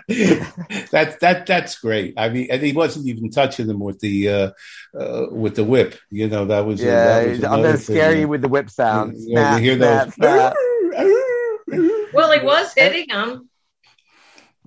that 0.91 1.19
that 1.19 1.45
that's 1.45 1.77
great. 1.79 2.13
I 2.17 2.29
mean, 2.29 2.47
and 2.49 2.61
he 2.61 2.73
wasn't 2.73 3.07
even 3.07 3.29
touching 3.29 3.67
them 3.67 3.79
with 3.79 3.99
the 3.99 4.29
uh, 4.29 4.51
uh, 4.97 5.27
with 5.31 5.55
the 5.55 5.63
whip. 5.63 5.97
You 6.09 6.27
know, 6.27 6.45
that 6.45 6.65
was 6.65 6.81
yeah. 6.81 7.19
that 7.19 7.29
was 7.29 7.43
I'm 7.43 7.61
gonna 7.61 7.77
scare 7.77 8.11
thing. 8.11 8.21
you 8.21 8.27
with 8.27 8.41
the 8.41 8.47
whip 8.47 8.69
sound. 8.69 9.15
Yeah, 9.17 9.57
you 9.57 9.63
hear 9.63 9.75
those. 9.75 10.13
well, 12.13 12.31
he 12.31 12.45
was 12.45 12.73
hitting 12.73 13.07
them. 13.07 13.49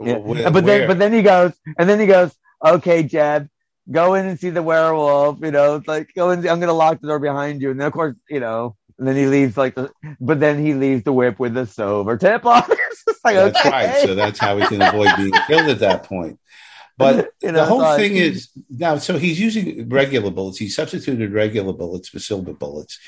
Yeah. 0.01 0.17
Where, 0.17 0.51
but 0.51 0.65
then, 0.65 0.87
but 0.87 0.99
then 0.99 1.13
he 1.13 1.23
goes, 1.23 1.53
and 1.79 1.89
then 1.89 2.01
he 2.01 2.07
goes, 2.07 2.35
"Okay, 2.65 3.03
Jeb, 3.03 3.49
go 3.91 4.15
in 4.15 4.27
and 4.27 4.39
see 4.39 4.51
the 4.51 4.63
werewolf." 4.63 5.41
You 5.41 5.51
know, 5.51 5.77
it's 5.77 5.89
like 5.89 6.11
go 6.15 6.31
in. 6.31 6.47
I'm 6.49 6.61
gonna 6.61 6.73
lock 6.73 7.01
the 7.01 7.09
door 7.09 7.19
behind 7.19 7.63
you, 7.63 7.71
and 7.71 7.81
then 7.81 7.87
of 7.87 7.93
course, 7.93 8.17
you 8.29 8.41
know, 8.41 8.77
and 8.99 9.07
then 9.07 9.17
he 9.17 9.27
leaves 9.27 9.57
like 9.57 9.75
the, 9.75 9.91
but 10.21 10.41
then 10.41 10.65
he 10.65 10.75
leaves 10.75 11.05
the 11.05 11.13
whip 11.13 11.39
with 11.39 11.55
the 11.55 11.67
silver 11.67 12.17
tip 12.17 12.45
on. 12.45 12.63
like, 13.25 13.37
that's 13.37 13.59
okay. 13.61 13.71
right. 13.71 14.03
So 14.03 14.15
that's 14.15 14.39
how 14.39 14.59
he 14.59 14.67
can 14.67 14.83
avoid 14.83 15.17
being 15.17 15.33
killed 15.47 15.69
at 15.69 15.79
that 15.81 16.05
point. 16.05 16.39
But 16.97 17.31
you 17.43 17.53
know, 17.53 17.61
the 17.61 17.67
whole 17.67 17.97
thing 17.97 18.17
is 18.17 18.49
now. 18.69 18.99
So 18.99 19.19
he's 19.19 19.41
using 19.41 19.89
regular 19.89 20.31
bullets. 20.31 20.59
He 20.59 20.69
substituted 20.69 21.33
regular 21.33 21.73
bullets 21.73 22.09
for 22.09 22.19
silver 22.19 22.53
bullets, 22.53 22.99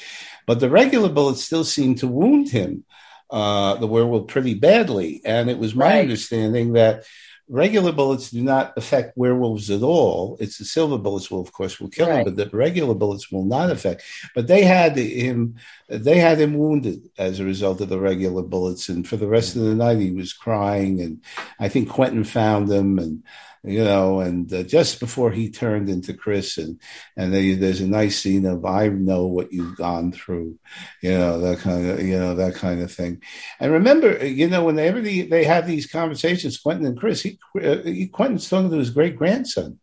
but 0.47 0.61
the 0.61 0.71
regular 0.71 1.09
bullets 1.09 1.45
still 1.45 1.65
seem 1.65 1.97
to 1.97 2.07
wound 2.07 2.51
him 2.51 2.85
uh, 3.31 3.75
the 3.77 3.87
werewolf 3.87 4.29
pretty 4.29 4.55
badly. 4.55 5.21
And 5.25 5.49
it 5.51 5.59
was 5.59 5.75
my 5.75 5.87
right. 5.87 6.01
understanding 6.01 6.73
that 6.75 7.05
regular 7.51 7.91
bullets 7.91 8.31
do 8.31 8.43
not 8.43 8.73
affect 8.77 9.17
werewolves 9.17 9.71
at 9.71 9.83
all. 9.83 10.37
It's 10.41 10.59
the 10.59 10.65
silver 10.65 10.99
bullets 10.99 11.31
will, 11.31 11.41
of 11.41 11.53
course, 11.53 11.81
will 11.81 11.89
kill 11.89 12.09
right. 12.09 12.19
him, 12.19 12.25
but 12.25 12.37
the 12.37 12.57
regular 12.57 12.95
bullets 12.95 13.31
will 13.31 13.45
not 13.45 13.71
affect. 13.71 14.05
But 14.35 14.47
they 14.47 14.63
had 14.63 14.97
him, 14.97 15.57
they 15.89 16.19
had 16.19 16.41
him 16.41 16.55
wounded 16.55 17.11
as 17.19 17.41
a 17.41 17.45
result 17.45 17.81
of 17.81 17.89
the 17.89 17.99
regular 17.99 18.43
bullets. 18.43 18.89
And 18.89 19.07
for 19.07 19.17
the 19.17 19.27
rest 19.27 19.57
of 19.57 19.63
the 19.63 19.75
night, 19.75 19.99
he 19.99 20.13
was 20.13 20.33
crying. 20.33 21.01
And 21.01 21.23
I 21.59 21.69
think 21.69 21.89
Quentin 21.89 22.25
found 22.25 22.71
him 22.71 22.99
and 22.99 23.25
you 23.63 23.85
know, 23.85 24.21
and 24.21 24.51
uh, 24.53 24.63
just 24.63 25.01
before 25.01 25.31
he 25.31 25.51
turned 25.51 25.91
into 25.91 26.15
Chris, 26.15 26.57
and 26.57 26.81
and 27.17 27.33
they, 27.33 27.53
there's 27.53 27.81
a 27.81 27.87
nice 27.87 28.19
scene 28.19 28.47
of 28.47 28.65
I 28.65 28.89
know 28.89 29.27
what 29.27 29.53
you've 29.53 29.77
gone 29.77 30.13
through, 30.13 30.59
you 31.03 31.13
know, 31.13 31.41
that 31.41 31.59
kind 31.59 31.91
of 31.91 32.01
you 32.01 32.19
know 32.19 32.35
that 32.37 32.55
kind 32.55 32.81
of 32.81 32.91
thing. 32.91 33.23
And 33.59 33.73
remember, 33.73 34.25
you 34.27 34.49
know, 34.49 34.65
whenever 34.65 35.03
they, 35.03 35.23
they 35.23 35.45
have 35.45 35.67
these 35.67 35.87
conversations, 35.87 36.59
Quentin 36.59 36.87
and 36.87 36.99
Chris, 36.99 37.23
he, 37.23 37.39
uh, 37.63 37.77
he, 37.85 38.09
Quentin's 38.09 38.49
talking 38.49 38.71
to 38.71 38.79
his 38.79 38.91
great 38.91 39.17
grandson. 39.17 39.79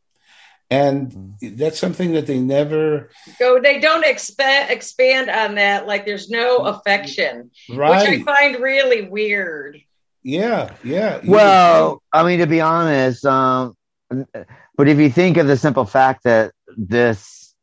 And 0.69 1.35
that's 1.41 1.79
something 1.79 2.11
that 2.11 2.27
they 2.27 2.39
never 2.39 3.09
go. 3.39 3.61
They 3.61 3.79
don't 3.79 4.03
expand 4.03 4.69
expand 4.69 5.29
on 5.29 5.55
that. 5.55 5.87
Like 5.87 6.05
there's 6.05 6.29
no 6.29 6.57
affection, 6.57 7.51
right. 7.69 8.01
which 8.01 8.21
I 8.21 8.23
find 8.23 8.61
really 8.61 9.07
weird. 9.07 9.81
Yeah, 10.27 10.73
yeah. 10.83 11.21
Well, 11.25 12.03
I 12.11 12.21
mean, 12.25 12.39
to 12.39 12.47
be 12.47 12.59
honest, 12.59 13.23
um, 13.23 13.77
but 14.09 14.89
if 14.89 14.99
you 14.99 15.09
think 15.09 15.37
of 15.37 15.47
the 15.47 15.55
simple 15.55 15.85
fact 15.85 16.25
that 16.25 16.51
this 16.75 17.55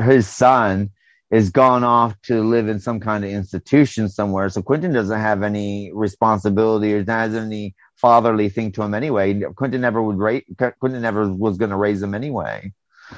his 0.00 0.28
son 0.28 0.90
is 1.32 1.50
gone 1.50 1.82
off 1.82 2.14
to 2.22 2.44
live 2.44 2.68
in 2.68 2.78
some 2.78 3.00
kind 3.00 3.24
of 3.24 3.30
institution 3.30 4.08
somewhere, 4.08 4.48
so 4.48 4.62
Quentin 4.62 4.92
doesn't 4.92 5.18
have 5.18 5.42
any 5.42 5.90
responsibility 5.92 6.94
or 6.94 7.04
has 7.04 7.34
any 7.34 7.74
fatherly 7.96 8.48
thing 8.48 8.70
to 8.70 8.82
him 8.82 8.94
anyway. 8.94 9.40
Quentin 9.56 9.80
never 9.80 10.00
would 10.00 10.18
raise. 10.18 10.44
Quentin 10.78 11.02
never 11.02 11.28
was 11.32 11.58
going 11.58 11.72
to 11.72 11.76
raise 11.76 12.00
him 12.00 12.14
anyway. 12.14 12.72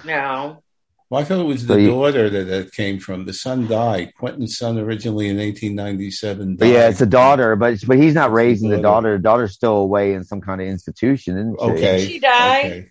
No. 0.06 0.62
Well, 1.08 1.20
I 1.20 1.24
thought 1.24 1.40
it 1.40 1.44
was 1.44 1.66
the 1.66 1.74
so 1.74 1.86
daughter 1.86 2.28
that, 2.28 2.44
that 2.44 2.72
came 2.72 2.98
from. 2.98 3.26
The 3.26 3.32
son 3.32 3.68
died. 3.68 4.12
Quentin's 4.18 4.58
son 4.58 4.76
originally 4.76 5.28
in 5.28 5.36
1897. 5.36 6.56
Died. 6.56 6.68
Yeah, 6.68 6.88
it's 6.88 7.00
a 7.00 7.06
daughter, 7.06 7.54
but 7.54 7.78
but 7.86 7.96
he's 7.96 8.14
not 8.14 8.32
raising 8.32 8.70
the 8.70 8.80
daughter. 8.80 9.16
The 9.16 9.22
daughter's 9.22 9.54
still 9.54 9.76
away 9.76 10.14
in 10.14 10.24
some 10.24 10.40
kind 10.40 10.60
of 10.60 10.66
institution, 10.66 11.38
isn't 11.38 11.60
she? 11.60 11.64
Okay. 11.64 11.98
Did 11.98 12.08
she 12.08 12.18
died. 12.18 12.66
Okay. 12.66 12.90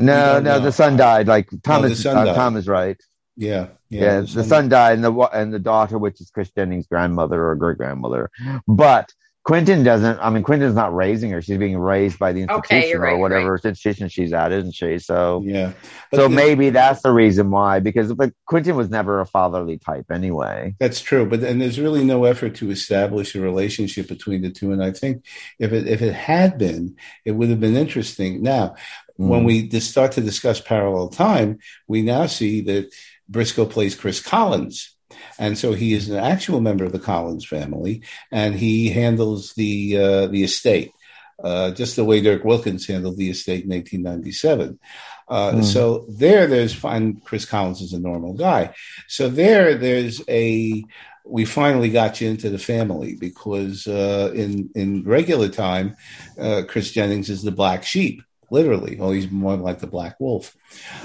No, 0.00 0.40
no, 0.40 0.58
know. 0.58 0.60
the 0.60 0.72
son 0.72 0.96
died. 0.96 1.28
Like 1.28 1.50
Thomas, 1.62 2.04
no, 2.04 2.12
uh, 2.12 2.24
died. 2.24 2.34
Tom 2.34 2.56
is 2.56 2.66
right. 2.66 3.00
Yeah, 3.36 3.68
yeah. 3.90 4.00
yeah 4.00 4.20
the, 4.20 4.26
son, 4.26 4.36
the 4.36 4.48
son 4.48 4.68
died, 4.68 4.94
and 4.94 5.04
the 5.04 5.12
and 5.32 5.54
the 5.54 5.58
daughter, 5.60 5.98
which 5.98 6.20
is 6.20 6.30
Chris 6.30 6.50
Jennings' 6.50 6.86
grandmother 6.88 7.48
or 7.48 7.54
great 7.54 7.78
grandmother, 7.78 8.30
but 8.66 9.12
Quentin 9.50 9.82
doesn't. 9.82 10.16
I 10.20 10.30
mean, 10.30 10.44
Quentin's 10.44 10.76
not 10.76 10.94
raising 10.94 11.32
her; 11.32 11.42
she's 11.42 11.58
being 11.58 11.76
raised 11.76 12.20
by 12.20 12.32
the 12.32 12.42
institution 12.42 12.76
okay, 12.76 12.94
right, 12.94 13.14
or 13.14 13.18
whatever 13.18 13.54
right. 13.54 13.64
institution 13.64 14.08
she's 14.08 14.32
at, 14.32 14.52
isn't 14.52 14.76
she? 14.76 15.00
So 15.00 15.42
yeah. 15.44 15.72
But 16.12 16.18
so 16.18 16.22
the, 16.22 16.28
maybe 16.28 16.70
that's 16.70 17.02
the 17.02 17.10
reason 17.10 17.50
why, 17.50 17.80
because 17.80 18.12
but 18.12 18.32
Quentin 18.46 18.76
was 18.76 18.90
never 18.90 19.18
a 19.18 19.26
fatherly 19.26 19.78
type 19.78 20.12
anyway. 20.12 20.76
That's 20.78 21.00
true, 21.00 21.26
but 21.26 21.42
and 21.42 21.60
there's 21.60 21.80
really 21.80 22.04
no 22.04 22.26
effort 22.26 22.54
to 22.56 22.70
establish 22.70 23.34
a 23.34 23.40
relationship 23.40 24.06
between 24.06 24.42
the 24.42 24.52
two. 24.52 24.70
And 24.70 24.84
I 24.84 24.92
think 24.92 25.24
if 25.58 25.72
it 25.72 25.88
if 25.88 26.00
it 26.00 26.14
had 26.14 26.56
been, 26.56 26.94
it 27.24 27.32
would 27.32 27.48
have 27.48 27.58
been 27.58 27.76
interesting. 27.76 28.42
Now, 28.42 28.76
mm. 29.18 29.26
when 29.26 29.42
we 29.42 29.66
just 29.66 29.90
start 29.90 30.12
to 30.12 30.20
discuss 30.20 30.60
parallel 30.60 31.08
time, 31.08 31.58
we 31.88 32.02
now 32.02 32.26
see 32.26 32.60
that 32.60 32.94
Briscoe 33.28 33.66
plays 33.66 33.96
Chris 33.96 34.20
Collins 34.20 34.94
and 35.38 35.56
so 35.56 35.72
he 35.72 35.94
is 35.94 36.08
an 36.08 36.16
actual 36.16 36.60
member 36.60 36.84
of 36.84 36.92
the 36.92 36.98
Collins 36.98 37.46
family, 37.46 38.02
and 38.30 38.54
he 38.54 38.90
handles 38.90 39.54
the 39.54 39.96
uh, 39.96 40.26
the 40.26 40.44
estate. 40.44 40.92
Uh, 41.42 41.70
just 41.70 41.96
the 41.96 42.04
way 42.04 42.20
Dirk 42.20 42.44
Wilkins 42.44 42.86
handled 42.86 43.16
the 43.16 43.30
estate 43.30 43.64
in 43.64 43.70
1897. 43.70 44.78
Uh, 45.26 45.52
mm. 45.52 45.64
So 45.64 46.04
there, 46.08 46.46
there's 46.46 46.74
fine. 46.74 47.20
Chris 47.24 47.46
Collins 47.46 47.80
is 47.80 47.92
a 47.92 48.00
normal 48.00 48.34
guy. 48.34 48.74
So 49.08 49.28
there, 49.28 49.76
there's 49.76 50.22
a. 50.28 50.84
We 51.24 51.44
finally 51.44 51.90
got 51.90 52.20
you 52.20 52.28
into 52.28 52.50
the 52.50 52.58
family 52.58 53.14
because 53.14 53.86
uh, 53.86 54.32
in 54.34 54.70
in 54.74 55.04
regular 55.04 55.48
time, 55.48 55.96
uh, 56.38 56.62
Chris 56.66 56.90
Jennings 56.90 57.30
is 57.30 57.42
the 57.42 57.52
black 57.52 57.84
sheep, 57.84 58.22
literally. 58.50 58.98
Oh, 59.00 59.10
he's 59.10 59.30
more 59.30 59.56
like 59.56 59.80
the 59.80 59.86
black 59.86 60.18
wolf. 60.20 60.54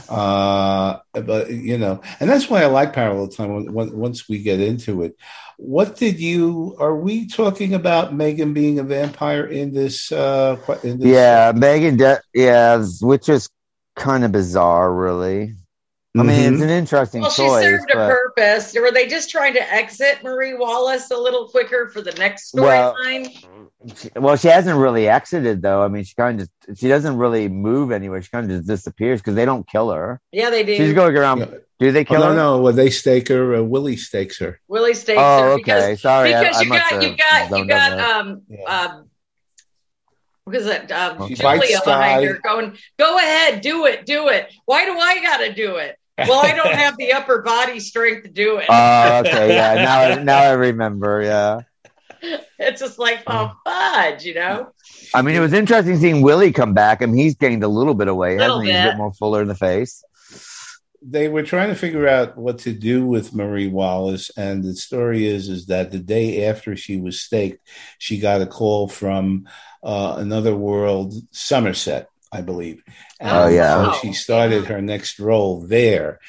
Uh, 0.09 0.99
but 1.13 1.49
you 1.51 1.77
know, 1.77 2.01
and 2.19 2.29
that's 2.29 2.49
why 2.49 2.63
I 2.63 2.67
like 2.67 2.93
parallel 2.93 3.27
time. 3.27 3.73
When, 3.73 3.97
once 3.97 4.27
we 4.27 4.39
get 4.39 4.59
into 4.59 5.03
it, 5.03 5.17
what 5.57 5.95
did 5.95 6.19
you? 6.19 6.75
Are 6.79 6.95
we 6.95 7.27
talking 7.27 7.73
about 7.73 8.13
Megan 8.13 8.53
being 8.53 8.79
a 8.79 8.83
vampire 8.83 9.45
in 9.45 9.73
this? 9.73 10.11
Uh, 10.11 10.57
in 10.83 10.99
this 10.99 11.07
yeah, 11.07 11.51
Megan. 11.55 11.97
De- 11.97 12.21
yeah, 12.33 12.83
which 13.01 13.29
is 13.29 13.49
kind 13.95 14.23
of 14.23 14.31
bizarre, 14.31 14.93
really. 14.93 15.55
I 16.17 16.23
mean, 16.23 16.37
mm-hmm. 16.37 16.53
it's 16.53 16.63
an 16.63 16.69
interesting 16.69 17.21
well, 17.21 17.31
choice. 17.31 17.63
she 17.63 17.69
served 17.69 17.89
but... 17.93 17.97
a 17.97 18.07
purpose. 18.07 18.73
Were 18.73 18.91
they 18.91 19.07
just 19.07 19.29
trying 19.29 19.53
to 19.55 19.73
exit 19.73 20.23
Marie 20.23 20.53
Wallace 20.53 21.11
a 21.11 21.17
little 21.17 21.49
quicker 21.49 21.89
for 21.89 22.01
the 22.01 22.13
next 22.13 22.53
storyline? 22.53 23.33
Well, 23.43 23.54
well, 24.15 24.35
she 24.35 24.47
hasn't 24.47 24.77
really 24.77 25.07
exited 25.07 25.61
though. 25.61 25.83
I 25.83 25.87
mean, 25.87 26.03
she 26.03 26.15
kind 26.15 26.41
of 26.41 26.49
just, 26.67 26.79
she 26.81 26.87
doesn't 26.87 27.17
really 27.17 27.47
move 27.47 27.91
anywhere. 27.91 28.21
She 28.21 28.29
kind 28.29 28.49
of 28.49 28.57
just 28.57 28.67
disappears 28.67 29.21
because 29.21 29.35
they 29.35 29.45
don't 29.45 29.67
kill 29.67 29.91
her. 29.91 30.21
Yeah, 30.31 30.49
they 30.49 30.63
do. 30.63 30.75
She's 30.75 30.93
going 30.93 31.15
around. 31.15 31.39
Yeah. 31.39 31.47
Do 31.79 31.91
they 31.91 32.05
kill 32.05 32.23
oh, 32.23 32.29
her? 32.29 32.35
No, 32.35 32.57
no. 32.57 32.61
Well, 32.61 32.73
they 32.73 32.89
stake 32.89 33.27
her. 33.27 33.55
Uh, 33.55 33.61
Willie 33.61 33.97
stakes 33.97 34.39
her. 34.39 34.59
Willie 34.67 34.93
stakes 34.93 35.19
oh, 35.21 35.51
her. 35.51 35.55
Because, 35.57 35.83
okay. 35.83 35.95
Sorry, 35.95 36.29
because 36.29 36.55
I, 36.55 36.61
you, 36.61 36.73
I 36.73 36.77
got, 36.77 37.03
you 37.03 37.17
got 37.17 37.59
you 37.59 37.65
got 37.67 37.99
um 37.99 38.41
yeah. 38.47 38.63
um 38.63 39.09
because 40.45 40.67
it 40.67 40.91
um, 40.91 41.23
okay. 41.23 41.33
Julia 41.33 41.79
behind 41.83 42.25
her 42.25 42.39
going, 42.43 42.77
"Go 42.97 43.17
ahead, 43.17 43.61
do 43.61 43.85
it, 43.85 44.05
do 44.05 44.29
it." 44.29 44.53
Why 44.65 44.85
do 44.85 44.97
I 44.97 45.21
got 45.21 45.37
to 45.37 45.53
do 45.53 45.77
it? 45.77 45.97
well, 46.17 46.45
I 46.45 46.55
don't 46.55 46.73
have 46.73 46.97
the 46.97 47.13
upper 47.13 47.41
body 47.41 47.79
strength 47.79 48.23
to 48.23 48.29
do 48.29 48.57
it. 48.57 48.67
Oh, 48.69 48.73
uh, 48.73 49.23
okay, 49.25 49.55
yeah. 49.55 49.73
Now, 49.75 50.23
now 50.23 50.37
I 50.39 50.51
remember. 50.51 51.21
Yeah, 51.21 51.61
it's 52.59 52.81
just 52.81 52.99
like 52.99 53.23
oh 53.27 53.53
fudge, 53.63 54.23
you 54.23 54.33
know. 54.33 54.71
I 55.13 55.21
mean, 55.21 55.35
it 55.35 55.39
was 55.39 55.53
interesting 55.53 55.97
seeing 55.97 56.21
Willie 56.21 56.51
come 56.51 56.73
back. 56.73 57.01
I 57.01 57.05
mean, 57.05 57.17
he's 57.17 57.35
gained 57.35 57.63
a 57.63 57.67
little 57.67 57.93
bit 57.93 58.07
of 58.07 58.15
weight, 58.15 58.39
hasn't 58.39 58.65
he? 58.65 58.71
Bit. 58.71 58.75
He's 58.75 58.85
a 58.85 58.89
bit 58.91 58.97
more 58.97 59.13
fuller 59.13 59.41
in 59.41 59.47
the 59.47 59.55
face. 59.55 60.03
They 61.07 61.27
were 61.27 61.43
trying 61.43 61.69
to 61.69 61.75
figure 61.75 62.07
out 62.07 62.35
what 62.35 62.59
to 62.59 62.73
do 62.73 63.05
with 63.05 63.35
Marie 63.35 63.67
Wallace, 63.67 64.31
and 64.35 64.63
the 64.63 64.75
story 64.75 65.27
is 65.27 65.49
is 65.49 65.67
that 65.67 65.91
the 65.91 65.99
day 65.99 66.45
after 66.47 66.75
she 66.75 66.97
was 66.97 67.21
staked, 67.21 67.59
she 67.99 68.19
got 68.19 68.41
a 68.41 68.47
call 68.47 68.87
from 68.87 69.47
uh, 69.83 70.15
another 70.17 70.55
world, 70.55 71.13
Somerset, 71.31 72.09
I 72.31 72.41
believe. 72.41 72.81
And 73.19 73.31
oh 73.31 73.47
yeah. 73.47 73.91
So 73.91 73.99
she 73.99 74.13
started 74.13 74.65
her 74.65 74.81
next 74.81 75.19
role 75.19 75.61
there, 75.61 76.19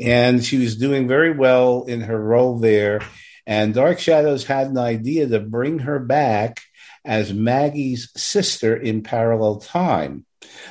and 0.00 0.44
she 0.44 0.58
was 0.58 0.76
doing 0.76 1.06
very 1.06 1.32
well 1.32 1.84
in 1.84 2.00
her 2.00 2.20
role 2.20 2.58
there. 2.58 3.02
And 3.46 3.74
Dark 3.74 3.98
Shadows 3.98 4.44
had 4.44 4.68
an 4.68 4.78
idea 4.78 5.26
to 5.26 5.40
bring 5.40 5.80
her 5.80 5.98
back 5.98 6.62
as 7.04 7.32
Maggie's 7.32 8.10
sister 8.16 8.76
in 8.76 9.02
parallel 9.02 9.56
time, 9.60 10.24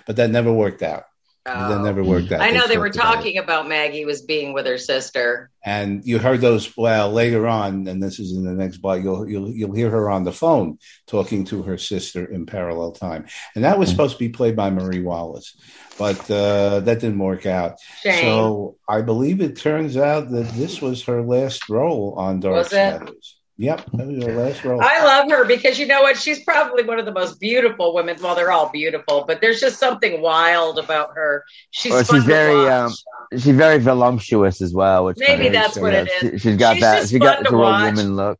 but 0.07 0.15
that 0.15 0.31
never 0.31 0.51
worked 0.51 0.81
out. 0.81 1.03
Oh. 1.45 1.69
That 1.69 1.81
never 1.81 2.01
worked 2.01 2.31
out. 2.31 2.39
I 2.39 2.51
know 2.51 2.67
they, 2.67 2.75
they 2.75 2.77
were 2.77 2.89
talking 2.89 3.37
about, 3.37 3.65
about 3.65 3.69
Maggie 3.69 4.05
was 4.05 4.21
being 4.21 4.53
with 4.53 4.65
her 4.65 4.77
sister. 4.77 5.51
And 5.65 6.05
you 6.05 6.17
heard 6.17 6.39
those 6.39 6.75
well 6.77 7.11
later 7.11 7.47
on, 7.47 7.85
and 7.87 8.01
this 8.01 8.17
is 8.17 8.31
in 8.31 8.45
the 8.45 8.53
next 8.53 8.77
part. 8.77 9.03
You'll 9.03 9.27
you'll 9.27 9.49
you'll 9.49 9.73
hear 9.73 9.89
her 9.89 10.09
on 10.09 10.23
the 10.23 10.31
phone 10.31 10.77
talking 11.05 11.43
to 11.45 11.63
her 11.63 11.77
sister 11.77 12.23
in 12.23 12.45
parallel 12.45 12.93
time, 12.93 13.25
and 13.55 13.65
that 13.65 13.77
was 13.77 13.89
mm-hmm. 13.89 13.95
supposed 13.97 14.13
to 14.13 14.19
be 14.19 14.29
played 14.29 14.55
by 14.55 14.69
Marie 14.69 15.01
Wallace, 15.01 15.53
but 15.97 16.19
uh, 16.31 16.79
that 16.79 17.01
didn't 17.01 17.19
work 17.19 17.45
out. 17.45 17.77
Shame. 18.01 18.21
So 18.21 18.77
I 18.87 19.01
believe 19.01 19.41
it 19.41 19.57
turns 19.57 19.97
out 19.97 20.29
that 20.31 20.47
this 20.53 20.81
was 20.81 21.03
her 21.03 21.21
last 21.21 21.67
role 21.67 22.13
on 22.17 22.39
Dark 22.39 22.69
Shadows. 22.69 23.32
Yep, 23.57 23.85
that 23.93 24.07
was 24.07 24.23
her 24.25 24.33
last 24.33 24.63
role. 24.65 24.81
I 24.81 25.03
love 25.03 25.29
her 25.29 25.45
because 25.45 25.77
you 25.77 25.85
know 25.85 26.01
what? 26.01 26.17
She's 26.17 26.43
probably 26.43 26.83
one 26.83 26.97
of 26.97 27.05
the 27.05 27.11
most 27.11 27.39
beautiful 27.39 27.93
women. 27.93 28.17
Well, 28.21 28.33
they're 28.35 28.51
all 28.51 28.69
beautiful, 28.71 29.25
but 29.27 29.41
there's 29.41 29.59
just 29.59 29.79
something 29.79 30.21
wild 30.21 30.79
about 30.79 31.09
her. 31.13 31.43
She's 31.69 31.91
Well, 31.91 32.03
she's 32.03 32.23
very 32.23 32.67
um, 32.67 32.91
she's 33.33 33.55
very 33.55 33.77
voluptuous 33.77 34.59
as 34.59 34.73
well. 34.73 35.05
Which 35.05 35.17
Maybe 35.19 35.43
kinda- 35.43 35.59
that's 35.59 35.77
what 35.77 35.93
it 35.93 36.09
she- 36.19 36.27
is. 36.29 36.41
She's 36.41 36.57
got 36.57 36.73
She's 36.75 36.81
that. 36.81 36.99
just 37.01 37.11
She 37.11 37.19
got 37.19 37.35
fun 37.35 37.43
the 37.43 37.49
to 37.51 37.55
real 37.57 37.65
woman 37.71 38.15
look. 38.15 38.39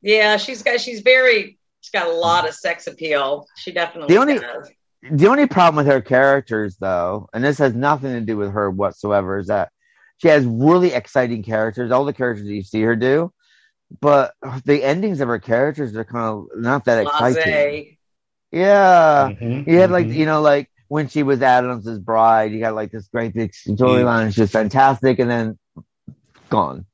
yeah, 0.00 0.38
she's 0.38 0.62
got 0.62 0.80
she's 0.80 1.00
very 1.00 1.58
she's 1.82 1.90
got 1.90 2.06
a 2.08 2.12
lot 2.12 2.48
of 2.48 2.54
sex 2.54 2.86
appeal. 2.86 3.46
She 3.56 3.72
definitely 3.72 4.14
The 4.14 4.20
only- 4.20 4.38
does. 4.38 4.70
The 5.08 5.28
only 5.28 5.46
problem 5.46 5.76
with 5.84 5.92
her 5.92 6.00
characters, 6.00 6.78
though, 6.80 7.28
and 7.34 7.44
this 7.44 7.58
has 7.58 7.74
nothing 7.74 8.12
to 8.14 8.20
do 8.22 8.36
with 8.38 8.52
her 8.52 8.70
whatsoever, 8.70 9.38
is 9.38 9.46
that 9.48 9.68
she 10.16 10.28
has 10.28 10.44
really 10.46 10.92
exciting 10.94 11.42
characters. 11.44 11.92
All 11.92 12.04
the 12.06 12.12
characters 12.14 12.48
you 12.48 12.62
see 12.62 12.82
her 12.82 12.96
do, 12.96 13.30
but 14.00 14.34
the 14.64 14.82
endings 14.84 15.20
of 15.20 15.28
her 15.28 15.38
characters 15.38 15.96
are 15.96 16.04
kind 16.04 16.24
of 16.24 16.46
not 16.56 16.84
that 16.86 17.02
exciting. 17.02 17.42
Blase. 17.44 17.96
Yeah. 18.52 19.30
Mhm, 19.40 19.66
You 19.66 19.78
had 19.78 19.90
like 19.90 20.06
mhm. 20.08 20.14
you 20.14 20.26
know 20.26 20.40
like 20.40 20.70
when 20.88 21.08
she 21.08 21.22
was 21.22 21.42
Adams's 21.42 21.98
bride, 21.98 22.52
you 22.52 22.60
got 22.60 22.74
like 22.74 22.92
this 22.92 23.08
great 23.08 23.34
big 23.34 23.52
storyline. 23.52 24.28
It's 24.28 24.36
just 24.36 24.52
fantastic, 24.52 25.18
and 25.18 25.30
then 25.30 25.58
gone. 26.50 26.86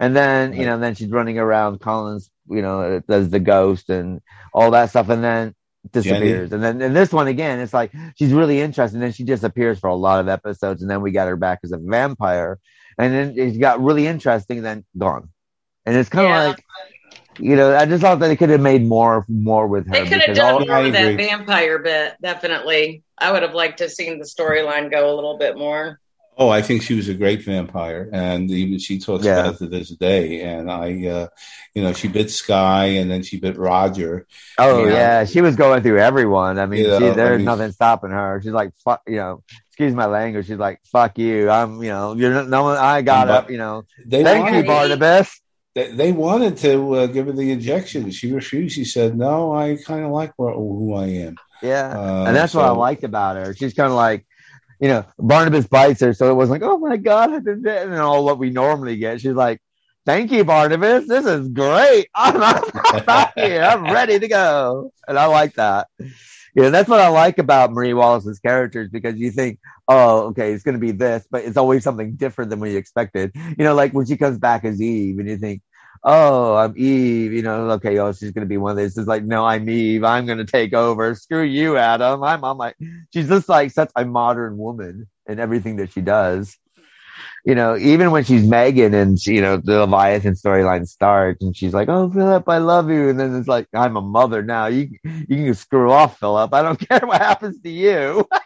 And 0.00 0.16
then 0.16 0.54
you 0.54 0.66
know 0.66 0.78
then 0.78 0.94
she's 0.94 1.10
running 1.10 1.38
around 1.38 1.80
Collins, 1.80 2.30
you 2.48 2.62
know, 2.62 3.02
as 3.08 3.30
the 3.30 3.40
ghost 3.40 3.90
and 3.90 4.20
all 4.52 4.70
that 4.72 4.90
stuff, 4.90 5.08
and 5.08 5.22
then 5.22 5.54
disappears. 5.92 6.52
And 6.52 6.62
then 6.62 6.80
in 6.82 6.92
this 6.94 7.12
one 7.12 7.28
again, 7.28 7.60
it's 7.60 7.74
like 7.74 7.92
she's 8.16 8.32
really 8.32 8.60
interesting. 8.60 9.00
then 9.00 9.12
she 9.12 9.24
disappears 9.24 9.78
for 9.78 9.88
a 9.88 9.94
lot 9.94 10.20
of 10.20 10.28
episodes, 10.28 10.82
and 10.82 10.90
then 10.90 11.00
we 11.02 11.10
got 11.12 11.28
her 11.28 11.36
back 11.36 11.60
as 11.64 11.72
a 11.72 11.78
vampire, 11.78 12.58
and 12.98 13.12
then 13.12 13.38
it 13.38 13.58
got 13.58 13.80
really 13.80 14.06
interesting, 14.06 14.58
and 14.58 14.66
then 14.66 14.84
gone. 14.96 15.30
And 15.88 15.96
it's 15.96 16.08
kind 16.08 16.26
of 16.26 16.30
Yeah. 16.32 16.46
like. 16.48 16.64
You 17.40 17.54
know, 17.54 17.76
I 17.76 17.86
just 17.86 18.02
thought 18.02 18.18
that 18.18 18.26
they 18.26 18.34
could 18.34 18.50
have 18.50 18.60
made 18.60 18.84
more 18.84 19.24
more 19.28 19.68
with 19.68 19.86
her. 19.86 19.92
They 19.92 20.08
could 20.08 20.22
have 20.22 20.34
done 20.36 20.54
all- 20.54 20.66
more 20.66 20.82
with 20.82 20.92
that 20.92 21.16
vampire 21.16 21.78
bit, 21.78 22.14
definitely. 22.20 23.04
I 23.16 23.30
would 23.30 23.42
have 23.42 23.54
liked 23.54 23.78
to 23.78 23.84
have 23.84 23.92
seen 23.92 24.18
the 24.18 24.24
storyline 24.24 24.90
go 24.90 25.12
a 25.12 25.14
little 25.14 25.38
bit 25.38 25.56
more. 25.56 26.00
Oh, 26.36 26.48
I 26.48 26.62
think 26.62 26.82
she 26.82 26.94
was 26.94 27.08
a 27.08 27.14
great 27.14 27.44
vampire, 27.44 28.08
and 28.12 28.50
even 28.50 28.78
she 28.80 28.98
talks 28.98 29.24
Yeah. 29.24 29.38
about 29.40 29.54
it 29.54 29.58
to 29.58 29.66
this 29.68 29.88
day. 29.90 30.40
And 30.40 30.68
I, 30.70 31.06
uh, 31.06 31.26
you 31.74 31.82
know, 31.84 31.92
she 31.92 32.08
bit 32.08 32.30
Sky, 32.32 32.86
and 32.86 33.08
then 33.10 33.22
she 33.22 33.38
bit 33.38 33.56
Roger. 33.56 34.26
Oh 34.58 34.84
Yeah. 34.86 34.92
yeah, 34.92 35.24
she 35.24 35.40
was 35.40 35.54
going 35.54 35.82
through 35.82 36.00
everyone. 36.00 36.58
I 36.58 36.66
mean, 36.66 36.84
Yeah, 36.86 36.98
she, 36.98 37.06
I 37.06 37.10
there's 37.10 37.36
mean- 37.38 37.44
nothing 37.46 37.70
stopping 37.70 38.10
her. 38.10 38.40
She's 38.42 38.50
like, 38.52 38.70
fuck, 38.84 39.02
you 39.06 39.16
know, 39.16 39.42
excuse 39.70 39.94
my 39.94 40.06
language. 40.06 40.46
She's 40.48 40.58
like, 40.58 40.80
fuck 40.90 41.18
you. 41.18 41.50
I'm, 41.50 41.80
you 41.84 41.90
know, 41.90 42.14
you're 42.16 42.32
not, 42.34 42.48
no 42.48 42.64
one. 42.64 42.78
I 42.78 43.02
got 43.02 43.28
But- 43.28 43.34
up. 43.44 43.50
You 43.50 43.58
know, 43.58 43.84
They 44.06 44.24
thank 44.24 44.52
you, 44.54 44.64
Barnabas. 44.64 45.40
They, 45.78 45.92
they 45.92 46.12
wanted 46.12 46.56
to 46.58 46.94
uh, 46.96 47.06
give 47.06 47.26
her 47.26 47.32
the 47.32 47.52
injection. 47.52 48.10
She 48.10 48.32
refused. 48.32 48.74
She 48.74 48.84
said, 48.84 49.16
"No, 49.16 49.54
I 49.54 49.76
kind 49.86 50.04
of 50.04 50.10
like 50.10 50.30
wh- 50.30 50.52
who 50.56 50.92
I 50.94 51.06
am." 51.06 51.36
Yeah, 51.62 51.96
Uh, 51.96 52.24
and 52.26 52.34
that's 52.34 52.52
what 52.52 52.64
I 52.64 52.70
liked 52.70 53.04
about 53.04 53.36
her. 53.36 53.54
She's 53.54 53.74
kind 53.74 53.88
of 53.88 53.94
like, 53.94 54.26
you 54.80 54.88
know, 54.88 55.04
Barnabas 55.20 55.68
bites 55.68 56.00
her, 56.00 56.14
so 56.14 56.32
it 56.32 56.34
wasn't 56.34 56.60
like, 56.60 56.68
oh 56.68 56.78
my 56.78 56.96
god, 56.96 57.32
I 57.32 57.38
did 57.38 57.62
that, 57.62 57.86
and 57.86 57.94
all 57.94 58.24
what 58.24 58.40
we 58.40 58.50
normally 58.50 58.96
get. 58.96 59.20
She's 59.20 59.34
like, 59.34 59.60
thank 60.04 60.32
you, 60.32 60.42
Barnabas. 60.42 61.06
This 61.06 61.26
is 61.26 61.46
great. 61.48 62.08
I'm, 62.14 62.42
I'm 63.06 63.28
here. 63.36 63.62
I'm 63.62 63.84
ready 63.84 64.18
to 64.18 64.26
go, 64.26 64.92
and 65.06 65.16
I 65.16 65.26
like 65.26 65.54
that. 65.54 65.86
You 65.98 66.62
know, 66.64 66.70
that's 66.70 66.88
what 66.88 67.00
I 67.00 67.08
like 67.08 67.38
about 67.38 67.70
Marie 67.72 67.94
Wallace's 67.94 68.40
characters 68.40 68.88
because 68.90 69.16
you 69.16 69.30
think, 69.30 69.60
oh, 69.86 70.28
okay, 70.30 70.52
it's 70.52 70.64
going 70.64 70.74
to 70.74 70.80
be 70.80 70.90
this, 70.90 71.24
but 71.30 71.44
it's 71.44 71.56
always 71.56 71.84
something 71.84 72.16
different 72.16 72.50
than 72.50 72.58
what 72.58 72.70
you 72.70 72.78
expected. 72.78 73.30
You 73.34 73.64
know, 73.64 73.76
like 73.76 73.92
when 73.92 74.06
she 74.06 74.16
comes 74.16 74.38
back 74.38 74.64
as 74.64 74.82
Eve, 74.82 75.20
and 75.20 75.28
you 75.28 75.38
think, 75.38 75.62
oh, 76.02 76.54
I'm 76.56 76.74
Eve. 76.76 77.32
You 77.32 77.42
know, 77.42 77.70
okay, 77.72 77.98
oh, 77.98 78.12
she's 78.12 78.32
going 78.32 78.44
to 78.44 78.48
be 78.48 78.56
one 78.56 78.72
of 78.72 78.76
these. 78.76 78.96
It's 78.96 79.08
like, 79.08 79.24
no, 79.24 79.44
I'm 79.44 79.68
Eve. 79.68 80.04
I'm 80.04 80.26
going 80.26 80.38
to 80.38 80.44
take 80.44 80.74
over. 80.74 81.14
Screw 81.14 81.42
you, 81.42 81.76
Adam. 81.76 82.22
I'm 82.22 82.44
on 82.44 82.56
my. 82.56 82.74
She's 83.12 83.28
just 83.28 83.48
like 83.48 83.70
such 83.70 83.90
a 83.96 84.04
modern 84.04 84.58
woman 84.58 85.08
in 85.26 85.38
everything 85.38 85.76
that 85.76 85.92
she 85.92 86.00
does. 86.00 86.56
You 87.44 87.54
know, 87.54 87.76
even 87.76 88.10
when 88.10 88.24
she's 88.24 88.46
Megan 88.46 88.94
and 88.94 89.18
she, 89.18 89.34
you 89.36 89.40
know 89.40 89.56
the 89.56 89.80
Leviathan 89.80 90.34
storyline 90.34 90.86
starts, 90.86 91.42
and 91.42 91.56
she's 91.56 91.72
like, 91.72 91.88
"Oh, 91.88 92.10
Philip, 92.10 92.48
I 92.48 92.58
love 92.58 92.90
you," 92.90 93.08
and 93.08 93.18
then 93.18 93.34
it's 93.36 93.48
like, 93.48 93.68
"I'm 93.72 93.96
a 93.96 94.02
mother 94.02 94.42
now. 94.42 94.66
You 94.66 94.90
you 95.04 95.26
can 95.26 95.54
screw 95.54 95.90
off, 95.90 96.18
Philip. 96.18 96.52
I 96.52 96.62
don't 96.62 96.78
care 96.88 97.00
what 97.04 97.20
happens 97.20 97.60
to 97.62 97.70
you." 97.70 98.28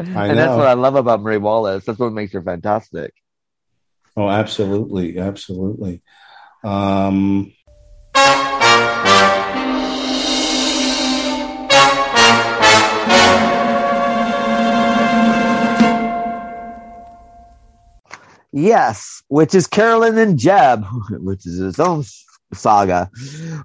And 0.00 0.38
that's 0.38 0.56
what 0.56 0.68
I 0.68 0.74
love 0.74 0.94
about 0.94 1.22
Marie 1.22 1.38
Wallace. 1.38 1.84
That's 1.84 1.98
what 1.98 2.12
makes 2.12 2.32
her 2.32 2.42
fantastic. 2.42 3.12
Oh, 4.18 4.28
absolutely, 4.28 5.16
absolutely. 5.16 6.02
Um, 6.64 7.52
Yes, 18.50 19.22
which 19.28 19.54
is 19.54 19.68
Carolyn 19.68 20.18
and 20.18 20.36
Jeb, 20.36 20.84
which 21.10 21.46
is 21.46 21.60
its 21.60 21.78
own 21.78 22.02
saga. 22.52 23.08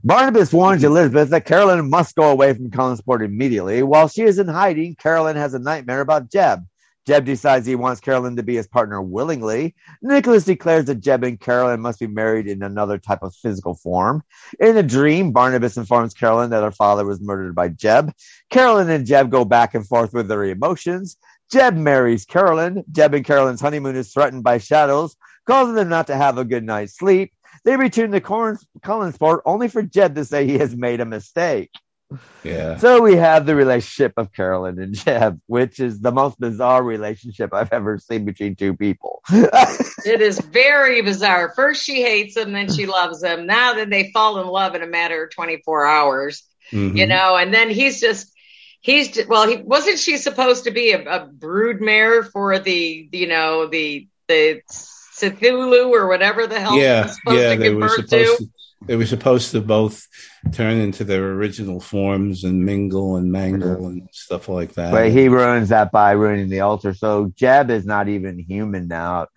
Barnabas 0.03 0.53
warns 0.53 0.83
Elizabeth 0.83 1.29
that 1.29 1.45
Carolyn 1.45 1.89
must 1.89 2.15
go 2.15 2.29
away 2.29 2.53
from 2.53 2.69
Collinsport 2.69 3.25
immediately. 3.25 3.81
While 3.81 4.07
she 4.07 4.21
is 4.21 4.37
in 4.37 4.47
hiding, 4.47 4.93
Carolyn 4.97 5.35
has 5.35 5.55
a 5.55 5.59
nightmare 5.59 6.01
about 6.01 6.29
Jeb. 6.29 6.63
Jeb 7.05 7.25
decides 7.25 7.65
he 7.65 7.75
wants 7.75 7.99
Carolyn 7.99 8.35
to 8.37 8.43
be 8.43 8.55
his 8.55 8.67
partner 8.67 9.01
willingly. 9.01 9.75
Nicholas 10.01 10.45
declares 10.45 10.85
that 10.85 11.01
Jeb 11.01 11.23
and 11.23 11.39
Carolyn 11.39 11.81
must 11.81 11.99
be 11.99 12.07
married 12.07 12.47
in 12.47 12.63
another 12.63 12.97
type 12.97 13.23
of 13.23 13.35
physical 13.35 13.75
form. 13.75 14.23
In 14.59 14.77
a 14.77 14.83
dream, 14.83 15.31
Barnabas 15.31 15.75
informs 15.75 16.13
Carolyn 16.13 16.49
that 16.51 16.63
her 16.63 16.71
father 16.71 17.05
was 17.05 17.19
murdered 17.19 17.55
by 17.55 17.69
Jeb. 17.69 18.13
Carolyn 18.49 18.89
and 18.89 19.05
Jeb 19.05 19.29
go 19.29 19.43
back 19.43 19.75
and 19.75 19.85
forth 19.85 20.13
with 20.13 20.27
their 20.27 20.45
emotions. 20.45 21.17
Jeb 21.51 21.75
marries 21.75 22.25
Carolyn. 22.25 22.83
Jeb 22.91 23.13
and 23.13 23.25
Carolyn's 23.25 23.61
honeymoon 23.61 23.95
is 23.95 24.13
threatened 24.13 24.43
by 24.43 24.57
shadows, 24.57 25.15
causing 25.45 25.75
them 25.75 25.89
not 25.89 26.07
to 26.07 26.15
have 26.15 26.37
a 26.37 26.45
good 26.45 26.63
night's 26.63 26.97
sleep. 26.97 27.33
They 27.65 27.75
return 27.75 28.11
to 28.11 28.21
Collinsport 28.21 29.41
only 29.45 29.67
for 29.67 29.83
Jeb 29.83 30.15
to 30.15 30.25
say 30.25 30.45
he 30.45 30.57
has 30.57 30.75
made 30.75 30.99
a 30.99 31.05
mistake. 31.05 31.71
Yeah, 32.43 32.77
So 32.77 33.01
we 33.01 33.15
have 33.15 33.45
the 33.45 33.55
relationship 33.55 34.13
of 34.17 34.31
Carolyn 34.33 34.79
and 34.79 34.93
Jeb, 34.93 35.39
which 35.47 35.79
is 35.79 36.01
the 36.01 36.11
most 36.11 36.39
bizarre 36.39 36.83
relationship 36.83 37.53
I've 37.53 37.71
ever 37.71 37.97
seen 37.99 38.25
between 38.25 38.55
two 38.55 38.75
people. 38.75 39.21
It 40.05 40.19
is 40.21 40.37
very 40.39 41.01
bizarre. 41.01 41.53
First 41.55 41.83
she 41.83 42.01
hates 42.01 42.35
him, 42.35 42.51
then 42.51 42.71
she 42.71 42.85
loves 42.85 43.23
him. 43.23 43.45
Now 43.45 43.73
then 43.73 43.89
they 43.89 44.11
fall 44.11 44.41
in 44.41 44.47
love 44.47 44.75
in 44.75 44.81
a 44.83 44.87
matter 44.87 45.23
of 45.23 45.31
24 45.31 45.85
hours, 45.85 46.43
Mhm. 46.71 46.97
you 46.97 47.07
know, 47.07 47.37
and 47.37 47.53
then 47.53 47.69
he's 47.69 48.01
just 48.01 48.31
he's 48.81 49.11
ju- 49.11 49.25
well, 49.29 49.47
he 49.47 49.57
wasn't 49.57 49.99
she 49.99 50.17
supposed 50.17 50.65
to 50.65 50.71
be 50.71 50.91
a, 50.91 51.01
a 51.05 51.25
brood 51.25 51.79
mare 51.79 52.23
for 52.23 52.59
the 52.59 53.07
you 53.11 53.27
know, 53.27 53.67
the 53.67 54.07
the 54.27 54.61
Cthulhu 55.19 55.91
or 55.91 56.07
whatever 56.07 56.47
the 56.47 56.59
hell 56.59 56.77
yeah, 56.77 57.03
he's 57.03 57.15
supposed 57.15 57.41
yeah. 57.41 57.53
to 57.55 57.59
They 57.59 57.73
were 57.73 57.87
supposed 57.89 58.09
to. 58.09 58.37
to. 58.37 58.49
They 58.85 58.95
were 58.95 59.05
supposed 59.05 59.51
to 59.51 59.61
both 59.61 60.07
turn 60.51 60.77
into 60.77 61.03
their 61.03 61.31
original 61.33 61.79
forms 61.79 62.43
and 62.43 62.65
mingle 62.65 63.15
and 63.15 63.31
mangle 63.31 63.87
and 63.87 64.09
stuff 64.11 64.49
like 64.49 64.73
that. 64.73 64.91
But 64.91 65.11
he 65.11 65.29
ruins 65.29 65.69
that 65.69 65.91
by 65.91 66.11
ruining 66.11 66.49
the 66.49 66.59
altar. 66.61 66.93
So 66.93 67.31
Jeb 67.35 67.69
is 67.69 67.85
not 67.85 68.09
even 68.09 68.39
human 68.39 68.87
now. 68.87 69.27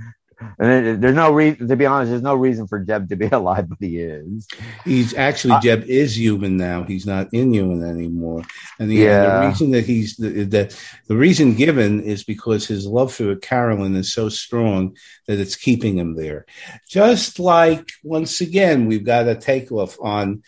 And 0.58 1.02
there's 1.02 1.14
no 1.14 1.32
reason, 1.32 1.66
to 1.68 1.76
be 1.76 1.86
honest, 1.86 2.10
there's 2.10 2.22
no 2.22 2.34
reason 2.34 2.66
for 2.66 2.78
Jeb 2.80 3.08
to 3.08 3.16
be 3.16 3.26
alive, 3.32 3.68
but 3.68 3.78
he 3.80 3.98
is. 3.98 4.46
He's 4.84 5.14
actually 5.14 5.54
Uh, 5.54 5.60
Jeb 5.60 5.84
is 5.84 6.18
human 6.18 6.56
now. 6.58 6.82
He's 6.82 7.06
not 7.06 7.32
inhuman 7.32 7.82
anymore, 7.88 8.42
and 8.78 8.90
the, 8.90 8.96
Yeah. 8.96 9.24
and 9.24 9.42
the 9.44 9.48
reason 9.48 9.70
that 9.70 9.86
he's 9.86 10.16
that 10.16 10.76
the 11.06 11.16
reason 11.16 11.54
given 11.54 12.02
is 12.02 12.22
because 12.24 12.66
his 12.66 12.86
love 12.86 13.14
for 13.14 13.34
Carolyn 13.36 13.96
is 13.96 14.12
so 14.12 14.28
strong 14.28 14.96
that 15.26 15.38
it's 15.40 15.56
keeping 15.56 15.96
him 15.96 16.14
there. 16.16 16.44
Just 16.88 17.38
like 17.38 17.92
once 18.02 18.40
again, 18.42 18.86
we've 18.86 19.04
got 19.04 19.28
a 19.28 19.34
takeoff 19.36 19.96
on 20.00 20.42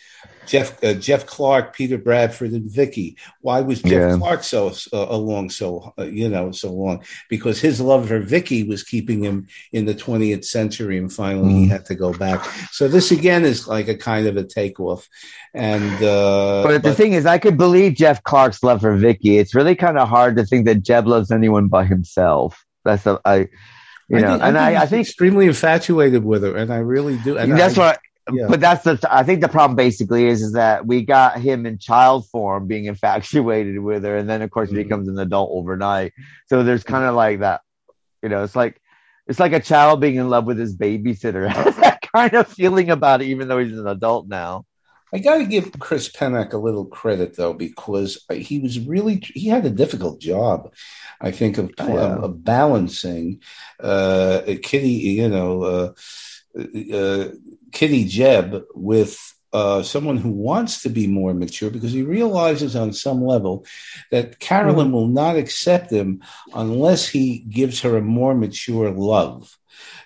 Jeff 0.49 0.83
uh, 0.83 0.95
Jeff 0.95 1.27
Clark, 1.27 1.77
Peter 1.77 1.99
Bradford, 1.99 2.53
and 2.53 2.69
Vicky. 2.71 3.17
Why 3.43 3.61
was 3.61 3.83
Jeff 3.83 3.93
Yeah. 4.13 4.17
Clark 4.19 4.43
so 4.43 4.73
uh, 4.93 5.07
along 5.11 5.51
so 5.51 5.93
uh, 5.99 6.05
you 6.05 6.29
know 6.29 6.51
so 6.53 6.73
long? 6.73 7.05
Because 7.29 7.61
his 7.61 7.81
love 7.81 8.09
for 8.09 8.19
Vicky 8.19 8.65
was 8.65 8.83
keeping 8.83 9.23
him 9.23 9.47
in 9.73 9.85
the 9.85 9.95
20th 9.95 10.45
century, 10.45 10.99
and 10.99 11.13
finally 11.13 11.55
he 11.55 11.67
Mm. 11.67 11.71
had 11.71 11.85
to 11.87 11.95
go 11.95 12.13
back. 12.13 12.45
So 12.73 12.89
this 12.89 13.11
again 13.11 13.45
is 13.45 13.69
like 13.69 13.89
a 13.89 13.95
kind 13.97 14.27
of 14.27 14.37
a 14.37 14.45
takeoff, 14.45 15.07
and 15.55 16.03
uh, 16.03 16.63
But 16.65 16.83
the 16.83 16.95
thing 16.95 17.13
is, 17.13 17.27
I 17.27 17.39
could 17.39 17.57
believe 17.57 17.95
Jeff 17.95 18.23
Clark's 18.25 18.63
love 18.63 18.81
for 18.81 18.97
Vicky. 18.97 19.39
It's 19.39 19.55
really 19.55 19.75
kind 19.75 19.99
of 19.99 20.09
hard 20.09 20.37
to 20.37 20.45
think 20.47 20.65
that 20.67 20.83
Jeb 20.83 21.07
loves 21.07 21.31
anyone 21.31 21.69
but 21.69 21.87
himself. 21.87 22.65
That's 22.85 23.05
a, 23.07 23.21
I, 23.25 23.37
you 24.09 24.21
know, 24.21 24.31
think, 24.31 24.43
and 24.43 24.57
I, 24.57 24.83
I 24.83 24.87
think 24.87 25.07
extremely 25.07 25.47
infatuated 25.47 26.25
with 26.25 26.43
her, 26.43 26.57
and 26.57 26.73
I 26.73 26.79
really 26.79 27.19
do. 27.19 27.37
And 27.37 27.53
that's 27.59 27.77
I, 27.77 27.81
what. 27.89 28.01
Yeah. 28.33 28.47
But 28.49 28.61
that's 28.61 28.85
the. 28.85 28.99
I 29.11 29.23
think 29.23 29.41
the 29.41 29.49
problem 29.49 29.77
basically 29.77 30.27
is 30.27 30.43
is 30.43 30.53
that 30.53 30.87
we 30.87 31.03
got 31.05 31.41
him 31.41 31.67
in 31.67 31.79
child 31.79 32.29
form 32.29 32.67
being 32.67 32.85
infatuated 32.93 33.79
with 33.81 34.05
her, 34.05 34.17
and 34.17 34.29
then 34.29 34.43
of 34.43 34.51
course 34.51 34.71
he 34.71 34.77
Mhm. 34.77 34.83
becomes 34.85 35.09
an 35.09 35.19
adult 35.19 35.51
overnight. 35.53 36.13
So 36.47 36.63
there's 36.63 36.85
kind 36.85 37.05
of 37.05 37.15
like 37.15 37.41
that. 37.41 37.61
You 38.23 38.29
know, 38.29 38.43
it's 38.45 38.57
like 38.57 38.81
it's 39.27 39.41
like 39.41 39.53
a 39.53 39.61
child 39.61 40.01
being 40.01 40.17
in 40.17 40.29
love 40.31 40.47
with 40.47 40.59
his 40.59 40.77
babysitter. 40.77 41.53
that 41.81 42.01
kind 42.15 42.35
of 42.35 42.49
feeling 42.49 42.91
about 42.91 43.23
it, 43.23 43.27
even 43.27 43.49
though 43.49 43.59
he's 43.59 43.77
an 43.79 43.87
adult 43.87 44.27
now. 44.29 44.65
I 45.11 45.21
got 45.21 45.39
to 45.39 45.47
give 45.47 45.73
Chris 45.79 46.11
Pennock 46.11 46.53
a 46.53 46.59
little 46.59 46.85
credit 46.85 47.35
though, 47.37 47.55
because 47.55 48.27
he 48.31 48.59
was 48.59 48.79
really 48.81 49.23
he 49.35 49.49
had 49.49 49.65
a 49.65 49.71
difficult 49.71 50.21
job. 50.21 50.73
I 51.21 51.31
think 51.31 51.57
of, 51.57 51.71
Oh, 51.79 51.89
yeah. 51.89 52.17
of 52.17 52.45
balancing 52.45 53.41
uh, 53.81 54.43
Kitty, 54.63 54.91
you 54.91 55.29
know, 55.31 55.63
uh, 55.63 55.93
uh, 56.95 57.29
Kitty 57.73 58.05
Jeb 58.05 58.63
with 58.75 59.19
uh, 59.53 59.83
someone 59.83 60.19
who 60.19 60.31
wants 60.31 60.83
to 60.83 60.89
be 60.91 61.07
more 61.07 61.33
mature 61.35 61.71
because 61.71 61.93
he 61.93 62.03
realizes 62.03 62.77
on 62.77 62.93
some 62.93 63.25
level 63.25 63.65
that 64.11 64.39
Carolyn 64.39 64.93
will 64.93 65.09
not 65.09 65.37
accept 65.37 65.91
him 65.91 66.23
unless 66.55 67.09
he 67.09 67.39
gives 67.39 67.81
her 67.81 67.97
a 67.97 68.03
more 68.03 68.35
mature 68.35 68.91
love. 68.91 69.58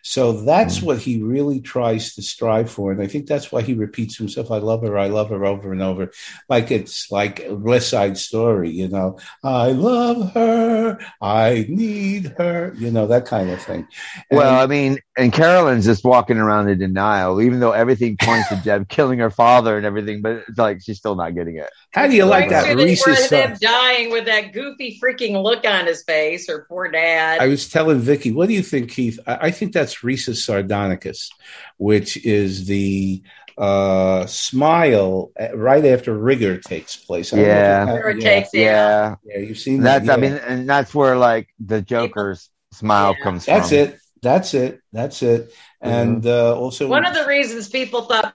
So 0.02 0.32
that's 0.44 0.78
Mm. 0.80 0.82
what 0.82 0.98
he 0.98 1.22
really 1.22 1.60
tries 1.60 2.14
to 2.14 2.22
strive 2.22 2.70
for. 2.70 2.92
And 2.92 3.00
I 3.00 3.06
think 3.06 3.26
that's 3.26 3.52
why 3.52 3.62
he 3.62 3.74
repeats 3.74 4.16
himself, 4.18 4.50
I 4.50 4.58
love 4.58 4.82
her, 4.82 4.98
I 4.98 5.06
love 5.08 5.30
her 5.30 5.44
over 5.44 5.72
and 5.72 5.80
over. 5.82 6.10
Like 6.48 6.70
it's 6.70 7.10
like 7.10 7.44
a 7.46 7.54
West 7.54 7.88
Side 7.88 8.18
Story, 8.18 8.70
you 8.70 8.88
know, 8.88 9.18
I 9.44 9.68
love 9.72 10.32
her, 10.32 10.98
I 11.20 11.66
need 11.68 12.34
her, 12.38 12.74
you 12.78 12.90
know, 12.90 13.06
that 13.06 13.26
kind 13.26 13.50
of 13.50 13.62
thing. 13.62 13.86
And- 14.30 14.38
Well, 14.38 14.60
I 14.60 14.66
mean, 14.66 14.98
and 15.16 15.32
Carolyn's 15.32 15.84
just 15.84 16.04
walking 16.04 16.38
around 16.38 16.68
in 16.68 16.78
denial, 16.78 17.40
even 17.40 17.60
though 17.60 17.72
everything 17.72 18.16
points 18.20 18.48
to 18.48 18.56
Jeb 18.64 18.88
killing 18.88 19.18
her 19.20 19.30
father 19.30 19.76
and 19.76 19.86
everything, 19.86 20.20
but 20.22 20.42
it's 20.48 20.58
like 20.58 20.80
she's 20.82 20.98
still 20.98 21.14
not 21.14 21.34
getting 21.34 21.56
it. 21.56 21.68
how 21.92 22.06
do 22.06 22.14
you 22.16 22.24
like 22.24 22.48
Going 22.48 22.62
that 22.64 22.72
through 22.72 22.84
Reese's? 22.84 23.06
where 23.06 23.28
them 23.28 23.52
uh, 23.52 23.56
dying 23.60 24.10
with 24.10 24.24
that 24.24 24.52
goofy 24.52 24.98
freaking 25.02 25.42
look 25.42 25.66
on 25.66 25.86
his 25.86 26.02
face, 26.04 26.48
or 26.48 26.64
poor 26.68 26.88
dad. 26.90 27.40
I 27.40 27.48
was 27.48 27.68
telling 27.68 27.98
Vicky, 28.00 28.32
what 28.32 28.48
do 28.48 28.54
you 28.54 28.62
think, 28.62 28.90
Keith? 28.90 29.20
I, 29.26 29.48
I 29.48 29.50
think 29.50 29.72
that's 29.74 29.91
Risus 30.00 30.46
sardonicus, 30.46 31.30
which 31.76 32.16
is 32.24 32.66
the 32.66 33.22
uh, 33.58 34.24
smile 34.26 35.30
right 35.54 35.84
after 35.84 36.16
rigor 36.16 36.56
takes 36.58 36.96
place. 36.96 37.32
I 37.32 37.36
know 37.36 37.42
if 37.42 37.48
Yeah. 37.48 37.84
you 37.84 37.86
have- 37.90 38.16
yeah, 38.18 38.30
takes- 38.30 38.54
Yeah, 38.54 39.14
yeah, 39.24 39.38
you've 39.38 39.58
seen 39.58 39.80
that's 39.82 40.06
that. 40.06 40.18
I 40.18 40.20
mean, 40.20 40.32
and 40.32 40.68
that's 40.68 40.94
where 40.94 41.16
like 41.16 41.48
the 41.60 41.82
Joker's 41.82 42.48
smile 42.72 43.14
Yeah. 43.18 43.24
comes 43.24 43.44
that's 43.44 43.68
from. 43.68 43.78
it. 43.78 43.98
That's 44.22 44.54
it. 44.54 44.80
That's 44.92 45.22
it. 45.22 45.52
And 45.82 46.24
uh, 46.24 46.56
also, 46.56 46.88
One 46.88 47.04
of 47.04 47.12
the 47.14 47.26
reasons 47.26 47.68
people 47.68 48.02
thought 48.02 48.34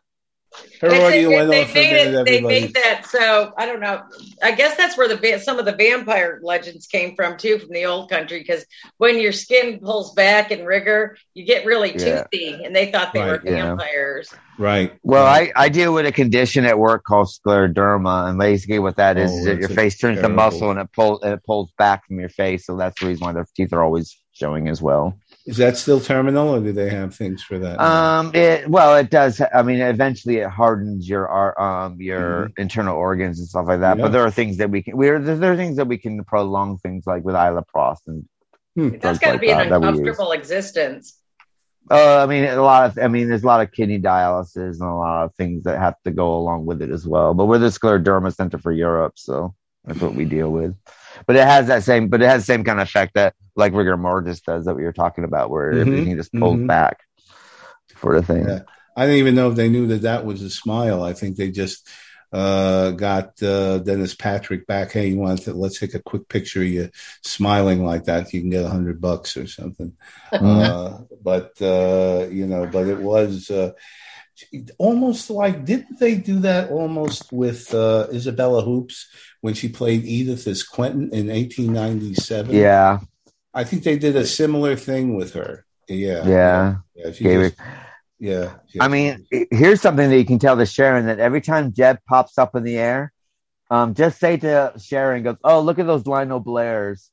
her 0.82 0.90
They- 0.90 1.04
audio 1.06 1.30
they, 1.30 1.46
they 1.46 1.62
off 1.64 1.70
for 1.72 1.78
a 1.80 1.82
made 1.82 1.94
it, 1.96 2.26
they 2.26 2.42
made 2.42 2.74
that 2.76 3.06
so 3.08 3.54
I 3.58 3.66
don't 3.66 3.80
know. 3.80 4.04
I 4.44 4.52
guess 4.52 4.76
that's 4.78 4.98
where 4.98 5.08
the 5.08 5.40
some 5.40 5.60
of 5.60 5.66
the 5.66 5.72
vampire 5.76 6.40
legends 6.44 6.88
came 6.88 7.16
from 7.16 7.38
too, 7.38 7.60
from 7.60 7.70
the 7.72 7.86
old 7.86 8.10
country. 8.10 8.40
Because 8.40 8.66
when 8.98 9.20
your 9.20 9.32
skin 9.32 9.80
pulls 9.80 10.14
back 10.14 10.52
in 10.52 10.66
rigor, 10.66 11.18
you 11.34 11.46
get 11.46 11.66
really 11.66 11.94
Yeah. 11.98 12.24
toothy, 12.24 12.64
and 12.64 12.76
they 12.76 12.92
thought 12.92 13.14
they 13.14 13.20
Right, 13.22 13.44
were 13.44 13.50
yeah. 13.52 13.66
vampires. 13.76 14.34
right. 14.60 14.94
Well, 15.04 15.26
right. 15.26 15.52
I, 15.56 15.66
I 15.66 15.70
deal 15.70 15.94
with 15.94 16.06
a 16.06 16.12
condition 16.12 16.66
at 16.66 16.78
work 16.78 17.04
called 17.04 17.28
scleroderma, 17.28 18.30
and 18.30 18.38
basically 18.38 18.80
what 18.80 18.98
that 18.98 19.18
is 19.18 19.32
Oh, 19.32 19.38
is 19.40 19.46
that 19.46 19.58
your 19.60 19.72
a 19.72 19.74
face 19.74 19.98
turns 19.98 20.22
to 20.22 20.30
muscle 20.30 20.70
and 20.72 20.80
it 20.80 20.88
pulls 20.94 21.22
and 21.24 21.34
it 21.34 21.44
pulls 21.46 21.72
back 21.78 22.06
from 22.08 22.20
your 22.20 22.30
face, 22.30 22.66
so 22.66 22.76
that's 22.78 23.00
the 23.00 23.08
reason 23.08 23.26
why 23.26 23.34
their 23.34 23.48
teeth 23.56 23.74
are 23.74 23.84
always 23.84 24.18
showing 24.34 24.68
as 24.68 24.82
well. 24.82 25.18
Is 25.48 25.58
that 25.58 25.78
still 25.78 26.02
terminal, 26.02 26.50
or 26.50 26.60
do 26.60 26.74
they 26.74 26.90
have 26.90 27.16
things 27.16 27.42
for 27.42 27.58
that? 27.58 27.80
Um, 27.80 28.32
it 28.36 28.70
well, 28.70 28.98
it 28.98 29.10
does. 29.10 29.42
I 29.54 29.64
mean, 29.64 29.80
eventually 29.80 30.38
it 30.38 30.50
hardens 30.50 31.08
your 31.08 31.28
ar- 31.28 31.60
um 31.60 32.02
your 32.02 32.52
internal 32.58 32.98
organs 32.98 33.40
and 33.40 33.48
stuff 33.48 33.66
like 33.68 33.80
that. 33.80 33.92
Mm-hmm. 33.92 34.00
Yeah. 34.00 34.06
But 34.06 34.12
there 34.12 34.26
are 34.26 34.32
things 34.32 34.58
that 34.58 34.70
we 34.70 34.84
can. 34.84 34.98
We're 34.98 35.20
there, 35.20 35.38
there 35.38 35.54
are 35.54 35.56
things 35.56 35.78
that 35.78 35.88
we 35.88 35.98
can 35.98 36.24
prolong 36.26 36.78
things 36.80 37.08
like 37.08 37.24
with 37.24 37.36
iloprost 37.36 38.00
and. 38.08 38.28
That's 38.76 39.02
drugs 39.02 39.20
got 39.20 39.26
to 39.26 39.32
like 39.32 39.42
be 39.42 39.50
an 39.50 39.58
that 39.58 39.70
that 39.70 39.82
we 39.82 39.88
use. 39.88 39.98
uncomfortable 39.98 40.32
existence. 40.34 41.20
Uh, 41.90 42.22
I 42.22 42.26
mean, 42.28 42.44
a 42.44 42.62
lot 42.62 42.92
of. 42.92 43.00
I 43.04 43.08
mean, 43.08 43.28
there's 43.28 43.44
a 43.44 43.48
lot 43.48 43.62
of 43.62 43.72
kidney 43.72 44.00
dialysis 44.00 44.74
and 44.74 44.82
a 44.82 44.94
lot 44.94 45.24
of 45.24 45.34
things 45.34 45.64
that 45.64 45.80
have 45.80 45.96
to 46.04 46.12
go 46.12 46.36
along 46.36 46.66
with 46.66 46.84
it 46.84 46.92
as 46.92 47.08
well. 47.08 47.34
But 47.34 47.46
we're 47.46 47.58
the 47.58 47.68
scleroderma 47.68 48.36
center 48.36 48.60
for 48.60 48.72
Europe, 48.72 49.14
so 49.16 49.56
that's 49.86 50.00
what 50.00 50.14
we 50.14 50.26
deal 50.26 50.52
with. 50.52 50.76
But 51.26 51.38
it 51.38 51.48
has 51.48 51.68
that 51.68 51.84
same. 51.84 52.10
But 52.10 52.22
it 52.22 52.28
has 52.28 52.44
the 52.44 52.54
same 52.54 52.64
kind 52.64 52.80
of 52.80 52.88
effect 52.88 53.16
that 53.16 53.34
like 53.58 53.74
rigor 53.74 53.98
mortis 53.98 54.42
does 54.42 54.66
that 54.66 54.76
we 54.76 54.84
were 54.84 54.94
talking 54.94 55.24
about, 55.24 55.50
where 55.50 55.74
Mhm, 55.74 55.82
everything 55.82 56.16
just 56.18 56.32
pulls 56.34 56.58
mhm. 56.58 56.68
back. 56.68 57.00
Sort 58.02 58.18
of 58.18 58.26
thing. 58.26 58.48
Yeah. 58.48 58.60
I 58.96 59.06
didn't 59.06 59.20
even 59.20 59.36
know 59.36 59.50
if 59.50 59.56
they 59.56 59.70
knew 59.70 59.88
that 59.88 60.04
that 60.04 60.26
was 60.26 60.42
a 60.42 60.50
smile. 60.50 61.04
I 61.04 61.14
think 61.14 61.36
they 61.38 61.52
just 61.52 61.88
uh, 62.34 62.92
got 62.92 63.42
uh, 63.42 63.78
Dennis 63.80 64.16
Patrick 64.16 64.68
back. 64.68 64.92
Hey, 64.92 65.08
you 65.10 65.18
want 65.18 65.44
to 65.44 65.54
let's 65.54 65.80
take 65.80 65.94
a 65.94 66.02
quick 66.02 66.28
picture 66.28 66.62
of 66.62 66.68
you 66.68 66.90
smiling 67.24 67.86
like 67.86 68.06
that. 68.06 68.34
You 68.34 68.42
can 68.42 68.50
get 68.50 68.66
a 68.66 68.70
hundred 68.70 69.00
bucks 69.02 69.38
or 69.38 69.48
something. 69.48 69.94
Uh, 70.32 71.00
but 71.24 71.54
uh, 71.62 72.28
you 72.30 72.46
know, 72.46 72.68
but 72.68 72.88
it 72.88 73.00
was 73.00 73.50
uh, 73.50 73.72
almost 74.78 75.30
like 75.30 75.66
didn't 75.66 76.00
they 76.00 76.16
do 76.16 76.40
that 76.42 76.70
almost 76.70 77.32
with 77.32 77.74
uh, 77.74 78.08
Isabella 78.14 78.62
Hoopes 78.64 79.08
when 79.42 79.54
she 79.54 79.70
played 79.70 80.04
Edith 80.04 80.48
as 80.48 80.64
Quentin 80.64 81.10
in 81.14 81.30
1897? 81.30 82.56
Yeah. 82.56 83.00
I 83.58 83.64
think 83.64 83.82
they 83.84 83.98
did 83.98 84.16
a 84.16 84.26
similar 84.26 84.76
thing 84.76 85.16
with 85.16 85.34
her. 85.34 85.66
Yeah, 85.90 86.28
Yeah. 86.28 86.76
yeah. 86.96 87.10
Just- 87.10 87.56
yeah, 88.20 88.54
she- 88.68 88.80
I 88.80 88.88
mean, 88.88 89.26
here's 89.50 89.82
something 89.82 90.10
that 90.12 90.18
you 90.18 90.26
can 90.26 90.38
tell 90.38 90.56
to 90.58 90.66
Sharon 90.68 91.08
that 91.08 91.20
every 91.20 91.42
time 91.42 91.74
Jeb 91.74 91.98
pops 92.08 92.38
up 92.38 92.56
in 92.56 92.64
the 92.64 92.78
air, 92.78 93.12
um, 93.72 93.96
just 93.96 94.20
say 94.20 94.38
to 94.38 94.74
Sharon, 94.78 95.24
"Goes, 95.24 95.38
oh 95.44 95.62
look 95.62 95.80
at 95.80 95.88
those 95.88 96.06
Lionel 96.06 96.40
Blairs. 96.40 97.10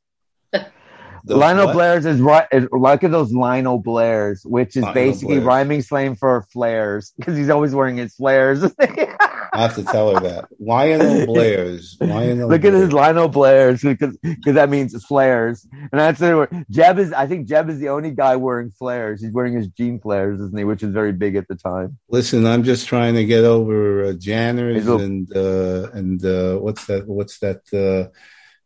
Those 1.27 1.39
Lionel 1.39 1.67
what? 1.67 1.73
Blairs 1.73 2.05
is 2.05 2.21
right. 2.21 2.47
Look 2.71 3.03
at 3.03 3.11
those 3.11 3.33
Lionel 3.33 3.79
Blairs, 3.79 4.45
which 4.45 4.77
is 4.77 4.83
Lionel 4.83 4.95
basically 4.95 5.37
Blairs. 5.37 5.47
rhyming 5.47 5.83
slang 5.83 6.17
for 6.17 6.43
flares 6.53 7.15
because 7.17 7.35
he's 7.35 7.49
always 7.49 7.75
wearing 7.75 7.97
his 7.97 8.15
flares. 8.15 8.63
I 8.81 9.63
have 9.63 9.75
to 9.77 9.85
tell 9.85 10.13
her 10.13 10.21
that. 10.21 10.49
Lionel 10.59 11.27
Blair's. 11.27 11.97
Lionel 12.01 12.49
Look 12.49 12.65
at 12.65 12.75
his 12.75 12.93
Lionel 12.93 13.29
Blairs 13.29 13.81
because 13.81 14.19
because 14.19 14.55
that 14.55 14.69
means 14.69 14.93
it's 14.93 15.07
flares, 15.07 15.67
and 15.73 15.89
that's 15.93 16.21
it. 16.21 16.51
Jeb 16.69 16.99
is. 16.99 17.13
I 17.13 17.27
think 17.27 17.47
Jeb 17.47 17.71
is 17.71 17.79
the 17.79 17.89
only 17.89 18.11
guy 18.11 18.37
wearing 18.37 18.71
flares. 18.71 19.23
He's 19.23 19.33
wearing 19.33 19.55
his 19.55 19.69
jean 19.69 20.01
flares, 20.01 20.41
isn't 20.41 20.59
he? 20.59 20.65
Which 20.65 20.83
is 20.83 20.93
very 20.93 21.13
big 21.13 21.37
at 21.37 21.49
the 21.49 21.55
time. 21.55 21.97
Listen, 22.11 22.45
I'm 22.47 22.65
just 22.65 22.87
trying 22.87 23.15
to 23.15 23.25
get 23.25 23.45
over 23.45 24.07
uh, 24.07 24.13
Janners 24.13 24.87
and 24.87 25.35
uh, 25.35 25.91
and 25.93 26.23
uh, 26.23 26.57
what's 26.57 26.85
that? 26.87 27.09
What's 27.09 27.39
that? 27.39 27.63
Uh, 27.73 28.13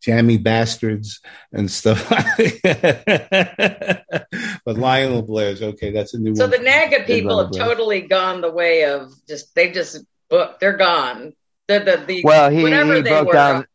jammy 0.01 0.37
bastards 0.39 1.21
and 1.53 1.71
stuff. 1.71 2.09
but 4.65 4.77
Lionel 4.79 5.23
Blair's 5.23 5.63
okay. 5.63 5.91
That's 5.91 6.15
a 6.15 6.19
new 6.19 6.35
So 6.37 6.45
one. 6.45 6.51
the 6.51 6.59
NAGA 6.59 7.05
people 7.05 7.39
have 7.43 7.53
totally 7.53 8.03
gone 8.03 8.41
the 8.41 8.51
way 8.51 8.85
of 8.85 9.13
just 9.29 9.55
they 9.55 9.71
just 9.71 10.05
booked. 10.29 10.61
They're 10.61 10.77
gone. 10.77 11.33
The 11.67 11.79
the, 11.81 12.05
the 12.07 12.23
Well, 12.25 12.51
he, 12.51 12.63
whatever 12.63 12.97
he 12.97 13.03
they 13.03 13.11
broke 13.11 13.27
were 13.29 13.33
down. 13.33 13.67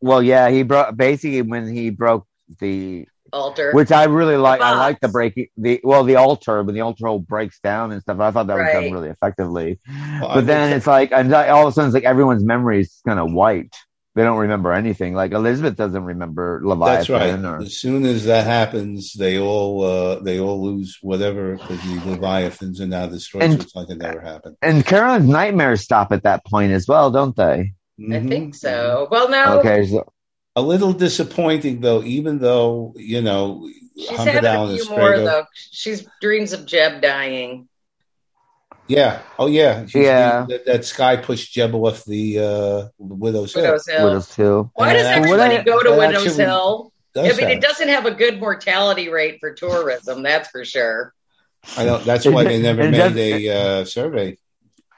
Well, 0.00 0.22
yeah, 0.22 0.50
he 0.50 0.62
broke 0.62 0.96
basically 0.96 1.42
when 1.42 1.66
he 1.72 1.90
broke 1.90 2.26
the 2.60 3.06
altar. 3.32 3.72
which 3.72 3.90
I 3.90 4.04
really 4.04 4.36
like. 4.36 4.60
I 4.60 4.76
like 4.76 5.00
the 5.00 5.08
breaking 5.08 5.48
the 5.56 5.80
well 5.82 6.04
the 6.04 6.16
altar 6.16 6.62
when 6.62 6.74
the 6.74 6.82
altar 6.82 7.06
hole 7.06 7.18
breaks 7.18 7.58
down 7.60 7.90
and 7.92 8.00
stuff. 8.02 8.20
I 8.20 8.30
thought 8.30 8.46
that 8.46 8.56
was 8.56 8.72
done 8.72 8.92
really 8.92 9.08
effectively. 9.08 9.80
Well, 10.20 10.28
I 10.30 10.34
But 10.36 10.46
then 10.46 10.70
would- 10.70 10.76
it's 10.76 10.86
like 10.86 11.10
and 11.12 11.32
all 11.34 11.66
of 11.66 11.72
a 11.72 11.72
sudden 11.72 11.88
it's 11.88 11.94
like 11.94 12.04
everyone's 12.04 12.44
memory 12.44 12.80
is 12.80 13.00
kind 13.06 13.18
of 13.18 13.32
white. 13.32 13.74
They 14.14 14.22
don't 14.22 14.38
remember 14.38 14.72
anything. 14.72 15.14
Like 15.14 15.32
Elizabeth 15.32 15.74
doesn't 15.76 16.04
remember 16.04 16.60
Leviathan. 16.64 16.94
that's 16.94 17.08
right. 17.10 17.20
Leviathan 17.32 17.44
or 17.46 17.58
As 17.62 17.76
soon 17.76 18.06
as 18.06 18.24
that 18.26 18.46
happens, 18.46 19.12
they 19.12 19.38
all 19.40 19.82
uh, 19.82 20.20
they 20.20 20.38
all 20.38 20.62
lose 20.64 20.98
whatever 21.02 21.56
because 21.56 21.80
the 21.82 21.98
Leviathans 22.10 22.80
are 22.80 22.86
now 22.86 23.06
destroyed. 23.06 23.42
And- 23.42 23.52
so 23.54 23.60
it's 23.62 23.74
like 23.74 23.90
it 23.90 23.98
never 23.98 24.20
happened. 24.20 24.56
and 24.62 24.86
Carolyn's 24.86 25.28
nightmares 25.28 25.80
stop 25.80 26.12
at 26.12 26.22
that 26.22 26.44
point 26.46 26.70
as 26.72 26.86
well, 26.86 27.10
don't 27.10 27.34
they? 27.34 27.72
I 27.98 28.02
Mhm. 28.02 28.28
think 28.28 28.54
so. 28.54 29.08
Well, 29.10 29.28
now 29.30 29.58
Okay, 29.58 29.84
so 29.86 30.04
A 30.56 30.62
little 30.62 30.92
disappointing 30.92 31.80
though, 31.80 32.02
even 32.04 32.38
though 32.38 32.92
you 32.96 33.20
know 33.20 33.68
she's 33.96 34.10
had 34.10 34.44
a 34.44 34.76
few 34.76 34.88
more 34.90 35.18
though. 35.18 35.44
She's 35.72 36.06
dreams 36.20 36.52
of 36.52 36.66
Jeb 36.66 37.02
dying. 37.02 37.68
Yeah. 38.86 39.22
Oh, 39.38 39.46
yeah. 39.46 39.86
She's 39.86 40.04
Yeah. 40.04 40.46
That, 40.48 40.66
that 40.66 40.84
Sky 40.84 41.16
pushed 41.16 41.52
Jeb 41.52 41.74
off 41.74 42.04
the 42.04 42.38
uh, 42.38 42.88
Widow's 42.98 43.54
Hill. 43.54 43.62
Widow's 43.64 43.86
Hill. 43.86 44.04
Widows 44.04 44.28
too. 44.34 44.70
Why 44.74 44.92
does 44.92 45.04
Yeah, 45.04 45.10
everybody 45.16 45.54
what 45.56 45.60
I- 45.60 45.64
go 45.64 45.82
to 45.82 45.90
Widow's 45.92 46.26
actually 46.26 46.44
Hill? 46.44 46.92
I 47.16 47.22
mean, 47.22 47.36
that. 47.36 47.50
it 47.52 47.60
doesn't 47.60 47.88
have 47.88 48.06
a 48.06 48.10
good 48.10 48.40
mortality 48.40 49.08
rate 49.08 49.38
for 49.38 49.54
tourism, 49.54 50.24
that's 50.24 50.48
for 50.50 50.64
sure. 50.64 51.14
I 51.76 51.84
know. 51.84 51.98
That's 51.98 52.26
why 52.26 52.42
they 52.44 52.60
never 52.60 52.90
made 52.90 53.16
a 53.16 53.48
uh, 53.80 53.84
survey. 53.84 54.36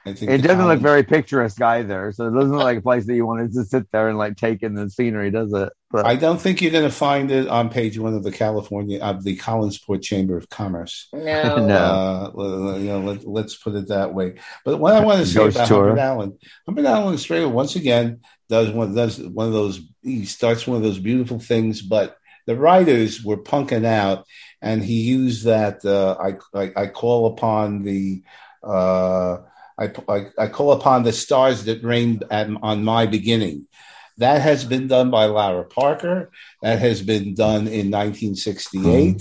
I 0.07 0.13
think 0.13 0.31
It 0.31 0.37
doesn't 0.37 0.65
look 0.65 0.79
very 0.79 1.03
picturesque 1.03 1.61
either. 1.61 2.13
So 2.13 2.27
it 2.27 2.31
doesn't 2.31 2.51
look 2.51 2.63
like 2.63 2.77
a 2.77 2.81
place 2.81 3.05
that 3.07 3.15
you 3.15 3.25
wanted 3.25 3.51
to 3.53 3.65
sit 3.65 3.91
there 3.91 4.07
and 4.07 4.17
like 4.17 4.37
take 4.37 4.63
in 4.63 4.73
the 4.73 4.89
scenery, 4.89 5.31
does 5.31 5.51
it? 5.53 5.73
But 5.91 6.05
I 6.05 6.15
don't 6.15 6.39
think 6.39 6.61
you're 6.61 6.71
going 6.71 6.89
to 6.89 6.95
find 6.95 7.29
it 7.29 7.47
on 7.47 7.69
page 7.69 7.99
one 7.99 8.13
of 8.13 8.23
the 8.23 8.31
California 8.31 9.01
of 9.01 9.23
the 9.25 9.37
Collinsport 9.37 10.01
Chamber 10.01 10.37
of 10.37 10.49
Commerce. 10.49 11.09
No. 11.13 11.65
No. 11.65 11.77
Uh, 11.97 12.31
well, 12.33 12.79
you 12.79 12.87
know, 12.87 12.99
let, 12.99 13.25
let's 13.25 13.55
put 13.55 13.75
it 13.75 13.87
that 13.87 14.13
way. 14.13 14.35
But 14.63 14.77
what 14.77 14.95
I 14.95 14.99
want 15.01 15.19
to 15.19 15.25
say 15.25 15.39
Ghost 15.39 15.57
about 15.57 15.67
tour. 15.67 15.87
Humbert 15.87 15.99
Allen, 15.99 16.37
Humbert 16.65 16.85
Allen 16.85 17.15
Astredo 17.15 17.51
once 17.51 17.75
again 17.75 18.21
does 18.49 18.69
one 18.71 18.93
does 18.93 19.19
one 19.19 19.47
of 19.47 19.53
those. 19.53 19.81
He 20.01 20.25
starts 20.25 20.67
one 20.67 20.77
of 20.77 20.83
those 20.83 20.99
beautiful 20.99 21.39
things, 21.39 21.81
but 21.81 22.17
the 22.45 22.55
writers 22.55 23.23
were 23.23 23.37
punking 23.37 23.85
out, 23.85 24.25
and 24.61 24.83
he 24.83 25.01
used 25.01 25.45
that. 25.45 25.83
Uh, 25.83 26.15
I, 26.19 26.59
I, 26.59 26.83
I 26.83 26.87
call 26.87 27.27
upon 27.27 27.83
the. 27.83 28.23
Uh, 28.63 29.37
I, 29.77 29.91
I, 30.09 30.25
I, 30.37 30.47
call 30.47 30.71
upon 30.71 31.03
the 31.03 31.13
stars 31.13 31.65
that 31.65 31.83
rained 31.83 32.23
at, 32.31 32.49
on 32.61 32.83
my 32.83 33.05
beginning. 33.05 33.67
That 34.17 34.41
has 34.41 34.65
been 34.65 34.87
done 34.87 35.11
by 35.11 35.25
Lara 35.25 35.63
Parker. 35.63 36.31
That 36.63 36.79
has 36.79 37.03
been 37.03 37.35
done 37.35 37.67
in 37.67 37.91
1968. 37.91 38.81
Mm-hmm. 38.83 39.17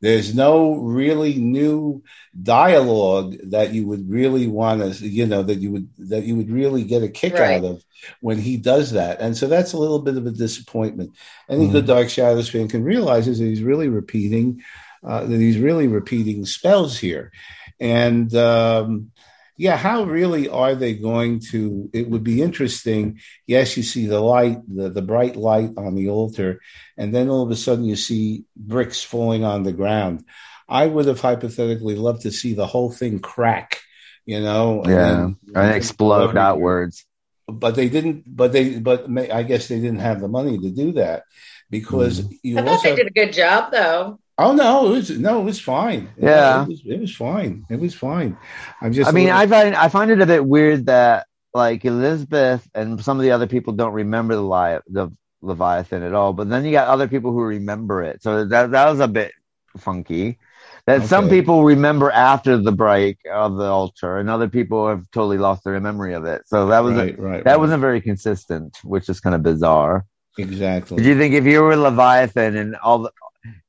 There's 0.00 0.34
no 0.34 0.74
really 0.74 1.34
new 1.34 2.02
dialogue 2.42 3.36
that 3.50 3.72
you 3.72 3.86
would 3.86 4.10
really 4.10 4.48
want 4.48 4.96
to, 4.96 5.08
you 5.08 5.26
know, 5.26 5.44
that 5.44 5.60
you 5.60 5.70
would 5.70 5.88
that 5.98 6.24
you 6.24 6.34
would 6.34 6.50
really 6.50 6.82
get 6.82 7.04
a 7.04 7.08
kick 7.08 7.34
right. 7.34 7.58
out 7.58 7.64
of 7.64 7.84
when 8.20 8.38
he 8.38 8.56
does 8.56 8.92
that. 8.92 9.20
And 9.20 9.36
so 9.36 9.46
that's 9.46 9.74
a 9.74 9.78
little 9.78 10.00
bit 10.00 10.16
of 10.16 10.26
a 10.26 10.32
disappointment. 10.32 11.12
Any 11.48 11.64
mm-hmm. 11.64 11.74
good 11.74 11.86
Dark 11.86 12.10
Shadows 12.10 12.50
fan 12.50 12.66
can 12.66 12.82
realize 12.82 13.28
is 13.28 13.38
that 13.38 13.44
he's 13.44 13.62
really 13.62 13.88
repeating 13.88 14.64
uh, 15.04 15.24
that 15.24 15.40
he's 15.40 15.58
really 15.58 15.86
repeating 15.86 16.44
spells 16.46 16.98
here, 16.98 17.30
and. 17.78 18.34
Um, 18.34 19.12
yeah, 19.56 19.76
how 19.76 20.04
really 20.04 20.48
are 20.48 20.74
they 20.74 20.94
going 20.94 21.40
to? 21.50 21.90
It 21.92 22.08
would 22.08 22.24
be 22.24 22.42
interesting. 22.42 23.20
Yes, 23.46 23.76
you 23.76 23.82
see 23.82 24.06
the 24.06 24.20
light, 24.20 24.58
the, 24.66 24.88
the 24.88 25.02
bright 25.02 25.36
light 25.36 25.70
on 25.76 25.94
the 25.94 26.08
altar, 26.08 26.60
and 26.96 27.14
then 27.14 27.28
all 27.28 27.42
of 27.42 27.50
a 27.50 27.56
sudden 27.56 27.84
you 27.84 27.96
see 27.96 28.44
bricks 28.56 29.02
falling 29.02 29.44
on 29.44 29.62
the 29.62 29.72
ground. 29.72 30.24
I 30.68 30.86
would 30.86 31.06
have 31.06 31.20
hypothetically 31.20 31.96
loved 31.96 32.22
to 32.22 32.32
see 32.32 32.54
the 32.54 32.66
whole 32.66 32.90
thing 32.90 33.18
crack, 33.18 33.80
you 34.24 34.40
know, 34.40 34.82
yeah, 34.86 35.24
and, 35.24 35.36
and 35.54 35.74
explode 35.74 36.36
outwards. 36.36 37.04
But 37.46 37.74
they 37.74 37.88
didn't. 37.90 38.24
But 38.26 38.52
they. 38.52 38.78
But 38.78 39.06
I 39.18 39.42
guess 39.42 39.68
they 39.68 39.80
didn't 39.80 40.00
have 40.00 40.20
the 40.20 40.28
money 40.28 40.58
to 40.58 40.70
do 40.70 40.92
that 40.92 41.24
because 41.68 42.22
mm. 42.22 42.38
you. 42.42 42.58
I 42.58 42.62
thought 42.62 42.70
also, 42.70 42.88
they 42.88 42.96
did 42.96 43.08
a 43.08 43.10
good 43.10 43.32
job, 43.34 43.70
though. 43.70 44.18
Oh 44.38 44.52
no, 44.54 44.86
it 44.86 44.90
was 44.90 45.10
no, 45.10 45.40
it 45.40 45.44
was 45.44 45.60
fine. 45.60 46.08
Yeah, 46.18 46.62
it 46.62 46.68
was, 46.68 46.82
it 46.86 47.00
was 47.00 47.14
fine. 47.14 47.64
It 47.70 47.78
was 47.78 47.94
fine. 47.94 48.36
I'm 48.80 48.92
just. 48.92 49.08
I 49.08 49.12
mean, 49.12 49.26
little... 49.26 49.40
I 49.40 49.46
find 49.46 49.74
I 49.74 49.88
find 49.88 50.10
it 50.10 50.20
a 50.20 50.26
bit 50.26 50.44
weird 50.44 50.86
that 50.86 51.26
like 51.54 51.84
Elizabeth 51.84 52.66
and 52.74 53.02
some 53.02 53.18
of 53.18 53.22
the 53.22 53.30
other 53.30 53.46
people 53.46 53.74
don't 53.74 53.92
remember 53.92 54.34
the 54.34 54.42
Li- 54.42 54.80
the 54.88 55.10
Leviathan 55.42 56.02
at 56.02 56.14
all, 56.14 56.32
but 56.32 56.48
then 56.48 56.64
you 56.64 56.72
got 56.72 56.88
other 56.88 57.08
people 57.08 57.32
who 57.32 57.42
remember 57.42 58.02
it. 58.02 58.22
So 58.22 58.44
that 58.46 58.70
that 58.70 58.90
was 58.90 59.00
a 59.00 59.08
bit 59.08 59.32
funky. 59.78 60.38
That 60.86 60.98
okay. 60.98 61.06
some 61.06 61.28
people 61.28 61.62
remember 61.62 62.10
after 62.10 62.56
the 62.56 62.72
break 62.72 63.18
of 63.30 63.56
the 63.56 63.66
altar, 63.66 64.18
and 64.18 64.28
other 64.28 64.48
people 64.48 64.88
have 64.88 65.08
totally 65.12 65.38
lost 65.38 65.62
their 65.62 65.78
memory 65.80 66.14
of 66.14 66.24
it. 66.24 66.42
So 66.46 66.66
that 66.68 66.80
was 66.80 66.96
right, 66.96 67.18
right, 67.18 67.44
that 67.44 67.50
right. 67.50 67.60
wasn't 67.60 67.80
very 67.80 68.00
consistent, 68.00 68.78
which 68.82 69.08
is 69.08 69.20
kind 69.20 69.34
of 69.34 69.42
bizarre. 69.42 70.06
Exactly. 70.38 70.96
Do 70.96 71.08
you 71.08 71.18
think 71.18 71.34
if 71.34 71.44
you 71.44 71.60
were 71.62 71.76
Leviathan 71.76 72.56
and 72.56 72.76
all 72.76 73.00
the, 73.00 73.10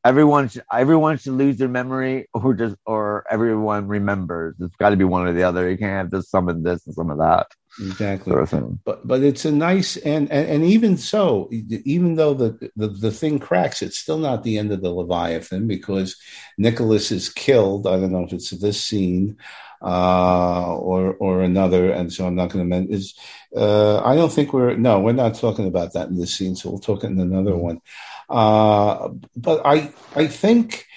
everyone 0.04 0.50
should, 0.50 0.64
everyone 0.72 1.18
should 1.18 1.34
lose 1.34 1.58
their 1.58 1.68
memory 1.68 2.28
or 2.34 2.54
just 2.54 2.76
or 2.86 3.26
everyone 3.30 3.88
remembers. 3.88 4.56
It's 4.60 4.76
got 4.76 4.92
to 4.92 4.98
be 4.98 5.04
one 5.04 5.28
or 5.28 5.34
the 5.34 5.44
other. 5.44 5.70
You 5.70 5.78
can't 5.78 5.92
have 5.92 6.12
just 6.12 6.32
some 6.32 6.50
of 6.50 6.64
this 6.64 6.86
and 6.86 6.96
some 6.96 7.10
of 7.10 7.18
that. 7.20 7.48
Exactly. 7.80 8.32
Sort 8.32 8.54
of 8.54 8.84
but 8.84 9.08
but 9.08 9.24
it's 9.24 9.46
a 9.46 9.52
nice 9.52 9.98
and, 9.98 10.32
and 10.32 10.48
and 10.48 10.64
even 10.64 10.96
so, 10.96 11.50
even 11.52 12.16
though 12.16 12.36
the, 12.36 12.72
the 12.76 12.88
the 12.88 13.12
thing 13.12 13.40
cracks, 13.40 13.82
it's 13.82 13.98
still 13.98 14.20
not 14.20 14.44
the 14.44 14.60
end 14.60 14.72
of 14.72 14.82
the 14.82 14.92
Leviathan 14.92 15.68
because 15.68 16.16
Nicholas 16.58 17.12
is 17.12 17.30
killed. 17.30 17.88
I 17.88 18.00
don't 18.00 18.12
know 18.12 18.26
if 18.26 18.34
it's 18.34 18.52
this 18.52 18.80
scene 18.80 19.38
uh, 19.84 20.76
or 20.76 21.16
or 21.16 21.42
another, 21.42 21.92
and 21.92 22.12
so 22.14 22.26
I'm 22.26 22.36
not 22.36 22.50
going 22.52 22.64
to 22.64 22.70
mention. 22.70 22.94
Is 22.94 23.16
uh, 23.56 24.02
I 24.04 24.16
don't 24.16 24.32
think 24.32 24.54
we're 24.54 24.76
no, 24.76 25.00
we're 25.00 25.14
not 25.14 25.36
talking 25.36 25.68
about 25.68 25.94
that 25.94 26.10
in 26.10 26.18
this 26.18 26.36
scene. 26.36 26.56
So 26.56 26.70
we'll 26.70 26.80
talk 26.80 27.04
in 27.04 27.20
another 27.20 27.56
one. 27.56 27.82
Uh, 28.30 29.10
but 29.36 29.62
I 29.66 29.94
I 30.16 30.28
think 30.28 30.88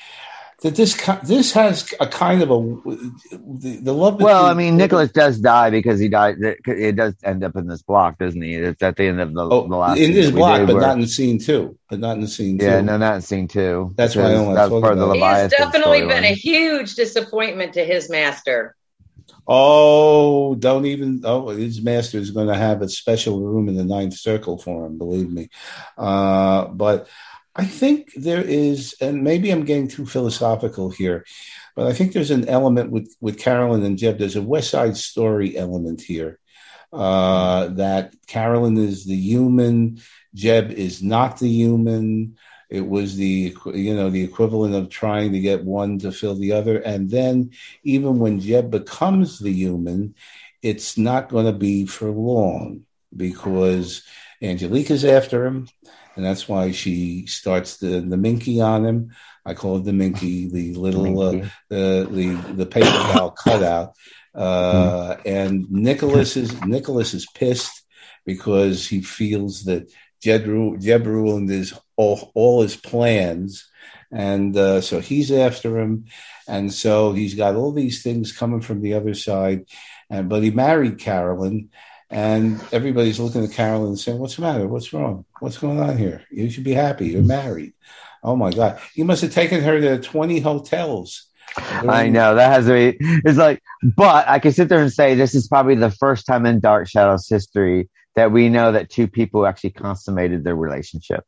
that 0.63 0.75
this 0.75 0.97
this 1.25 1.53
has 1.53 1.95
a 2.01 2.07
kind 2.07 2.43
of 2.43 2.51
a 2.51 2.59
the, 3.37 3.81
the 3.83 3.93
love. 3.93 4.21
Well, 4.21 4.47
I 4.47 4.55
mean, 4.55 4.77
Nicholas 4.77 5.13
does 5.13 5.39
die 5.39 5.71
because 5.71 6.01
he 6.01 6.09
died. 6.09 6.37
It 6.41 6.97
does 6.97 7.15
end 7.23 7.45
up 7.45 7.57
in 7.57 7.67
this 7.67 7.83
block, 7.83 8.19
doesn't 8.19 8.41
he? 8.41 8.55
It's 8.55 8.83
at 8.83 8.97
the 8.97 9.05
end 9.05 9.21
of 9.21 9.35
the, 9.35 9.43
oh, 9.43 9.69
the 9.69 9.77
last 9.77 9.99
in 9.99 10.13
this 10.13 10.31
block, 10.31 10.67
but 10.67 10.75
where, 10.75 10.83
not 10.83 10.99
in 10.99 11.07
scene 11.07 11.39
two. 11.39 11.79
But 11.91 12.01
not 12.01 12.17
in 12.17 12.27
scene 12.27 12.59
two. 12.59 12.65
Yeah, 12.65 12.81
no, 12.81 12.97
not 12.97 13.17
in 13.17 13.23
scene 13.23 13.49
two. 13.49 13.93
That's 13.97 14.17
why 14.17 14.25
I 14.25 14.33
don't 14.33 14.55
that's 14.55 14.71
part 14.71 14.93
of 14.93 14.99
the 14.99 15.07
Leviathan. 15.07 15.51
He's 15.51 15.59
definitely 15.59 16.01
been 16.01 16.09
line. 16.09 16.25
a 16.25 16.35
huge 16.35 16.95
disappointment 16.95 17.75
to 17.75 17.85
his 17.85 18.09
master. 18.09 18.75
Oh, 19.49 20.55
don't 20.57 20.87
even. 20.87 21.23
Oh, 21.25 21.49
his 21.49 21.81
master 21.81 22.19
is 22.19 22.31
going 22.31 22.49
to 22.49 22.57
have 22.57 22.83
a 22.83 22.89
special 22.89 23.41
room 23.41 23.69
in 23.69 23.77
the 23.77 23.85
ninth 23.85 24.15
circle 24.15 24.59
for 24.59 24.87
him. 24.87 24.99
Believe 24.99 25.31
me. 25.31 25.49
Uh, 25.97 26.67
but 26.67 27.09
I 27.55 27.65
think 27.65 28.13
there 28.15 28.43
is, 28.43 28.95
and 29.01 29.23
maybe 29.23 29.51
I'm 29.51 29.65
getting 29.65 29.89
too 29.89 30.05
philosophical 30.05 30.91
here, 30.91 31.25
but 31.75 31.87
I 31.87 31.93
think 31.93 32.13
there's 32.13 32.31
an 32.31 32.49
element 32.49 32.91
with 32.91 33.15
with 33.21 33.39
Carolyn 33.39 33.85
and 33.85 33.97
Jeb. 33.99 34.19
There's 34.19 34.37
a 34.37 34.43
West 34.43 34.71
Side 34.71 34.97
Story 34.97 35.57
element 35.57 36.03
here. 36.03 36.39
Uh, 36.93 37.69
that 37.69 38.15
Carolyn 38.27 38.77
is 38.79 39.05
the 39.05 39.17
human, 39.17 40.01
Jeb 40.35 40.71
is 40.71 41.03
not 41.03 41.39
the 41.39 41.49
human. 41.49 42.37
It 42.69 42.87
was 42.87 43.17
the 43.17 43.57
you 43.75 43.95
know 43.95 44.11
the 44.11 44.25
equivalent 44.25 44.75
of 44.75 44.89
trying 44.89 45.33
to 45.33 45.41
get 45.41 45.65
one 45.65 45.99
to 46.01 46.11
fill 46.11 46.35
the 46.35 46.53
other, 46.53 46.79
and 46.79 47.09
then 47.09 47.53
even 47.85 48.19
when 48.19 48.41
Jeb 48.41 48.71
becomes 48.71 49.39
the 49.39 49.53
human, 49.53 50.15
it's 50.63 50.99
not 50.99 51.29
going 51.29 51.47
to 51.47 51.53
be 51.53 51.87
for 51.87 52.11
long 52.11 52.85
because 53.17 54.03
Angelique's 54.43 55.05
after 55.05 55.47
him, 55.47 55.69
and 56.17 56.25
that's 56.25 56.49
why 56.49 56.73
she 56.73 57.27
starts 57.27 57.77
the 57.77 58.01
the 58.01 58.17
minky 58.17 58.61
on 58.61 58.85
him. 58.85 59.13
I 59.45 59.55
call 59.55 59.77
it 59.77 59.85
the 59.85 59.93
minky, 59.93 60.49
the 60.49 60.75
little 60.75 61.21
uh, 61.21 61.49
the 61.69 62.09
the 62.11 62.53
the 62.55 62.67
paper 62.67 62.87
doll 62.87 63.31
cutout. 63.31 63.95
Uh, 64.35 65.15
mm. 65.15 65.21
And 65.25 65.71
Nicholas 65.71 66.37
is 66.37 66.61
Nicholas 66.63 67.15
is 67.15 67.27
pissed 67.35 67.83
because 68.27 68.87
he 68.87 69.01
feels 69.01 69.65
that 69.65 69.91
Jeb, 70.27 70.81
Jeb 70.81 71.07
ruined 71.07 71.49
his 71.49 71.73
all, 71.97 72.33
all 72.35 72.63
his 72.63 72.75
plans, 72.75 73.71
and 74.11 74.57
uh, 74.57 74.81
so 74.81 74.99
he's 74.99 75.31
after 75.31 75.79
him, 75.79 76.07
and 76.49 76.73
so 76.73 77.13
he's 77.13 77.35
got 77.35 77.55
all 77.55 77.71
these 77.71 78.03
things 78.03 78.33
coming 78.33 78.61
from 78.61 78.81
the 78.81 78.95
other 78.95 79.15
side, 79.15 79.67
and 80.11 80.29
but 80.29 80.43
he 80.43 80.51
married 80.51 80.99
Carolyn, 80.99 81.71
and 82.11 82.61
everybody's 82.73 83.21
looking 83.21 83.45
at 83.45 83.53
Carolyn 83.53 83.91
and 83.91 84.01
saying, 84.01 84.19
"What's 84.19 84.35
the 84.35 84.43
matter? 84.43 84.67
What's 84.67 84.93
wrong? 84.93 85.27
What's 85.39 85.59
going 85.59 85.79
on 85.79 85.97
here? 85.97 86.25
You 86.29 86.51
should 86.51 86.65
be 86.65 86.75
happy. 86.75 87.07
You're 87.07 87.23
married." 87.23 87.75
Oh 88.25 88.35
my 88.35 88.51
God! 88.51 88.81
He 88.95 89.05
must 89.05 89.23
have 89.23 89.33
taken 89.33 89.63
her 89.63 89.81
to 89.81 90.01
twenty 90.01 90.41
hotels. 90.41 91.27
I 91.57 92.09
know 92.09 92.35
that 92.35 92.51
has 92.51 92.67
to 92.67 92.73
be. 92.73 92.99
It's 93.25 93.39
like, 93.39 93.63
but 93.97 94.27
I 94.27 94.41
can 94.41 94.51
sit 94.51 94.69
there 94.69 94.83
and 94.83 94.93
say 94.93 95.15
this 95.15 95.37
is 95.37 95.47
probably 95.47 95.77
the 95.77 95.93
first 95.93 96.27
time 96.27 96.47
in 96.47 96.59
Dark 96.59 96.89
Shadows 96.89 97.29
history 97.29 97.89
that 98.17 98.33
we 98.33 98.49
know 98.49 98.73
that 98.73 98.91
two 98.91 99.07
people 99.07 99.47
actually 99.47 99.71
consummated 99.71 100.43
their 100.43 100.57
relationship. 100.57 101.25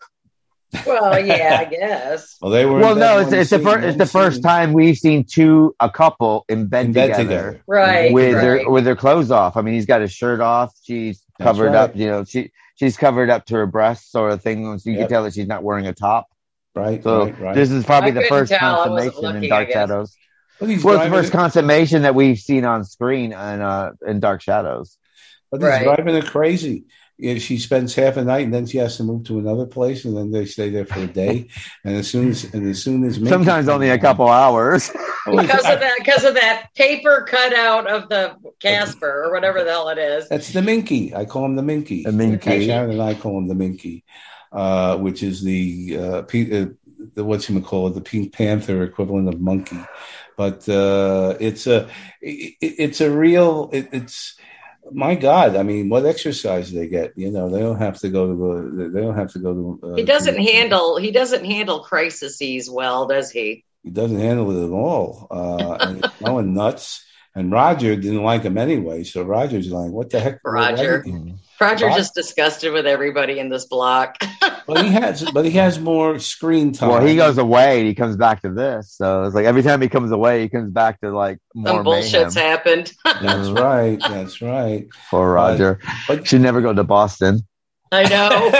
Well, 0.86 1.24
yeah, 1.24 1.58
I 1.60 1.64
guess. 1.70 2.36
well, 2.40 2.50
they 2.50 2.66
were. 2.66 2.78
Well, 2.78 2.96
no, 2.96 3.18
it's, 3.18 3.32
it's 3.32 3.50
the 3.50 3.58
first. 3.58 3.84
It's 3.86 3.98
the 3.98 4.06
first 4.06 4.42
time 4.42 4.72
we've 4.72 4.98
seen 4.98 5.24
two 5.24 5.74
a 5.80 5.88
couple 5.88 6.44
in 6.48 6.66
bed, 6.66 6.86
in 6.86 6.92
bed 6.92 7.06
together, 7.06 7.22
together, 7.22 7.62
right? 7.66 8.12
With 8.12 8.34
right. 8.34 8.40
their 8.40 8.70
with 8.70 8.84
their 8.84 8.96
clothes 8.96 9.30
off. 9.30 9.56
I 9.56 9.62
mean, 9.62 9.74
he's 9.74 9.86
got 9.86 10.00
his 10.00 10.12
shirt 10.12 10.40
off. 10.40 10.74
She's 10.82 11.22
covered 11.40 11.68
right. 11.68 11.74
up. 11.74 11.96
You 11.96 12.06
know, 12.06 12.24
she 12.24 12.50
she's 12.74 12.96
covered 12.96 13.30
up 13.30 13.46
to 13.46 13.54
her 13.56 13.66
breasts, 13.66 14.10
sort 14.10 14.32
of 14.32 14.42
thing. 14.42 14.78
So 14.78 14.90
you 14.90 14.96
yep. 14.96 15.04
can 15.04 15.08
tell 15.08 15.22
that 15.24 15.34
she's 15.34 15.46
not 15.46 15.62
wearing 15.62 15.86
a 15.86 15.94
top. 15.94 16.28
Right. 16.74 17.02
So 17.02 17.24
right, 17.24 17.40
right. 17.40 17.54
this 17.54 17.70
is 17.70 17.84
probably 17.84 18.10
I 18.10 18.14
the 18.14 18.24
first 18.28 18.50
tell. 18.50 18.84
consummation 18.84 19.22
looking, 19.22 19.44
in 19.44 19.48
Dark 19.48 19.70
Shadows. 19.70 20.14
Well, 20.60 20.78
well 20.84 21.04
the 21.04 21.10
first 21.10 21.32
consummation 21.32 22.02
that 22.02 22.14
we've 22.14 22.38
seen 22.38 22.64
on 22.64 22.84
screen 22.84 23.32
in 23.32 23.36
uh, 23.36 23.92
in 24.06 24.20
Dark 24.20 24.42
Shadows. 24.42 24.98
But 25.50 25.62
he's 25.62 25.82
driving 25.82 26.14
her 26.14 26.22
crazy. 26.22 26.84
If 27.18 27.42
she 27.42 27.58
spends 27.58 27.96
half 27.96 28.16
a 28.16 28.22
night 28.22 28.44
and 28.44 28.54
then 28.54 28.66
she 28.66 28.78
has 28.78 28.96
to 28.98 29.02
move 29.02 29.24
to 29.24 29.40
another 29.40 29.66
place 29.66 30.04
and 30.04 30.16
then 30.16 30.30
they 30.30 30.44
stay 30.46 30.70
there 30.70 30.86
for 30.86 31.00
a 31.00 31.06
day. 31.08 31.48
And 31.84 31.96
as 31.96 32.08
soon 32.08 32.30
as 32.30 32.44
and 32.44 32.64
as 32.68 32.80
soon 32.80 33.02
as 33.02 33.16
sometimes 33.16 33.68
only 33.68 33.90
a 33.90 33.98
couple 33.98 34.28
hours. 34.28 34.90
Because 35.26 35.66
of 35.66 35.80
that 35.80 35.94
because 35.98 36.24
of 36.24 36.34
that 36.34 36.68
paper 36.74 37.26
cutout 37.28 37.86
of 37.86 38.08
the 38.08 38.34
Casper 38.60 39.24
or 39.24 39.30
whatever 39.30 39.62
the 39.62 39.70
hell 39.70 39.90
it 39.90 39.98
is. 39.98 40.26
That's 40.30 40.54
the 40.54 40.62
minky. 40.62 41.14
I 41.14 41.26
call 41.26 41.44
him 41.44 41.54
the 41.54 41.62
minky. 41.62 42.02
The 42.02 42.12
minky. 42.12 42.64
Sharon 42.64 42.92
and 42.92 43.02
I 43.02 43.12
call 43.12 43.36
him 43.36 43.46
the 43.46 43.54
minky 43.54 44.04
uh, 44.52 44.96
which 44.98 45.22
is 45.22 45.42
the 45.42 45.96
uh, 45.98 46.02
uh, 46.02 46.66
the 47.14 47.24
what's 47.24 47.48
you 47.48 47.60
call 47.60 47.88
it? 47.88 47.94
The 47.94 48.00
Pink 48.00 48.32
Panther 48.32 48.82
equivalent 48.82 49.28
of 49.28 49.40
monkey. 49.40 49.80
But 50.36 50.68
uh, 50.68 51.36
it's 51.40 51.66
a 51.66 51.88
it, 52.20 52.54
it's 52.60 53.00
a 53.00 53.10
real 53.10 53.70
it, 53.72 53.88
it's 53.92 54.36
my 54.92 55.14
God, 55.14 55.56
I 55.56 55.62
mean, 55.62 55.88
what 55.88 56.06
exercise 56.06 56.72
they 56.72 56.88
get? 56.88 57.12
You 57.16 57.30
know, 57.30 57.48
they 57.48 57.60
don't 57.60 57.78
have 57.78 57.98
to 58.00 58.08
go 58.08 58.26
to 58.26 58.76
the 58.76 58.88
they 58.88 59.00
don't 59.00 59.16
have 59.16 59.32
to 59.32 59.38
go 59.38 59.54
to. 59.54 59.80
Uh, 59.82 59.94
he 59.94 60.04
doesn't 60.04 60.34
to, 60.34 60.42
handle 60.42 60.96
he 60.96 61.10
doesn't 61.10 61.44
handle 61.44 61.80
crises 61.80 62.70
well, 62.70 63.06
does 63.06 63.30
he? 63.30 63.64
He 63.82 63.90
doesn't 63.90 64.18
handle 64.18 64.50
it 64.50 64.66
at 64.66 64.70
all. 64.70 65.26
Uh, 65.30 65.94
going 66.24 66.54
nuts, 66.54 67.04
and 67.34 67.52
Roger 67.52 67.96
didn't 67.96 68.22
like 68.22 68.42
him 68.42 68.58
anyway. 68.58 69.04
So 69.04 69.22
Roger's 69.22 69.70
like, 69.70 69.90
"What 69.90 70.10
the 70.10 70.20
heck?" 70.20 70.40
Roger. 70.44 71.04
Roger's 71.04 71.38
Roger- 71.60 71.90
just 71.90 72.14
disgusted 72.14 72.72
with 72.72 72.86
everybody 72.86 73.38
in 73.38 73.48
this 73.48 73.66
block. 73.66 74.16
But 74.66 74.84
he 74.84 74.90
has, 74.90 75.28
but 75.30 75.44
he 75.44 75.52
has 75.52 75.78
more 75.78 76.18
screen 76.18 76.72
time. 76.72 76.90
Well, 76.90 77.04
he 77.04 77.16
goes 77.16 77.38
away 77.38 77.78
and 77.78 77.88
he 77.88 77.94
comes 77.94 78.16
back 78.16 78.42
to 78.42 78.50
this. 78.50 78.92
So 78.92 79.24
it's 79.24 79.34
like 79.34 79.46
every 79.46 79.62
time 79.62 79.80
he 79.80 79.88
comes 79.88 80.10
away, 80.10 80.42
he 80.42 80.48
comes 80.48 80.70
back 80.70 81.00
to 81.00 81.10
like 81.10 81.38
more 81.54 81.76
Some 81.76 81.84
bullshit's 81.84 82.34
mayhem 82.34 82.50
happened. 82.50 82.92
That's 83.04 83.50
right. 83.50 83.98
That's 84.00 84.42
right. 84.42 84.88
for 85.10 85.32
Roger. 85.32 85.80
But 86.06 86.26
Should 86.26 86.42
never 86.42 86.60
go 86.60 86.72
to 86.72 86.84
Boston. 86.84 87.42
I 87.90 88.02
know. 88.04 88.50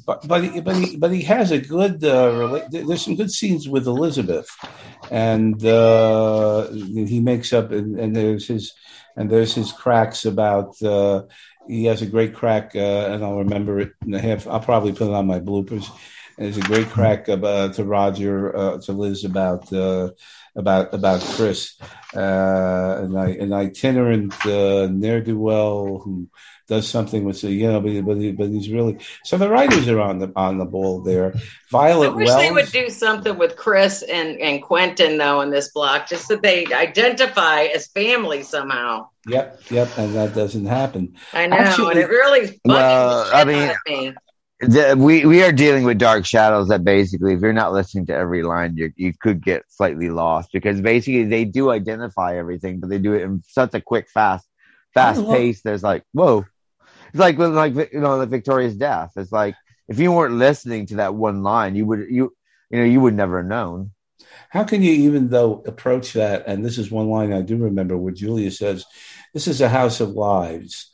but 0.06 0.26
but 0.26 0.44
he, 0.44 0.60
but 0.60 0.76
he 0.76 0.96
but 0.96 1.12
he 1.12 1.22
has 1.22 1.52
a 1.52 1.58
good 1.58 2.02
uh, 2.02 2.32
rela- 2.32 2.68
there's 2.70 3.04
some 3.04 3.14
good 3.14 3.30
scenes 3.30 3.68
with 3.68 3.86
Elizabeth, 3.86 4.48
and 5.10 5.64
uh, 5.64 6.68
he 6.72 7.20
makes 7.20 7.52
up 7.52 7.70
and, 7.70 7.98
and 7.98 8.16
there's 8.16 8.48
his 8.48 8.72
and 9.16 9.30
there's 9.30 9.54
his 9.54 9.72
cracks 9.72 10.24
about 10.24 10.80
uh, 10.82 11.22
he 11.68 11.84
has 11.84 12.02
a 12.02 12.06
great 12.06 12.34
crack 12.34 12.72
uh, 12.74 13.08
and 13.10 13.24
I'll 13.24 13.38
remember 13.38 13.80
it 13.80 13.92
half 14.12 14.46
I'll 14.46 14.60
probably 14.60 14.92
put 14.92 15.08
it 15.08 15.14
on 15.14 15.26
my 15.26 15.40
bloopers. 15.40 15.88
There's 16.38 16.56
a 16.56 16.62
great 16.62 16.88
crack 16.88 17.28
about, 17.28 17.74
to 17.74 17.84
Roger 17.84 18.56
uh, 18.56 18.78
to 18.80 18.92
Liz 18.92 19.24
about 19.24 19.70
uh, 19.72 20.10
about 20.56 20.92
about 20.92 21.20
Chris, 21.20 21.78
uh, 22.16 23.00
an, 23.02 23.16
an 23.16 23.52
itinerant 23.52 24.34
uh, 24.46 24.88
ne'er 24.90 25.20
do 25.20 25.38
well 25.38 25.98
who 25.98 26.28
does 26.68 26.88
something 26.88 27.24
with 27.24 27.40
the 27.40 27.50
you 27.50 27.70
know, 27.70 27.80
but, 27.80 28.04
but, 28.04 28.36
but 28.36 28.48
he's 28.48 28.70
really 28.70 28.98
so 29.24 29.36
the 29.36 29.48
writers 29.48 29.88
are 29.88 30.00
on 30.00 30.18
the 30.18 30.32
on 30.36 30.58
the 30.58 30.64
ball 30.64 31.00
there. 31.00 31.34
I 31.34 31.40
Violet 31.70 32.14
wish 32.14 32.28
Wells, 32.28 32.40
they 32.40 32.50
would 32.50 32.70
do 32.70 32.88
something 32.88 33.36
with 33.38 33.56
Chris 33.56 34.02
and, 34.02 34.38
and 34.38 34.62
Quentin 34.62 35.18
though 35.18 35.40
in 35.40 35.50
this 35.50 35.70
block, 35.72 36.08
just 36.08 36.28
that 36.28 36.42
they 36.42 36.66
identify 36.66 37.62
as 37.64 37.88
family 37.88 38.42
somehow. 38.42 39.08
Yep, 39.26 39.62
yep, 39.70 39.88
and 39.98 40.14
that 40.14 40.34
doesn't 40.34 40.66
happen. 40.66 41.14
I 41.32 41.46
know, 41.46 41.56
Actually- 41.56 41.92
and 41.92 42.00
it 42.00 42.08
really 42.08 42.60
Well, 42.64 43.30
I 43.32 43.44
mean- 43.44 43.74
me. 43.86 44.14
The, 44.64 44.94
we 44.96 45.26
we 45.26 45.42
are 45.42 45.50
dealing 45.50 45.82
with 45.82 45.98
dark 45.98 46.24
shadows 46.24 46.68
that 46.68 46.84
basically, 46.84 47.34
if 47.34 47.40
you're 47.40 47.52
not 47.52 47.72
listening 47.72 48.06
to 48.06 48.14
every 48.14 48.44
line, 48.44 48.76
you 48.76 48.92
you 48.94 49.12
could 49.12 49.42
get 49.42 49.64
slightly 49.68 50.08
lost 50.08 50.50
because 50.52 50.80
basically 50.80 51.24
they 51.24 51.44
do 51.44 51.70
identify 51.70 52.36
everything, 52.36 52.78
but 52.78 52.88
they 52.88 52.98
do 52.98 53.12
it 53.14 53.22
in 53.22 53.42
such 53.48 53.74
a 53.74 53.80
quick, 53.80 54.08
fast, 54.08 54.46
fast 54.94 55.18
oh, 55.18 55.32
pace. 55.32 55.62
There's 55.62 55.82
like 55.82 56.04
whoa, 56.12 56.46
it's 57.12 57.20
like 57.20 57.36
like 57.36 57.92
you 57.92 58.00
know 58.00 58.18
the 58.18 58.26
Victoria's 58.26 58.74
death. 58.74 59.12
It's 59.16 59.32
like 59.32 59.54
if 59.86 59.98
you 59.98 60.12
weren't 60.12 60.34
listening 60.34 60.86
to 60.86 60.96
that 60.96 61.14
one 61.14 61.42
line, 61.42 61.76
you 61.76 61.84
would 61.84 62.06
you 62.10 62.34
you 62.70 62.78
know 62.78 62.84
you 62.84 63.00
would 63.00 63.14
never 63.14 63.38
have 63.38 63.46
known. 63.46 63.90
How 64.48 64.64
can 64.64 64.82
you 64.82 64.92
even 64.92 65.28
though 65.28 65.62
approach 65.66 66.14
that? 66.14 66.44
And 66.46 66.64
this 66.64 66.78
is 66.78 66.90
one 66.90 67.10
line 67.10 67.32
I 67.32 67.42
do 67.42 67.58
remember 67.58 67.98
where 67.98 68.14
Julia 68.14 68.50
says, 68.50 68.86
"This 69.34 69.46
is 69.46 69.60
a 69.60 69.68
house 69.68 70.00
of 70.00 70.10
lies." 70.10 70.88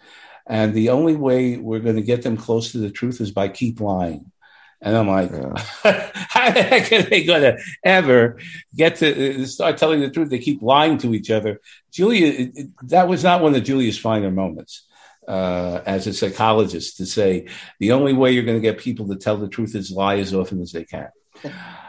And 0.44 0.74
the 0.74 0.88
only 0.90 1.14
way 1.14 1.56
we're 1.56 1.78
going 1.78 1.96
to 1.96 2.02
get 2.02 2.22
them 2.22 2.36
close 2.36 2.72
to 2.72 2.78
the 2.78 2.90
truth 2.90 3.20
is 3.20 3.30
by 3.30 3.48
keep 3.48 3.80
lying. 3.80 4.32
And 4.80 4.96
I'm 4.96 5.06
like, 5.06 5.30
Yeah. 5.30 5.52
how 6.14 6.50
the 6.50 6.62
heck 6.62 6.90
are 6.90 7.02
they 7.02 7.24
going 7.24 7.42
to 7.42 7.58
ever 7.84 8.38
get 8.74 8.96
to 8.96 9.42
uh, 9.42 9.46
start 9.46 9.76
telling 9.76 10.00
the 10.00 10.08
truth? 10.08 10.30
They 10.30 10.38
keep 10.38 10.62
lying 10.62 10.96
to 10.98 11.14
each 11.14 11.30
other. 11.30 11.60
Julia, 11.92 12.50
that 12.84 13.08
was 13.08 13.22
not 13.22 13.42
one 13.42 13.54
of 13.54 13.62
Julia's 13.62 13.98
finer 13.98 14.30
moments 14.30 14.87
uh, 15.28 15.82
as 15.86 16.06
a 16.06 16.12
psychologist 16.14 16.96
to 16.96 17.06
say 17.06 17.46
the 17.78 17.92
only 17.92 18.14
way 18.14 18.32
you're 18.32 18.44
going 18.50 18.56
to 18.62 18.68
get 18.70 18.78
people 18.78 19.06
to 19.08 19.16
tell 19.16 19.36
the 19.36 19.48
truth 19.56 19.74
is 19.74 19.90
lie 19.90 20.18
as 20.18 20.32
often 20.34 20.60
as 20.62 20.72
they 20.72 20.84
can. 20.84 21.10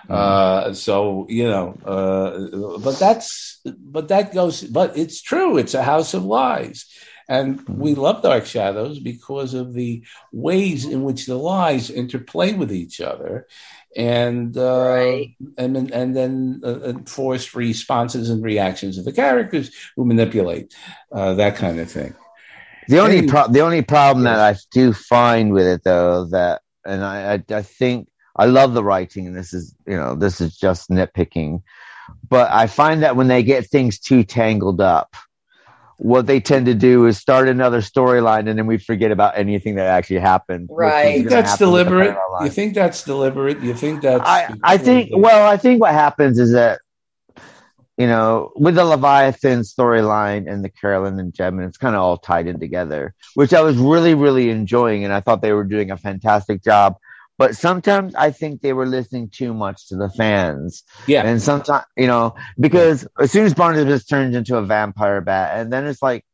Uh, 0.09 0.73
so 0.73 1.25
you 1.29 1.47
know, 1.47 1.67
uh, 1.85 2.77
but 2.79 2.97
that's 2.99 3.61
but 3.95 4.07
that 4.09 4.33
goes. 4.33 4.61
But 4.63 4.97
it's 4.97 5.21
true. 5.21 5.57
It's 5.57 5.73
a 5.73 5.83
house 5.83 6.13
of 6.13 6.23
lies, 6.23 6.85
and 7.27 7.61
we 7.67 7.93
love 7.95 8.21
Dark 8.23 8.45
Shadows 8.45 8.99
because 8.99 9.53
of 9.53 9.73
the 9.73 10.03
ways 10.31 10.85
in 10.85 11.03
which 11.03 11.25
the 11.25 11.35
lies 11.35 11.89
interplay 11.89 12.53
with 12.53 12.71
each 12.71 13.01
other, 13.01 13.47
and 13.95 14.55
uh, 14.57 14.81
Right. 14.85 15.35
and 15.57 15.75
then- 15.75 15.91
and 15.93 16.15
then 16.15 16.61
uh, 16.63 16.67
uh, 16.89 16.93
forced 17.05 17.53
responses 17.55 18.29
and 18.29 18.43
reactions 18.43 18.97
of 18.97 19.05
the 19.05 19.13
characters 19.13 19.69
who 19.95 20.05
manipulate 20.05 20.73
uh, 21.11 21.33
that 21.35 21.55
kind 21.55 21.79
of 21.79 21.89
thing. 21.89 22.13
The 22.89 22.99
only 22.99 23.19
And- 23.19 23.29
pro- 23.29 23.47
the 23.47 23.61
only 23.61 23.81
problem 23.83 24.23
that 24.25 24.39
I 24.39 24.57
do 24.71 24.93
find 24.93 25.53
with 25.53 25.67
it 25.67 25.83
though 25.83 26.25
that 26.31 26.61
and 26.85 27.03
I, 27.05 27.33
I 27.35 27.55
I 27.59 27.61
think 27.61 28.07
I 28.35 28.45
love 28.45 28.73
the 28.73 28.83
writing 28.83 29.27
and 29.27 29.35
this 29.37 29.53
is 29.53 29.75
you 29.85 29.95
know 29.95 30.15
this 30.15 30.41
is 30.41 30.57
just 30.57 30.89
nitpicking, 30.89 31.61
but 32.27 32.49
I 32.51 32.65
find 32.67 33.03
that 33.03 33.15
when 33.15 33.27
they 33.27 33.43
get 33.43 33.69
things 33.69 33.99
too 33.99 34.23
tangled 34.23 34.81
up, 34.81 35.15
what 35.97 36.25
they 36.25 36.39
tend 36.39 36.65
to 36.65 36.73
do 36.73 37.05
is 37.05 37.17
start 37.19 37.47
another 37.47 37.81
storyline 37.81 38.49
and 38.49 38.57
then 38.57 38.65
we 38.65 38.77
forget 38.79 39.11
about 39.11 39.37
anything 39.37 39.75
that 39.75 39.85
actually 39.85 40.19
happened. 40.19 40.69
Right. 40.71 41.05
is 41.05 41.11
You 41.11 41.17
think 41.19 41.29
that's 41.29 41.51
happen 41.51 41.71
with 41.71 41.79
the 41.85 41.89
deliberate? 41.91 42.13
parallel. 42.15 42.43
You 42.45 42.49
think 42.51 42.73
that's 42.73 43.03
deliberate? 43.03 43.59
You 43.61 43.73
think 43.75 44.01
that's? 44.01 44.23
I, 44.25 44.55
I 44.63 44.77
think 44.77 45.11
well 45.13 45.47
I 45.47 45.57
think 45.57 45.79
what 45.79 45.91
happens 45.91 46.39
is 46.39 46.53
that 46.53 46.79
you 47.99 48.07
know 48.07 48.51
with 48.55 48.75
the 48.75 48.85
Leviathan 48.85 49.59
storyline 49.59 50.51
and 50.51 50.63
the 50.63 50.69
Carolyn 50.69 51.19
and 51.19 51.33
Jeb, 51.33 51.53
and 51.53 51.63
it's 51.63 51.77
kind 51.77 51.95
of 51.95 52.01
all 52.01 52.17
tied 52.17 52.47
in 52.47 52.59
together 52.59 53.13
which 53.35 53.53
I 53.53 53.61
was 53.61 53.77
really 53.77 54.15
really 54.15 54.49
enjoying 54.49 55.03
and 55.03 55.13
I 55.13 55.19
thought 55.19 55.41
they 55.43 55.53
were 55.53 55.65
doing 55.65 55.91
a 55.91 55.97
fantastic 55.97 56.63
job. 56.63 56.95
But 57.37 57.55
sometimes 57.55 58.15
I 58.15 58.31
think 58.31 58.61
they 58.61 58.73
were 58.73 58.85
listening 58.85 59.29
too 59.29 59.53
much 59.53 59.87
to 59.87 59.95
the 59.95 60.09
fans. 60.09 60.83
Yeah. 61.07 61.23
and 61.25 61.41
sometimes 61.41 61.85
you 61.95 62.07
know 62.07 62.35
because 62.59 63.07
as 63.19 63.31
soon 63.31 63.45
as 63.45 63.53
Barnabas 63.53 64.05
turns 64.05 64.35
into 64.35 64.57
a 64.57 64.63
vampire 64.63 65.21
bat 65.21 65.59
and 65.59 65.71
then 65.71 65.85
it's 65.85 66.01
like 66.01 66.25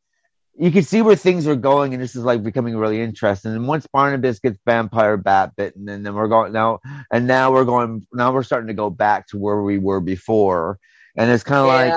you 0.58 0.70
can 0.70 0.82
see 0.84 1.02
where 1.02 1.16
things 1.16 1.46
are 1.46 1.56
going 1.56 1.92
and 1.92 2.02
this 2.02 2.16
is 2.16 2.24
like 2.24 2.42
becoming 2.42 2.76
really 2.76 3.02
interesting. 3.02 3.52
And 3.52 3.68
once 3.68 3.86
barnabas 3.92 4.38
gets 4.38 4.58
vampire 4.64 5.16
bat 5.16 5.52
bitten 5.56 5.88
and 5.88 6.06
then 6.06 6.14
we're 6.14 6.28
going 6.28 6.52
now 6.52 6.80
and 7.12 7.26
now 7.26 7.52
we're 7.52 7.64
going 7.64 8.06
now 8.12 8.32
we're 8.32 8.44
starting 8.44 8.68
to 8.68 8.74
go 8.74 8.88
back 8.88 9.26
to 9.28 9.38
where 9.38 9.60
we 9.60 9.78
were 9.78 10.00
before 10.00 10.78
and 11.16 11.30
it's 11.30 11.42
kind 11.44 11.60
of 11.60 11.66
like 11.66 11.92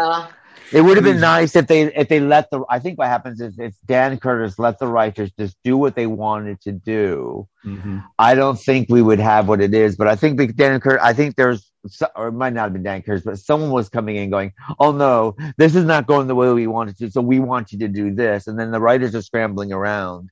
it 0.72 0.82
would 0.82 0.98
have 0.98 1.04
been 1.04 1.18
Mm. 1.18 1.22
nice 1.22 1.56
if 1.56 1.66
they 1.68 1.82
if 1.94 2.08
they 2.10 2.20
let 2.20 2.50
the 2.52 2.64
i 2.70 2.78
think 2.80 2.98
what 3.00 3.08
happens 3.08 3.42
is 3.42 3.58
if 3.60 3.74
dan 3.88 4.18
curtis 4.20 4.60
let 4.60 4.78
the 4.80 4.88
writers 4.88 5.32
just 5.40 5.58
do 5.64 5.78
what 5.78 5.96
they 5.96 6.08
wanted 6.08 6.62
to 6.62 6.72
do 6.72 7.48
Mhm. 7.66 8.04
I 8.18 8.36
don't 8.36 8.58
think 8.58 8.88
we 8.90 9.02
would 9.02 9.20
have 9.20 9.50
what 9.50 9.60
it 9.60 9.74
is, 9.74 9.98
but 9.98 10.08
I 10.08 10.16
think 10.16 10.38
that 10.38 10.56
Dan 10.56 10.80
Curtis, 10.80 11.02
I 11.04 11.12
think 11.12 11.36
there's, 11.36 11.70
or 12.16 12.30
it 12.30 12.32
might 12.32 12.54
not 12.54 12.64
have 12.64 12.74
been 12.74 12.84
Dan 12.84 13.02
Curtis, 13.02 13.26
but 13.26 13.38
someone 13.38 13.72
was 13.72 13.90
coming 13.90 14.16
in 14.16 14.30
going, 14.30 14.54
oh 14.80 14.94
no, 14.94 15.36
this 15.58 15.76
is 15.76 15.84
not 15.84 16.08
going 16.08 16.28
the 16.28 16.36
way 16.36 16.50
we 16.54 16.68
wanted 16.68 16.98
to, 17.00 17.12
so 17.12 17.20
we 17.20 17.40
want 17.40 17.74
you 17.74 17.80
to 17.80 17.90
do 17.90 18.16
this. 18.16 18.48
And 18.48 18.58
then 18.58 18.72
the 18.72 18.80
writers 18.80 19.14
are 19.14 19.22
scrambling 19.22 19.74
around. 19.74 20.30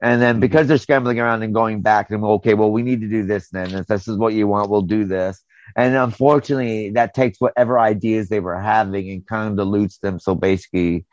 And 0.00 0.22
then 0.22 0.36
Mhm. 0.36 0.40
because 0.46 0.68
they're 0.68 0.78
scrambling 0.78 1.18
around 1.18 1.42
and 1.42 1.52
going 1.52 1.82
back 1.82 2.12
and 2.12 2.22
okay, 2.24 2.54
well, 2.54 2.70
we 2.70 2.84
need 2.84 3.00
to 3.00 3.08
do 3.08 3.24
this 3.26 3.48
then. 3.50 3.74
If 3.74 3.88
this 3.88 4.06
is 4.06 4.16
what 4.16 4.34
you 4.34 4.46
want, 4.46 4.70
we'll 4.70 4.82
do 4.82 5.04
this. 5.04 5.42
And 5.76 5.94
unfortunately, 5.94 6.90
that 6.90 7.14
takes 7.14 7.40
whatever 7.40 7.78
ideas 7.78 8.28
they 8.28 8.40
were 8.40 8.60
having 8.60 9.10
and 9.10 9.26
kind 9.26 9.50
of 9.50 9.56
dilutes 9.56 9.98
them. 9.98 10.18
So 10.18 10.34
basically, 10.34 11.06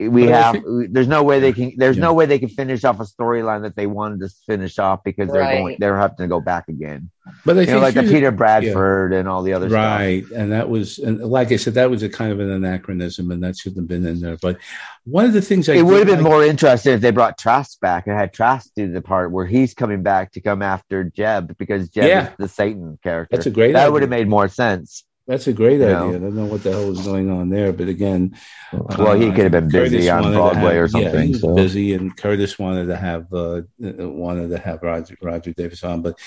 we 0.00 0.26
But 0.26 0.32
have 0.34 0.52
think- 0.52 0.92
there's 0.92 1.08
no 1.08 1.24
way 1.24 1.40
they 1.40 1.52
can 1.52 1.72
there's 1.76 1.96
Yeah. 1.96 2.02
no 2.04 2.14
way 2.14 2.26
they 2.26 2.38
can 2.38 2.48
finish 2.48 2.84
off 2.84 3.00
a 3.00 3.04
storyline 3.04 3.62
that 3.62 3.74
they 3.74 3.88
wanted 3.88 4.20
to 4.20 4.28
finish 4.46 4.78
off 4.78 5.02
because 5.02 5.28
they're 5.30 5.40
Right. 5.42 5.58
going 5.58 5.76
they're 5.80 5.96
having 5.96 6.18
to 6.18 6.28
go 6.28 6.40
back 6.40 6.68
again. 6.68 7.10
But 7.44 7.54
they 7.54 7.66
You 7.66 7.72
know, 7.72 7.80
like 7.80 7.94
the 7.94 8.04
Peter 8.04 8.30
Bradford 8.30 9.12
and 9.12 9.28
all 9.28 9.42
the 9.42 9.52
other 9.54 9.68
stuff. 9.68 9.98
right 9.98 10.24
and 10.34 10.52
that 10.52 10.68
was 10.70 10.98
and 10.98 11.18
like 11.20 11.50
i 11.52 11.56
said 11.56 11.74
that 11.74 11.90
was 11.90 12.02
a 12.04 12.08
kind 12.08 12.30
of 12.32 12.38
an 12.40 12.48
anachronism 12.50 13.30
and 13.32 13.42
that 13.42 13.56
shouldn't 13.58 13.78
have 13.80 13.88
been 13.88 14.06
in 14.06 14.20
there 14.20 14.36
but 14.40 14.56
one 15.04 15.24
of 15.24 15.32
the 15.32 15.40
things 15.42 15.68
I 15.68 15.74
It 15.74 15.82
would 15.86 15.98
have 15.98 16.06
been 16.06 16.22
like- 16.22 16.32
more 16.32 16.44
interesting 16.44 16.92
if 16.92 17.00
they 17.00 17.10
brought 17.10 17.36
Trask 17.38 17.80
back 17.80 18.06
and 18.06 18.16
had 18.16 18.32
Trask 18.32 18.70
do 18.76 18.92
the 18.92 19.00
part 19.02 19.32
where 19.32 19.46
he's 19.46 19.74
coming 19.74 20.02
back 20.02 20.32
to 20.32 20.40
come 20.40 20.62
after 20.62 21.02
Jeb 21.04 21.56
because 21.58 21.88
Jeb 21.88 22.04
Yeah. 22.04 22.22
is 22.28 22.36
the 22.38 22.48
Satan 22.48 22.98
character. 23.02 23.34
that's 23.34 23.46
a 23.46 23.50
great 23.50 23.72
that 23.72 23.84
idea. 23.84 23.92
would 23.92 24.02
have 24.02 24.10
made 24.10 24.28
more 24.28 24.48
sense. 24.48 25.04
That's 25.28 25.46
a 25.46 25.52
great 25.52 25.78
you 25.78 25.84
idea 25.86 25.94
know. 25.94 26.08
i 26.16 26.18
don't 26.18 26.34
know 26.34 26.46
what 26.46 26.62
the 26.64 26.72
hell 26.72 26.88
was 26.88 27.04
going 27.06 27.30
on 27.30 27.48
there 27.50 27.72
but 27.72 27.86
again 27.88 28.34
Well, 28.72 29.14
he 29.14 29.28
uh, 29.28 29.34
could 29.34 29.44
have 29.44 29.52
been 29.52 29.68
busy 29.68 29.96
Curtis 29.98 30.08
on 30.10 30.22
wanted 30.22 30.30
to 30.32 30.38
Broadway 30.38 30.74
have- 30.74 30.82
or 30.84 30.88
something. 30.88 31.14
yeah, 31.14 31.22
he 31.22 31.30
was 31.32 31.40
so. 31.42 31.54
busy 31.54 31.94
and 31.94 32.16
curtis 32.16 32.58
wanted 32.58 32.86
to 32.86 32.96
have 32.96 33.32
uh, 33.32 33.62
uh, 33.84 34.08
wanted 34.24 34.48
to 34.50 34.58
have 34.58 34.82
roger 34.82 35.16
roger 35.22 35.52
davis 35.52 35.84
on 35.84 36.02
but 36.02 36.18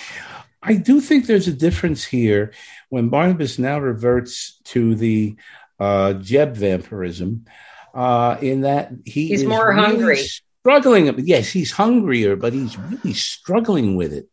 i 0.64 0.74
do 0.76 1.02
think 1.02 1.26
there's 1.26 1.48
a 1.50 1.54
difference 1.68 2.06
here 2.06 2.54
when 2.90 3.10
barnabas 3.10 3.58
now 3.60 3.80
reverts 3.80 4.60
to 4.64 4.96
the 4.96 5.36
uh 5.80 6.14
jeb 6.14 6.56
vampirism 6.56 7.46
uh 7.96 8.38
in 8.42 8.62
that 8.62 8.92
he 9.06 9.28
He's 9.30 9.42
is 9.42 9.48
more 9.48 9.70
really 9.70 9.82
hungry. 9.82 10.18
struggling 10.62 11.06
yes 11.26 11.50
he's 11.50 11.72
hungrier 11.72 12.36
but 12.36 12.54
he's 12.54 12.78
really 12.78 13.14
struggling 13.14 13.96
with 13.96 14.14
it 14.14 14.28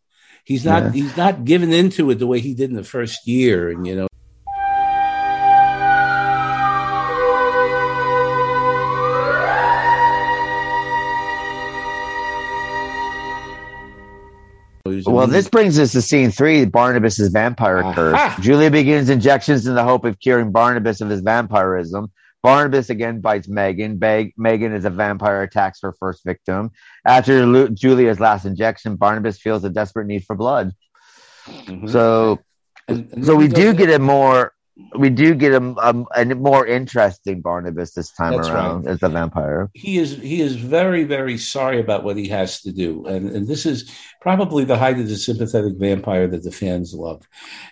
he's 0.44 0.64
not 0.64 0.82
Yeah. 0.84 0.90
he's 0.92 1.16
not 1.16 1.44
giving 1.44 1.72
into 1.72 2.10
it 2.10 2.16
the 2.18 2.26
way 2.26 2.40
he 2.40 2.52
did 2.54 2.68
in 2.70 2.76
the 2.76 2.84
first 2.84 3.26
year 3.26 3.70
and 3.70 3.86
you 3.86 3.96
know 3.96 4.07
Well, 15.10 15.26
this 15.26 15.48
brings 15.48 15.78
us 15.78 15.92
to 15.92 16.02
scene 16.02 16.30
three 16.30 16.64
Barnabas' 16.64 17.28
vampire 17.28 17.78
Aha. 17.78 17.92
curse. 17.94 18.44
Julia 18.44 18.70
begins 18.70 19.08
injections 19.08 19.66
in 19.66 19.74
the 19.74 19.84
hope 19.84 20.04
of 20.04 20.18
curing 20.20 20.52
Barnabas 20.52 21.00
of 21.00 21.08
his 21.08 21.20
vampirism, 21.20 22.10
Barnabas 22.42 22.88
again 22.90 23.20
bites 23.20 23.48
Megan. 23.48 23.98
Bag- 23.98 24.32
Megan 24.36 24.72
is 24.72 24.84
a 24.84 24.90
vampire, 24.90 25.42
attacks 25.42 25.80
her 25.82 25.92
first 25.98 26.24
victim. 26.24 26.70
After 27.04 27.44
Lu- 27.44 27.68
Julia's 27.70 28.20
last 28.20 28.44
injection, 28.44 28.96
Barnabas 28.96 29.38
feels 29.40 29.64
a 29.64 29.70
desperate 29.70 30.06
need 30.06 30.24
for 30.24 30.36
blood. 30.36 30.72
Mhm. 31.48 31.90
So, 31.90 32.38
And- 32.86 33.08
and 33.12 33.24
so 33.26 33.34
we 33.34 33.48
do 33.48 33.74
get 33.74 33.90
a 33.90 33.98
more, 33.98 34.52
we 34.96 35.10
do 35.10 35.34
get 35.34 35.52
a, 35.52 35.62
a, 35.82 36.04
a 36.22 36.34
more 36.34 36.66
interesting 36.66 37.40
Barnabas 37.40 37.92
this 37.94 38.10
time 38.12 38.36
That's 38.36 38.48
around 38.48 38.86
as 38.86 39.02
a 39.02 39.08
vampire. 39.08 39.70
he 39.74 39.98
is 39.98 40.16
he 40.18 40.40
is 40.40 40.54
very 40.56 41.04
very 41.04 41.36
sorry 41.36 41.80
about 41.80 42.04
what 42.04 42.16
he 42.16 42.28
has 42.28 42.60
to 42.62 42.72
do 42.72 43.04
and 43.06 43.28
and 43.30 43.46
this 43.48 43.66
is 43.66 43.90
probably 44.20 44.64
the 44.64 44.78
height 44.78 44.98
of 44.98 45.08
the 45.08 45.16
sympathetic 45.16 45.74
vampire 45.76 46.26
that 46.28 46.42
the 46.44 46.50
fans 46.52 46.94
love 46.94 47.26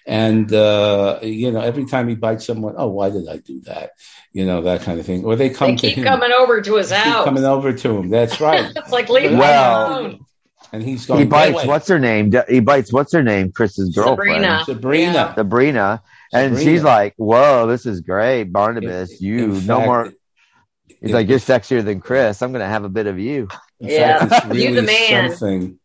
and 0.07 0.53
uh 0.53 1.19
you 1.23 1.51
know 1.53 1.61
every 1.61 1.85
time 1.87 2.09
he 2.09 2.15
bites 2.15 2.45
someone 2.47 2.75
oh 2.77 2.89
why 2.89 3.09
did 3.11 3.29
i 3.29 3.37
do 3.39 3.61
that 3.63 3.91
you 4.33 4.45
know 4.45 4.61
that 4.63 4.83
kind 4.83 4.99
of 5.01 5.07
thing 5.07 5.25
or 5.25 5.37
they 5.37 5.49
come 5.51 5.71
They 5.71 5.77
to 5.77 5.87
keep 5.89 5.97
him 5.99 6.05
coming 6.05 6.33
over 6.33 6.61
to 6.61 6.75
his 6.77 6.89
Keep 6.89 6.99
house. 6.99 7.25
coming 7.25 7.45
over 7.45 7.73
to 7.73 7.97
him 7.99 8.11
that's 8.11 8.41
right 8.49 8.73
it's 8.77 8.91
like 8.93 9.09
leave 9.09 9.31
me 9.33 9.39
Well- 9.39 10.01
alone. 10.01 10.27
and 10.73 10.83
he's 10.83 11.07
going 11.07 11.21
He 11.21 11.27
bites, 11.27 11.65
what's 11.65 11.87
her 11.89 11.99
name? 12.01 12.33
He 12.49 12.59
bites, 12.61 12.93
what's 12.93 13.13
her 13.13 13.23
name? 13.23 13.53
Chris's 13.53 13.95
girlfriend. 13.95 14.43
Sabrina. 14.43 14.65
sabrina 14.67 15.13
Yeah. 15.13 15.35
Sabrina. 15.35 16.03
And 16.33 16.59
she's 16.59 16.83
like, 16.83 17.15
"Whoa, 17.17 17.67
this 17.67 17.87
is 17.87 18.01
great, 18.01 18.45
Barnabas. 18.45 19.11
In- 19.21 19.27
you 19.27 19.45
in 19.55 19.67
no 19.67 19.77
fact, 19.79 19.87
more." 19.87 20.13
He's 21.01 21.11
it- 21.11 21.15
like, 21.15 21.29
"You're 21.29 21.39
sexier 21.39 21.85
than 21.85 22.01
Chris. 22.01 22.43
I'm 22.43 22.53
gonna 22.53 22.67
have 22.67 22.85
a 22.85 22.89
bit 22.89 23.07
of 23.07 23.19
you." 23.19 23.49
Yeah. 23.81 24.27
fact, 24.27 24.47
it's 24.47 24.59
You 24.59 24.69
really 24.69 24.75
the 24.81 24.83
man. 24.83 25.31
something 25.37 25.79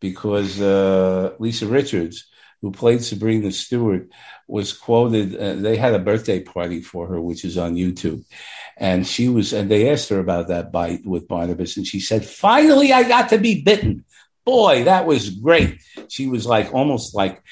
because 0.00 0.60
uh, 0.60 1.34
Lisa 1.38 1.66
Richards, 1.66 2.26
who 2.60 2.72
played 2.72 3.02
Sabrina 3.04 3.52
Stuart, 3.52 4.08
was 4.48 4.72
quoted. 4.72 5.36
Uh, 5.36 5.54
they 5.54 5.76
had 5.76 5.94
a 5.94 5.98
birthday 5.98 6.40
party 6.40 6.80
for 6.80 7.06
her, 7.06 7.20
which 7.20 7.44
is 7.44 7.56
on 7.56 7.74
YouTube, 7.76 8.24
and 8.76 9.06
she 9.06 9.28
was. 9.28 9.52
And 9.52 9.70
they 9.70 9.90
asked 9.90 10.08
her 10.08 10.18
about 10.20 10.48
that 10.48 10.72
bite 10.72 11.06
with 11.06 11.28
Barnabas, 11.28 11.76
and 11.76 11.86
she 11.86 12.00
said, 12.00 12.24
"Finally, 12.24 12.92
I 12.92 13.04
got 13.06 13.28
to 13.30 13.38
be 13.38 13.62
bitten." 13.62 14.04
Boy, 14.46 14.84
that 14.84 15.06
was 15.06 15.30
great. 15.30 15.82
She 16.08 16.28
was 16.28 16.46
like 16.46 16.72
almost 16.72 17.16
like 17.16 17.42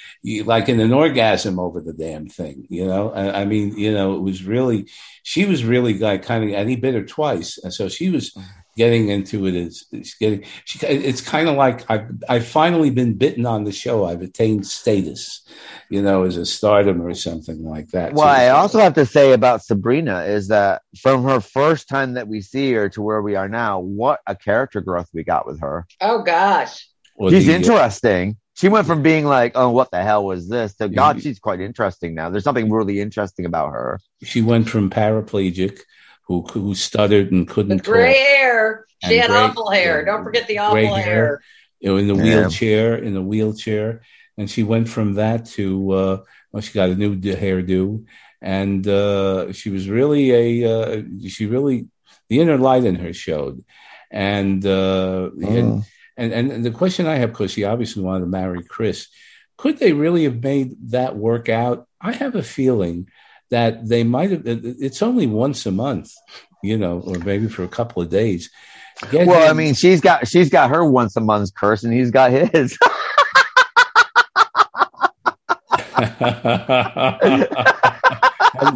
like 0.44 0.68
in 0.68 0.78
an 0.78 0.92
orgasm 0.92 1.58
over 1.58 1.80
the 1.80 1.92
damn 1.92 2.28
thing, 2.28 2.66
you 2.70 2.86
know. 2.86 3.10
I, 3.10 3.40
I 3.40 3.44
mean, 3.44 3.76
you 3.76 3.92
know, 3.92 4.14
it 4.14 4.20
was 4.20 4.44
really. 4.44 4.88
She 5.24 5.44
was 5.44 5.64
really 5.64 5.98
like 5.98 6.22
kind 6.22 6.44
of, 6.44 6.50
and 6.50 6.70
he 6.70 6.76
bit 6.76 6.94
her 6.94 7.04
twice, 7.04 7.58
and 7.58 7.74
so 7.74 7.88
she 7.88 8.10
was 8.10 8.36
getting 8.76 9.08
into 9.08 9.46
it 9.46 9.54
is, 9.54 9.86
is 9.92 10.14
getting 10.14 10.44
she, 10.64 10.84
it's 10.86 11.20
kind 11.20 11.48
of 11.48 11.56
like 11.56 11.88
I've, 11.90 12.08
I've 12.28 12.46
finally 12.46 12.90
been 12.90 13.14
bitten 13.14 13.46
on 13.46 13.64
the 13.64 13.72
show 13.72 14.04
i've 14.04 14.22
attained 14.22 14.66
status 14.66 15.46
you 15.90 16.02
know 16.02 16.24
as 16.24 16.36
a 16.36 16.44
stardom 16.46 17.00
or 17.02 17.14
something 17.14 17.62
like 17.64 17.88
that 17.90 18.14
Well, 18.14 18.26
So- 18.26 18.30
I 18.42 18.48
also 18.48 18.78
have 18.80 18.94
to 18.94 19.06
say 19.06 19.32
about 19.32 19.62
Sabrina 19.64 20.22
is 20.24 20.48
that 20.48 20.82
from 21.00 21.24
her 21.24 21.40
first 21.40 21.88
time 21.88 22.14
that 22.14 22.28
we 22.28 22.40
see 22.40 22.72
her 22.72 22.88
to 22.90 23.02
where 23.02 23.22
we 23.22 23.36
are 23.36 23.48
now, 23.48 23.78
what 23.80 24.20
a 24.26 24.34
character 24.34 24.80
growth 24.80 25.08
we 25.12 25.22
got 25.24 25.46
with 25.46 25.60
her. 25.60 25.86
Oh 26.00 26.22
gosh. 26.22 26.88
or 27.16 27.30
she's 27.30 27.46
the- 27.46 27.52
uh, 27.52 27.56
interesting. 27.56 28.36
She 28.56 28.68
went 28.68 28.86
from 28.86 29.02
being 29.02 29.24
like, 29.24 29.52
"Oh, 29.56 29.70
what 29.70 29.90
the 29.90 30.00
hell 30.02 30.24
was 30.24 30.48
this?" 30.48 30.74
to 30.76 30.88
God, 30.88 31.20
she's 31.20 31.40
quite 31.40 31.60
interesting 31.60 32.14
now. 32.14 32.30
There's 32.30 32.44
something 32.44 32.70
really 32.70 33.00
interesting 33.00 33.46
about 33.46 33.70
her. 33.72 33.98
she 34.22 34.42
went 34.42 34.68
from 34.70 34.90
paraplegic 34.90 35.80
who 36.26 36.42
who 36.52 36.74
stuttered 36.74 37.32
and 37.32 37.48
couldn't 37.48 37.76
With 37.76 37.84
gray 37.84 38.14
talk 38.14 38.26
hair. 38.26 38.86
She 39.04 39.12
And 39.14 39.22
had 39.22 39.30
gray- 39.30 39.38
awful 39.40 39.70
hair. 39.70 39.98
yeah, 40.00 40.04
Don't 40.06 40.24
forget 40.24 40.46
the 40.46 40.54
gray 40.56 40.62
awful 40.86 40.94
hair. 40.96 41.04
hair. 41.04 41.42
you 41.80 41.88
know, 41.90 41.96
in 41.98 42.06
the 42.08 42.14
Yeah. 42.16 42.22
wheelchair 42.24 42.96
in 42.96 43.12
the 43.14 43.22
wheelchair 43.22 44.02
and 44.38 44.50
she 44.50 44.62
went 44.62 44.88
from 44.88 45.14
that 45.14 45.44
to 45.56 45.90
uh 45.92 46.16
well 46.50 46.62
she 46.62 46.72
got 46.72 46.88
a 46.90 46.94
new 46.96 47.14
d- 47.14 47.34
hairdo 47.34 48.04
and 48.40 48.86
uh 48.88 49.52
she 49.52 49.68
was 49.70 49.88
really 49.88 50.30
a 50.32 50.46
uh 50.72 51.02
she 51.28 51.44
really 51.46 51.88
the 52.30 52.40
inner 52.40 52.56
light 52.58 52.84
in 52.84 52.94
her 52.96 53.12
showed 53.12 53.62
and 54.10 54.64
uh 54.66 55.30
and 55.42 55.82
Mm. 55.82 55.84
And, 56.16 56.32
and 56.32 56.52
and 56.52 56.64
the 56.64 56.70
question 56.70 57.06
I 57.08 57.16
have, 57.16 57.30
because 57.32 57.50
she 57.50 57.64
obviously 57.64 58.00
wanted 58.04 58.20
to 58.26 58.30
marry 58.30 58.62
Chris, 58.62 59.08
could 59.58 59.78
they 59.78 59.92
really 59.92 60.22
have 60.28 60.40
made 60.40 60.76
that 60.92 61.16
work 61.16 61.48
out? 61.48 61.88
I 62.00 62.12
have 62.12 62.36
a 62.36 62.42
feeling 62.44 63.08
that 63.54 63.88
they 63.88 64.02
might 64.02 64.32
have. 64.32 64.42
It's 64.44 65.00
only 65.00 65.28
once 65.28 65.64
a 65.64 65.70
month, 65.70 66.12
you 66.60 66.76
know, 66.76 66.98
or 67.06 67.18
maybe 67.20 67.46
for 67.46 67.62
a 67.62 67.68
couple 67.68 68.02
of 68.02 68.10
days. 68.10 68.50
Get 69.12 69.28
Well, 69.28 69.48
I 69.48 69.52
mean, 69.52 69.74
she's 69.74 70.00
got 70.00 70.26
she's 70.26 70.50
got 70.50 70.70
her 70.70 70.84
once 70.84 71.14
a 71.16 71.20
month 71.20 71.54
curse, 71.54 71.84
and 71.84 71.92
he's 71.92 72.10
got 72.10 72.32
his. 72.32 72.76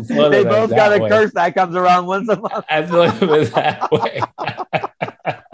They 0.08 0.44
both 0.44 0.70
got 0.70 0.96
a 0.96 1.02
way. 1.02 1.08
curse 1.08 1.32
that 1.34 1.54
comes 1.54 1.74
around 1.74 2.06
once 2.06 2.28
a 2.28 2.36
month. 2.36 2.64
I 2.70 2.82
thought 2.84 3.22
of 3.22 3.30
it 3.30 3.54
that 3.54 3.90
way. 3.90 4.20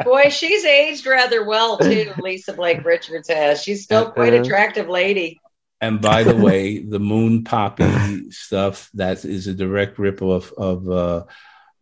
Boy, 0.04 0.28
she's 0.30 0.64
aged 0.64 1.06
rather 1.06 1.44
well 1.44 1.78
too. 1.78 2.12
Lisa 2.18 2.52
Blake 2.52 2.84
Richards 2.84 3.28
has. 3.28 3.62
She's 3.62 3.84
still 3.84 4.10
quite 4.10 4.34
attractive 4.34 4.88
lady. 4.88 5.40
And 5.80 6.00
by 6.00 6.22
the 6.24 6.34
way, 6.36 6.78
the 6.78 6.98
Moon 6.98 7.44
Poppy 7.44 8.30
stuff 8.30 8.90
that 8.94 9.24
is 9.24 9.46
a 9.46 9.54
direct 9.54 9.98
ripoff 9.98 10.52
of 10.54 10.88
uh, 10.88 11.24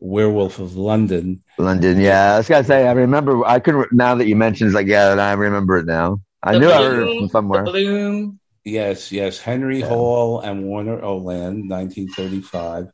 Werewolf 0.00 0.58
of 0.58 0.76
London. 0.76 1.42
London, 1.58 2.00
yeah. 2.00 2.34
I 2.34 2.38
was 2.38 2.48
gonna 2.48 2.64
say, 2.64 2.86
I 2.88 2.92
remember. 2.92 3.44
I 3.46 3.60
could 3.60 3.86
now 3.92 4.14
that 4.16 4.26
you 4.26 4.34
mentioned, 4.34 4.68
it's 4.68 4.74
like, 4.74 4.88
yeah, 4.88 5.10
I 5.10 5.32
remember 5.34 5.76
it 5.78 5.86
now. 5.86 6.20
I 6.42 6.54
The 6.54 6.58
knew 6.58 6.70
I 6.70 6.82
heard 6.82 7.08
it 7.08 7.18
from 7.18 7.28
somewhere. 7.28 7.64
The 7.64 7.70
Bloom. 7.70 8.40
Yes, 8.64 9.10
yes, 9.12 9.40
Henry 9.40 9.80
Yeah. 9.80 9.88
Hull 9.88 10.40
and 10.40 10.64
Warner 10.64 11.02
Oland, 11.02 11.68
1935, 11.68 12.88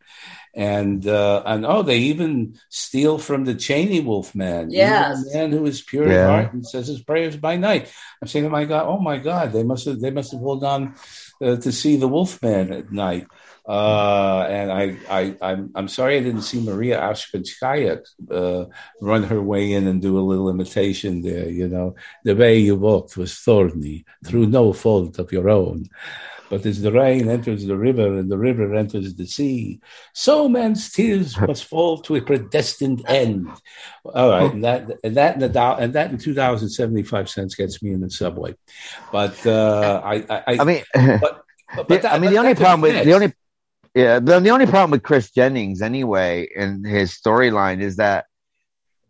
and 0.59 1.06
uh, 1.06 1.42
and 1.46 1.64
oh, 1.64 1.82
they 1.82 1.98
even 2.11 2.59
steal 2.68 3.16
from 3.18 3.44
the 3.44 3.54
Chaney 3.54 4.00
Wolfman. 4.00 4.72
Yes. 4.72 5.20
Even 5.20 5.30
a 5.30 5.38
man 5.38 5.52
who 5.56 5.64
is 5.66 5.82
pure 5.82 6.11
Yeah. 6.11 6.24
of 6.24 6.30
heart 6.30 6.52
and 6.52 6.66
says 6.66 6.88
his 6.88 7.00
prayers 7.00 7.36
by 7.36 7.56
night. 7.56 7.92
I'm 8.20 8.26
saying, 8.26 8.44
oh 8.44 8.50
my 8.50 8.64
God, 8.64 8.84
oh 8.88 8.98
my 8.98 9.18
God, 9.18 9.52
they 9.52 9.62
must 9.62 9.86
have 9.86 10.00
they 10.00 10.11
must 10.11 10.32
have 10.32 10.42
all 10.42 10.56
gone 10.59 10.96
uh, 11.40 11.56
to 11.56 11.70
see 11.70 11.96
the 11.96 12.09
Wolfman 12.09 12.72
at 12.72 12.90
night. 12.90 13.28
Uh, 13.68 14.46
and 14.48 14.72
I, 14.72 14.96
I, 15.11 15.36
I'm, 15.42 15.70
I'm 15.74 15.88
sorry 15.88 16.16
I 16.16 16.22
didn't 16.22 16.40
see 16.42 16.59
Maria 16.64 16.98
Ouspenskaya 17.00 18.00
uh, 18.30 18.64
run 19.00 19.22
her 19.24 19.42
way 19.42 19.72
in 19.72 19.86
and 19.86 20.00
do 20.00 20.18
a 20.18 20.24
little 20.24 20.48
imitation 20.48 21.20
there. 21.22 21.50
You 21.50 21.68
know, 21.68 21.94
the 22.24 22.34
way 22.34 22.59
you 22.59 22.76
walked 22.76 23.16
was 23.18 23.34
thorny 23.34 24.06
through 24.24 24.46
no 24.46 24.72
fault 24.72 25.18
of 25.18 25.30
your 25.32 25.50
own. 25.50 25.84
But 26.51 26.64
as 26.64 26.80
the 26.80 26.92
rain 26.92 27.28
enters 27.28 27.66
the 27.66 27.76
river 27.76 28.18
and 28.18 28.30
the 28.30 28.38
river 28.38 28.74
enters 28.74 29.14
the 29.14 29.26
sea, 29.26 29.80
so 30.14 30.49
man's 30.49 30.90
tears 30.90 31.38
must 31.49 31.64
fall 31.64 31.99
to 32.03 32.16
a 32.16 32.22
predestined 32.22 33.05
end. 33.07 33.49
All 34.05 34.30
right, 34.30 34.53
and 34.53 34.64
that 34.64 34.90
and 35.05 35.16
that 35.16 35.34
in 35.34 35.40
the 35.40 35.62
and 35.78 35.92
that 35.94 36.11
in 36.11 36.18
two 36.18 36.34
dollars 36.34 36.62
and 36.62 36.72
seventy 36.72 37.03
five 37.03 37.28
cents 37.28 37.55
gets 37.55 37.82
me 37.82 37.90
in 37.92 38.01
the 38.01 38.11
subway. 38.11 38.55
But 39.12 39.46
uh, 39.46 40.01
I, 40.05 40.14
I, 40.30 40.42
I 40.61 40.64
mean, 40.64 40.82
but, 40.94 41.42
but 41.76 41.88
the- 41.88 41.99
that- 41.99 42.12
I 42.12 42.18
mean, 42.18 42.30
the 42.30 42.38
only 42.38 42.55
problem 42.55 42.80
with 42.80 43.05
the 43.05 43.12
only, 43.12 43.32
yeah, 43.94 44.18
the, 44.20 44.40
the 44.40 44.51
only 44.51 44.66
problem 44.66 44.90
with 44.90 45.03
Chris 45.03 45.30
Jennings 45.30 45.82
anyway 45.82 46.49
in 46.57 46.82
his 46.84 47.12
storyline 47.12 47.80
is 47.80 47.96
that 47.96 48.24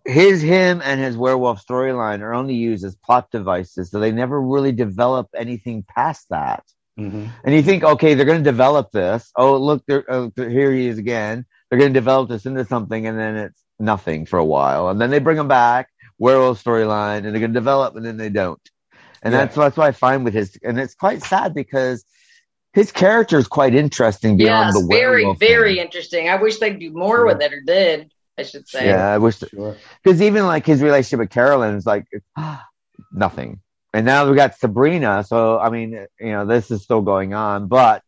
his 0.05 0.41
him 0.43 0.81
and 0.83 0.99
his 1.01 1.17
werewolf 1.17 1.65
storyline 1.65 2.21
are 2.21 2.33
only 2.35 2.55
used 2.55 2.85
as 2.85 2.97
plot 2.97 3.31
devices, 3.31 3.91
so 3.91 4.01
they 4.01 4.11
never 4.11 4.41
really 4.41 4.73
develop 4.73 5.29
anything 5.37 5.85
past 5.87 6.27
that. 6.31 6.65
Mhm. 6.99 7.29
And 7.45 7.55
you 7.55 7.63
think, 7.63 7.85
okay, 7.85 8.15
they're 8.15 8.27
going 8.27 8.39
to 8.43 8.51
develop 8.51 8.91
this. 8.91 9.31
Oh, 9.37 9.57
look, 9.57 9.85
oh, 9.89 10.33
here 10.37 10.73
he 10.73 10.89
is 10.89 10.99
again. 10.99 11.47
They're 11.71 11.79
going 11.79 11.93
to 11.93 11.99
develop 12.01 12.29
this 12.29 12.45
into 12.47 12.65
something, 12.65 13.07
and 13.07 13.19
then 13.19 13.37
it's 13.37 13.63
nothing 13.79 14.27
for 14.27 14.39
a 14.39 14.45
while, 14.45 14.89
and 14.89 15.01
then 15.01 15.11
they 15.11 15.19
bring 15.21 15.37
him 15.39 15.47
back, 15.49 15.89
werewolf 16.19 16.63
storyline, 16.63 17.19
and 17.19 17.27
they're 17.27 17.41
going 17.41 17.53
to 17.53 17.59
develop, 17.61 17.95
and 17.95 18.05
then 18.05 18.17
they 18.17 18.31
don't. 18.31 18.61
And 19.23 19.33
Yeah. 19.33 19.41
that's 19.45 19.55
that's 19.57 19.77
what 19.77 19.87
I 19.87 19.93
find 19.93 20.25
with 20.25 20.35
his, 20.35 20.59
and 20.65 20.79
it's 20.81 20.95
quite 20.95 21.23
sad 21.23 21.55
because 21.55 22.05
his 22.73 22.91
character 22.93 23.39
is 23.39 23.47
quite 23.49 23.75
interesting 23.75 24.37
beyond 24.37 24.69
Yes, 24.75 24.81
the 24.83 24.87
very, 24.89 25.23
werewolf 25.23 25.39
very 25.39 25.75
thing. 25.77 25.85
interesting. 25.85 26.29
I 26.29 26.37
wish 26.37 26.59
they'd 26.59 26.79
do 26.79 26.91
more 26.93 27.25
with 27.27 27.41
it 27.41 27.53
or 27.53 27.61
did, 27.61 28.11
I 28.37 28.43
should 28.43 28.69
say. 28.69 28.87
Yeah, 28.87 29.07
I 29.13 29.19
wish 29.19 29.39
Sure. 29.39 29.77
because 30.03 30.21
even 30.23 30.47
like 30.47 30.67
his 30.67 30.83
relationship 30.83 31.21
with 31.21 31.31
Carolyn 31.31 31.77
is 31.77 31.87
like 31.87 32.05
nothing. 33.13 33.61
And 33.95 34.05
now 34.05 34.29
we 34.29 34.37
got 34.37 34.55
Sabrina, 34.59 35.25
so 35.25 35.59
I 35.59 35.71
mean, 35.71 35.93
you 36.21 36.33
know, 36.33 36.45
this 36.45 36.71
is 36.71 36.83
still 36.83 37.01
going 37.01 37.33
on, 37.33 37.69
but 37.69 38.03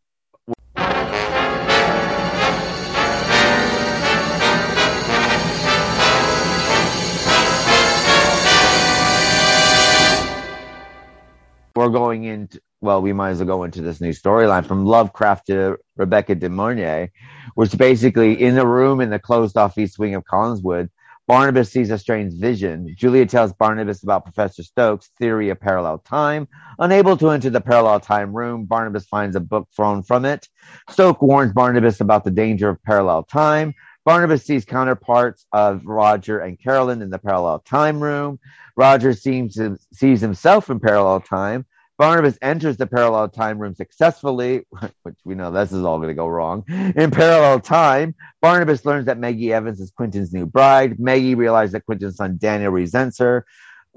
we're 11.75 11.89
going 11.89 12.25
into 12.25 12.61
well, 12.83 13.01
we 13.03 13.13
might 13.13 13.31
as 13.31 13.39
well 13.39 13.47
go 13.47 13.65
into 13.65 13.83
this 13.83 14.01
new 14.01 14.11
storyline 14.11 14.67
from 14.67 14.87
Lovecraft 14.87 15.47
to 15.47 15.79
Rebecca 15.97 16.35
De 16.35 16.49
Mornay, 16.49 17.11
which 17.55 17.77
basically 17.77 18.41
in 18.41 18.55
the 18.55 18.67
room 18.67 19.01
in 19.01 19.11
the 19.11 19.19
closed 19.19 19.57
off 19.57 19.77
east 19.79 19.99
wing 19.99 20.15
of 20.15 20.25
Collinwood, 20.25 20.89
Barnabas 21.31 21.71
sees 21.71 21.93
a 21.93 21.97
strange 21.97 22.35
vision. 22.35 22.93
Julia 22.99 23.25
tells 23.25 23.53
Barnabas 23.53 24.03
about 24.03 24.25
Professor 24.25 24.65
Stokes' 24.65 25.13
theory 25.17 25.51
of 25.51 25.61
parallel 25.61 25.99
time. 25.99 26.49
Unable 26.81 27.17
to 27.17 27.31
enter 27.31 27.51
the 27.51 27.61
parallel 27.61 28.01
time 28.01 28.37
room, 28.37 28.65
Barnabas 28.65 29.07
finds 29.07 29.37
a 29.37 29.41
book 29.41 29.69
thrown 29.77 30.03
from 30.03 30.25
it. 30.25 30.49
Stoke 30.89 31.23
warns 31.23 31.53
Barnabas 31.53 32.01
about 32.01 32.25
the 32.25 32.33
danger 32.33 32.69
of 32.69 32.83
parallel 32.83 33.23
time. 33.23 33.75
Barnabas 34.05 34.45
sees 34.45 34.65
counterparts 34.65 35.47
of 35.53 35.87
Roger 35.87 36.41
and 36.41 36.61
Carolyn 36.61 37.01
in 37.01 37.11
the 37.11 37.19
parallel 37.21 37.61
time 37.61 38.03
room. 38.03 38.41
Roger 38.77 39.15
seems 39.15 39.55
to, 39.55 39.79
sees 39.93 40.21
himself 40.21 40.69
in 40.69 40.81
parallel 40.81 41.21
time. 41.21 41.65
Barnabas 42.01 42.39
enters 42.41 42.79
the 42.79 42.87
parallel 42.87 43.29
time 43.29 43.59
room 43.59 43.75
successfully, 43.75 44.63
which 45.03 45.19
we 45.27 45.35
know 45.35 45.51
this 45.51 45.71
is 45.71 45.85
all 45.85 45.99
going 45.99 46.09
to 46.09 46.15
go 46.15 46.27
wrong. 46.27 46.65
In 46.97 47.11
parallel 47.11 47.61
time, 47.61 48.15
Barnabas 48.41 48.87
learns 48.87 49.05
that 49.05 49.19
Maggie 49.19 49.53
Evans 49.53 49.81
is 49.81 49.91
Quentin's 49.91 50.33
new 50.33 50.47
bride. 50.47 50.99
Maggie 50.99 51.35
realizes 51.35 51.73
that 51.73 51.85
Quentin's 51.85 52.17
son 52.17 52.39
Daniel 52.41 52.73
resents 52.73 53.19
her. 53.19 53.45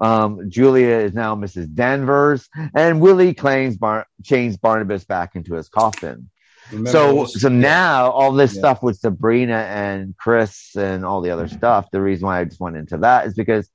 Um, 0.02 0.50
Julia 0.50 0.96
is 0.98 1.14
now 1.14 1.34
Mrs. 1.34 1.72
Danvers, 1.72 2.46
and 2.74 3.00
Willie 3.00 3.32
claims 3.32 3.78
Bar- 3.78 4.06
chains 4.22 4.58
Barnabas 4.58 5.04
back 5.06 5.34
into 5.34 5.54
his 5.54 5.70
coffin. 5.70 6.28
Remember 6.72 6.90
so, 6.90 7.24
so 7.24 7.48
now 7.48 8.10
all 8.10 8.32
this 8.32 8.52
Yeah. 8.54 8.58
stuff 8.58 8.82
with 8.82 8.98
Sabrina 8.98 9.60
and 9.70 10.14
Chris 10.18 10.76
and 10.76 11.06
all 11.06 11.22
the 11.22 11.30
other 11.30 11.48
stuff. 11.48 11.90
The 11.90 12.02
reason 12.02 12.26
why 12.26 12.40
I 12.40 12.44
just 12.44 12.60
went 12.60 12.76
into 12.76 12.98
that 12.98 13.26
is 13.26 13.32
because 13.32 13.70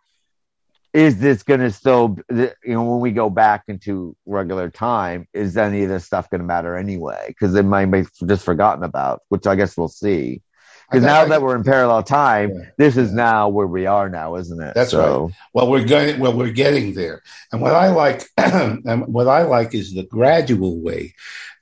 is 0.93 1.19
this 1.19 1.43
going 1.43 1.59
to 1.59 1.71
still, 1.71 2.17
you 2.31 2.49
know, 2.65 2.83
when 2.83 2.99
we 2.99 3.11
go 3.11 3.29
back 3.29 3.63
into 3.67 4.15
regular 4.25 4.69
time, 4.69 5.27
is 5.33 5.55
any 5.57 5.83
of 5.83 5.89
this 5.89 6.05
stuff 6.05 6.29
going 6.29 6.41
to 6.41 6.47
matter 6.47 6.75
anyway? 6.75 7.25
Because 7.27 7.53
it 7.55 7.63
might 7.63 7.85
be 7.85 8.05
just 8.25 8.43
forgotten 8.43 8.83
about, 8.83 9.21
which 9.29 9.45
I 9.45 9.55
guess 9.55 9.77
we'll 9.77 9.87
see. 9.87 10.41
Because 10.89 11.05
now 11.05 11.23
that 11.25 11.43
we're 11.43 11.55
in 11.55 11.63
parallel 11.63 12.01
time, 12.01 12.49
Yeah. 12.51 12.69
this 12.79 12.97
is 12.97 13.13
now 13.13 13.47
where 13.47 13.67
we 13.67 13.85
are 13.85 14.09
now, 14.09 14.37
isn't 14.37 14.59
it? 14.59 14.73
That's 14.73 14.89
so, 14.89 15.29
Well, 15.53 15.69
we're 15.69 15.85
going. 15.85 16.19
Well, 16.19 16.35
we're 16.35 16.49
getting 16.49 16.95
there. 16.95 17.21
And 17.51 17.61
what 17.61 17.75
I 17.75 17.89
like, 17.89 18.25
and 18.37 19.05
what 19.05 19.27
I 19.27 19.43
like, 19.43 19.75
is 19.75 19.93
the 19.93 20.01
gradual 20.07 20.81
way 20.81 21.13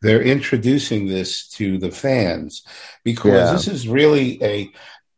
they're 0.01 0.21
introducing 0.21 1.07
this 1.07 1.45
to 1.49 1.77
the 1.77 1.91
fans, 1.91 2.63
because 3.03 3.33
Yeah. 3.33 3.51
this 3.51 3.67
is 3.67 3.87
really 3.89 4.41
a. 4.41 4.71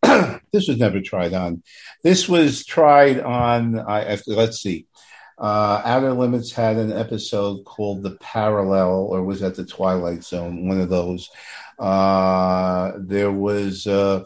this 0.51 0.67
was 0.67 0.77
never 0.77 1.01
tried 1.01 1.33
on. 1.33 1.63
This 2.03 2.27
was 2.27 2.65
tried 2.65 3.19
on. 3.19 3.79
I 3.79 4.17
let's 4.27 4.61
see. 4.61 4.87
Uh, 5.37 5.81
Outer 5.85 6.13
Limits 6.13 6.51
had 6.51 6.75
an 6.75 6.91
episode 6.91 7.63
called 7.63 8.03
The 8.03 8.17
Parallel, 8.17 9.07
or 9.09 9.23
was 9.23 9.39
that 9.39 9.55
The 9.55 9.65
Twilight 9.65 10.23
Zone? 10.23 10.67
One 10.67 10.81
of 10.81 10.89
those. 10.89 11.29
Uh, 11.77 12.93
there 12.97 13.31
was. 13.31 13.87
Uh, 13.87 14.25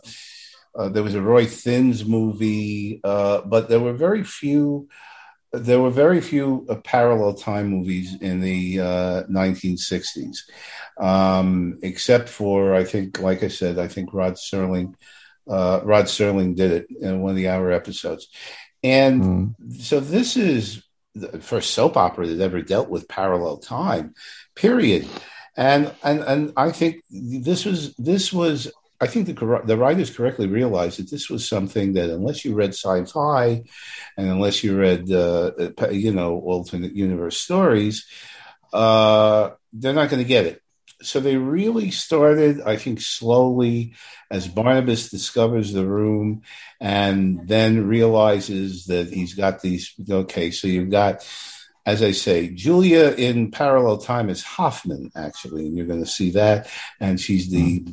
uh, 0.76 0.90
there 0.90 1.04
was 1.04 1.16
a 1.16 1.22
Roy 1.22 1.46
Thinnes 1.46 2.04
movie, 2.06 3.00
uh, 3.04 3.42
but 3.42 3.70
there 3.70 3.80
were 3.80 3.94
very 3.94 4.24
few. 4.24 4.90
There 5.52 5.80
were 5.80 5.92
very 5.92 6.20
few 6.20 6.66
uh, 6.68 6.76
parallel 6.78 7.36
time 7.36 7.68
movies 7.68 8.16
in 8.20 8.42
the 8.42 8.80
uh, 8.80 9.24
1960s, 9.26 10.38
um, 11.00 11.78
except 11.84 12.28
for 12.28 12.74
I 12.74 12.86
think, 12.86 13.20
like 13.20 13.44
I 13.44 13.50
said, 13.50 13.78
I 13.78 13.88
think 13.88 14.14
Rod 14.14 14.34
Serling. 14.34 14.96
Uh, 15.48 15.82
Rod 15.84 16.06
Serling 16.06 16.56
did 16.56 16.72
it 16.72 16.88
in 17.02 17.22
one 17.22 17.32
of 17.32 17.36
the 17.36 17.50
hour 17.50 17.72
episodes, 17.72 18.30
and 18.82 19.24
mm, 19.24 19.82
so 19.82 20.00
this 20.00 20.38
is 20.38 20.84
the 21.16 21.40
first 21.40 21.72
soap 21.72 21.98
opera 21.98 22.28
that 22.28 22.44
ever 22.44 22.62
dealt 22.62 22.90
with 22.90 23.08
parallel 23.08 23.58
time, 23.58 24.14
period. 24.56 25.08
And 25.56 25.94
and 26.04 26.22
and 26.22 26.54
I 26.58 26.72
think 26.72 27.04
this 27.12 27.66
was 27.66 27.94
this 27.96 28.34
was 28.34 28.72
I 29.00 29.08
think 29.08 29.28
the 29.28 29.62
the 29.66 29.78
writers 29.78 30.16
correctly 30.16 30.48
realized 30.48 30.98
that 30.98 31.12
this 31.12 31.30
was 31.30 31.48
something 31.48 31.94
that 31.94 32.10
unless 32.10 32.46
you 32.46 32.56
read 32.56 32.70
sci-fi, 32.70 33.64
and 34.18 34.30
unless 34.30 34.64
you 34.64 34.78
read 34.78 35.12
uh, 35.12 35.52
you 35.92 36.14
know 36.14 36.40
alternate 36.40 36.96
universe 36.96 37.38
stories, 37.38 38.06
uh, 38.72 39.52
they're 39.74 39.94
not 39.94 40.10
going 40.10 40.24
to 40.24 40.28
get 40.28 40.46
it. 40.46 40.63
So 41.04 41.20
they 41.20 41.38
really 41.38 41.92
started, 41.92 42.62
I 42.62 42.78
think, 42.78 43.02
slowly 43.02 43.94
as 44.32 44.48
Barnabas 44.48 45.10
discovers 45.10 45.74
the 45.74 45.86
room 45.86 46.42
and 46.80 47.48
then 47.48 47.88
realizes 47.88 48.86
that 48.86 49.10
he's 49.14 49.34
got 49.34 49.62
these. 49.62 49.94
Okay, 50.10 50.52
so 50.52 50.68
you've 50.68 50.90
got, 50.90 51.28
as 51.86 52.02
I 52.02 52.12
say, 52.12 52.50
Julia 52.50 53.12
in 53.12 53.52
parallel 53.52 53.98
time 53.98 54.30
is 54.30 54.44
Hoffman, 54.44 55.12
actually, 55.16 55.68
and 55.68 55.78
you're 55.78 55.86
going 55.86 56.04
to 56.04 56.10
see 56.10 56.32
that. 56.32 56.70
And 57.00 57.20
she's 57.20 57.52
the, 57.52 57.84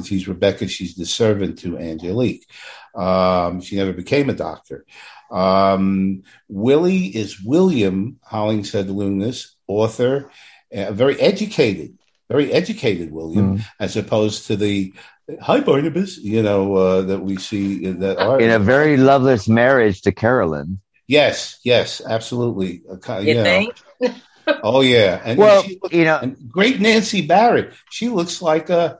uh, 0.00 0.02
she's 0.02 0.28
Rebecca. 0.28 0.68
She's 0.68 0.94
the 0.94 1.06
servant 1.06 1.58
to 1.60 1.76
Angelique. 1.78 2.46
Um, 2.94 3.60
she 3.60 3.76
never 3.76 3.92
became 3.92 4.30
a 4.30 4.34
doctor. 4.34 4.84
Um, 5.30 6.24
Willie 6.48 7.06
is 7.06 7.40
William 7.40 8.18
Hollingshead 8.22 8.90
Loomis, 8.90 9.54
author, 9.68 10.30
uh, 10.74 10.92
very 10.92 11.20
educated, 11.20 11.98
very 12.30 12.52
educated 12.52 13.10
William, 13.10 13.58
mm. 13.58 13.62
as 13.80 13.96
opposed 13.96 14.46
to 14.46 14.56
the 14.56 14.94
hi 15.42 15.60
Barnabas, 15.60 16.16
you 16.18 16.42
know, 16.42 16.74
uh, 16.76 17.02
that 17.02 17.20
we 17.20 17.36
see 17.36 17.84
in 17.84 17.98
that 18.00 18.18
are 18.18 18.40
in 18.40 18.50
a 18.50 18.58
very 18.58 18.96
loveless 18.96 19.48
marriage 19.48 20.02
to 20.02 20.12
Carolyn. 20.12 20.80
yes, 21.08 21.58
yes, 21.64 22.00
absolutely. 22.06 22.82
Uh, 22.90 22.96
ki- 22.96 23.28
You 23.28 23.34
know, 23.34 23.44
think? 23.44 23.74
Oh 24.62 24.80
yeah, 24.80 25.20
and 25.24 25.38
Well, 25.38 25.62
she 25.62 25.78
look- 25.82 25.92
you 25.92 26.04
know, 26.04 26.18
and 26.22 26.36
great 26.48 26.80
Nancy 26.80 27.22
Barrett. 27.26 27.72
She 27.90 28.08
looks 28.08 28.40
like 28.42 28.70
a. 28.70 28.98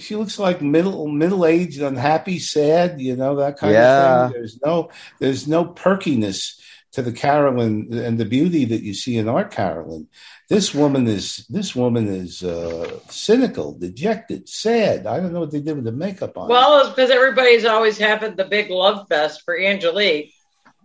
She 0.00 0.16
looks 0.16 0.38
like 0.38 0.62
middle 0.62 1.06
middle 1.08 1.44
aged, 1.44 1.82
unhappy, 1.82 2.38
sad. 2.40 3.00
You 3.00 3.14
know 3.16 3.36
that 3.36 3.58
kind 3.58 3.72
Yeah. 3.74 4.24
of 4.26 4.30
thing. 4.32 4.40
There's 4.40 4.58
no 4.64 4.88
there's 5.20 5.46
no 5.46 5.64
perkiness 5.66 6.58
to 6.94 7.02
the 7.02 7.12
Carolyn 7.12 7.88
and 7.92 8.18
the 8.18 8.24
beauty 8.24 8.64
that 8.64 8.82
you 8.82 8.94
see 8.94 9.18
in 9.18 9.28
our 9.28 9.44
Carolyn. 9.44 10.08
This 10.48 10.74
woman 10.74 11.06
is 11.06 11.44
this 11.48 11.74
woman 11.74 12.06
is 12.08 12.42
uh, 12.42 13.00
cynical, 13.08 13.72
dejected, 13.76 14.48
sad. 14.48 15.06
I 15.06 15.18
don't 15.18 15.32
know 15.32 15.40
what 15.40 15.50
they 15.50 15.60
did 15.60 15.74
with 15.76 15.84
the 15.84 15.92
makeup 15.92 16.38
on. 16.38 16.48
Well, 16.48 16.90
because 16.90 17.10
everybody's 17.10 17.64
always 17.64 17.98
having 17.98 18.36
the 18.36 18.44
big 18.44 18.70
love 18.70 19.08
fest 19.08 19.42
for 19.44 19.58
Angelique. 19.58 20.32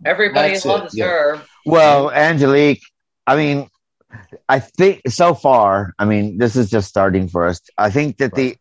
Everybody 0.04 0.54
That's 0.54 0.64
it, 0.64 0.68
loves 0.68 0.96
yeah. 0.96 1.04
her. 1.06 1.42
Well, 1.64 2.10
Angelique, 2.10 2.82
I 3.26 3.36
mean, 3.36 3.68
I 4.48 4.58
think 4.58 5.02
so 5.08 5.34
far, 5.34 5.94
I 5.98 6.06
mean, 6.06 6.38
this 6.38 6.56
is 6.56 6.70
just 6.70 6.88
starting 6.88 7.28
for 7.28 7.46
us. 7.46 7.60
I 7.76 7.90
think 7.90 8.16
that 8.16 8.34
the, 8.34 8.56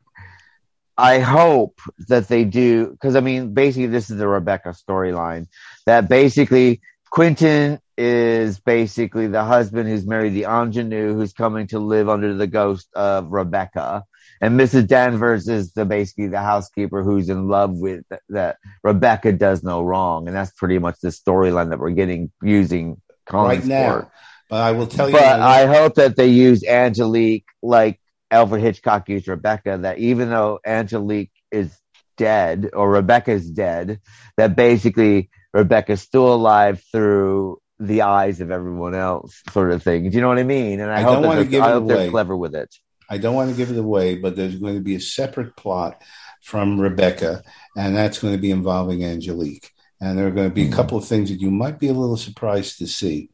I 0.97 1.19
hope 1.19 1.79
that 2.09 2.27
they 2.27 2.43
do, 2.43 2.91
because 2.91 3.15
I 3.15 3.21
mean, 3.21 3.53
basically, 3.53 3.87
this 3.87 4.09
is 4.11 4.17
the 4.17 4.27
Rebecca 4.27 4.69
storyline 4.69 5.47
that 5.85 6.09
basically 6.09 6.81
Quentin 7.11 7.79
is 7.97 8.59
basically 8.59 9.27
the 9.27 9.43
husband 9.43 9.89
who's 9.89 10.05
married 10.05 10.33
the 10.33 10.45
ingenue 10.45 11.13
who's 11.15 11.33
coming 11.33 11.67
to 11.67 11.79
live 11.79 12.07
under 12.07 12.33
the 12.33 12.47
ghost 12.47 12.87
of 12.95 13.31
Rebecca. 13.31 14.03
And 14.41 14.57
Mrs. 14.57 14.87
Danvers 14.87 15.49
is 15.49 15.73
the 15.73 15.85
basically 15.85 16.27
the 16.27 16.39
housekeeper 16.39 17.03
who's 17.03 17.29
in 17.29 17.47
love 17.47 17.73
with 17.73 18.05
that 18.29 18.57
Rebecca 18.83 19.33
does 19.33 19.63
no 19.63 19.81
wrong, 19.81 20.27
and 20.27 20.35
that's 20.35 20.51
pretty 20.51 20.79
much 20.79 20.95
the 21.01 21.09
storyline 21.09 21.71
that 21.71 21.79
we're 21.79 21.89
getting 21.89 22.31
using 22.41 23.01
Collins 23.25 23.59
right 23.59 23.67
now, 23.67 23.91
for. 23.91 24.11
but 24.49 24.61
I 24.61 24.71
will 24.71 24.87
tell 24.87 25.09
you. 25.09 25.17
But 25.17 25.41
I 25.41 25.65
hope 25.65 25.95
that 25.95 26.15
they 26.15 26.27
use 26.27 26.63
Angelique 26.63 27.45
like 27.61 27.99
Alfred 28.31 28.61
Hitchcock 28.61 29.09
used 29.09 29.27
Rebecca. 29.27 29.79
That 29.81 29.97
even 29.97 30.29
though 30.29 30.59
Angelique 30.65 31.33
is 31.51 31.77
dead 32.15 32.69
or 32.71 32.89
Rebecca's 32.89 33.49
dead, 33.49 33.99
that 34.37 34.55
basically 34.55 35.29
Rebecca's 35.53 36.01
still 36.01 36.33
alive 36.33 36.81
through 36.91 37.59
the 37.79 38.01
eyes 38.03 38.41
of 38.41 38.51
everyone 38.51 38.93
else, 38.93 39.41
sort 39.51 39.71
of 39.71 39.81
thing. 39.81 40.09
Do 40.09 40.15
you 40.15 40.21
know 40.21 40.27
what 40.27 40.37
I 40.39 40.43
mean? 40.43 40.79
And 40.79 40.91
I, 40.91 40.97
I 40.97 41.01
hope 41.01 41.23
don't 41.23 41.23
that 41.23 41.35
they're- 41.35 41.45
give 41.45 41.63
I 41.63 41.71
hope 41.71 41.87
they're 41.87 42.09
clever 42.09 42.35
with 42.35 42.55
it. 42.55 42.73
I 43.09 43.17
don't 43.17 43.33
want 43.33 43.49
to 43.49 43.55
give 43.55 43.71
it 43.71 43.77
away, 43.77 44.15
but 44.17 44.35
there's 44.35 44.55
going 44.57 44.75
to 44.75 44.81
be 44.81 44.93
a 44.95 44.99
separate 45.01 45.55
plot 45.55 45.99
from 46.43 46.79
Rebecca, 46.79 47.41
and 47.75 47.95
that's 47.95 48.19
going 48.19 48.33
to 48.35 48.39
be 48.41 48.51
involving 48.51 49.03
Angelique. 49.03 49.71
And 49.99 50.17
there 50.17 50.27
are 50.27 50.31
going 50.31 50.47
to 50.47 50.53
be 50.53 50.63
a 50.63 50.67
Hmm. 50.67 50.73
couple 50.73 50.97
of 50.97 51.05
things 51.05 51.29
that 51.29 51.41
you 51.41 51.49
might 51.51 51.79
be 51.79 51.87
a 51.87 51.93
little 51.93 52.17
surprised 52.17 52.77
to 52.77 52.87
see. 52.87 53.29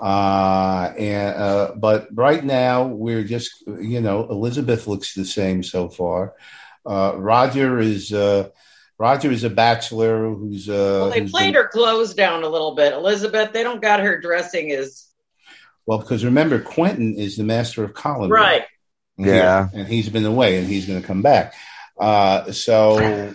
Uh, 0.00 0.92
and 0.98 1.36
uh, 1.36 1.72
but 1.76 2.08
right 2.12 2.44
now 2.44 2.84
we're 2.86 3.22
just, 3.24 3.62
you 3.66 4.00
know, 4.00 4.26
Elizabeth 4.28 4.86
looks 4.86 5.14
the 5.14 5.24
same 5.24 5.62
so 5.62 5.88
far. 5.88 6.34
Uh, 6.84 7.12
Roger 7.16 7.78
is 7.78 8.12
uh, 8.12 8.48
Roger 8.98 9.30
is 9.32 9.42
a 9.44 9.50
bachelor 9.50 10.28
who's 10.34 10.68
uh, 10.68 10.72
Well, 11.02 11.10
they 11.10 11.20
who's 11.20 11.30
played 11.30 11.54
been- 11.54 11.62
her 11.62 11.68
clothes 11.68 12.14
down 12.14 12.42
a 12.44 12.48
little 12.48 12.74
bit. 12.74 12.92
Elizabeth, 12.92 13.52
they 13.52 13.62
don't 13.62 13.82
got 13.82 14.00
her 14.00 14.20
dressing 14.20 14.70
as 14.70 15.08
well 15.86 15.98
because 15.98 16.24
remember 16.24 16.60
Quentin 16.60 17.14
is 17.16 17.36
the 17.36 17.44
master 17.44 17.84
of 17.84 17.92
Colin, 17.94 18.30
right. 18.30 18.64
Yeah. 19.16 19.68
and 19.74 19.86
he's 19.86 20.08
been 20.08 20.24
away 20.24 20.58
and 20.58 20.66
he's 20.66 20.86
going 20.86 21.00
to 21.00 21.06
come 21.06 21.22
back. 21.22 21.54
Uh, 21.98 22.50
so, 22.52 23.32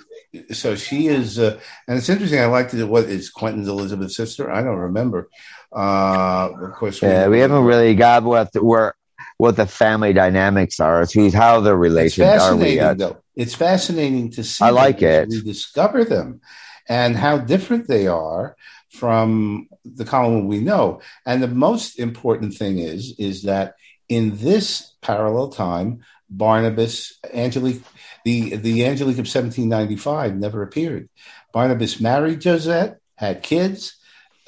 so 0.52 0.76
she 0.76 1.08
is, 1.08 1.40
uh, 1.40 1.60
and 1.88 1.98
it's 1.98 2.10
interesting. 2.10 2.40
I 2.40 2.46
like 2.46 2.70
to 2.72 2.78
do 2.78 2.88
what 2.88 3.06
is 3.06 3.30
Quentin's 3.30 3.68
Elizabeth's 3.70 4.16
sister? 4.18 4.52
I 4.52 4.62
don't 4.62 4.76
remember. 4.78 5.30
Uh, 5.74 6.50
of 6.62 6.74
course, 6.74 7.02
Yeah, 7.02 7.28
we 7.28 7.40
haven't 7.40 7.64
really 7.64 7.96
got 7.96 8.24
what 8.24 8.52
the, 8.52 8.64
where 8.64 8.96
what 9.40 9.56
the 9.56 9.66
family 9.66 10.12
dynamics 10.12 10.82
are. 10.82 11.06
Who's 11.06 11.34
how 11.34 11.62
their 11.62 11.74
It's 11.74 11.82
relations 11.82 12.28
are 12.42 12.56
we 12.58 12.76
fascinating, 12.76 12.98
though. 12.98 13.18
It's 13.38 13.56
fascinating 13.56 14.32
to 14.32 14.44
see. 14.44 14.66
I 14.66 14.70
like 14.72 15.02
it. 15.02 15.30
We 15.30 15.42
discover 15.42 16.04
them 16.04 16.42
and 16.90 17.16
how 17.16 17.38
different 17.38 17.88
they 17.88 18.06
are 18.06 18.58
from 18.90 19.70
the 19.86 20.04
Colin 20.04 20.48
we 20.48 20.60
know. 20.60 21.02
And 21.26 21.42
the 21.42 21.48
most 21.48 22.00
important 22.00 22.54
thing 22.56 22.80
is, 22.80 23.16
is 23.18 23.44
that 23.44 23.76
in 24.10 24.36
this 24.36 24.94
parallel 25.02 25.50
time, 25.50 26.02
Barnabas, 26.30 27.18
Angelique, 27.34 27.84
the 28.26 28.58
the 28.58 28.86
Angelique 28.86 29.20
of 29.20 29.30
1795 29.30 30.36
never 30.36 30.64
appeared. 30.64 31.08
Barnabas 31.54 32.02
married 32.02 32.44
Josette, 32.44 32.98
had 33.16 33.42
kids, 33.42 33.96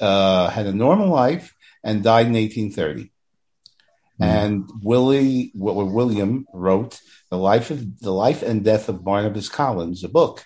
uh, 0.00 0.50
had 0.50 0.66
a 0.66 0.72
normal 0.74 1.08
life, 1.08 1.54
and 1.82 2.04
died 2.04 2.26
in 2.26 2.34
1830. 2.34 3.11
Mm. 4.22 4.44
And 4.44 4.70
Willie, 4.82 5.50
William 5.54 6.46
wrote 6.52 7.00
the 7.30 7.38
life 7.38 7.70
of 7.70 8.00
the 8.00 8.12
life 8.12 8.42
and 8.42 8.64
death 8.64 8.88
of 8.88 9.04
Barnabas 9.04 9.48
Collins, 9.48 10.04
a 10.04 10.08
book, 10.08 10.44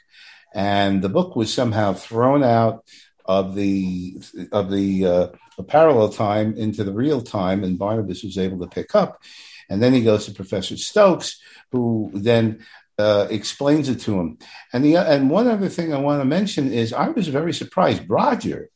and 0.55 1.03
the 1.03 1.09
book 1.11 1.37
was 1.37 1.53
somehow 1.53 1.93
thrown 1.93 2.43
out 2.43 2.85
of 3.27 3.55
the 3.55 4.19
of 4.53 4.71
the 4.71 5.07
uh, 5.07 5.27
parallel 5.65 6.09
time 6.09 6.55
into 6.57 6.85
the 6.85 6.93
real 6.93 7.21
time, 7.21 7.65
and 7.65 7.79
Barnabas 7.79 8.23
was 8.23 8.39
able 8.39 8.61
to 8.61 8.69
pick 8.69 8.95
up. 8.95 9.23
And 9.69 9.83
then 9.83 9.93
he 9.93 10.03
goes 10.03 10.27
to 10.27 10.33
Professor 10.33 10.77
Stokes, 10.77 11.41
who 11.73 12.11
then 12.15 12.65
uh, 12.99 13.27
explains 13.31 13.89
it 13.89 14.01
to 14.01 14.19
him. 14.19 14.39
And 14.73 14.85
the 14.85 14.97
and 14.97 15.29
one 15.29 15.49
other 15.49 15.69
thing 15.69 15.93
I 15.93 15.99
want 15.99 16.21
to 16.21 16.25
mention 16.25 16.73
is 16.73 16.93
I 16.93 17.09
was 17.09 17.29
very 17.29 17.53
surprised. 17.53 18.09
Roger, 18.09 18.71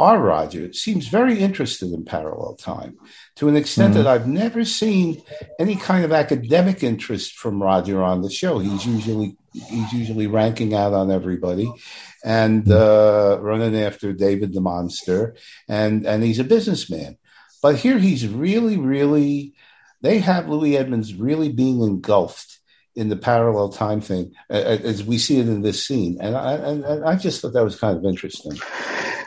our 0.00 0.18
Roger, 0.18 0.72
seems 0.72 1.08
very 1.08 1.38
interested 1.38 1.92
in 1.92 2.06
parallel 2.06 2.54
time 2.54 2.96
to 3.36 3.48
an 3.48 3.56
extent 3.56 3.92
mm-hmm. 3.92 4.02
that 4.02 4.10
I've 4.10 4.26
never 4.26 4.64
seen 4.64 5.22
any 5.58 5.76
kind 5.76 6.06
of 6.06 6.10
academic 6.10 6.82
interest 6.82 7.34
from 7.34 7.62
Roger 7.62 8.02
on 8.02 8.22
the 8.22 8.30
show. 8.30 8.58
He's 8.58 8.86
usually 8.86 9.36
he's 9.52 9.92
usually 9.92 10.26
ranking 10.26 10.74
out 10.74 10.94
on 10.94 11.10
everybody 11.10 11.70
and 12.24 12.64
mm-hmm. 12.64 12.72
uh, 12.72 13.42
running 13.42 13.76
after 13.76 14.14
David 14.14 14.54
the 14.54 14.62
Monster, 14.62 15.36
and 15.68 16.06
and 16.06 16.24
he's 16.24 16.38
a 16.38 16.44
businessman. 16.44 17.18
But 17.62 17.76
here 17.76 17.98
he's 17.98 18.26
really, 18.26 18.78
really. 18.78 19.54
They 20.00 20.20
have 20.20 20.48
Louis 20.48 20.78
Edmonds 20.78 21.12
really 21.12 21.50
being 21.52 21.82
engulfed 21.82 22.58
in 22.96 23.10
the 23.10 23.16
parallel 23.16 23.68
time 23.68 24.00
thing 24.00 24.32
as 24.48 25.04
we 25.04 25.18
see 25.18 25.38
it 25.40 25.46
in 25.46 25.60
this 25.60 25.84
scene, 25.84 26.16
and 26.22 26.34
I 26.34 26.54
and 26.54 27.04
I 27.04 27.16
just 27.16 27.42
thought 27.42 27.52
that 27.52 27.64
was 27.64 27.78
kind 27.78 27.98
of 27.98 28.04
interesting. 28.06 28.58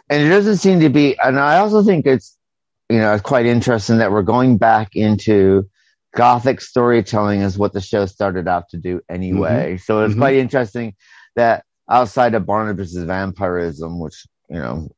And 0.09 0.21
it 0.21 0.29
doesn't 0.29 0.57
seem 0.57 0.79
to 0.81 0.89
be, 0.89 1.17
and 1.19 1.39
I 1.39 1.57
also 1.57 1.83
think 1.83 2.05
it's 2.05 2.37
you 2.89 2.99
know 2.99 3.13
it's 3.13 3.23
quite 3.23 3.45
interesting 3.45 3.97
that 3.97 4.11
we're 4.11 4.21
going 4.21 4.57
back 4.57 4.95
into 4.95 5.69
gothic 6.15 6.61
storytelling 6.61 7.41
is 7.41 7.57
what 7.57 7.73
the 7.73 7.81
show 7.81 8.05
started 8.05 8.47
out 8.47 8.69
to 8.69 8.77
do 8.77 9.01
anyway. 9.09 9.73
Mm-hmm. 9.73 9.83
So 9.83 10.03
it's 10.03 10.11
mm-hmm. 10.11 10.21
quite 10.21 10.35
interesting 10.35 10.95
that 11.35 11.63
outside 11.89 12.33
of 12.35 12.45
Barnabas's 12.45 13.03
vampirism, 13.03 13.99
which 13.99 14.25
you 14.49 14.57
know, 14.57 14.89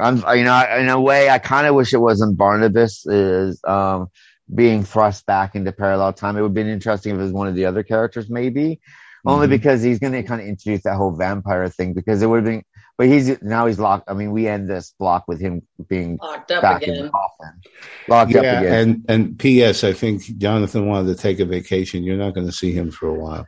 I'm 0.00 0.16
you 0.36 0.44
know 0.44 0.66
in 0.78 0.88
a 0.88 1.00
way 1.00 1.30
I 1.30 1.38
kind 1.38 1.66
of 1.66 1.74
wish 1.74 1.92
it 1.92 1.98
wasn't 1.98 2.36
Barnabas 2.36 3.06
is 3.06 3.60
um, 3.64 4.08
being 4.52 4.84
thrust 4.84 5.26
back 5.26 5.54
into 5.54 5.72
parallel 5.72 6.12
time. 6.12 6.36
It 6.36 6.42
would 6.42 6.48
have 6.48 6.54
been 6.54 6.68
interesting 6.68 7.14
if 7.14 7.20
it 7.20 7.24
was 7.24 7.32
one 7.32 7.48
of 7.48 7.54
the 7.54 7.66
other 7.66 7.82
characters, 7.82 8.28
maybe, 8.28 8.62
mm-hmm. 8.64 9.30
only 9.30 9.46
because 9.46 9.82
he's 9.82 9.98
going 9.98 10.12
to 10.12 10.22
kind 10.22 10.40
of 10.40 10.46
introduce 10.46 10.82
that 10.82 10.96
whole 10.96 11.12
vampire 11.12 11.68
thing. 11.68 11.94
Because 11.94 12.22
it 12.22 12.26
would 12.26 12.38
have 12.38 12.44
been, 12.44 12.64
but 12.96 13.08
he's 13.08 13.42
now 13.42 13.66
he's 13.66 13.78
locked. 13.78 14.08
I 14.08 14.14
mean, 14.14 14.30
we 14.30 14.46
end 14.46 14.68
this 14.68 14.94
block 14.98 15.24
with 15.26 15.40
him 15.40 15.62
being 15.88 16.18
locked 16.22 16.50
up 16.52 16.62
back 16.62 16.82
again. 16.82 16.96
in 16.96 17.04
the 17.04 17.10
coffin, 17.10 17.60
locked 18.08 18.32
yeah, 18.32 18.38
up 18.38 18.62
again. 18.62 18.72
And 18.72 19.04
and 19.08 19.38
P.S. 19.38 19.82
I 19.84 19.92
think 19.92 20.22
Jonathan 20.38 20.86
wanted 20.86 21.16
to 21.16 21.20
take 21.20 21.40
a 21.40 21.44
vacation. 21.44 22.04
You're 22.04 22.16
not 22.16 22.34
going 22.34 22.46
to 22.46 22.52
see 22.52 22.72
him 22.72 22.90
for 22.90 23.08
a 23.08 23.14
while. 23.14 23.46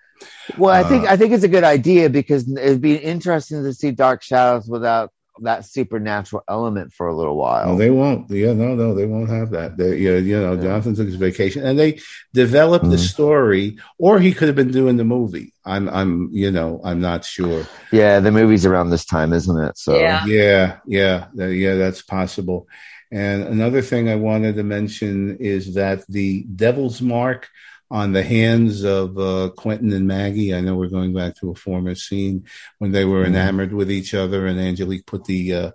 Well, 0.59 0.74
I 0.74 0.89
think 0.89 1.05
uh, 1.05 1.12
I 1.12 1.16
think 1.16 1.32
it's 1.32 1.44
a 1.44 1.48
good 1.48 1.64
idea 1.64 2.10
because 2.10 2.51
it'd 2.51 2.81
be 2.81 2.97
interesting 2.97 3.62
to 3.62 3.73
see 3.73 3.93
Dark 3.93 4.23
Shadows 4.23 4.68
without 4.68 5.12
that 5.42 5.64
supernatural 5.64 6.42
element 6.48 6.92
for 6.92 7.08
a 7.08 7.14
little 7.14 7.36
while. 7.36 7.66
No, 7.66 7.76
they 7.76 7.90
won't. 7.90 8.30
Yeah, 8.30 8.52
no, 8.52 8.74
no, 8.74 8.94
they 8.94 9.06
won't 9.06 9.30
have 9.30 9.50
that. 9.50 9.76
They, 9.76 9.98
you 9.98 10.12
know, 10.12 10.18
you 10.18 10.40
know, 10.40 10.54
yeah. 10.54 10.62
Jonathan 10.62 10.94
took 10.94 11.06
his 11.06 11.16
vacation, 11.16 11.64
and 11.64 11.78
they 11.78 12.00
developed 12.32 12.84
mm-hmm. 12.84 12.92
the 12.92 12.98
story, 12.98 13.78
or 13.98 14.18
he 14.18 14.32
could 14.32 14.48
have 14.48 14.56
been 14.56 14.70
doing 14.70 14.96
the 14.96 15.04
movie. 15.04 15.52
I'm, 15.64 15.88
I'm, 15.88 16.30
you 16.32 16.50
know, 16.50 16.80
I'm 16.84 17.00
not 17.00 17.24
sure. 17.24 17.66
Yeah, 17.92 18.20
the 18.20 18.32
movie's 18.32 18.66
around 18.66 18.90
this 18.90 19.04
time, 19.04 19.32
isn't 19.32 19.62
it? 19.64 19.78
So 19.78 19.98
yeah, 19.98 20.24
yeah, 20.26 20.78
yeah, 20.86 21.26
yeah 21.34 21.74
that's 21.74 22.02
possible. 22.02 22.68
And 23.12 23.44
another 23.44 23.82
thing 23.82 24.08
I 24.08 24.16
wanted 24.16 24.56
to 24.56 24.64
mention 24.64 25.36
is 25.38 25.74
that 25.74 26.06
the 26.08 26.42
Devil's 26.42 27.00
Mark 27.00 27.48
on 27.90 28.12
the 28.12 28.22
hands 28.22 28.84
of 28.84 29.18
uh, 29.18 29.50
Quentin 29.56 29.92
and 29.92 30.06
Maggie. 30.06 30.54
I 30.54 30.60
know 30.60 30.74
we're 30.74 30.88
going 30.88 31.14
back 31.14 31.36
to 31.36 31.50
a 31.50 31.54
former 31.54 31.94
scene 31.94 32.46
when 32.78 32.92
they 32.92 33.04
were 33.04 33.24
mm-hmm. 33.24 33.34
enamored 33.34 33.72
with 33.72 33.90
each 33.90 34.14
other, 34.14 34.46
and 34.46 34.58
Angelique 34.58 35.06
put 35.06 35.24
the 35.24 35.54
uh, 35.54 35.70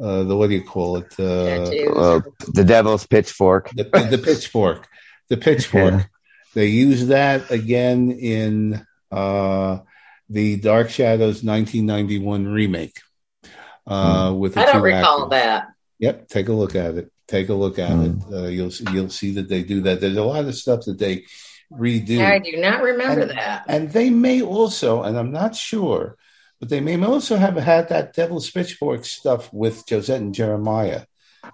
uh, 0.00 0.24
the 0.24 0.36
what 0.36 0.48
do 0.48 0.56
you 0.56 0.64
call 0.64 0.96
it? 0.96 1.12
Uh, 1.18 2.20
the 2.52 2.64
devil's 2.66 3.06
pitchfork. 3.06 3.70
The, 3.70 3.84
the 3.84 4.20
pitchfork. 4.22 4.88
The 5.28 5.36
pitchfork. 5.36 5.94
Yeah. 5.94 6.04
They 6.54 6.66
use 6.66 7.08
that 7.08 7.50
again 7.50 8.10
in 8.12 8.86
uh, 9.10 9.78
the 10.28 10.56
Dark 10.56 10.90
Shadows 10.90 11.42
1991 11.42 12.46
remake. 12.46 13.00
Uh, 13.86 14.30
mm. 14.30 14.38
With 14.38 14.56
I 14.56 14.66
don't 14.66 14.82
recall 14.82 15.24
actors. 15.24 15.30
that. 15.30 15.68
Yep, 15.98 16.28
take 16.28 16.48
a 16.48 16.52
look 16.52 16.74
at 16.74 16.96
it. 16.96 17.12
Take 17.26 17.48
a 17.48 17.54
look 17.54 17.78
at 17.78 17.90
mm. 17.90 18.32
it. 18.32 18.34
Uh, 18.34 18.46
you'll 18.48 18.72
you'll 18.92 19.10
see 19.10 19.32
that 19.34 19.48
they 19.48 19.62
do 19.62 19.82
that. 19.82 20.00
There's 20.00 20.16
a 20.16 20.24
lot 20.24 20.44
of 20.44 20.54
stuff 20.54 20.84
that 20.86 20.98
they 20.98 21.24
redo. 21.72 22.24
I 22.24 22.38
do 22.38 22.56
not 22.56 22.82
remember 22.82 23.22
and, 23.22 23.30
that. 23.32 23.64
And 23.68 23.90
they 23.90 24.10
may 24.10 24.42
also, 24.42 25.02
and 25.02 25.18
I'm 25.18 25.32
not 25.32 25.56
sure, 25.56 26.16
but 26.60 26.68
they 26.68 26.80
may 26.80 27.02
also 27.04 27.36
have 27.36 27.56
had 27.56 27.88
that 27.88 28.14
Devil's 28.14 28.50
Pitchfork 28.50 29.04
stuff 29.04 29.52
with 29.52 29.84
Josette 29.88 30.20
and 30.20 30.34
Jeremiah. 30.34 31.02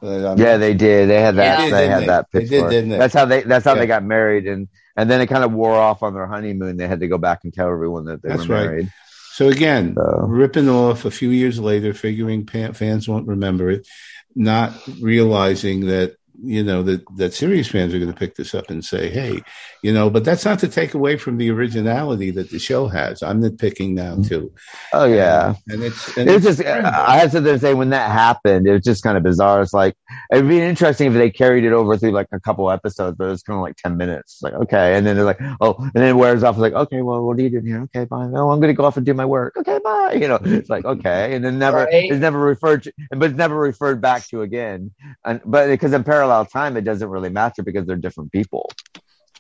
Uh, 0.03 0.37
yeah, 0.39 0.57
they 0.57 0.75
did. 0.75 1.09
They 1.09 1.21
had 1.21 1.37
that. 1.37 1.59
They, 1.59 1.71
they 1.71 1.89
had 1.89 2.03
they? 2.03 2.07
that 2.07 2.31
pitchfork. 2.31 2.71
Did, 2.71 2.91
that's 2.91 3.13
how 3.13 3.25
they. 3.25 3.43
That's 3.43 3.65
how 3.65 3.75
yeah. 3.75 3.81
they 3.81 3.87
got 3.87 4.05
married, 4.05 4.47
and 4.47 4.69
and 4.97 5.11
then 5.11 5.21
it 5.21 5.27
kind 5.27 5.43
of 5.43 5.53
wore 5.53 5.75
off 5.75 6.03
on 6.03 6.15
their 6.15 6.27
honeymoon. 6.27 6.77
They 6.77 6.87
had 6.87 7.01
to 7.01 7.09
go 7.09 7.19
back 7.19 7.41
and 7.43 7.53
tell 7.53 7.69
everyone 7.69 8.05
that 8.05 8.23
they 8.23 8.29
that's 8.29 8.47
were 8.47 8.55
married. 8.55 8.85
Right. 8.85 8.93
So 9.33 9.49
again, 9.49 9.95
so. 9.97 10.27
ripping 10.27 10.69
off 10.69 11.05
a 11.05 11.11
few 11.11 11.31
years 11.31 11.59
later, 11.59 11.95
figuring 11.95 12.47
fans 12.47 13.09
won't 13.09 13.27
remember 13.27 13.71
it, 13.71 13.89
not 14.35 14.73
realizing 15.01 15.87
that 15.87 16.17
you 16.43 16.63
know 16.63 16.83
that 16.83 17.03
that 17.17 17.35
serious 17.35 17.69
fans 17.69 17.95
are 17.95 17.99
going 17.99 18.13
to 18.13 18.19
pick 18.19 18.35
this 18.35 18.55
up 18.55 18.71
and 18.71 18.85
say, 18.85 19.11
"Hey, 19.11 19.41
you 19.83 19.93
know," 19.93 20.11
but 20.11 20.25
that's 20.25 20.45
not 20.45 20.59
to 20.61 20.69
take 20.69 20.95
away 20.95 21.17
from 21.17 21.37
the 21.37 21.51
originality 21.51 22.31
that 22.31 22.51
the 22.51 22.59
show 22.59 22.89
has. 22.89 23.23
I'm 23.23 23.41
nitpicking 23.43 23.95
now 23.95 24.15
mm-hmm. 24.15 24.23
too. 24.23 24.53
Oh 24.93 25.05
yeah, 25.05 25.55
and, 25.69 25.75
and 25.75 25.83
it's 25.85 26.17
and 26.17 26.31
it's, 26.31 26.47
it's 26.47 26.59
just 26.59 26.69
I 26.69 27.19
had 27.19 27.31
to 27.33 27.59
say 27.59 27.75
when 27.75 27.91
that 27.91 28.11
happened, 28.11 28.67
it 28.67 28.73
was 28.73 28.83
just 28.83 29.03
kind 29.03 29.17
of 29.17 29.23
bizarre. 29.23 29.63
It's 29.63 29.75
like 29.75 29.95
it'd 30.33 30.49
be 30.49 30.61
interesting 30.61 31.09
if 31.09 31.15
they 31.15 31.31
carried 31.31 31.65
it 31.65 31.73
over 31.73 31.97
through 31.97 32.13
like 32.13 32.29
a 32.33 32.41
couple 32.41 32.71
episodes, 32.71 33.17
but 33.19 33.31
it's 33.31 33.43
kind 33.43 33.57
of 33.57 33.63
like 33.63 33.77
ten 33.77 33.97
minutes. 33.97 34.41
Like 34.43 34.55
okay, 34.55 34.97
and 34.97 35.07
then 35.07 35.17
they're 35.17 35.25
like, 35.25 35.41
oh, 35.61 35.75
and 35.79 35.93
then 35.93 36.09
it 36.09 36.17
wears 36.17 36.43
off. 36.43 36.57
Like 36.57 36.73
okay, 36.73 37.03
well, 37.03 37.25
what 37.27 37.39
are 37.39 37.43
you 37.43 37.51
doing 37.51 37.67
here? 37.67 37.83
Okay, 37.83 38.07
bye. 38.07 38.27
No, 38.27 38.51
I'm 38.51 38.61
going 38.61 38.73
to 38.73 38.77
go 38.77 38.85
off 38.85 38.97
and 38.97 39.05
do 39.05 39.15
my 39.15 39.27
work. 39.27 39.57
Okay, 39.57 39.79
bye. 39.85 40.15
You 40.15 40.29
know, 40.29 40.39
it's 40.43 40.71
like 40.71 40.85
okay, 40.85 41.35
and 41.35 41.45
then 41.45 41.59
never 41.59 41.85
right. 41.85 42.11
it's 42.11 42.21
never 42.21 42.39
referred 42.39 42.85
to, 42.85 42.93
but 43.11 43.31
it's 43.31 43.39
never 43.39 43.57
referred 43.57 44.01
back 44.01 44.27
to 44.29 44.43
again. 44.43 44.93
And 45.25 45.41
but 45.45 45.69
because 45.69 45.93
in 45.93 46.05
parallel 46.05 46.30
parallel 46.31 46.47
time, 46.47 46.77
it 46.77 46.83
doesn't 46.83 47.09
really 47.09 47.31
matter 47.31 47.63
because 47.63 47.87
they're 47.87 47.97
different 47.97 48.33
people. 48.33 48.71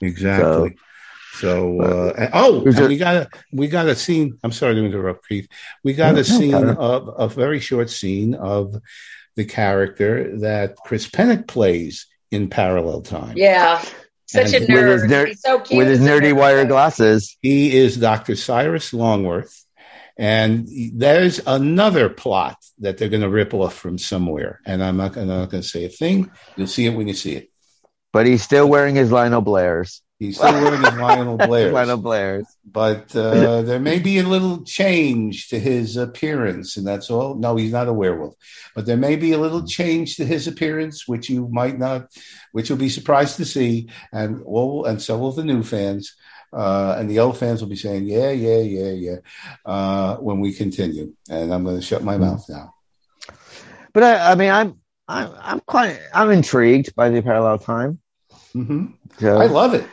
Exactly. 0.00 0.76
So, 1.34 1.78
so 1.78 1.80
uh, 1.82 2.30
oh, 2.32 2.60
we 2.60 2.96
got 2.96 3.16
a 3.16 3.28
we 3.52 3.68
got 3.68 3.86
a 3.86 3.94
scene. 3.94 4.38
I'm 4.42 4.52
sorry 4.52 4.74
to 4.74 4.84
interrupt, 4.84 5.28
Keith. 5.28 5.48
We 5.84 5.94
got 5.94 6.18
a 6.18 6.24
scene 6.24 6.54
of 6.54 7.10
a 7.16 7.28
very 7.28 7.60
short 7.60 7.90
scene 7.90 8.34
of 8.34 8.76
the 9.36 9.44
character 9.44 10.38
that 10.40 10.76
Chris 10.84 11.08
Pennock 11.08 11.46
plays 11.46 12.06
in 12.30 12.48
parallel 12.50 13.02
time. 13.02 13.36
Yeah. 13.36 13.82
Such 14.26 14.54
and 14.54 14.64
a 14.64 14.66
nerd. 14.66 14.86
With 14.86 15.02
his, 15.02 15.10
ner- 15.10 15.34
so 15.34 15.76
with 15.76 15.88
his 15.88 16.00
nerdy 16.00 16.32
wire 16.32 16.64
glasses. 16.64 17.36
He 17.42 17.76
is 17.76 17.96
Dr. 17.96 18.36
Cyrus 18.36 18.92
Longworth. 18.92 19.64
And 20.20 20.68
there's 20.92 21.40
another 21.46 22.10
plot 22.10 22.58
that 22.80 22.98
they're 22.98 23.08
going 23.08 23.22
to 23.22 23.30
rip 23.30 23.54
off 23.54 23.74
from 23.74 23.96
somewhere. 23.96 24.60
And 24.66 24.84
I'm 24.84 24.98
not, 24.98 25.16
I'm 25.16 25.28
not 25.28 25.48
going 25.48 25.62
to 25.62 25.68
say 25.68 25.86
a 25.86 25.88
thing. 25.88 26.30
You'll 26.56 26.66
see 26.66 26.84
it 26.84 26.90
when 26.90 27.08
you 27.08 27.14
see 27.14 27.36
it. 27.36 27.50
But 28.12 28.26
he's 28.26 28.42
still 28.42 28.68
wearing 28.68 28.94
his 28.94 29.10
Lionel 29.10 29.40
Blairs. 29.40 30.02
He's 30.18 30.36
still 30.36 30.52
wearing 30.52 30.82
his 30.82 30.92
Lionel 30.92 31.38
Blairs. 31.46 31.72
Lionel 31.72 31.96
Blairs. 31.96 32.44
But 32.70 33.16
uh, 33.16 33.62
there 33.62 33.80
may 33.80 33.98
be 33.98 34.18
a 34.18 34.22
little 34.22 34.62
change 34.62 35.48
to 35.48 35.58
his 35.58 35.96
appearance, 35.96 36.76
and 36.76 36.86
that's 36.86 37.10
all. 37.10 37.36
No, 37.36 37.56
he's 37.56 37.72
not 37.72 37.88
a 37.88 37.92
werewolf. 37.92 38.34
But 38.74 38.84
there 38.84 38.98
may 38.98 39.16
be 39.16 39.32
a 39.32 39.38
little 39.38 39.66
change 39.66 40.16
to 40.16 40.26
his 40.26 40.46
appearance, 40.46 41.08
which 41.08 41.30
you 41.30 41.48
might 41.48 41.78
not, 41.78 42.10
which 42.52 42.68
you'll 42.68 42.76
be 42.76 42.90
surprised 42.90 43.38
to 43.38 43.46
see, 43.46 43.88
and 44.12 44.42
all, 44.42 44.84
and 44.84 45.00
so 45.00 45.16
will 45.16 45.32
the 45.32 45.44
new 45.44 45.62
fans. 45.62 46.14
Uh, 46.52 46.96
and 46.98 47.08
the 47.08 47.20
old 47.20 47.38
fans 47.38 47.60
will 47.60 47.68
be 47.68 47.76
saying, 47.76 48.04
yeah, 48.04 48.30
yeah, 48.30 48.58
yeah, 48.58 48.90
yeah, 48.90 49.16
uh, 49.64 50.16
when 50.16 50.40
we 50.40 50.52
continue. 50.52 51.14
And 51.28 51.54
I'm 51.54 51.64
going 51.64 51.76
to 51.76 51.82
shut 51.82 52.02
my 52.02 52.14
mm-hmm. 52.14 52.24
mouth 52.24 52.44
now. 52.48 52.74
But 53.92 54.02
I, 54.02 54.32
I 54.32 54.34
mean, 54.34 54.50
I'm, 54.50 54.80
I'm, 55.06 55.32
I'm 55.40 55.60
quite, 55.60 55.98
I'm 56.12 56.30
intrigued 56.30 56.94
by 56.94 57.08
the 57.10 57.22
parallel 57.22 57.58
time. 57.58 58.00
Mm-hmm. 58.54 58.86
So, 59.18 59.38
I 59.38 59.46
love 59.46 59.74
it. 59.74 59.86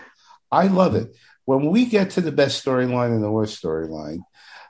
I 0.52 0.68
love 0.68 0.96
it. 0.96 1.16
When 1.46 1.68
we 1.68 1.86
get 1.86 2.12
to 2.12 2.22
the 2.22 2.32
best 2.32 2.64
storyline 2.64 3.14
and 3.14 3.24
the 3.24 3.32
worst 3.32 3.62
storyline, 3.62 4.20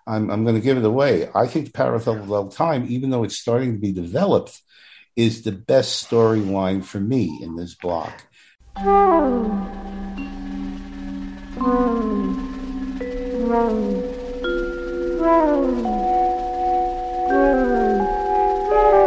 I'm, 0.06 0.30
I'm 0.30 0.44
going 0.44 0.56
to 0.56 0.62
give 0.62 0.78
it 0.78 0.86
away. 0.86 1.30
I 1.34 1.48
think 1.48 1.66
the 1.66 1.72
parallel 1.72 2.50
time, 2.50 2.86
even 2.90 3.10
though 3.10 3.24
it's 3.24 3.38
starting 3.38 3.74
to 3.74 3.80
be 3.80 3.92
developed, 3.92 4.62
is 5.16 5.42
the 5.42 5.52
best 5.52 6.10
storyline 6.10 6.84
for 6.84 7.00
me 7.00 7.40
in 7.42 7.56
this 7.56 7.76
block. 7.76 8.24
Thank 11.60 12.38
you. 18.72 19.07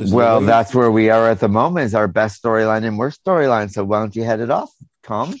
Because 0.00 0.14
Well, 0.14 0.40
that's 0.40 0.74
where 0.74 0.90
we 0.90 1.10
are 1.10 1.28
at 1.28 1.40
the 1.40 1.48
moment. 1.48 1.84
Is 1.84 1.94
our 1.94 2.08
best 2.08 2.42
storyline 2.42 2.86
and 2.86 2.98
worst 2.98 3.22
storyline. 3.22 3.70
So 3.70 3.84
why 3.84 3.98
don't 3.98 4.16
you 4.16 4.24
head 4.24 4.40
it 4.40 4.50
off, 4.50 4.72
Tom? 5.02 5.34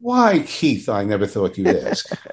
Why, 0.00 0.40
Keith? 0.40 0.88
I 0.88 1.04
never 1.04 1.28
thought 1.28 1.56
you'd 1.56 1.68
ask. 1.68 2.08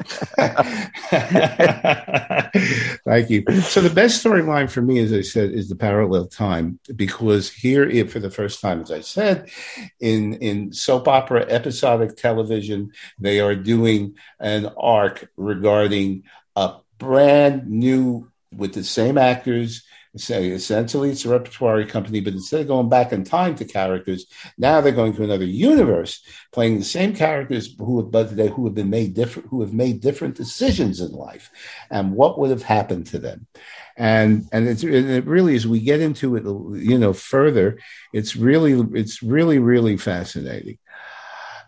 Thank 3.06 3.30
you. 3.30 3.44
So 3.62 3.82
the 3.82 3.92
best 3.94 4.26
storyline 4.26 4.72
for 4.72 4.82
me, 4.82 4.98
as 4.98 5.14
I 5.14 5.22
said, 5.22 5.52
is 5.52 5.70
the 5.70 5.76
parallel 5.76 6.26
time 6.26 6.80
because 6.96 7.52
here, 7.52 7.88
it, 7.88 8.10
for 8.10 8.18
the 8.18 8.32
first 8.32 8.60
time, 8.60 8.82
as 8.82 8.90
I 8.90 9.02
said, 9.02 9.52
in 10.00 10.34
in 10.34 10.74
soap 10.74 11.08
opera 11.08 11.46
episodic 11.48 12.18
television, 12.18 12.92
they 13.20 13.40
are 13.40 13.54
doing 13.54 14.16
an 14.40 14.72
arc 14.76 15.30
regarding 15.38 16.24
a 16.56 16.78
brand 16.98 17.70
new 17.70 18.32
with 18.52 18.74
the 18.74 18.84
same 18.84 19.20
actors. 19.20 19.84
Say 20.20 20.50
essentially, 20.50 21.12
it's 21.12 21.26
a 21.26 21.30
repertory 21.30 21.86
company, 21.86 22.20
but 22.20 22.34
instead 22.34 22.62
of 22.62 22.68
going 22.68 22.90
back 22.90 23.14
in 23.14 23.24
time 23.24 23.56
to 23.56 23.66
characters, 23.66 24.26
now 24.58 24.82
they're 24.82 24.92
going 24.92 25.14
to 25.16 25.24
another 25.24 25.46
universe, 25.46 26.22
playing 26.52 26.78
the 26.78 26.86
same 26.86 27.16
characters 27.16 27.74
who 27.78 28.02
have 28.02 28.12
but 28.12 28.30
who 28.30 28.66
have 28.66 28.76
been 28.76 28.90
made 28.90 29.14
different, 29.14 29.48
who 29.50 29.62
have 29.62 29.74
made 29.74 30.02
different 30.02 30.36
decisions 30.36 31.00
in 31.00 31.12
life, 31.12 31.50
and 31.90 32.14
what 32.14 32.38
would 32.38 32.50
have 32.50 32.64
happened 32.64 33.08
to 33.08 33.20
them. 33.20 33.48
And 33.96 34.48
and 34.52 34.68
it's 34.68 34.84
it 34.84 35.26
really 35.26 35.56
as 35.56 35.66
we 35.66 35.80
get 35.80 36.02
into 36.02 36.36
it, 36.36 36.44
you 36.44 36.98
know, 36.98 37.14
further, 37.14 37.80
it's 38.14 38.36
really 38.36 39.00
it's 39.00 39.24
really 39.24 39.60
really 39.60 39.96
fascinating. 39.98 40.78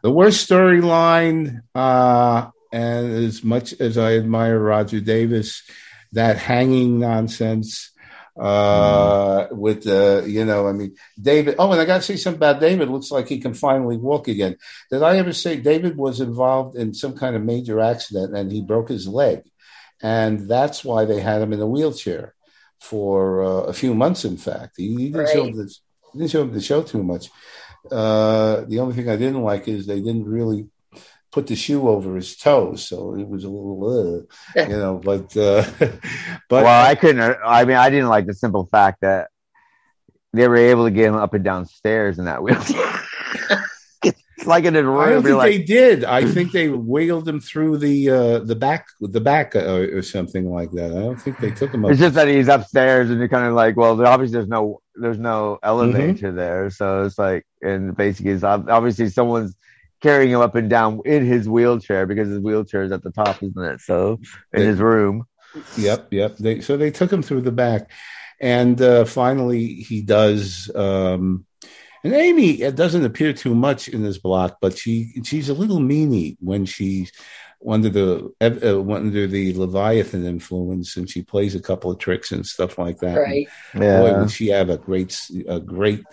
The 0.03 0.11
worst 0.11 0.49
storyline, 0.49 1.61
uh, 1.75 2.49
and 2.73 3.13
as 3.13 3.43
much 3.43 3.73
as 3.79 3.97
I 3.97 4.15
admire 4.15 4.59
Roger 4.59 4.99
Davis, 4.99 5.63
that 6.13 6.37
hanging 6.37 6.99
nonsense 6.99 7.91
uh 8.39 9.47
with 9.51 9.85
uh 9.87 10.21
you 10.25 10.45
know 10.45 10.65
i 10.65 10.71
mean 10.71 10.95
david 11.21 11.55
oh 11.59 11.69
and 11.71 11.81
i 11.81 11.85
gotta 11.85 12.01
say 12.01 12.15
something 12.15 12.39
about 12.39 12.61
david. 12.61 12.87
Looks 12.89 13.11
like 13.11 13.27
he 13.27 13.39
can 13.39 13.53
finally 13.53 13.97
walk 13.97 14.29
again. 14.29 14.55
Did 14.89 15.03
i 15.03 15.17
ever 15.17 15.33
say 15.33 15.57
david 15.57 15.97
was 15.97 16.21
involved 16.21 16.77
in 16.77 16.93
some 16.93 17.17
kind 17.17 17.35
of 17.35 17.43
major 17.43 17.81
accident 17.81 18.35
and 18.35 18.51
he 18.51 18.61
broke 18.61 18.89
his 18.89 19.07
leg? 19.07 19.43
And 20.01 20.49
that's 20.49 20.83
why 20.83 21.05
they 21.05 21.19
had 21.19 21.41
him 21.41 21.53
in 21.53 21.59
a 21.59 21.67
wheelchair 21.67 22.33
for 22.79 23.43
uh, 23.43 23.63
a 23.63 23.73
few 23.73 23.93
months 23.93 24.25
in 24.25 24.37
fact. 24.37 24.75
He, 24.77 24.95
he 24.95 25.09
didn't 25.09 25.29
show 25.29 25.45
the, 25.51 25.75
didn't 26.13 26.31
show 26.31 26.43
up 26.43 26.53
the 26.53 26.61
show 26.61 26.83
too 26.83 27.03
much. 27.03 27.29
Uh 27.91 28.61
the 28.61 28.79
only 28.79 28.95
thing 28.95 29.09
i 29.09 29.17
didn't 29.17 29.41
like 29.41 29.67
is 29.67 29.85
they 29.85 29.99
didn't 29.99 30.25
really 30.25 30.69
put 31.31 31.47
the 31.47 31.55
shoe 31.55 31.87
over 31.87 32.15
his 32.15 32.35
toes 32.35 32.87
so 32.87 33.15
it 33.15 33.27
was 33.27 33.43
a 33.43 33.49
little 33.49 34.25
uh, 34.57 34.61
you 34.61 34.77
know 34.77 34.95
but 35.03 35.35
uh 35.37 35.63
but 36.49 36.63
well, 36.63 36.85
I 36.85 36.95
couldn't. 36.95 37.37
I 37.45 37.63
mean, 37.65 37.77
I 37.77 37.89
didn't 37.89 38.09
like 38.09 38.25
the 38.25 38.33
simple 38.33 38.65
fact 38.65 39.01
that 39.01 39.29
they 40.33 40.47
were 40.47 40.57
able 40.57 40.85
to 40.85 40.91
get 40.91 41.07
him 41.07 41.15
up 41.15 41.33
and 41.33 41.43
down 41.43 41.65
stairs 41.65 42.19
in 42.19 42.25
that 42.25 42.41
wheelchair. 42.43 42.93
it's 44.03 44.45
like 44.45 44.65
in 44.65 44.75
a 44.75 44.79
I 44.79 44.81
don't 44.81 44.93
room. 44.95 45.23
Think 45.23 45.37
like, 45.37 45.51
they 45.51 45.63
did. 45.63 46.03
I 46.03 46.25
think 46.25 46.51
they 46.51 46.69
wiggled 46.69 47.27
him 47.27 47.39
through 47.39 47.77
the 47.77 48.09
uh, 48.09 48.39
the 48.39 48.55
back, 48.55 48.87
the 48.99 49.21
back, 49.21 49.55
uh, 49.55 49.59
or 49.95 50.01
something 50.01 50.49
like 50.51 50.71
that. 50.71 50.91
I 50.91 50.99
don't 50.99 51.21
think 51.21 51.39
they 51.39 51.51
took 51.51 51.73
him 51.73 51.85
up. 51.85 51.91
it's 51.91 51.99
just 51.99 52.15
that 52.15 52.27
he's 52.27 52.47
upstairs, 52.47 53.09
and 53.09 53.19
you're 53.19 53.29
kind 53.29 53.45
of 53.47 53.53
like, 53.53 53.75
well, 53.77 54.05
obviously 54.05 54.33
there's 54.37 54.47
no 54.49 54.81
there's 54.95 55.19
no 55.19 55.59
elevator 55.63 56.27
Mm-hmm. 56.29 56.35
there, 56.37 56.69
so 56.69 57.03
it's 57.03 57.17
like, 57.17 57.45
and 57.61 57.95
basically, 57.95 58.31
it's 58.31 58.43
obviously 58.43 59.09
someone's 59.09 59.55
carrying 60.01 60.31
him 60.31 60.41
up 60.41 60.55
and 60.55 60.69
down 60.69 61.01
in 61.05 61.25
his 61.25 61.47
wheelchair 61.47 62.05
because 62.05 62.29
his 62.29 62.39
wheelchair 62.39 62.83
is 62.83 62.91
at 62.91 63.03
the 63.03 63.11
top, 63.11 63.41
isn't 63.41 63.63
it? 63.63 63.81
So 63.81 64.19
in 64.53 64.61
Yeah. 64.61 64.67
his 64.67 64.79
room. 64.79 65.25
Yep, 65.77 66.13
yep. 66.13 66.37
They, 66.37 66.61
so 66.61 66.77
they 66.77 66.91
took 66.91 67.11
him 67.11 67.21
through 67.21 67.41
the 67.41 67.51
back, 67.51 67.91
and 68.39 68.81
uh, 68.81 69.05
finally 69.05 69.67
he 69.67 70.01
does. 70.01 70.71
Um, 70.73 71.45
and 72.03 72.13
Amy 72.13 72.61
it 72.61 72.75
doesn't 72.75 73.05
appear 73.05 73.31
too 73.33 73.53
much 73.53 73.87
in 73.87 74.01
this 74.01 74.17
block, 74.17 74.57
but 74.61 74.77
she 74.77 75.11
she's 75.23 75.49
a 75.49 75.53
little 75.53 75.79
meanie 75.79 76.37
when 76.39 76.65
she's 76.65 77.11
under 77.67 77.89
the 77.89 78.31
uh, 78.41 78.93
under 78.95 79.27
the 79.27 79.53
Leviathan 79.53 80.25
influence, 80.25 80.97
and 80.97 81.09
she 81.09 81.21
plays 81.21 81.53
a 81.53 81.59
couple 81.61 81.91
of 81.91 81.99
tricks 81.99 82.31
and 82.31 82.45
stuff 82.45 82.77
like 82.79 82.97
that. 82.99 83.17
Right. 83.19 83.47
Boy, 83.73 83.81
Yeah, 83.83 84.19
would 84.21 84.31
she 84.31 84.47
have 84.47 84.69
a 84.69 84.77
great, 84.77 85.19
a 85.47 85.59
great 85.59 86.03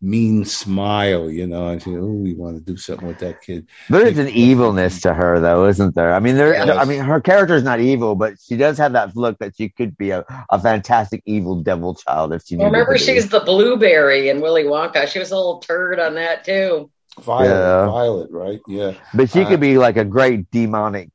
mean 0.00 0.44
smile, 0.44 1.30
you 1.30 1.46
know? 1.46 1.68
And 1.68 1.82
she, 1.82 1.90
oh, 1.96 2.06
we 2.06 2.34
want 2.34 2.56
to 2.56 2.62
do 2.62 2.76
something 2.76 3.08
with 3.08 3.18
that 3.18 3.42
kid. 3.42 3.66
there 3.90 4.06
is 4.06 4.18
an 4.18 4.28
evilness 4.28 5.00
to 5.02 5.14
her, 5.14 5.40
though, 5.40 5.66
isn't 5.66 5.94
there? 5.94 6.14
I 6.14 6.20
mean, 6.20 6.36
there. 6.36 6.52
Yes. 6.54 6.76
I 6.76 6.84
mean, 6.84 7.00
her 7.00 7.20
character 7.20 7.54
is 7.54 7.62
not 7.62 7.80
evil, 7.80 8.14
but 8.14 8.34
she 8.40 8.56
does 8.56 8.78
have 8.78 8.92
that 8.92 9.16
look 9.16 9.38
that 9.38 9.56
she 9.56 9.68
could 9.68 9.96
be 9.98 10.10
a, 10.10 10.24
a 10.50 10.58
fantastic 10.60 11.22
evil 11.26 11.60
devil 11.62 11.94
child 11.94 12.32
if 12.32 12.42
she. 12.44 12.56
Well, 12.56 12.66
remember, 12.66 12.94
to 12.96 12.98
be. 12.98 13.04
she's 13.04 13.28
the 13.28 13.40
blueberry 13.40 14.28
in 14.28 14.40
Willy 14.40 14.64
Wonka. 14.64 15.08
She 15.08 15.18
was 15.18 15.30
a 15.30 15.36
little 15.36 15.58
turd 15.58 15.98
on 15.98 16.14
that 16.14 16.44
too. 16.44 16.90
Violet, 17.20 17.48
Yeah. 17.48 17.86
Violet, 17.86 18.30
right? 18.30 18.60
Yeah. 18.68 18.92
But 19.14 19.30
she 19.30 19.42
Uh, 19.42 19.48
could 19.48 19.60
be 19.60 19.76
like 19.78 19.96
a 19.96 20.04
great 20.04 20.50
demonic 20.52 21.10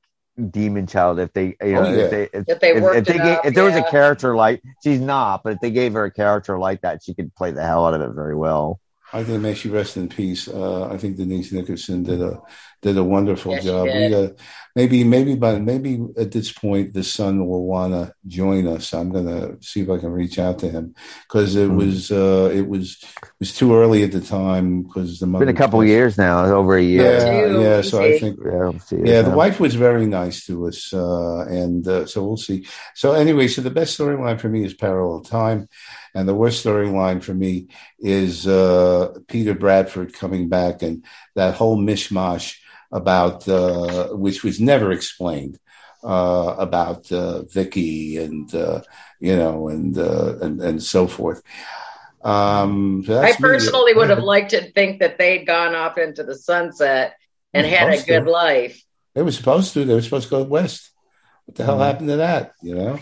demon 0.50 0.88
child 0.88 1.20
if 1.20 1.32
they, 1.34 1.46
you 1.46 1.56
oh, 1.62 1.68
know, 1.72 1.84
Oh, 1.84 1.94
yeah. 1.94 2.04
if 2.04 2.12
they, 2.12 2.24
if, 2.24 2.44
If 2.48 2.60
they 2.60 2.72
if, 2.72 2.84
if, 2.84 3.06
they 3.06 3.14
gave, 3.14 3.38
up, 3.38 3.46
if 3.46 3.54
there 3.54 3.64
was 3.64 3.76
a 3.76 3.84
character 3.84 4.36
like 4.36 4.62
she's 4.84 5.00
not, 5.00 5.44
but 5.44 5.54
if 5.54 5.60
they 5.60 5.72
gave 5.72 5.94
her 5.94 6.06
a 6.06 6.12
character 6.12 6.58
like 6.58 6.82
that, 6.82 7.04
she 7.04 7.14
could 7.14 7.34
play 7.36 7.52
the 7.52 7.64
hell 7.64 7.86
out 7.86 7.94
of 7.94 8.02
it 8.02 8.14
very 8.14 8.36
well. 8.36 8.80
I 9.14 9.24
think 9.24 9.42
may 9.42 9.54
she 9.54 9.70
rest 9.70 9.96
in 9.98 10.10
peace. 10.10 10.48
Uh, 10.48 10.86
I 10.92 10.98
think 10.98 11.18
Denise 11.18 11.52
Nickerson 11.52 12.04
did 12.04 12.22
a 12.22 12.42
did 12.82 12.98
a 12.98 13.04
wonderful 13.04 13.54
Yes, 13.54 13.62
she 13.64 13.70
job. 13.70 13.88
did. 13.88 14.10
We, 14.12 14.16
uh, 14.16 14.30
maybe 14.76 15.04
maybe 15.04 15.36
by 15.36 15.60
maybe 15.60 16.00
at 16.18 16.32
this 16.32 16.52
point 16.52 16.94
the 16.94 17.04
son 17.04 17.46
will 17.48 17.66
want 17.66 17.94
to 17.94 18.14
join 18.28 18.68
us. 18.68 18.94
I'm 18.94 19.12
gonna 19.12 19.62
see 19.62 19.82
if 19.82 19.90
I 19.90 20.00
can 20.00 20.10
reach 20.12 20.40
out 20.40 20.60
to 20.60 20.70
him 20.70 20.96
because 21.28 21.56
it 21.56 21.70
Hmm. 21.70 21.78
was 21.78 22.12
uh, 22.12 22.52
it 22.54 22.68
was 22.68 22.98
it 23.04 23.40
was 23.40 23.56
too 23.56 23.76
early 23.76 24.04
at 24.04 24.12
the 24.12 24.22
time 24.22 24.84
because 24.84 25.20
the 25.20 25.28
mother 25.28 25.46
been 25.46 25.56
a 25.56 25.58
couple 25.58 25.80
passed. 25.80 25.90
years 25.90 26.18
now, 26.18 26.46
over 26.46 26.76
a 26.76 26.84
year. 26.84 27.04
Yeah, 27.04 27.48
Two, 27.48 27.62
yeah. 27.62 27.82
So 27.82 28.04
I 28.04 28.20
think 28.20 28.40
Yeah. 28.44 28.72
Yeah, 29.06 29.22
the 29.22 29.32
wife 29.32 29.60
was 29.60 29.76
very 29.76 30.06
nice 30.08 30.46
to 30.48 30.68
us, 30.68 30.94
uh, 30.94 31.46
and 31.50 31.88
uh, 31.88 32.06
so 32.06 32.24
we'll 32.24 32.38
see. 32.38 32.66
So 32.96 33.14
anyway, 33.14 33.48
so 33.48 33.62
the 33.62 33.70
best 33.70 33.98
storyline 33.98 34.40
for 34.40 34.50
me 34.50 34.64
is 34.66 34.74
Parallel 34.74 35.22
Time, 35.22 35.68
and 36.16 36.28
the 36.28 36.36
worst 36.36 36.64
storyline 36.66 37.24
for 37.24 37.34
me 37.34 37.68
is 38.00 38.48
uh, 38.48 39.14
Peter 39.28 39.54
Bradford 39.54 40.14
coming 40.14 40.50
back 40.50 40.82
and 40.82 41.04
that 41.36 41.56
whole 41.56 41.78
mishmash 41.78 42.58
about 42.92 43.48
uh, 43.48 44.10
which 44.10 44.44
was 44.44 44.60
never 44.60 44.92
explained 44.92 45.58
uh, 46.04 46.56
about 46.60 47.12
uh, 47.12 47.44
Vicky 47.44 48.18
and 48.18 48.54
uh, 48.54 48.82
you 49.20 49.36
know 49.36 49.70
and, 49.70 49.98
uh, 49.98 50.38
and 50.42 50.62
and 50.62 50.84
so 50.84 51.08
forth. 51.08 51.42
Um, 52.24 53.04
so 53.06 53.18
I 53.20 53.26
that's 53.28 53.40
me. 53.40 53.50
personally 53.50 53.94
would 53.94 54.10
have 54.10 54.24
liked 54.24 54.52
to 54.52 54.72
think 54.72 55.00
that 55.02 55.18
they'd 55.18 55.46
gone 55.46 55.76
off 55.76 55.98
into 55.98 56.24
the 56.24 56.36
sunset 56.36 57.16
and 57.54 57.66
had 57.68 57.90
a 57.90 57.98
Supposed 57.98 58.06
to. 58.08 58.12
good 58.20 58.28
life. 58.32 58.84
They 59.14 59.22
were 59.24 59.32
supposed 59.32 59.74
to. 59.74 59.84
They 59.86 59.94
were 59.94 60.02
supposed 60.02 60.30
to 60.30 60.36
go 60.38 60.44
west. 60.44 60.90
What 61.46 61.56
the 61.56 61.66
hell 61.66 61.80
happened 61.80 62.10
to 62.10 62.16
that? 62.18 62.54
You 62.62 62.76
know, 62.76 63.00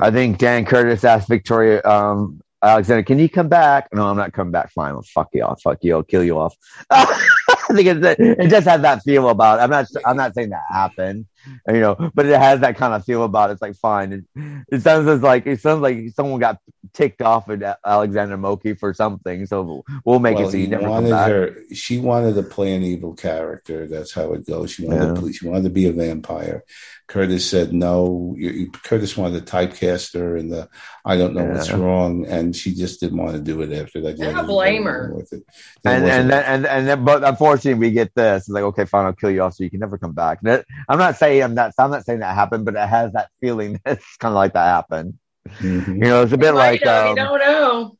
I 0.00 0.06
I 0.08 0.10
think 0.10 0.38
Dan 0.38 0.64
Curtis 0.64 1.04
asked 1.04 1.28
Victoria 1.28 1.82
um, 1.84 2.40
Alexander, 2.62 3.02
"Can 3.02 3.18
you 3.18 3.28
come 3.28 3.48
back?" 3.48 3.88
No, 3.92 4.06
I'm 4.06 4.16
not 4.16 4.32
coming 4.32 4.52
back. 4.52 4.72
Fine, 4.72 4.94
well, 4.94 5.02
fuck 5.02 5.28
you 5.32 5.42
off. 5.42 5.60
Fuck 5.62 5.78
you. 5.82 5.94
I'll 5.94 6.02
kill 6.02 6.24
you 6.24 6.38
off. 6.38 6.56
I 6.90 7.74
think 7.74 7.88
it's, 7.88 8.20
it 8.20 8.48
just 8.48 8.66
has 8.66 8.82
that 8.82 9.02
feel 9.02 9.28
about. 9.28 9.58
It. 9.58 9.62
I'm 9.62 9.70
not. 9.70 9.86
I'm 10.04 10.16
not 10.16 10.34
saying 10.34 10.50
that 10.50 10.62
happened, 10.70 11.26
you 11.68 11.80
know, 11.80 12.10
but 12.14 12.26
it 12.26 12.38
has 12.38 12.60
that 12.60 12.76
kind 12.76 12.94
of 12.94 13.04
feel 13.04 13.24
about 13.24 13.50
it. 13.50 13.54
It's 13.54 13.62
like 13.62 13.76
fine. 13.76 14.12
It, 14.12 14.24
it 14.70 14.82
sounds 14.82 15.08
as 15.08 15.22
like 15.22 15.46
it 15.46 15.60
sounds 15.60 15.80
like 15.80 16.10
someone 16.14 16.40
got 16.40 16.58
ticked 16.92 17.22
off 17.22 17.48
at 17.48 17.78
Alexandra 17.84 18.36
Moltke 18.36 18.78
for 18.78 18.94
something. 18.94 19.46
So 19.46 19.82
we'll 20.04 20.20
make 20.20 20.36
well, 20.36 20.48
it 20.48 20.52
so 20.52 20.56
you 20.56 20.68
never 20.68 20.84
come 20.84 20.92
wanted 20.92 21.10
back. 21.10 21.28
her. 21.28 21.56
She 21.72 21.98
wanted 21.98 22.34
to 22.34 22.42
play 22.42 22.74
an 22.74 22.82
evil 22.82 23.14
character. 23.14 23.86
That's 23.86 24.12
how 24.12 24.32
it 24.34 24.46
goes. 24.46 24.72
She 24.72 24.86
wanted. 24.86 25.02
Yeah. 25.02 25.14
To, 25.14 25.20
play- 25.20 25.32
she 25.32 25.48
wanted 25.48 25.64
to 25.64 25.70
be 25.70 25.86
a 25.86 25.92
vampire. 25.92 26.64
Curtis 27.06 27.48
said 27.48 27.72
no. 27.72 28.34
You, 28.38 28.50
you- 28.50 28.70
Curtis 28.70 29.16
wanted 29.16 29.44
to 29.46 29.52
typecast 29.52 30.14
her 30.18 30.36
in 30.36 30.48
the 30.48 30.68
I 31.04 31.16
don't 31.16 31.34
know 31.34 31.44
what's 31.44 31.70
wrong, 31.70 32.26
and 32.26 32.56
she 32.56 32.74
just 32.74 33.00
didn't 33.00 33.18
want 33.18 33.32
to 33.32 33.40
do 33.40 33.60
it 33.62 33.72
after 33.72 34.00
that. 34.02 34.20
I 34.20 34.32
don't 34.32 34.46
blame 34.46 34.84
her. 34.84 35.12
With 35.14 35.32
it. 35.32 35.42
There 35.82 35.94
and 35.94 36.04
wasn't- 36.04 36.20
and 36.22 36.30
then, 36.30 36.44
and 36.44 36.66
and 36.66 36.88
then, 36.88 37.04
but 37.04 37.22
unfortunately, 37.24 37.78
we 37.88 37.90
get 37.92 38.14
this. 38.14 38.44
It's 38.44 38.48
like, 38.48 38.64
okay, 38.64 38.86
fine, 38.86 39.04
I'll 39.06 39.12
kill 39.12 39.30
you 39.30 39.42
off, 39.42 39.54
so 39.54 39.64
you 39.64 39.70
can 39.70 39.80
never 39.80 39.98
come 39.98 40.12
back. 40.12 40.38
It- 40.44 40.64
I'm 40.88 40.98
not 40.98 41.16
saying 41.16 41.42
I'm 41.42 41.54
not. 41.54 41.72
I'm 41.78 41.90
not 41.90 42.04
saying 42.06 42.20
that 42.20 42.34
happened, 42.34 42.64
but 42.64 42.74
it 42.74 42.88
has 42.88 43.12
that 43.12 43.28
feeling. 43.40 43.80
It's 43.86 44.16
kind 44.16 44.32
of 44.32 44.36
like 44.36 44.54
that 44.54 44.66
happened. 44.66 45.18
Mhm. 45.58 45.86
You 45.88 45.94
know, 46.10 46.22
it's 46.22 46.32
a 46.32 46.38
bit 46.38 46.52
You 46.52 46.58
like 46.58 46.84
know, 46.84 47.02
um, 47.02 47.08
you 47.10 47.16
don't 47.16 47.38
know. 47.38 47.96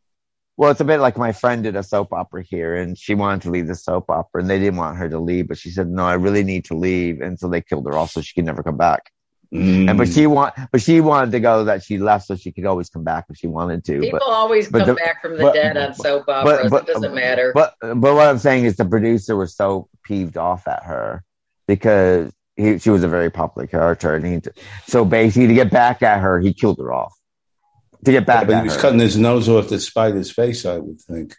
Well, 0.56 0.70
it's 0.70 0.80
a 0.80 0.84
bit 0.84 1.00
like 1.00 1.18
my 1.18 1.32
friend 1.32 1.64
did 1.64 1.74
a 1.74 1.82
soap 1.82 2.12
opera 2.12 2.44
here, 2.44 2.76
and 2.76 2.96
she 2.96 3.14
wanted 3.14 3.42
to 3.42 3.50
leave 3.50 3.66
the 3.66 3.74
soap 3.74 4.08
opera, 4.08 4.40
and 4.40 4.48
they 4.48 4.58
didn't 4.60 4.76
want 4.76 4.96
her 4.98 5.08
to 5.08 5.18
leave, 5.18 5.48
but 5.48 5.58
she 5.58 5.70
said, 5.70 5.88
"No, 5.88 6.04
I 6.06 6.14
really 6.14 6.44
need 6.44 6.64
to 6.66 6.74
leave," 6.74 7.20
and 7.20 7.38
so 7.38 7.48
they 7.48 7.60
killed 7.60 7.86
her 7.86 7.96
off, 7.96 8.12
so 8.12 8.20
she 8.20 8.34
could 8.34 8.44
never 8.44 8.62
come 8.62 8.76
back. 8.76 9.10
Mm. 9.52 9.88
And 9.88 9.98
but 9.98 10.08
she 10.08 10.26
want, 10.26 10.54
but 10.72 10.80
she 10.80 11.00
wanted 11.00 11.32
to 11.32 11.40
go 11.40 11.64
that 11.64 11.82
she 11.82 11.98
left, 11.98 12.26
so 12.26 12.34
she 12.36 12.50
could 12.52 12.66
always 12.66 12.88
come 12.88 13.04
back 13.04 13.26
if 13.30 13.36
she 13.36 13.46
wanted 13.46 13.84
to. 13.86 14.00
People 14.00 14.20
But 14.20 14.28
always 14.32 14.68
but 14.68 14.80
come 14.80 14.88
the- 14.88 14.94
back 14.94 15.22
from 15.22 15.36
the 15.36 15.42
but- 15.42 15.54
dead 15.54 15.76
on 15.76 15.94
soap 15.94 16.28
operas. 16.28 16.70
but- 16.70 16.88
it 16.88 16.92
doesn't 16.92 17.14
matter. 17.14 17.52
but 17.54 17.74
but 17.80 18.14
what 18.14 18.26
I'm 18.28 18.38
saying 18.38 18.64
is 18.64 18.76
the 18.76 18.84
producer 18.84 19.36
was 19.36 19.54
so 19.56 19.88
peeved 20.04 20.36
off 20.36 20.66
at 20.68 20.84
her 20.84 21.24
because 21.68 22.32
he, 22.56 22.78
she 22.78 22.90
was 22.90 23.02
a 23.02 23.08
very 23.08 23.30
popular 23.30 23.66
character, 23.66 24.14
and 24.14 24.24
he 24.24 24.40
so 24.86 25.04
basically 25.04 25.48
to 25.48 25.54
get 25.54 25.70
back 25.70 26.02
at 26.02 26.20
her, 26.20 26.38
he 26.40 26.52
killed 26.52 26.78
her 26.78 26.92
off. 26.92 27.12
To 28.04 28.12
get 28.12 28.26
back 28.26 28.46
but 28.46 28.56
he 28.56 28.62
was 28.64 28.74
her. 28.74 28.80
cutting 28.80 28.98
his 28.98 29.16
nose 29.16 29.48
off 29.48 29.68
to 29.68 29.80
spite 29.80 30.14
his 30.14 30.30
face, 30.30 30.64
I 30.66 30.78
would 30.78 31.00
think. 31.00 31.36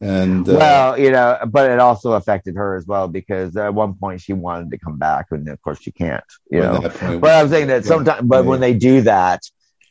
And 0.00 0.48
uh, 0.48 0.56
well, 0.58 0.98
you 0.98 1.12
know, 1.12 1.38
but 1.46 1.70
it 1.70 1.78
also 1.78 2.12
affected 2.12 2.56
her 2.56 2.76
as 2.76 2.86
well 2.86 3.06
because 3.06 3.56
at 3.56 3.72
one 3.72 3.94
point 3.94 4.20
she 4.20 4.32
wanted 4.32 4.72
to 4.72 4.78
come 4.78 4.98
back, 4.98 5.26
and 5.30 5.48
of 5.48 5.62
course 5.62 5.80
she 5.80 5.92
can't. 5.92 6.24
You 6.50 6.60
know, 6.60 6.80
point, 6.80 7.20
but 7.20 7.30
I'm 7.30 7.48
saying 7.48 7.68
that 7.68 7.84
yeah, 7.84 7.88
sometimes, 7.88 8.22
but 8.26 8.42
yeah. 8.42 8.48
when 8.50 8.58
they 8.58 8.74
do 8.74 9.02
that, 9.02 9.42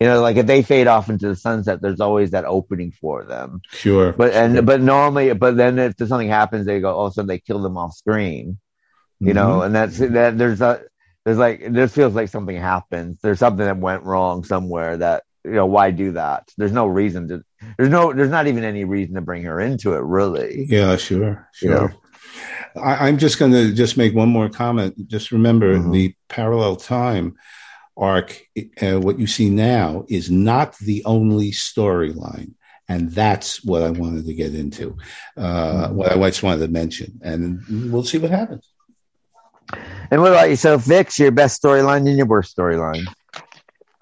you 0.01 0.07
know, 0.07 0.21
like 0.21 0.35
if 0.35 0.47
they 0.47 0.63
fade 0.63 0.87
off 0.87 1.09
into 1.09 1.29
the 1.29 1.35
sunset, 1.37 1.81
there's 1.81 2.01
always 2.01 2.31
that 2.31 2.43
opening 2.43 2.91
for 2.91 3.23
them. 3.23 3.61
sure, 3.71 4.11
But 4.11 4.33
and 4.33 4.55
sure. 4.55 4.61
but 4.63 4.81
normally, 4.81 5.33
but 5.33 5.55
then 5.55 5.79
if 5.79 5.95
there's 5.95 6.09
something 6.09 6.27
happens, 6.27 6.65
they 6.65 6.81
go, 6.81 6.93
oh, 6.93 7.09
so 7.09 7.23
they 7.23 7.39
kill 7.39 7.61
them 7.61 7.77
off 7.77 7.95
screen, 7.95 8.57
you 9.21 9.33
know, 9.33 9.61
and 9.61 9.73
that's 9.73 9.97
that. 9.99 10.37
There's 10.37 10.59
a 10.59 10.81
there's 11.23 11.37
like 11.37 11.71
this 11.71 11.93
feels 11.93 12.15
like 12.15 12.29
something 12.29 12.57
happens. 12.57 13.19
There's 13.21 13.39
something 13.39 13.65
that 13.65 13.77
went 13.77 14.03
wrong 14.03 14.43
somewhere 14.43 14.97
that 14.97 15.23
you 15.45 15.51
know 15.51 15.65
why 15.65 15.91
do 15.91 16.11
that? 16.13 16.49
There's 16.57 16.71
no 16.71 16.87
reason 16.87 17.27
to. 17.29 17.43
There's 17.77 17.89
no. 17.89 18.13
There's 18.13 18.29
not 18.29 18.47
even 18.47 18.63
any 18.63 18.83
reason 18.85 19.15
to 19.15 19.21
bring 19.21 19.43
her 19.43 19.59
into 19.59 19.93
it, 19.93 19.99
really. 20.01 20.65
Yeah, 20.69 20.95
sure, 20.97 21.49
You 21.61 21.69
sure. 21.69 21.89
know? 22.75 22.81
I, 22.81 23.07
I'm 23.07 23.17
just 23.17 23.37
going 23.39 23.51
to 23.51 23.73
just 23.73 23.97
make 23.97 24.13
one 24.15 24.29
more 24.29 24.49
comment. 24.49 25.07
Just 25.07 25.31
remember 25.31 25.75
Mhm. 25.77 25.91
the 25.91 26.15
parallel 26.29 26.75
time 26.77 27.35
arc. 27.97 28.41
Uh, 28.81 28.99
what 28.99 29.19
you 29.19 29.27
see 29.27 29.49
now 29.49 30.05
is 30.07 30.31
not 30.31 30.77
the 30.77 31.03
only 31.05 31.51
storyline, 31.51 32.53
and 32.87 33.11
that's 33.11 33.63
what 33.65 33.81
I 33.83 33.89
wanted 33.89 34.25
to 34.27 34.33
get 34.33 34.55
into. 34.55 34.95
Uh, 35.35 35.89
Mhm. 35.89 35.93
What 35.93 36.11
I 36.13 36.29
just 36.29 36.43
wanted 36.43 36.65
to 36.65 36.71
mention, 36.71 37.19
and 37.21 37.61
we'll 37.91 38.03
see 38.05 38.17
what 38.17 38.31
happens. 38.31 38.67
And 40.09 40.21
what 40.21 40.31
about 40.31 40.49
yourself, 40.49 40.83
Vix? 40.83 41.17
Your 41.19 41.31
best 41.31 41.61
storyline 41.61 42.07
and 42.07 42.17
your 42.17 42.25
worst 42.27 42.55
storyline? 42.57 43.05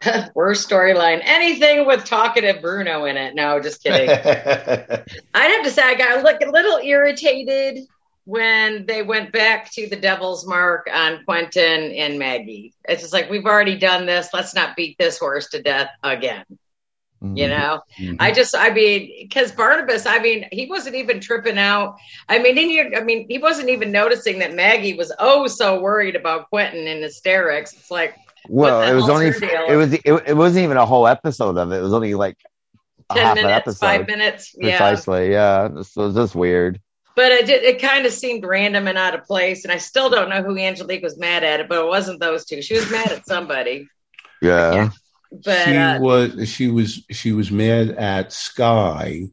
Worst 0.35 0.69
storyline. 0.69 1.21
Anything 1.23 1.85
with 1.85 2.05
talkative 2.05 2.61
Bruno 2.61 3.05
in 3.05 3.17
it. 3.17 3.35
No, 3.35 3.59
just 3.59 3.83
kidding. 3.83 4.09
I'd 5.33 5.51
have 5.51 5.63
to 5.65 5.71
say 5.71 5.81
I 5.83 5.95
got 5.95 6.23
look- 6.23 6.41
a 6.41 6.49
little 6.51 6.77
irritated 6.79 7.85
when 8.25 8.85
they 8.85 9.01
went 9.01 9.31
back 9.31 9.71
to 9.73 9.87
the 9.89 9.95
devil's 9.95 10.45
mark 10.47 10.87
on 10.93 11.23
Quentin 11.25 11.91
and 11.91 12.19
Maggie. 12.19 12.73
It's 12.87 13.01
just 13.01 13.13
like 13.13 13.29
we've 13.29 13.45
already 13.45 13.77
done 13.77 14.05
this. 14.05 14.29
Let's 14.33 14.53
not 14.53 14.75
beat 14.75 14.97
this 14.97 15.17
horse 15.17 15.49
to 15.49 15.61
death 15.61 15.89
again. 16.03 16.45
You 17.21 17.49
know, 17.49 17.81
Mhm. 17.99 18.15
I 18.21 18.31
just, 18.31 18.55
I 18.55 18.69
mean, 18.69 19.11
because 19.27 19.51
Barnabas, 19.51 20.05
I 20.05 20.19
mean, 20.19 20.47
he 20.53 20.67
wasn't 20.67 20.95
even 20.95 21.19
tripping 21.19 21.57
out. 21.57 21.97
I 22.29 22.39
mean, 22.39 22.57
in 22.57 22.69
your, 22.71 22.95
I 22.95 23.03
mean, 23.03 23.25
he 23.27 23.39
wasn't 23.39 23.67
even 23.67 23.91
noticing 23.91 24.39
that 24.39 24.53
Maggie 24.53 24.93
was 24.93 25.11
oh 25.19 25.45
so 25.47 25.81
worried 25.81 26.15
about 26.15 26.47
Quentin 26.49 26.87
in 26.87 27.01
hysterics. 27.01 27.73
It's 27.73 27.91
like, 27.91 28.15
Well, 28.49 28.81
it 28.81 28.95
was 28.95 29.07
only 29.09 29.31
deal? 29.31 29.67
it 29.69 29.75
was 29.75 29.93
it, 29.93 30.01
it 30.05 30.35
wasn't 30.35 30.63
even 30.63 30.77
a 30.77 30.85
whole 30.85 31.07
episode 31.07 31.57
of 31.57 31.71
it. 31.71 31.77
It 31.77 31.81
was 31.81 31.93
only 31.93 32.15
like 32.15 32.37
a 33.11 33.13
10 33.13 33.23
half 33.23 33.37
an 33.37 33.43
minutes, 33.43 33.57
episode. 33.57 33.85
five 33.85 34.07
minutes. 34.07 34.55
Precisely, 34.59 35.31
yeah. 35.31 35.67
So 35.67 35.73
this 35.75 35.95
was 35.95 36.15
just 36.15 36.35
weird. 36.35 36.81
But 37.15 37.31
it 37.31 37.45
did, 37.45 37.63
it 37.63 37.81
kind 37.81 38.05
of 38.05 38.13
seemed 38.13 38.45
random 38.45 38.87
and 38.87 38.97
out 38.97 39.13
of 39.13 39.25
place. 39.25 39.65
And 39.65 39.71
I 39.71 39.77
still 39.77 40.09
don't 40.09 40.29
know 40.29 40.41
who 40.41 40.57
Angelique 40.57 41.03
was 41.03 41.17
mad 41.17 41.43
at, 41.43 41.59
It, 41.59 41.69
but 41.69 41.79
it 41.79 41.87
wasn't 41.87 42.19
those 42.19 42.45
two. 42.45 42.61
She 42.61 42.75
was 42.75 42.89
mad 42.89 43.11
at 43.11 43.25
somebody. 43.27 43.87
Yeah. 44.41 44.89
But 45.31 45.65
she 45.65 45.77
uh, 45.77 45.99
was 45.99 46.49
she 46.49 46.67
was 46.69 47.03
she 47.11 47.33
was 47.33 47.51
mad 47.51 47.91
at 47.91 48.33
Sky 48.33 49.25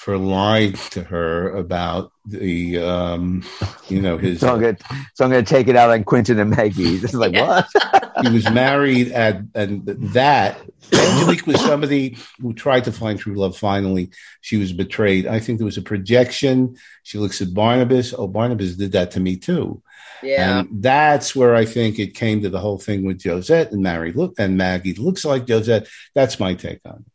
for 0.00 0.16
lying 0.16 0.72
to 0.72 1.02
her 1.04 1.54
about 1.54 2.10
the 2.24 2.78
um 2.78 3.44
you 3.90 4.00
know 4.00 4.16
his 4.16 4.40
So 4.40 4.54
I'm 4.54 4.58
gonna 4.58 4.78
so 5.12 5.26
I'm 5.26 5.30
gonna 5.30 5.42
take 5.42 5.68
it 5.68 5.76
out 5.76 5.90
on 5.90 6.04
Quentin 6.04 6.38
and 6.40 6.50
Maggie. 6.50 6.96
This 7.02 7.12
is 7.12 7.20
like 7.20 7.34
Yeah. 7.34 7.64
what? 7.74 8.12
he 8.22 8.30
was 8.32 8.48
married 8.50 9.12
at 9.12 9.42
and 9.54 9.84
that 10.14 10.58
Angelique 10.90 11.46
was 11.46 11.60
somebody 11.60 12.16
who 12.40 12.54
tried 12.54 12.84
to 12.84 12.92
find 12.92 13.18
true 13.18 13.34
love 13.34 13.58
finally 13.58 14.08
she 14.40 14.56
was 14.56 14.72
betrayed 14.72 15.26
I 15.26 15.38
think 15.38 15.58
there 15.58 15.66
was 15.66 15.76
a 15.76 15.82
projection 15.82 16.76
she 17.02 17.18
looks 17.18 17.42
at 17.42 17.52
Barnabas 17.52 18.14
oh 18.16 18.26
Barnabas 18.26 18.76
did 18.76 18.92
that 18.92 19.10
to 19.12 19.20
me 19.20 19.36
too 19.36 19.82
yeah. 20.22 20.60
and 20.60 20.82
that's 20.82 21.36
where 21.36 21.54
I 21.54 21.66
think 21.66 21.98
it 21.98 22.14
came 22.14 22.40
to 22.40 22.48
the 22.48 22.58
whole 22.60 22.78
thing 22.78 23.04
with 23.04 23.22
Josette 23.22 23.72
and 23.72 23.82
Mary 23.82 24.12
look 24.12 24.32
and 24.38 24.56
Maggie 24.56 24.94
looks 24.94 25.26
like 25.26 25.46
Josette 25.46 25.88
that's 26.14 26.40
my 26.40 26.54
take 26.54 26.80
on 26.86 27.04
it 27.06 27.12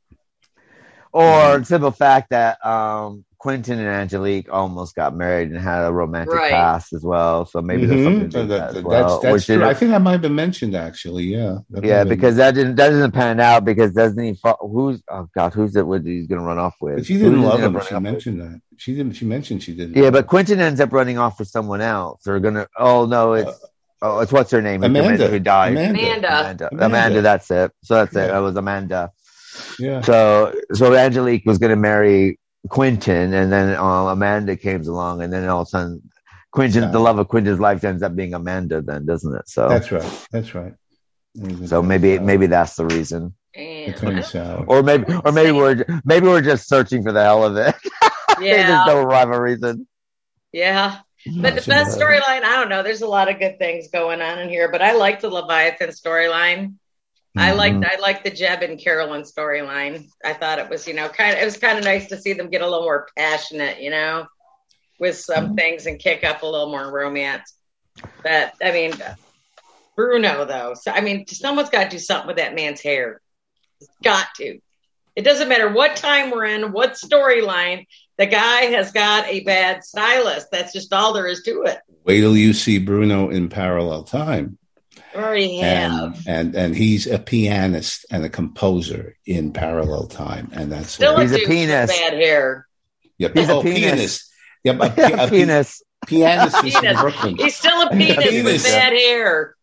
Or 1.15 1.59
the 1.59 1.65
simple 1.65 1.91
fact 1.91 2.31
that 2.31 2.63
um 2.65 3.23
Quentin 3.37 3.77
and 3.79 3.87
Angelique 3.87 4.51
almost 4.51 4.95
got 4.95 5.15
married 5.15 5.51
and 5.51 5.61
had 5.61 5.85
a 5.85 5.93
romantic 5.93 6.33
Right. 6.33 6.51
past 6.51 6.91
as 6.93 7.03
well. 7.03 7.45
So 7.45 7.61
maybe 7.61 7.85
there's 7.85 7.99
Mhm. 8.01 8.03
something 8.05 8.29
to 8.31 8.41
do 8.41 8.47
that- 8.47 8.57
that 8.57 8.67
as 8.69 8.73
that's 8.73 8.85
well. 8.85 9.19
that's 9.21 9.33
which 9.33 9.45
true. 9.45 9.63
I 9.63 9.73
think 9.75 9.91
that 9.91 10.01
might 10.01 10.13
have 10.13 10.21
been 10.23 10.33
mentioned 10.35 10.75
actually. 10.75 11.25
Yeah. 11.25 11.59
Yeah, 11.83 11.97
have 11.99 12.07
been- 12.07 12.17
because 12.17 12.35
that 12.37 12.55
didn't 12.55 12.75
that 12.77 12.89
doesn't 12.89 13.11
pan 13.11 13.39
out 13.39 13.63
because 13.63 13.93
doesn't 13.93 14.21
he? 14.21 14.33
Fo- 14.33 14.57
who's 14.59 15.01
oh 15.11 15.27
god, 15.35 15.53
who's 15.53 15.75
it? 15.75 15.85
With 15.87 16.05
he's 16.05 16.27
gonna 16.27 16.41
run 16.41 16.57
off 16.57 16.75
with? 16.81 16.95
but 16.95 17.05
she 17.05 17.17
didn't 17.17 17.35
Who's 17.35 17.45
love 17.45 17.59
him. 17.59 17.73
She 17.73 17.77
off 17.79 17.91
with? 17.93 18.01
mentioned 18.03 18.41
that. 18.41 18.61
She 18.77 18.95
didn't. 18.95 19.13
She 19.13 19.25
mentioned 19.25 19.63
she 19.63 19.73
didn't. 19.73 19.95
Yeah, 19.95 20.09
but. 20.09 20.27
Quentin 20.27 20.59
ends 20.59 20.81
up 20.81 20.91
running 20.91 21.17
off 21.17 21.39
with 21.39 21.47
someone 21.47 21.79
else. 21.81 22.23
They're 22.25 22.39
gonna. 22.41 22.67
Oh 22.77 23.05
no, 23.05 23.33
it's 23.33 23.57
oh 24.01 24.19
it's 24.19 24.31
what's 24.33 24.49
her 24.51 24.61
name? 24.61 24.81
Who 24.81 24.87
Amanda. 24.87 25.27
Who 25.29 25.39
died? 25.39 25.71
Amanda. 25.73 25.99
Amanda. 25.99 26.27
Amanda. 26.27 26.67
Amanda. 26.71 26.85
Amanda. 26.87 27.21
That's 27.21 27.49
it. 27.51 27.71
So 27.83 27.93
that's 27.93 28.11
it. 28.13 28.27
That 28.31 28.39
was 28.39 28.55
Amanda. 28.57 29.11
Yeah. 29.79 30.01
So 30.01 30.53
so 30.73 30.93
Angelique 30.95 31.45
was 31.45 31.57
gonna 31.57 31.75
marry 31.75 32.39
Quentin, 32.69 33.33
and 33.33 33.51
then 33.51 33.75
um, 33.77 34.07
Amanda 34.07 34.55
came 34.55 34.81
along, 34.81 35.21
and 35.21 35.31
then 35.31 35.47
all 35.49 35.61
of 35.61 35.67
a 35.67 35.69
sudden, 35.69 36.09
Quentin, 36.51 36.83
Yeah. 36.83 36.89
the 36.91 36.99
love 36.99 37.19
of 37.19 37.27
Quentin's 37.27 37.59
life 37.59 37.83
ends 37.83 38.01
up 38.03 38.15
being 38.15 38.33
Amanda. 38.33 38.81
Then 38.81 39.05
doesn't 39.05 39.35
it? 39.35 39.47
So 39.49 39.67
That's 39.69 39.91
right. 39.91 40.27
That's 40.31 40.55
right. 40.55 40.73
so 41.65 41.81
maybe 41.81 42.17
maybe 42.19 42.47
that's 42.47 42.75
the 42.75 42.85
reason, 42.85 43.33
And- 43.55 43.93
It 43.93 44.35
or 44.67 44.81
maybe 44.83 45.13
or 45.25 45.31
maybe 45.31 45.51
we're 45.51 45.83
maybe 46.05 46.27
we're 46.27 46.41
just 46.41 46.67
searching 46.67 47.03
for 47.03 47.11
the 47.11 47.23
hell 47.23 47.43
of 47.45 47.57
it. 47.57 47.75
yeah. 48.41 48.83
There's 48.85 48.87
no 48.87 49.03
rhyme 49.03 49.31
or 49.31 49.41
reason. 49.41 49.87
Yeah. 50.51 50.99
But 51.41 51.55
the 51.55 51.61
best 51.67 51.97
storyline, 51.99 52.43
I 52.43 52.55
don't 52.57 52.69
know. 52.69 52.83
There's 52.83 53.01
a 53.01 53.07
lot 53.07 53.29
of 53.31 53.39
good 53.39 53.57
things 53.57 53.87
going 53.89 54.21
on 54.21 54.37
in 54.39 54.47
here, 54.47 54.69
but 54.71 54.81
I 54.83 54.93
like 54.93 55.21
the 55.21 55.29
Leviathan 55.29 55.89
storyline. 55.89 56.75
I 57.37 57.49
Mm-hmm. 57.49 57.57
liked 57.57 57.85
I 57.85 57.99
liked 57.99 58.23
the 58.23 58.31
Jeb 58.31 58.61
and 58.61 58.79
Carolyn 58.79 59.23
storyline. 59.23 60.07
I 60.23 60.33
thought 60.33 60.59
it 60.59 60.69
was, 60.69 60.87
you 60.87 60.93
know, 60.93 61.09
kind 61.09 61.35
of 61.35 61.41
it 61.41 61.45
was 61.45 61.57
kind 61.57 61.77
of 61.77 61.83
nice 61.83 62.07
to 62.07 62.17
see 62.17 62.33
them 62.33 62.49
get 62.49 62.61
a 62.61 62.65
little 62.65 62.83
more 62.83 63.07
passionate, 63.17 63.81
you 63.81 63.89
know, 63.91 64.25
with 64.99 65.17
some 65.17 65.47
Mm-hmm. 65.47 65.55
things 65.55 65.85
and 65.85 65.99
kick 65.99 66.23
up 66.23 66.43
a 66.43 66.45
little 66.47 66.69
more 66.69 66.91
romance. 66.91 67.53
But 68.23 68.53
I 68.63 68.71
mean, 68.71 68.93
Bruno 69.95 70.45
though, 70.45 70.73
so 70.75 70.91
I 70.91 71.01
mean, 71.01 71.25
someone's 71.27 71.69
got 71.69 71.85
to 71.85 71.89
do 71.89 71.99
something 71.99 72.27
with 72.27 72.37
that 72.37 72.55
man's 72.55 72.81
hair. 72.81 73.21
It's 73.81 73.89
got 74.03 74.27
to. 74.37 74.59
It 75.15 75.23
doesn't 75.23 75.47
matter 75.47 75.71
what 75.71 75.95
time 75.95 76.31
we're 76.31 76.45
in, 76.45 76.71
what 76.73 76.93
storyline. 76.93 77.85
The 78.17 78.25
guy 78.25 78.63
has 78.77 78.91
got 78.91 79.25
a 79.27 79.41
bad 79.41 79.83
stylist. 79.83 80.47
That's 80.51 80.73
just 80.73 80.91
all 80.93 81.13
there 81.13 81.27
is 81.27 81.43
to 81.43 81.63
it. 81.63 81.79
Wait 82.05 82.19
till 82.21 82.35
you 82.35 82.53
see 82.53 82.79
Bruno 82.79 83.29
in 83.29 83.47
parallel 83.49 84.03
time, 84.03 84.57
Already 85.25 85.59
and 85.61 85.93
have. 86.15 86.23
and 86.27 86.55
and 86.55 86.75
he's 86.75 87.07
a 87.07 87.19
pianist 87.19 88.05
and 88.11 88.23
a 88.23 88.29
composer 88.29 89.15
in 89.25 89.51
parallel 89.53 90.07
time, 90.07 90.49
and 90.53 90.71
that's 90.71 90.91
Still 90.91 91.19
He's 91.19 91.31
a 91.31 91.37
dude 91.39 91.47
penis. 91.47 91.91
bad 91.91 92.13
hair. 92.13 92.67
yeah, 93.17 93.29
he's 93.33 93.49
a 93.49 93.53
oh, 93.53 93.61
penis. 93.63 93.79
pianist. 93.81 94.31
Yeah, 94.63 94.73
but 94.79 94.97
a, 94.97 95.25
a, 95.25 95.29
Penis. 95.29 95.83
pianist 96.07 96.63
is 96.63 96.75
in 96.83 96.95
Brooklyn. 96.95 97.35
He's 97.37 97.55
still 97.55 97.81
a 97.81 97.89
penis, 97.89 98.17
Penis. 98.23 98.43
with 98.43 98.63
bad 98.63 98.93
hair. 98.93 99.55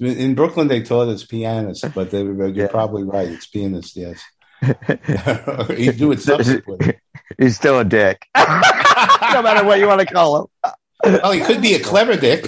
In 0.00 0.34
Brooklyn, 0.34 0.68
they 0.68 0.82
taught 0.82 1.08
us 1.08 1.24
pianist, 1.24 1.84
but 1.94 2.10
they, 2.10 2.22
you're 2.22 2.48
Yeah. 2.50 2.66
probably 2.68 3.04
right. 3.04 3.28
It's 3.28 3.46
pianist, 3.46 3.96
yes. 3.96 4.20
He's 5.76 5.96
doing 5.96 6.18
something 6.18 6.62
with 6.66 6.88
it. 6.88 6.98
He's 7.38 7.56
still 7.56 7.78
a 7.80 7.84
dick. 7.84 8.26
no 8.36 9.42
matter 9.42 9.64
what 9.64 9.78
you 9.78 9.86
want 9.86 10.00
to 10.00 10.06
call 10.06 10.42
him. 10.64 10.72
Well, 11.04 11.32
he 11.32 11.40
could 11.40 11.60
be 11.60 11.74
a 11.74 11.80
clever 11.80 12.16
dick, 12.16 12.46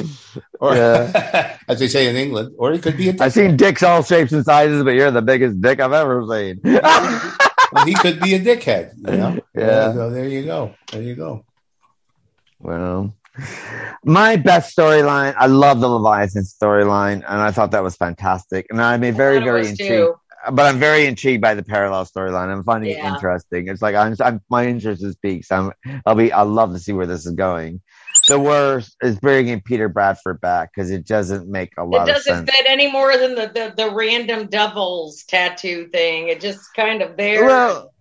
or 0.61 0.75
Yeah. 0.77 1.59
as 1.69 1.79
they 1.81 1.89
say 1.89 2.09
in 2.09 2.17
England, 2.17 2.55
or 2.59 2.73
he 2.73 2.79
could 2.79 2.97
be 2.97 3.09
a. 3.09 3.15
I've 3.21 3.33
seen 3.33 3.57
dicks 3.57 3.83
all 3.83 4.03
shapes 4.03 4.33
and 4.33 4.45
sizes, 4.45 4.85
but 4.85 4.95
you're 4.95 5.11
the 5.11 5.23
biggest 5.23 5.61
dick 5.61 5.81
I've 5.81 5.93
ever 5.93 6.23
seen. 6.31 6.61
well, 6.65 7.85
he 7.87 7.95
could 7.95 8.21
be 8.21 8.35
a 8.35 8.41
dickhead. 8.41 8.93
You 9.11 9.17
know? 9.17 9.39
Yeah. 9.55 9.93
So 9.93 10.11
there 10.11 10.29
you 10.29 10.45
go. 10.45 10.75
There 10.93 11.03
you 11.03 11.15
go. 11.17 11.45
well, 12.61 13.15
my 14.05 14.37
best 14.37 14.77
storyline, 14.77 15.35
I 15.37 15.47
love 15.47 15.81
the 15.81 15.89
Leviathan 15.89 16.45
storyline, 16.45 17.25
and 17.27 17.41
I 17.41 17.51
thought 17.51 17.73
that 17.73 17.83
was 17.83 17.97
fantastic. 17.97 18.67
And 18.71 18.81
I'm 18.81 19.01
very, 19.01 19.39
Thought 19.39 19.45
very 19.45 19.69
intrigued. 19.69 19.89
too. 19.91 20.15
but 20.53 20.67
I'm 20.67 20.79
very 20.79 21.07
intrigued 21.07 21.43
by 21.43 21.55
the 21.55 21.65
parallel 21.65 22.05
storyline. 22.05 22.53
I'm 22.53 22.63
finding 22.63 22.93
Yeah. 22.93 23.11
it 23.11 23.15
interesting. 23.15 23.67
It's 23.69 23.83
like 23.83 23.97
I'm, 23.97 24.15
I'm 24.21 24.41
my 24.49 24.67
interest 24.67 25.03
is 25.03 25.17
peaked. 25.17 25.51
I'm, 25.51 25.73
I'll 26.07 26.15
be, 26.15 26.31
I'll 26.33 26.47
love 26.47 26.73
to 26.75 26.79
see 26.79 26.93
where 26.93 27.07
this 27.07 27.27
is 27.27 27.33
going. 27.33 27.81
The 28.29 28.39
worst 28.39 28.97
is 29.03 29.19
bringing 29.19 29.61
Peter 29.61 29.89
Bradford 29.89 30.41
back 30.41 30.71
because 30.75 30.91
it 30.91 31.07
doesn't 31.07 31.49
make 31.49 31.73
a 31.77 31.85
lot 31.85 32.09
of 32.09 32.15
doesn't 32.15 32.47
fit 32.47 32.65
any 32.67 32.91
more 32.91 33.17
than 33.19 33.35
the, 33.35 33.47
the, 33.47 33.75
the 33.77 33.91
random 33.95 34.47
devils 34.47 35.25
tattoo 35.25 35.89
thing. 35.89 36.29
It 36.29 36.41
just 36.41 36.73
kind 36.75 37.03
of 37.03 37.17
there. 37.17 37.45
Well, 37.45 37.93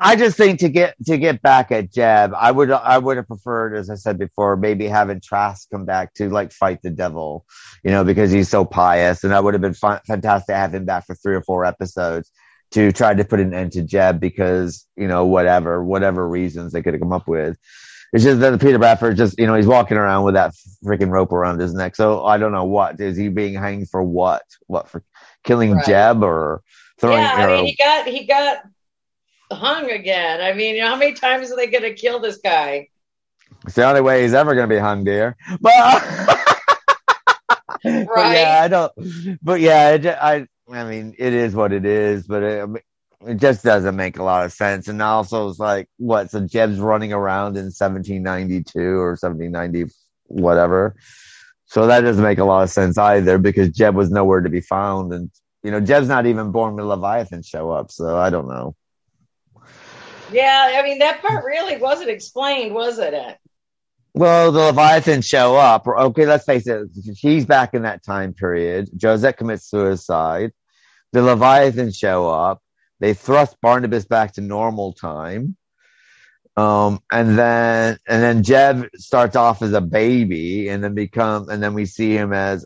I 0.00 0.16
just 0.16 0.36
think 0.36 0.58
to 0.60 0.68
get 0.68 0.96
to 1.06 1.16
get 1.16 1.40
back 1.42 1.70
at 1.70 1.92
Jeb, 1.92 2.32
I 2.36 2.50
would 2.50 2.70
I 2.70 2.98
would 2.98 3.16
have 3.16 3.28
preferred, 3.28 3.76
as 3.76 3.88
I 3.88 3.94
said 3.94 4.18
before, 4.18 4.56
maybe 4.56 4.88
having 4.88 5.20
Trask 5.20 5.70
come 5.70 5.84
back 5.84 6.12
to 6.14 6.28
like 6.28 6.52
fight 6.52 6.80
the 6.82 6.90
devil, 6.90 7.46
you 7.84 7.92
know, 7.92 8.02
because 8.02 8.32
he's 8.32 8.48
so 8.48 8.64
pious, 8.64 9.22
and 9.22 9.32
that 9.32 9.44
would 9.44 9.54
have 9.54 9.60
been 9.60 9.74
fun, 9.74 10.00
fantastic 10.06 10.48
to 10.48 10.58
have 10.58 10.74
him 10.74 10.84
back 10.84 11.06
for 11.06 11.14
three 11.14 11.36
or 11.36 11.42
four 11.42 11.64
episodes 11.64 12.30
to 12.72 12.90
try 12.90 13.14
to 13.14 13.24
put 13.24 13.38
an 13.38 13.54
end 13.54 13.72
to 13.72 13.82
Jeb 13.82 14.18
because 14.18 14.86
you 14.96 15.06
know 15.06 15.24
whatever 15.24 15.84
whatever 15.84 16.28
reasons 16.28 16.72
they 16.72 16.82
could 16.82 16.94
have 16.94 17.00
come 17.00 17.12
up 17.12 17.28
with. 17.28 17.56
It's 18.12 18.24
just 18.24 18.40
that 18.40 18.60
Peter 18.60 18.78
Bradford 18.78 19.16
just 19.16 19.38
you 19.38 19.46
know 19.46 19.54
he's 19.54 19.66
walking 19.66 19.96
around 19.96 20.24
with 20.24 20.34
that 20.34 20.52
freaking 20.84 21.10
rope 21.10 21.32
around 21.32 21.60
his 21.60 21.72
neck, 21.72 21.96
so 21.96 22.24
I 22.24 22.36
don't 22.36 22.52
know 22.52 22.64
what 22.64 23.00
is 23.00 23.16
he 23.16 23.28
being 23.28 23.54
hanged 23.54 23.88
for 23.88 24.02
what 24.02 24.42
what 24.66 24.88
for 24.88 25.02
killing 25.44 25.72
Right. 25.72 25.86
Jeb 25.86 26.22
or 26.22 26.62
throwing 27.00 27.22
yeah, 27.22 27.32
I 27.34 27.46
mean, 27.46 27.66
he 27.66 27.74
got 27.74 28.06
he 28.06 28.26
got 28.26 28.64
hung 29.50 29.90
again. 29.90 30.40
I 30.40 30.52
mean, 30.52 30.80
how 30.82 30.96
many 30.96 31.14
times 31.14 31.50
are 31.50 31.56
they 31.56 31.68
going 31.68 31.84
to 31.84 31.94
kill 31.94 32.20
this 32.20 32.38
guy? 32.38 32.88
It's 33.64 33.76
the 33.76 33.84
only 33.84 34.00
way 34.00 34.22
he's 34.22 34.34
ever 34.34 34.54
going 34.54 34.68
to 34.68 34.74
be 34.74 34.80
hung, 34.80 35.04
dear. 35.04 35.36
But, 37.84 38.08
but 38.14 38.36
yeah, 38.36 38.60
I 38.62 38.68
don't. 38.68 38.92
But 39.42 39.60
yeah, 39.60 39.96
ju- 39.96 40.10
I. 40.10 40.46
I 40.70 40.84
mean, 40.84 41.16
it 41.18 41.32
is 41.32 41.52
what 41.52 41.72
it 41.72 41.84
is. 41.84 42.28
But 42.28 42.42
it, 42.44 42.84
it 43.26 43.36
just 43.36 43.64
doesn't 43.64 43.96
make 43.96 44.18
a 44.18 44.22
lot 44.22 44.44
of 44.44 44.52
sense. 44.52 44.88
And 44.88 45.00
also, 45.00 45.48
it's 45.48 45.58
like 45.58 45.88
what? 45.98 46.30
So 46.30 46.40
Jeb's 46.40 46.78
running 46.78 47.12
around 47.12 47.56
in 47.56 47.64
1792 47.64 48.80
or 48.80 49.10
1790, 49.10 49.92
whatever. 50.24 50.96
So 51.66 51.86
that 51.86 52.00
doesn't 52.00 52.22
make 52.22 52.38
a 52.38 52.44
lot 52.44 52.62
of 52.64 52.70
sense 52.70 52.98
either 52.98 53.38
because 53.38 53.70
Jeb 53.70 53.94
was 53.94 54.10
nowhere 54.10 54.40
to 54.40 54.50
be 54.50 54.60
found, 54.60 55.12
and 55.12 55.30
you 55.62 55.70
know, 55.70 55.80
Jeb's 55.80 56.08
not 56.08 56.26
even 56.26 56.50
born 56.52 56.74
when 56.74 56.86
Leviathan 56.86 57.42
show 57.42 57.70
up. 57.70 57.90
So 57.90 58.16
I 58.16 58.30
don't 58.30 58.48
know. 58.48 58.74
Yeah, 60.30 60.72
I 60.74 60.82
mean 60.82 60.98
that 60.98 61.22
part 61.22 61.44
really 61.44 61.76
wasn't 61.76 62.10
explained, 62.10 62.74
wasn't 62.74 63.14
it? 63.14 63.38
Well, 64.14 64.52
the 64.52 64.60
Leviathan 64.60 65.22
show 65.22 65.56
up. 65.56 65.86
Okay, 65.86 66.26
let's 66.26 66.44
face 66.44 66.66
it. 66.66 66.88
She's 67.16 67.46
back 67.46 67.72
in 67.72 67.82
that 67.82 68.04
time 68.04 68.34
period. 68.34 68.90
Josette 69.00 69.38
commits 69.38 69.70
suicide. 69.70 70.52
The 71.12 71.22
Leviathan 71.22 71.92
show 71.92 72.28
up. 72.28 72.62
They 73.02 73.14
thrust 73.14 73.56
Barnabas 73.60 74.04
back 74.04 74.34
to 74.34 74.40
normal 74.40 74.92
time. 74.92 75.56
Um, 76.56 77.00
and 77.10 77.36
then, 77.36 77.98
and 78.06 78.22
then 78.22 78.44
Jeb 78.44 78.88
starts 78.94 79.34
off 79.34 79.60
as 79.60 79.72
a 79.72 79.80
baby 79.80 80.68
and 80.68 80.84
then 80.84 80.94
become, 80.94 81.48
and 81.48 81.60
then 81.60 81.74
we 81.74 81.84
see 81.84 82.12
him 82.16 82.32
as, 82.32 82.64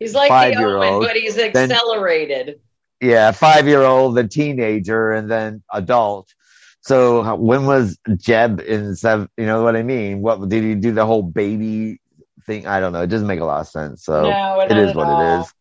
He's 0.00 0.14
like 0.14 0.30
the 0.30 0.34
Owen, 0.34 0.54
Five-year-old, 0.54 1.04
but 1.04 1.16
he's 1.16 1.36
accelerated. 1.36 2.58
yeah, 3.02 3.32
five 3.32 3.68
year 3.68 3.82
old, 3.82 4.16
the 4.16 4.26
teenager, 4.26 5.12
and 5.12 5.30
then 5.30 5.62
adult. 5.72 6.32
So 6.80 7.36
when 7.36 7.66
was 7.66 7.98
Jeb 8.16 8.60
in 8.60 8.96
seven? 8.96 9.28
You 9.36 9.44
know 9.44 9.62
what 9.62 9.76
I 9.76 9.82
mean? 9.82 10.22
What 10.22 10.48
did 10.48 10.64
he 10.64 10.74
do 10.74 10.92
the 10.92 11.04
whole 11.04 11.22
baby 11.22 12.00
thing? 12.46 12.66
I 12.66 12.80
don't 12.80 12.94
know. 12.94 13.02
It 13.02 13.08
doesn't 13.08 13.26
make 13.26 13.40
a 13.40 13.44
lot 13.44 13.60
of 13.60 13.68
sense. 13.68 14.04
So 14.04 14.22
no, 14.22 14.60
it 14.60 14.72
is 14.72 14.90
at 14.90 14.96
what 14.96 15.06
all. 15.06 15.20
it 15.20 15.40
is. 15.40 15.54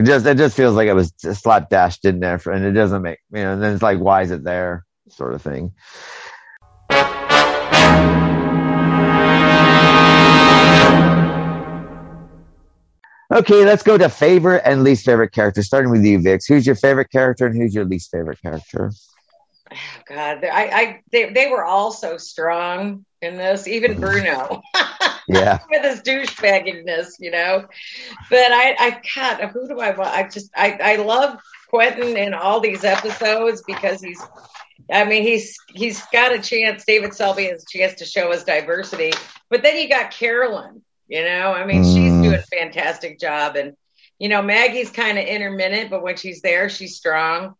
It 0.00 0.06
just 0.06 0.24
it 0.24 0.38
just 0.38 0.56
feels 0.56 0.76
like 0.76 0.88
it 0.88 0.94
was 0.94 1.12
slapdashed 1.12 2.08
in 2.08 2.20
there, 2.20 2.38
for, 2.38 2.52
and 2.52 2.64
it 2.64 2.72
doesn't 2.72 3.02
make 3.02 3.18
you 3.32 3.42
know. 3.42 3.52
And 3.52 3.62
then 3.62 3.74
it's 3.74 3.82
like, 3.82 3.98
why 3.98 4.22
is 4.22 4.30
it 4.30 4.42
there? 4.42 4.86
Sort 5.10 5.34
of 5.34 5.42
thing. 5.42 5.74
Okay, 13.30 13.66
let's 13.66 13.82
go 13.82 13.98
to 13.98 14.08
favorite 14.08 14.62
and 14.64 14.84
least 14.84 15.04
favorite 15.04 15.32
character. 15.32 15.62
Starting 15.62 15.90
with 15.90 16.02
you, 16.02 16.18
Vix. 16.18 16.46
Who's 16.46 16.64
your 16.64 16.76
favorite 16.76 17.10
character 17.10 17.44
and 17.44 17.54
who's 17.54 17.74
your 17.74 17.84
least 17.84 18.10
favorite 18.10 18.40
character? 18.40 18.92
Oh, 19.70 19.76
God, 20.08 20.42
I, 20.42 20.64
I 20.64 21.00
they, 21.12 21.30
they 21.30 21.50
were 21.50 21.66
all 21.66 21.92
so 21.92 22.16
strong 22.16 23.04
in 23.22 23.36
this, 23.36 23.66
even 23.66 23.98
Bruno. 23.98 24.62
Yeah, 25.28 25.58
with 25.70 25.82
his 25.84 26.00
douchebagginess, 26.02 27.14
you 27.18 27.30
know. 27.30 27.66
But 28.30 28.52
I, 28.52 28.74
I 28.78 29.00
God, 29.14 29.50
who 29.52 29.68
do 29.68 29.80
I 29.80 29.90
want? 29.90 30.10
I 30.10 30.28
just, 30.28 30.50
I, 30.56 30.78
I 30.82 30.96
love 30.96 31.38
Quentin 31.68 32.16
in 32.16 32.34
all 32.34 32.60
these 32.60 32.84
episodes 32.84 33.62
because 33.66 34.00
he's, 34.00 34.20
I 34.90 35.04
mean, 35.04 35.22
he's 35.22 35.56
he's 35.68 36.02
got 36.12 36.32
a 36.32 36.40
chance. 36.40 36.84
David 36.84 37.14
Selby 37.14 37.46
has 37.46 37.62
a 37.62 37.78
chance 37.78 37.94
to 37.94 38.04
show 38.04 38.32
his 38.32 38.44
diversity. 38.44 39.12
But 39.50 39.62
then 39.62 39.76
you 39.78 39.88
got 39.88 40.10
Carolyn, 40.10 40.82
you 41.08 41.22
know. 41.24 41.52
I 41.52 41.64
mean, 41.66 41.82
she's 41.82 42.18
Mm. 42.18 42.20
doing 42.20 42.38
a 42.38 42.56
fantastic 42.56 43.18
job, 43.18 43.56
and 43.56 43.74
you 44.18 44.28
know, 44.28 44.42
Maggie's 44.42 44.90
kind 44.90 45.18
of 45.18 45.24
intermittent, 45.24 45.90
but 45.90 46.02
when 46.02 46.16
she's 46.16 46.40
there, 46.42 46.68
she's 46.68 46.96
strong. 46.96 47.54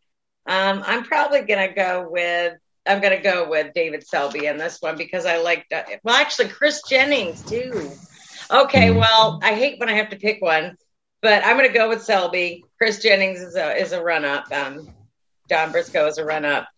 Um, 0.46 0.82
I'm 0.86 1.04
probably 1.04 1.42
gonna 1.42 1.72
go 1.74 2.08
with 2.10 2.54
I'm 2.86 3.00
gonna 3.00 3.22
go 3.22 3.48
with 3.48 3.74
David 3.74 4.06
Selby 4.06 4.46
in 4.46 4.56
this 4.56 4.78
one 4.80 4.96
because 4.96 5.26
I 5.26 5.38
like 5.38 5.66
well 6.02 6.16
actually 6.16 6.48
Chris 6.48 6.82
Jennings 6.88 7.42
too. 7.44 7.90
Okay, 8.50 8.88
Mm. 8.90 8.96
well 8.98 9.38
I 9.42 9.54
hate 9.54 9.78
when 9.78 9.88
I 9.88 9.94
have 9.94 10.10
to 10.10 10.16
pick 10.16 10.40
one, 10.40 10.76
but 11.22 11.44
I'm 11.44 11.56
gonna 11.56 11.68
go 11.72 11.88
with 11.88 12.02
Selby. 12.02 12.64
Chris 12.78 13.02
Jennings 13.02 13.40
is 13.40 13.56
a 13.56 13.74
is 13.76 13.92
a 13.92 14.02
run 14.02 14.24
up. 14.24 14.44
Um, 14.52 14.88
Don 15.48 15.72
Briscoe 15.72 16.06
is 16.06 16.18
a 16.18 16.24
run 16.24 16.44
up. 16.44 16.68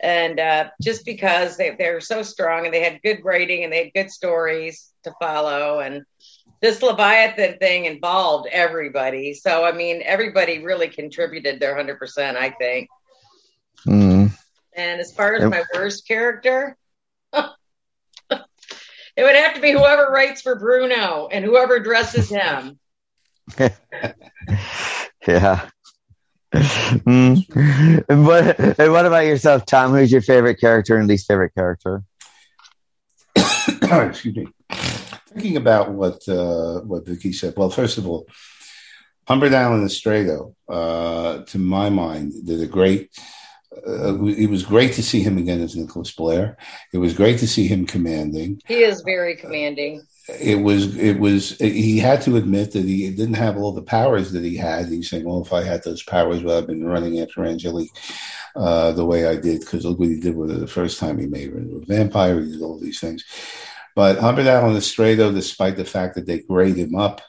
And 0.00 0.40
uh, 0.40 0.70
just 0.82 1.04
because 1.04 1.56
they, 1.56 1.76
they're 1.78 2.00
so 2.00 2.22
strong 2.22 2.64
and 2.64 2.74
they 2.74 2.82
had 2.82 3.02
good 3.02 3.20
writing 3.24 3.62
and 3.62 3.72
they 3.72 3.84
had 3.84 3.92
good 3.94 4.10
stories 4.10 4.92
to 5.04 5.12
follow. 5.20 5.78
And 5.80 6.02
this 6.60 6.82
Leviathan 6.82 7.58
thing 7.58 7.84
involved 7.84 8.48
everybody. 8.50 9.34
So, 9.34 9.64
I 9.64 9.72
mean, 9.72 10.02
everybody 10.04 10.64
really 10.64 10.88
contributed 10.88 11.60
their 11.60 11.76
100%, 11.76 12.36
I 12.36 12.50
think. 12.50 12.88
Mm. 13.86 14.30
And 14.74 15.00
as 15.00 15.12
far 15.12 15.34
as 15.34 15.42
Yep. 15.42 15.50
my 15.50 15.62
worst 15.74 16.06
character, 16.06 16.76
it 17.32 17.46
would 19.18 19.34
have 19.34 19.54
to 19.54 19.60
be 19.60 19.72
whoever 19.72 20.10
writes 20.10 20.42
for 20.42 20.56
Bruno 20.56 21.28
and 21.30 21.44
whoever 21.44 21.78
dresses 21.80 22.28
him. 22.28 22.78
yeah. 25.26 25.68
Mm. 26.54 28.04
And 28.08 28.26
what, 28.26 28.58
and 28.78 28.92
what 28.92 29.06
about 29.06 29.26
yourself, 29.26 29.64
Tom? 29.66 29.92
Who's 29.92 30.12
your 30.12 30.20
favorite 30.22 30.60
character 30.60 30.96
and 30.96 31.08
least 31.08 31.26
favorite 31.26 31.54
character? 31.54 32.02
excuse 33.36 34.36
me. 34.36 34.48
Thinking 35.28 35.56
about 35.56 35.92
what 35.92 36.26
uh, 36.28 36.80
what 36.80 37.06
Vicky 37.06 37.32
said. 37.32 37.54
Well, 37.56 37.70
first 37.70 37.96
of 37.96 38.06
all, 38.06 38.26
Humbert 39.26 39.52
Allen 39.52 39.84
Astredo, 39.84 40.54
uh, 40.68 41.38
to 41.44 41.58
my 41.58 41.88
mind, 41.88 42.32
did 42.44 42.60
a 42.60 42.66
great. 42.66 43.10
Uh, 43.86 44.24
it 44.26 44.50
was 44.50 44.62
great 44.62 44.92
to 44.94 45.02
see 45.02 45.22
him 45.22 45.38
again 45.38 45.60
as 45.60 45.74
Nicholas 45.74 46.12
Blair. 46.12 46.56
It 46.92 46.98
was 46.98 47.14
great 47.14 47.38
to 47.38 47.48
see 47.48 47.66
him 47.66 47.86
commanding. 47.86 48.60
He 48.66 48.82
is 48.82 49.00
very 49.02 49.36
commanding. 49.36 50.06
It 50.40 50.56
was. 50.56 50.96
It 50.96 51.18
was. 51.18 51.58
He 51.58 51.98
had 51.98 52.22
to 52.22 52.36
admit 52.36 52.72
that 52.72 52.84
he 52.84 53.10
didn't 53.10 53.34
have 53.34 53.56
all 53.56 53.72
the 53.72 53.82
powers 53.82 54.30
that 54.32 54.44
he 54.44 54.56
had. 54.56 54.86
He's 54.86 55.10
saying, 55.10 55.24
"Well, 55.24 55.42
if 55.42 55.52
I 55.52 55.62
had 55.62 55.82
those 55.82 56.02
powers, 56.02 56.42
well, 56.42 56.58
I've 56.58 56.66
been 56.66 56.84
running 56.84 57.18
after 57.18 57.44
Angelique 57.44 57.90
uh, 58.54 58.92
the 58.92 59.06
way 59.06 59.26
I 59.26 59.36
did 59.36 59.60
because 59.60 59.84
look 59.84 59.98
what 59.98 60.08
he 60.08 60.20
did 60.20 60.36
with 60.36 60.50
her 60.50 60.58
the 60.58 60.66
first 60.66 61.00
time 61.00 61.18
he 61.18 61.26
made 61.26 61.50
her 61.50 61.58
into 61.58 61.76
a 61.76 61.84
vampire. 61.84 62.40
He 62.40 62.52
did 62.52 62.62
all 62.62 62.78
these 62.78 63.00
things." 63.00 63.24
But 63.94 64.18
Humbert 64.18 64.46
Allen 64.46 64.76
Astredo, 64.76 65.34
despite 65.34 65.76
the 65.76 65.84
fact 65.84 66.14
that 66.14 66.26
they 66.26 66.40
grade 66.40 66.76
him 66.76 66.94
up, 66.94 67.20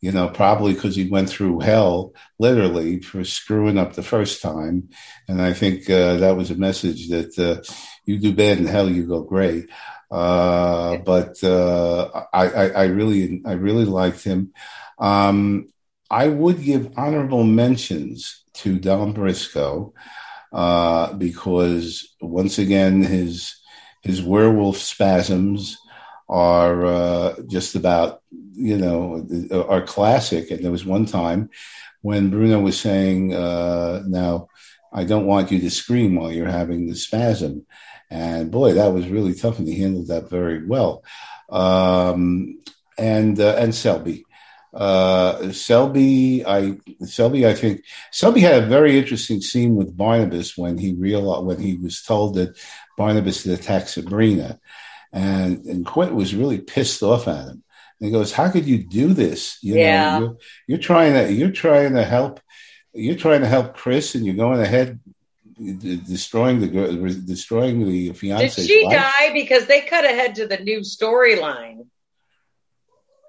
you 0.00 0.12
know, 0.12 0.28
probably 0.28 0.72
because 0.72 0.96
he 0.96 1.08
went 1.08 1.28
through 1.28 1.60
hell, 1.60 2.14
literally, 2.38 3.00
for 3.00 3.22
screwing 3.22 3.78
up 3.78 3.92
the 3.92 4.02
first 4.02 4.40
time. 4.40 4.88
And 5.28 5.42
I 5.42 5.52
think 5.52 5.90
uh, 5.90 6.16
that 6.16 6.36
was 6.36 6.50
a 6.50 6.56
message 6.56 7.08
that 7.08 7.38
uh, 7.38 7.62
you 8.06 8.18
do 8.18 8.32
bad 8.32 8.58
in 8.58 8.66
hell, 8.66 8.88
you 8.88 9.06
go 9.06 9.22
great. 9.22 9.68
Uh, 10.10 10.96
but 10.98 11.42
uh, 11.44 12.24
I, 12.32 12.46
I, 12.48 12.68
I 12.68 12.84
really, 12.84 13.42
I 13.44 13.52
really 13.52 13.84
liked 13.84 14.24
him. 14.24 14.52
Um, 14.98 15.68
I 16.10 16.28
would 16.28 16.62
give 16.62 16.92
honorable 16.96 17.44
mentions 17.44 18.42
to 18.54 18.78
Don 18.78 19.12
Briscoe 19.12 19.94
uh, 20.52 21.12
because 21.12 22.14
once 22.20 22.58
again, 22.58 23.02
his 23.02 23.56
his 24.02 24.22
werewolf 24.22 24.78
spasms 24.78 25.78
are 26.28 26.86
uh, 26.86 27.34
just 27.46 27.74
about 27.74 28.22
you 28.60 28.76
know 28.76 29.26
are 29.68 29.82
classic. 29.82 30.50
And 30.50 30.64
there 30.64 30.70
was 30.72 30.84
one 30.84 31.06
time 31.06 31.50
when 32.02 32.30
Bruno 32.30 32.60
was 32.60 32.78
saying, 32.78 33.34
uh, 33.34 34.02
"Now, 34.06 34.48
I 34.92 35.04
don't 35.04 35.26
want 35.26 35.50
you 35.50 35.60
to 35.60 35.70
scream 35.70 36.16
while 36.16 36.32
you're 36.32 36.48
having 36.48 36.86
the 36.86 36.94
spasm," 36.94 37.66
and 38.10 38.50
boy, 38.50 38.74
that 38.74 38.92
was 38.92 39.08
really 39.08 39.34
tough, 39.34 39.58
and 39.58 39.68
he 39.68 39.80
handled 39.80 40.08
that 40.08 40.28
very 40.30 40.66
well. 40.66 41.04
Um, 41.48 42.60
and 42.98 43.40
uh, 43.40 43.56
and 43.58 43.74
Selby. 43.74 44.24
Uh, 44.72 45.50
Selby, 45.50 46.44
I 46.46 46.78
Selby, 47.02 47.44
I 47.46 47.54
think 47.54 47.84
Selby 48.12 48.40
had 48.40 48.62
a 48.62 48.66
very 48.66 48.96
interesting 48.98 49.40
scene 49.40 49.74
with 49.74 49.96
Barnabas 49.96 50.56
when 50.56 50.78
he 50.78 50.94
realized 50.94 51.44
when 51.44 51.60
he 51.60 51.74
was 51.76 52.02
told 52.02 52.36
that 52.36 52.56
Barnabas 52.96 53.44
had 53.44 53.58
attacked 53.58 53.90
Sabrina, 53.90 54.60
and 55.12 55.64
and 55.64 55.84
Quint 55.84 56.14
was 56.14 56.36
really 56.36 56.58
pissed 56.58 57.02
off 57.02 57.26
at 57.26 57.48
him. 57.48 57.64
And 58.00 58.06
he 58.08 58.12
goes, 58.12 58.32
"How 58.32 58.50
could 58.50 58.66
you 58.66 58.78
do 58.78 59.12
this? 59.12 59.58
You 59.62 59.74
Yeah. 59.76 60.18
know, 60.18 60.24
you're, 60.24 60.36
you're 60.68 60.78
trying 60.78 61.12
to 61.14 61.32
you're 61.32 61.50
trying 61.50 61.94
to 61.94 62.04
help 62.04 62.40
you're 62.92 63.16
trying 63.16 63.42
to 63.42 63.46
help 63.46 63.76
Chris, 63.76 64.14
and 64.14 64.24
you're 64.24 64.34
going 64.36 64.60
ahead." 64.60 64.98
Destroying 65.62 66.60
the 66.60 66.68
girl, 66.68 66.90
destroying 67.26 67.86
the 67.86 68.12
fiance. 68.14 68.44
Did 68.46 68.52
fiance. 68.54 68.66
she 68.66 68.88
die? 68.88 69.32
Because 69.34 69.66
they 69.66 69.82
cut 69.82 70.06
ahead 70.06 70.34
to 70.36 70.46
the 70.46 70.56
new 70.56 70.80
storyline. 70.80 71.84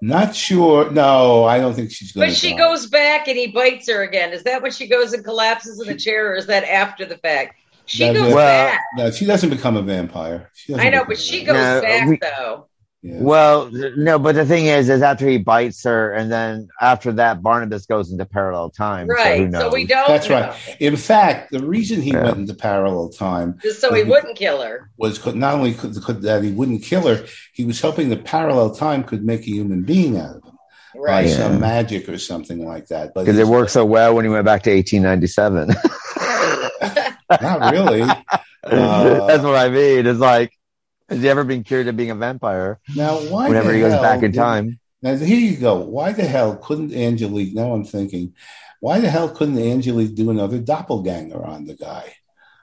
Not 0.02 0.34
sure. 0.34 0.90
No, 0.92 1.44
I 1.44 1.60
don't 1.60 1.74
think 1.74 1.92
she's 1.92 2.14
going. 2.14 2.30
But 2.30 2.36
she 2.36 2.56
goes 2.56 2.88
back 2.88 3.28
and 3.28 3.38
he 3.38 3.48
bites 3.48 3.90
her 3.90 4.02
again. 4.02 4.32
Is 4.32 4.44
that 4.44 4.62
when 4.62 4.72
she 4.72 4.88
goes 4.88 5.12
and 5.12 5.24
collapses 5.26 5.80
in 5.82 5.88
the 5.88 5.96
chair, 6.00 6.32
or 6.32 6.36
is 6.38 6.48
that 6.48 6.64
after 6.64 7.06
the 7.06 7.18
fact? 7.18 7.56
She 7.86 8.06
That's 8.06 8.18
goes. 8.18 8.34
Well, 8.34 8.68
back. 8.72 8.80
No, 8.96 9.12
she 9.12 9.26
doesn't 9.26 9.50
become 9.50 9.76
a 9.76 9.82
vampire. 9.82 10.50
She 10.56 10.74
I 10.74 10.90
know, 10.90 11.04
but 11.06 11.20
she 11.20 11.44
goes 11.44 11.56
No, 11.58 11.82
back 11.82 12.08
we- 12.08 12.18
though. 12.22 12.70
Yeah. 13.04 13.18
Well, 13.20 13.72
no, 13.98 14.20
but 14.20 14.36
the 14.36 14.46
thing 14.46 14.68
is, 14.68 14.88
is 14.88 15.02
after 15.02 15.28
he 15.28 15.40
bites 15.40 15.84
her, 15.86 16.14
and 16.14 16.32
then 16.32 16.68
after 16.80 17.12
that, 17.14 17.42
Barnabas 17.42 17.88
goes 17.88 18.12
into 18.12 18.26
parallel 18.28 18.70
time. 18.70 19.08
so 19.08 19.14
who 19.16 19.20
Right. 19.20 19.52
So, 19.52 19.60
knows? 19.60 19.74
we 19.74 19.86
don't 19.88 20.08
That's 20.08 20.30
know. 20.30 20.40
right. 20.42 20.54
In 20.80 20.96
fact, 20.96 21.52
the 21.52 21.64
reason 21.66 22.00
he 22.00 22.12
Yeah. 22.12 22.26
went 22.26 22.38
into 22.38 22.54
parallel 22.54 23.10
time 23.10 23.58
Just 23.64 23.82
so 23.82 23.92
he 23.92 24.04
wouldn't 24.04 24.38
kill 24.38 24.62
her. 24.62 24.92
was 25.00 25.26
not 25.34 25.56
only 25.56 25.74
could, 25.74 25.96
could 26.04 26.22
that 26.22 26.44
he 26.44 26.52
wouldn't 26.52 26.84
kill 26.84 27.08
her, 27.08 27.26
he 27.54 27.66
was 27.66 27.82
hoping 27.82 28.10
the 28.10 28.18
parallel 28.18 28.70
time 28.76 29.04
could 29.04 29.26
make 29.26 29.42
a 29.42 29.52
human 29.52 29.82
being 29.82 30.16
out 30.20 30.36
of 30.36 30.44
him 30.44 30.58
by 31.04 31.22
Yeah. 31.22 31.38
some 31.38 31.60
magic 31.60 32.08
or 32.08 32.20
something 32.20 32.64
like 32.68 32.86
that. 32.90 33.16
Because 33.16 33.40
it 33.40 33.48
worked 33.48 33.72
so 33.72 33.84
well 33.84 34.14
when 34.14 34.26
he 34.26 34.30
went 34.30 34.46
back 34.46 34.62
to 34.64 34.70
1897. 34.72 35.70
Not 37.42 37.72
really. 37.74 38.02
That's 38.64 39.44
what 39.44 39.56
I 39.56 39.70
mean. 39.70 40.06
It's 40.06 40.20
like, 40.20 40.52
has 41.12 41.22
he 41.22 41.30
ever 41.30 41.44
been 41.44 41.64
cured 41.64 41.88
of 41.88 41.98
being 41.98 42.10
a 42.12 42.16
vampire? 42.16 42.80
Now, 42.96 43.16
why? 43.18 43.50
Whenever 43.50 43.70
the 43.70 43.76
he 43.76 43.82
goes 43.82 43.94
hell 43.94 44.02
back 44.02 44.24
in 44.24 44.32
time. 44.32 44.80
Now 45.02 45.16
here 45.16 45.40
you 45.40 45.58
go. 45.58 45.78
Why 45.80 46.12
the 46.14 46.24
hell 46.24 46.56
couldn't 46.56 46.94
Angelique? 46.94 47.54
Now 47.54 47.74
I'm 47.74 47.84
thinking, 47.84 48.34
why 48.80 49.00
the 49.00 49.10
hell 49.10 49.30
couldn't 49.30 49.58
Angelique 49.60 50.16
do 50.16 50.30
another 50.30 50.60
doppelganger 50.60 51.44
on 51.44 51.66
the 51.66 51.76
guy 51.76 52.16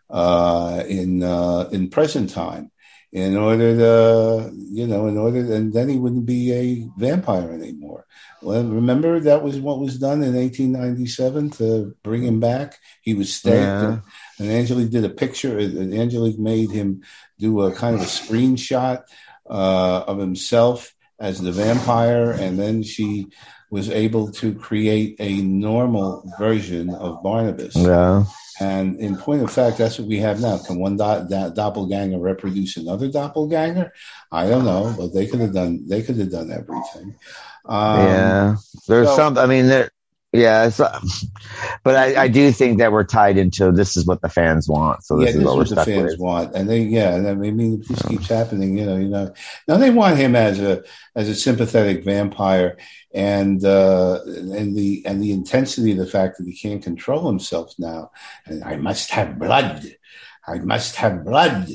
uh, 0.09 0.83
in 0.89 1.23
uh, 1.23 1.69
in 1.73 1.91
present 1.91 2.31
time? 2.31 2.71
In 3.11 3.39
order 3.39 3.75
to, 3.75 4.53
you 4.55 4.87
know, 4.87 5.07
in 5.07 5.17
order, 5.17 5.39
and 5.39 5.73
then 5.73 5.89
he 5.89 5.97
wouldn't 5.97 6.27
be 6.27 6.53
a 6.53 6.87
vampire 7.01 7.51
anymore. 7.53 8.05
Well, 8.43 8.63
remember 8.65 9.19
that 9.21 9.43
was 9.43 9.59
what 9.59 9.81
was 9.81 9.99
done 9.99 10.23
in 10.23 10.35
1897 10.35 11.51
to 11.53 11.97
bring 12.03 12.23
him 12.23 12.39
back. 12.39 12.77
He 13.01 13.15
was 13.15 13.35
staked, 13.35 13.57
Yeah. 13.57 13.87
and, 13.87 14.03
and 14.39 14.51
Angelique 14.51 14.91
did 14.91 15.07
a 15.07 15.09
picture. 15.09 15.59
And 15.59 15.95
Angelique 15.95 16.39
made 16.39 16.71
him 16.71 17.03
do 17.39 17.63
a 17.63 17.73
kind 17.73 17.95
of 17.95 18.03
a 18.03 18.05
screenshot 18.05 19.03
uh, 19.49 20.05
of 20.07 20.19
himself 20.19 20.95
as 21.21 21.41
the 21.41 21.53
vampire, 21.53 22.31
and 22.31 22.59
then 22.59 22.83
she 22.83 23.27
was 23.71 23.91
able 23.91 24.31
to 24.33 24.55
create 24.55 25.17
a 25.19 25.43
normal 25.43 26.31
version 26.39 26.91
of 26.91 27.23
Barnabas. 27.23 27.77
Yeah. 27.77 28.25
And 28.61 28.99
in 28.99 29.17
point 29.17 29.43
of 29.43 29.53
fact, 29.53 29.79
that's 29.79 29.99
what 29.99 30.09
we 30.09 30.19
have 30.19 30.41
now. 30.41 30.59
Can 30.59 30.81
one 30.81 30.97
do- 30.97 31.27
do- 31.29 31.53
doppelganger 31.55 32.19
reproduce 32.19 32.77
another 32.77 33.09
doppelganger? 33.09 33.93
I 34.33 34.49
don't 34.49 34.65
know, 34.65 34.95
but 34.99 35.15
they 35.15 35.27
could 35.27 35.41
have 35.41 35.55
done. 35.55 35.87
They 35.87 36.03
could 36.03 36.17
have 36.17 36.31
done 36.31 36.51
everything. 36.51 37.15
Um, 37.65 37.99
yeah. 38.01 38.57
There's 38.89 39.09
so- 39.09 39.17
some, 39.17 39.39
I 39.39 39.47
mean, 39.47 39.67
there, 39.67 39.91
yeah, 40.33 40.67
it's, 40.67 40.79
uh, 40.81 41.01
but 41.85 41.97
I, 41.97 42.25
I 42.25 42.29
do 42.29 42.51
think 42.53 42.79
that 42.79 42.93
we're 42.93 43.05
tied 43.05 43.39
into 43.39 43.73
this 43.73 43.97
is 43.97 44.07
what 44.07 44.21
the 44.21 44.29
fans 44.29 44.69
want. 44.69 45.03
So 45.05 45.19
yeah, 45.19 45.27
this 45.27 45.35
this 45.35 45.41
is 45.41 45.47
what 45.47 45.57
we're 45.57 45.63
is 45.65 45.71
what 45.71 45.85
the 45.87 45.93
fans 45.93 46.11
with. 46.13 46.21
want, 46.21 46.55
and 46.55 46.69
they, 46.69 46.81
yeah, 46.81 47.15
and 47.15 47.27
I 47.29 47.35
mean, 47.35 47.81
if 47.81 47.89
this 47.89 48.03
keeps 48.03 48.29
happening, 48.29 48.77
you 48.79 48.85
know, 48.87 48.97
you 48.97 49.09
know. 49.09 49.33
Now 49.67 49.77
they 49.79 49.91
want 49.91 50.17
him 50.19 50.37
as 50.37 50.61
a 50.61 50.83
as 51.17 51.29
a 51.29 51.35
sympathetic 51.35 52.05
vampire, 52.05 52.77
and 53.15 53.65
uh, 53.65 54.21
and 54.27 54.77
the 54.77 55.03
and 55.07 55.23
the 55.23 55.33
intensity 55.33 55.93
of 55.93 55.99
the 55.99 56.07
fact 56.07 56.39
that 56.39 56.47
he 56.47 56.55
can't 56.57 56.83
control 56.83 57.27
himself 57.27 57.73
now, 57.79 58.11
and 58.47 58.63
I 58.65 58.77
must 58.77 59.11
have 59.13 59.39
blood, 59.39 59.85
I 60.47 60.59
must 60.59 60.97
have 60.97 61.25
blood, 61.25 61.69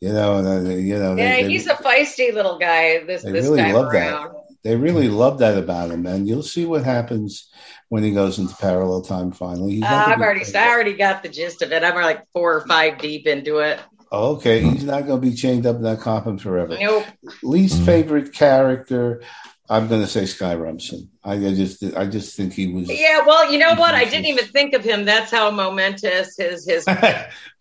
you 0.00 0.12
know, 0.12 0.38
and, 0.38 0.66
uh, 0.66 0.70
you 0.70 0.98
know. 0.98 1.14
Yeah, 1.14 1.36
they, 1.36 1.42
they- 1.42 1.48
he's 1.50 1.66
a 1.66 1.74
feisty 1.74 2.32
little 2.32 2.58
guy 2.58 3.04
this 3.04 3.22
They 3.22 3.32
this 3.32 3.44
really 3.44 3.60
time 3.62 3.74
love 3.74 3.92
that. 3.92 4.12
around. 4.14 4.34
they 4.64 4.76
really 4.76 5.08
love 5.08 5.38
that 5.40 5.56
about 5.58 5.90
him, 5.90 6.06
and 6.06 6.26
you'll 6.26 6.42
see 6.42 6.64
what 6.64 6.84
happens 6.84 7.50
when 7.88 8.02
he 8.02 8.12
goes 8.12 8.38
into 8.38 8.54
parallel 8.56 9.02
time. 9.02 9.32
Finally, 9.32 9.82
Uh, 9.82 9.86
I've 10.06 10.20
already 10.20 10.44
I 10.54 10.68
already 10.68 10.94
got 10.94 11.22
the 11.22 11.28
gist 11.28 11.62
of 11.62 11.72
it. 11.72 11.82
I'm 11.84 11.94
like 11.94 12.24
four 12.32 12.54
or 12.56 12.66
five 12.66 12.98
deep 12.98 13.26
into 13.26 13.58
it. 13.58 13.80
Oh, 14.10 14.36
okay, 14.36 14.60
he's 14.60 14.84
not 14.84 15.06
going 15.06 15.20
to 15.20 15.26
be 15.30 15.34
chained 15.36 15.66
up 15.66 15.76
in 15.76 15.82
that 15.82 16.00
coffin 16.00 16.38
forever. 16.38 16.76
Nope. 16.80 17.04
least 17.42 17.80
Mhm. 17.80 17.84
favorite 17.86 18.32
character 18.32 19.22
i'm 19.70 19.86
going 19.86 20.00
to 20.00 20.06
say 20.06 20.24
sky 20.24 20.54
rumson 20.54 21.10
I, 21.22 21.34
I 21.34 21.54
just 21.54 21.84
i 21.94 22.06
just 22.06 22.34
think 22.34 22.54
he 22.54 22.72
was 22.72 22.88
Yeah, 22.88 23.20
well, 23.26 23.52
you 23.52 23.58
know 23.58 23.74
what? 23.74 23.94
I 23.94 24.04
didn't 24.04 24.24
even 24.24 24.46
think 24.46 24.72
of 24.72 24.82
him. 24.82 25.04
That's 25.04 25.30
how 25.30 25.50
momentous 25.50 26.38
his 26.38 26.66
his 26.66 26.86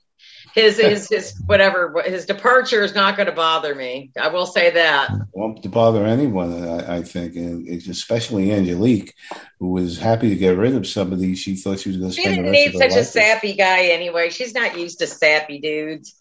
his 0.58 0.78
his, 0.80 1.08
his 1.10 1.42
whatever 1.46 2.02
his 2.04 2.26
departure 2.26 2.84
is 2.84 2.96
not 2.96 3.16
going 3.16 3.28
to 3.28 3.32
bother 3.32 3.76
me. 3.76 4.12
I 4.20 4.28
will 4.30 4.46
say 4.48 4.72
that. 4.72 5.12
won't 5.34 5.70
bother 5.72 6.04
anyone 6.06 6.68
I, 6.68 6.98
I 6.98 7.02
think 7.04 7.36
and 7.36 7.68
especially 7.88 8.52
angelique 8.52 9.14
who 9.60 9.70
was 9.72 9.98
happy 10.00 10.30
to 10.30 10.36
get 10.36 10.58
rid 10.58 10.76
of 10.76 10.88
somebody 10.88 11.36
she 11.36 11.56
thought 11.56 11.80
she 11.80 11.90
was 11.90 11.98
going 11.98 12.10
to 12.12 12.16
She 12.16 12.22
spend 12.24 12.36
didn't 12.38 12.52
rest 12.52 12.66
need 12.66 12.74
such 12.74 12.92
a 12.92 12.96
life 12.96 12.98
with. 12.98 13.08
sappy 13.08 13.54
guy 13.54 13.86
anyway. 13.86 14.30
She's 14.30 14.54
not 14.54 14.78
used 14.78 15.00
to 15.00 15.08
sappy 15.08 15.60
dudes. 15.60 16.16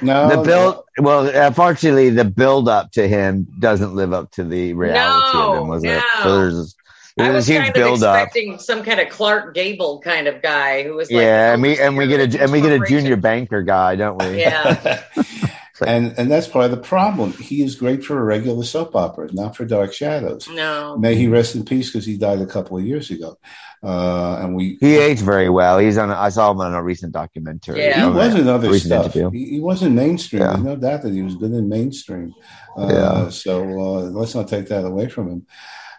no 0.00 0.28
the 0.28 0.42
build, 0.42 0.84
well, 0.98 1.26
unfortunately, 1.28 2.10
the 2.10 2.24
build 2.24 2.68
up 2.68 2.92
to 2.92 3.08
him 3.08 3.46
doesn't 3.58 3.94
live 3.94 4.12
up 4.12 4.30
to 4.32 4.44
the 4.44 4.74
reality 4.74 5.38
of 5.38 5.56
him, 5.56 5.64
No, 5.64 5.70
was 5.70 5.82
it? 5.84 6.02
So 6.22 6.36
there's, 6.38 6.76
I 7.18 7.30
was 7.30 7.46
huge 7.46 7.58
kind 7.58 7.68
of 7.68 7.74
build 7.74 8.02
up. 8.02 8.16
expecting 8.16 8.58
some 8.58 8.82
kind 8.82 9.00
of 9.00 9.08
Clark 9.08 9.54
Gable 9.54 10.00
kind 10.00 10.26
of 10.26 10.42
guy 10.42 10.82
who 10.82 10.94
was 10.94 11.10
like, 11.10 11.20
yeah, 11.20 11.52
and 11.52 11.62
we 11.62 11.78
and 11.78 11.96
we 11.96 12.06
get 12.06 12.34
a 12.34 12.42
and 12.42 12.52
we 12.52 12.60
get 12.60 12.72
a 12.72 12.84
junior 12.84 13.16
banker 13.16 13.62
guy, 13.62 13.96
don't 13.96 14.22
we? 14.22 14.40
Yeah. 14.40 15.02
and 15.86 16.14
and 16.18 16.30
that's 16.30 16.46
part 16.46 16.66
of 16.66 16.70
the 16.70 16.76
problem 16.76 17.32
he 17.32 17.62
is 17.62 17.74
great 17.74 18.04
for 18.04 18.18
a 18.18 18.22
regular 18.22 18.62
soap 18.62 18.94
opera 18.94 19.28
not 19.32 19.56
for 19.56 19.64
dark 19.64 19.92
shadows 19.92 20.46
No. 20.48 20.96
may 20.96 21.16
he 21.16 21.26
rest 21.26 21.56
in 21.56 21.64
peace 21.64 21.90
because 21.90 22.06
he 22.06 22.16
died 22.16 22.40
a 22.40 22.46
couple 22.46 22.78
of 22.78 22.84
years 22.84 23.10
ago 23.10 23.36
uh, 23.82 24.38
and 24.40 24.54
we 24.54 24.76
He 24.80 24.96
aged 24.96 25.22
very 25.22 25.48
well. 25.48 25.78
He's 25.78 25.98
on. 25.98 26.10
A, 26.10 26.14
I 26.14 26.28
saw 26.28 26.52
him 26.52 26.60
on 26.60 26.72
a 26.72 26.82
recent 26.82 27.12
documentary. 27.12 27.80
Yeah. 27.80 28.04
He 28.04 28.10
was 28.16 28.34
in 28.34 28.46
other 28.46 28.78
stuff. 28.78 29.12
He, 29.12 29.44
he, 29.50 29.60
wasn't 29.60 29.96
mainstream. 29.96 30.42
Yeah. 30.42 30.52
There's 30.52 30.62
no 30.62 30.76
doubt 30.76 31.02
that 31.02 31.12
he 31.12 31.22
was 31.22 31.34
good 31.34 31.50
in 31.50 31.68
mainstream. 31.68 32.32
Uh, 32.76 32.88
Yeah. 32.88 33.28
So 33.30 33.62
uh, 33.62 34.02
let's 34.10 34.36
not 34.36 34.46
take 34.46 34.68
that 34.68 34.84
away 34.84 35.08
from 35.08 35.28
him. 35.28 35.46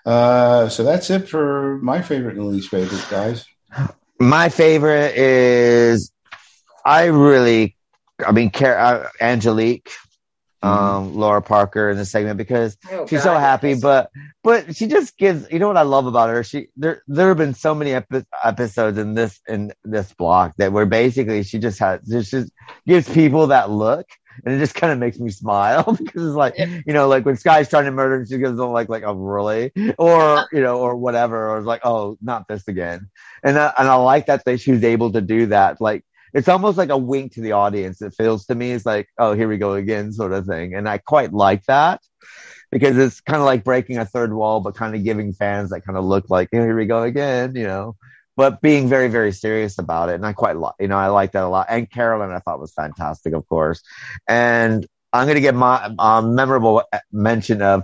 Uh, 0.06 0.68
so 0.70 0.84
that's 0.84 1.10
it 1.10 1.30
for 1.30 1.80
my 1.82 2.02
favorite 2.02 2.38
and 2.38 2.48
least 2.48 2.70
favorite 2.70 3.06
guys. 3.10 3.46
My 4.20 4.50
favorite 4.50 5.16
is 5.16 6.12
I 6.86 7.06
really, 7.06 7.76
I 8.26 8.32
mean, 8.32 8.50
Car- 8.50 8.78
uh, 8.78 9.10
Angelique, 9.22 9.90
um, 10.62 11.16
Lara 11.16 11.42
Parker 11.42 11.90
in 11.90 11.98
the 11.98 12.06
segment 12.06 12.38
because 12.38 12.78
Oh, 12.90 13.06
she's 13.06 13.20
God, 13.24 13.34
so 13.36 13.38
happy, 13.38 13.76
but 13.76 14.10
but 14.44 14.76
she 14.76 14.88
just 14.88 15.18
gives. 15.18 15.50
You 15.52 15.60
know 15.60 15.68
what 15.68 15.76
I 15.78 15.82
love 15.82 16.06
about 16.06 16.30
her? 16.30 16.44
She 16.44 16.68
there 16.78 17.02
there 17.08 17.28
have 17.30 17.38
been 17.38 17.54
so 17.54 17.76
many 17.76 17.94
epi- 17.94 18.26
episodes 18.44 18.98
in 18.98 19.14
this 19.14 19.42
in 19.48 19.74
this 19.84 20.14
block 20.14 20.54
that 20.58 20.72
where 20.72 20.86
basically 20.86 21.44
she 21.44 21.60
just 21.60 21.80
has 21.80 22.02
just, 22.08 22.32
just 22.32 22.52
gives 22.88 23.10
people 23.10 23.48
that 23.48 23.70
look. 23.70 24.06
And 24.46 24.56
it 24.56 24.60
just 24.60 24.76
kind 24.76 24.92
of 24.92 25.00
makes 25.00 25.20
me 25.20 25.30
smile 25.30 25.84
because 25.98 26.28
it's 26.28 26.36
like, 26.36 26.58
you 26.58 26.94
know, 26.94 27.08
like 27.08 27.26
when 27.26 27.38
Sky's 27.38 27.70
trying 27.70 27.86
to 27.86 27.92
murder 27.92 28.16
and 28.16 28.28
she 28.28 28.38
goes 28.38 28.58
them 28.58 28.72
like, 28.72 28.90
like, 28.90 29.04
oh, 29.04 29.14
really? 29.14 29.72
Or, 29.98 30.20
uh-huh. 30.22 30.46
you 30.52 30.62
know, 30.62 30.80
or 30.80 30.96
whatever. 30.96 31.50
Or 31.50 31.58
it's 31.58 31.68
like, 31.68 31.82
oh, 31.84 32.18
not 32.22 32.48
this 32.48 32.68
again. 32.68 33.10
And 33.44 33.58
I, 33.58 33.74
and 33.78 33.88
I 33.88 33.96
like 33.96 34.26
that 34.28 34.44
they, 34.46 34.58
she 34.58 34.72
was 34.72 34.84
able 34.84 35.12
to 35.14 35.22
do 35.22 35.48
that. 35.48 35.80
Like, 35.80 36.04
it's 36.34 36.48
almost 36.48 36.78
like 36.78 36.90
a 36.90 36.98
wink 36.98 37.34
to 37.34 37.42
the 37.42 37.52
audience. 37.52 38.02
It 38.02 38.16
feels 38.16 38.46
to 38.48 38.56
me, 38.56 38.72
it's 38.72 38.86
like, 38.86 39.08
oh, 39.18 39.34
here 39.34 39.48
we 39.48 39.58
go 39.58 39.74
again, 39.74 40.12
sort 40.12 40.34
of 40.34 40.46
thing. 40.46 40.74
And 40.74 40.90
I 40.90 40.98
quite 40.98 41.32
like 41.32 41.64
that 41.66 42.02
because 42.72 42.98
it's 42.98 43.22
kind 43.22 43.40
of 43.40 43.46
like 43.46 43.64
breaking 43.64 44.00
a 44.00 44.06
third 44.06 44.34
wall, 44.34 44.60
but 44.60 44.76
kind 44.76 44.96
of 44.96 45.04
giving 45.04 45.32
fans 45.32 45.70
that 45.70 45.86
kind 45.86 45.98
of 45.98 46.04
look 46.04 46.30
like, 46.32 46.50
"Oh, 46.54 46.58
here 46.58 46.76
we 46.76 46.88
go 46.88 47.04
again, 47.04 47.56
you 47.56 47.68
know, 47.68 47.96
but 48.36 48.62
being 48.62 48.88
very, 48.90 49.08
very 49.08 49.32
serious 49.32 49.78
about 49.78 50.10
it. 50.10 50.16
And 50.16 50.26
I 50.26 50.34
quite 50.34 50.58
like, 50.58 50.74
you 50.80 50.88
know, 50.88 50.98
I 50.98 51.08
like 51.08 51.34
that 51.34 51.44
a 51.44 51.48
lot. 51.48 51.68
And 51.70 51.90
Carolyn, 51.90 52.32
I 52.32 52.40
thought 52.40 52.60
was 52.60 52.74
fantastic, 52.74 53.34
of 53.34 53.48
course. 53.48 53.82
And 54.28 54.86
I'm 55.12 55.26
going 55.26 55.36
to 55.36 55.42
get 55.42 55.56
my 55.56 55.94
um, 56.00 56.34
memorable 56.34 56.84
mention 57.12 57.62
of 57.62 57.84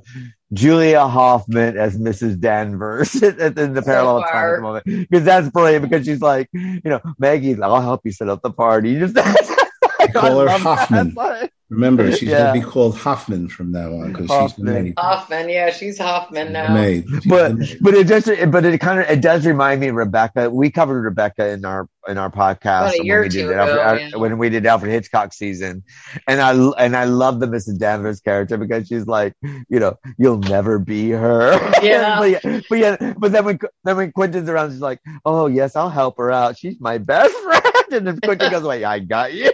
Julia 0.52 1.08
Hoffman 1.08 1.78
as 1.78 1.98
Mrs. 1.98 2.40
Danvers 2.40 3.14
in 3.24 3.74
the 3.74 3.84
parallel 3.86 4.22
far. 4.22 4.32
time 4.32 4.50
at 4.50 4.56
the 4.56 4.62
moment 4.62 4.86
because 4.86 5.24
that's 5.24 5.50
brilliant 5.50 5.84
because 5.88 6.06
she's 6.06 6.22
like, 6.22 6.50
you 6.54 6.82
know, 6.86 7.00
Maggie, 7.20 7.62
I'll 7.62 7.82
help 7.82 8.02
you 8.04 8.12
set 8.12 8.30
up 8.30 8.42
the 8.42 8.52
party. 8.52 8.90
You 9.00 9.08
just 9.08 9.16
Call 10.14 10.40
her 10.40 10.46
love 10.46 10.64
that. 10.64 11.52
Hoffman. 11.70 11.82
Like- 11.82 11.98
Remember, 11.98 12.12
she's 12.18 12.30
Yeah. 12.30 12.38
going 12.52 12.62
to 12.62 12.66
be 12.66 12.72
called 12.72 12.98
Hoffman 12.98 13.48
from 13.50 13.72
now 13.72 13.94
on 13.94 14.12
because 14.12 14.22
she's 14.28 14.28
the 14.28 14.34
Hoffman. 14.36 14.84
maid. 14.84 14.94
Hoffman, 14.98 15.50
yeah, 15.50 15.70
she's 15.72 15.98
Hoffman 15.98 16.48
The 16.48 16.54
now. 16.54 16.74
maid. 16.74 17.06
She's 17.10 17.26
but 17.26 17.56
maid. 17.58 17.78
but 17.82 17.94
it 17.94 18.08
just 18.08 18.28
but 18.52 18.66
it 18.66 18.80
kind 18.80 19.00
of 19.00 19.10
it 19.10 19.22
does 19.22 19.46
remind 19.46 19.82
me 19.82 19.88
of 19.90 19.96
Rebecca. 19.96 20.50
We 20.50 20.72
covered 20.72 21.02
Rebecca 21.04 21.48
in 21.50 21.66
our 21.66 21.88
in 22.08 22.18
our 22.18 22.32
podcast 22.32 22.64
About 22.64 22.94
a 22.96 22.98
when 23.00 23.04
we 23.06 23.12
or 23.12 23.24
did 23.24 23.32
two 23.34 23.54
Alfred- 23.54 23.78
ago, 23.78 23.94
yeah. 24.10 24.16
when 24.18 24.38
we 24.40 24.50
did 24.50 24.66
Alfred 24.66 24.91
Hitchcock 24.91 25.32
season, 25.34 25.84
and 26.28 26.41
I 26.41 26.54
and 26.84 26.96
I 26.96 27.04
love 27.04 27.40
the 27.40 27.46
Mrs. 27.46 27.78
Danvers 27.78 28.20
character 28.20 28.58
because 28.58 28.88
she's 28.88 29.06
like 29.06 29.34
you 29.70 29.80
know 29.80 29.96
you'll 30.18 30.40
never 30.40 30.80
be 30.80 31.12
her. 31.12 31.52
Yeah. 31.84 32.20
but, 32.20 32.30
yeah 32.44 32.62
but 32.70 32.78
yeah 32.80 33.14
but 33.18 33.32
then 33.32 33.46
when 33.46 33.60
then 33.84 33.96
when 33.98 34.12
Quentin's 34.12 34.50
around, 34.50 34.72
she's 34.72 34.82
like 34.82 35.00
oh 35.26 35.46
yes 35.48 35.76
I'll 35.76 35.90
help 35.90 36.18
her 36.18 36.32
out. 36.32 36.58
She's 36.58 36.80
my 36.80 36.98
best 36.98 37.36
friend, 37.44 37.64
and 37.91 38.08
then 38.08 38.20
Quentin 38.22 38.50
goes 38.50 38.64
like 38.64 38.84
I 38.84 39.00
got 39.00 39.34
you. 39.34 39.52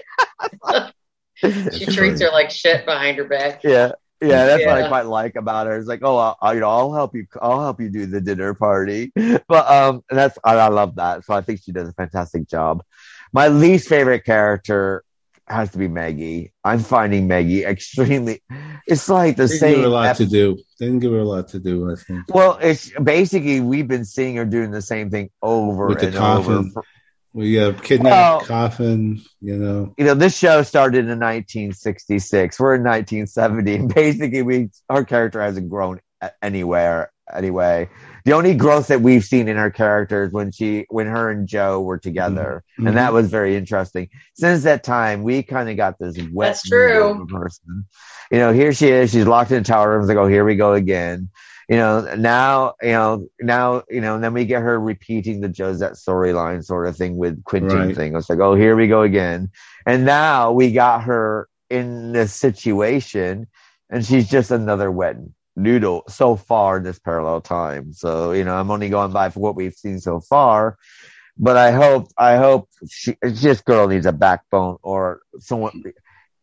She 1.38 1.86
treats 1.86 2.22
her 2.22 2.30
like 2.32 2.50
shit 2.52 2.86
behind 2.86 3.18
her 3.18 3.26
back. 3.26 3.64
Yeah. 3.64 3.92
Yeah, 4.22 4.46
that's 4.46 4.66
what 4.66 4.76
I 4.82 4.88
quite 4.88 5.06
like 5.08 5.36
about 5.36 5.68
her. 5.68 5.78
It's 5.78 5.90
like, 5.90 6.00
oh, 6.02 6.16
I'll, 6.18 6.38
I'll, 6.42 6.54
you 6.56 6.62
know, 6.62 6.70
I'll 6.70 6.94
help 6.94 7.14
you. 7.14 7.28
I'll 7.42 7.62
help 7.62 7.82
you 7.82 7.90
do 7.90 8.06
the 8.06 8.22
dinner 8.22 8.54
party. 8.54 9.12
But 9.48 9.70
um, 9.70 10.04
that's 10.10 10.38
I, 10.44 10.56
I 10.56 10.68
love 10.70 10.96
that. 10.96 11.26
So 11.26 11.34
I 11.34 11.42
think 11.42 11.62
she 11.62 11.72
does 11.74 11.90
a 11.90 11.94
fantastic 11.94 12.48
job. 12.48 12.82
My 13.34 13.50
least 13.50 13.90
favorite 13.90 14.24
character 14.24 15.04
has 15.48 15.70
to 15.72 15.78
be 15.78 15.88
Maggie. 15.90 16.54
I'm 16.64 16.80
finding 16.80 17.28
Maggie 17.28 17.66
extremely. 17.66 18.42
It's 18.88 19.10
like 19.10 19.36
the 19.36 19.48
Didn't 19.48 19.52
give 19.52 19.60
same. 19.60 19.80
her 19.82 19.86
a 19.86 19.90
lot 19.90 20.06
ep- 20.08 20.18
to 20.18 20.26
do. 20.26 20.58
Didn't 20.80 21.00
give 21.00 21.12
her 21.12 21.20
a 21.20 21.24
lot 21.26 21.50
to 21.50 21.60
do, 21.60 21.92
I 21.92 21.96
think. 21.96 22.24
well, 22.34 22.58
it's 22.62 22.90
basically 23.04 23.60
we've 23.60 23.88
been 23.88 24.06
seeing 24.06 24.38
her 24.38 24.46
doing 24.46 24.72
the 24.72 24.82
same 24.82 25.12
thing 25.12 25.30
over 25.44 25.88
With 25.88 26.00
the 26.00 26.08
and 26.08 26.16
over. 26.16 26.64
for- 26.70 26.84
We 27.36 27.56
have 27.56 27.84
kidnapped 27.84 28.14
Well- 28.14 28.40
coffin, 28.48 29.22
you 29.42 29.58
know. 29.58 29.94
you 29.98 30.06
know, 30.06 30.14
this 30.14 30.38
show 30.38 30.64
started 30.64 31.10
in 31.10 31.20
1966. 31.20 32.58
We're 32.60 32.76
in 32.76 32.84
1970. 32.84 33.76
And 33.76 33.94
basically, 33.94 34.42
we 34.42 34.70
our 34.90 35.04
character 35.04 35.42
hasn't 35.42 35.70
grown 35.70 36.00
anywhere 36.42 37.12
anyway. 37.34 37.90
The 38.24 38.32
only 38.32 38.56
growth 38.56 38.88
that 38.88 39.02
we've 39.02 39.24
seen 39.26 39.50
in 39.50 39.58
her 39.58 39.70
character 39.70 40.24
is 40.24 40.32
when 40.32 40.52
she, 40.54 40.86
when 40.90 41.08
her 41.08 41.30
and 41.30 41.46
Joe 41.46 41.82
were 41.82 41.98
together, 41.98 42.64
Mhm. 42.80 42.88
and 42.88 42.98
that 42.98 43.12
was 43.14 43.30
very 43.30 43.56
interesting. 43.58 44.08
Since 44.36 44.64
that 44.64 44.84
time, 44.84 45.22
we 45.24 45.44
kind 45.44 45.70
of 45.70 45.76
got 45.76 46.00
this 46.00 46.16
wet 46.32 46.52
That's 46.52 46.64
true. 46.70 46.94
noodle 46.94 47.12
of 47.12 47.22
a 47.22 47.26
person. 47.26 47.86
You 48.32 48.40
know, 48.40 48.54
here 48.54 48.72
she 48.74 48.88
is. 48.88 49.12
She's 49.12 49.28
locked 49.28 49.52
in 49.52 49.58
a 49.60 49.64
tower 49.64 49.92
room. 49.92 50.02
It's 50.02 50.08
like, 50.08 50.18
oh, 50.18 50.28
here 50.28 50.46
we 50.46 50.56
go 50.56 50.74
again. 50.74 51.30
You 51.70 51.78
know, 51.78 52.16
now, 52.16 52.76
you 52.82 52.90
know, 52.92 53.28
now, 53.40 53.84
you 53.90 54.02
know, 54.02 54.16
and 54.16 54.24
then 54.24 54.34
we 54.34 54.46
get 54.46 54.62
her 54.62 54.80
repeating 54.80 55.42
the 55.42 55.50
Josette 55.50 55.94
storyline 55.94 56.64
sort 56.64 56.88
of 56.88 56.96
thing 56.96 57.18
with 57.18 57.44
Quentin 57.44 57.88
Right. 57.88 57.96
thing. 57.96 58.16
It's 58.16 58.30
like, 58.30 58.40
oh, 58.40 58.56
here 58.56 58.76
we 58.76 58.88
go 58.88 59.02
again. 59.02 59.50
And 59.86 60.06
now 60.06 60.52
we 60.52 60.72
got 60.72 61.04
her 61.04 61.48
in 61.70 62.12
this 62.12 62.34
situation 62.34 63.48
and 63.90 64.06
she's 64.06 64.30
just 64.30 64.52
another 64.52 64.92
wet 64.92 65.18
noodle 65.56 66.04
so 66.08 66.36
far 66.36 66.78
in 66.78 66.84
this 66.84 67.00
parallel 67.00 67.42
time. 67.42 67.94
So, 67.94 68.32
you 68.32 68.44
know, 68.44 68.56
I'm 68.56 68.70
only 68.70 68.90
going 68.90 69.12
by 69.12 69.30
for 69.30 69.40
what 69.40 69.56
we've 69.56 69.74
seen 69.74 70.00
so 70.00 70.20
far. 70.20 70.78
But 71.38 71.58
I 71.58 71.72
hope, 71.72 72.08
I 72.18 72.38
hope 72.38 72.70
she, 72.90 73.18
this 73.22 73.62
girl 73.62 73.88
needs 73.88 74.06
a 74.06 74.14
backbone 74.14 74.78
or 74.84 75.22
someone, 75.40 75.84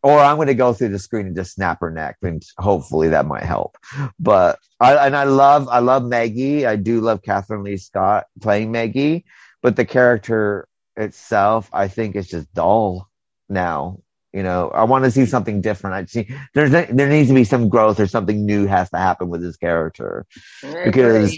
or 0.03 0.19
I'm 0.19 0.37
going 0.37 0.49
to 0.49 0.55
go 0.55 0.73
through 0.73 0.89
the 0.89 0.99
screen 0.99 1.27
and 1.27 1.37
just 1.37 1.55
snap 1.55 1.81
her 1.81 1.91
neck, 1.91 2.17
and 2.23 2.43
hopefully 2.59 3.09
that 3.11 3.27
might 3.27 3.45
help. 3.45 3.77
But 4.19 4.59
I 4.81 4.95
and 5.07 5.17
I 5.17 5.25
love, 5.25 5.69
I 5.69 5.79
love 5.79 6.05
Maggie. 6.05 6.67
I 6.67 6.77
do 6.77 7.01
love 7.01 7.23
Kathryn 7.23 7.65
Leigh 7.65 7.77
Scott 7.77 8.27
playing 8.41 8.73
Maggie, 8.73 9.25
but 9.63 9.77
the 9.77 9.85
character 9.85 10.69
itself, 10.97 11.71
I 11.73 11.89
think, 11.89 12.17
is 12.17 12.29
just 12.29 12.53
dull 12.53 13.09
now. 13.49 14.01
You 14.33 14.43
know, 14.43 14.71
I 14.71 14.85
want 14.85 15.05
to 15.05 15.11
see 15.11 15.27
something 15.27 15.61
different. 15.61 15.95
I 15.95 16.05
see 16.07 16.35
there's 16.55 16.71
there 16.71 17.09
needs 17.09 17.29
to 17.29 17.35
be 17.35 17.45
some 17.45 17.69
growth 17.69 18.01
or 18.01 18.07
something 18.07 18.47
new 18.47 18.67
has 18.67 18.91
to 18.91 18.97
happen 18.97 19.29
with 19.29 19.43
this 19.43 19.57
character. 19.57 20.27
Because-. 20.63 21.37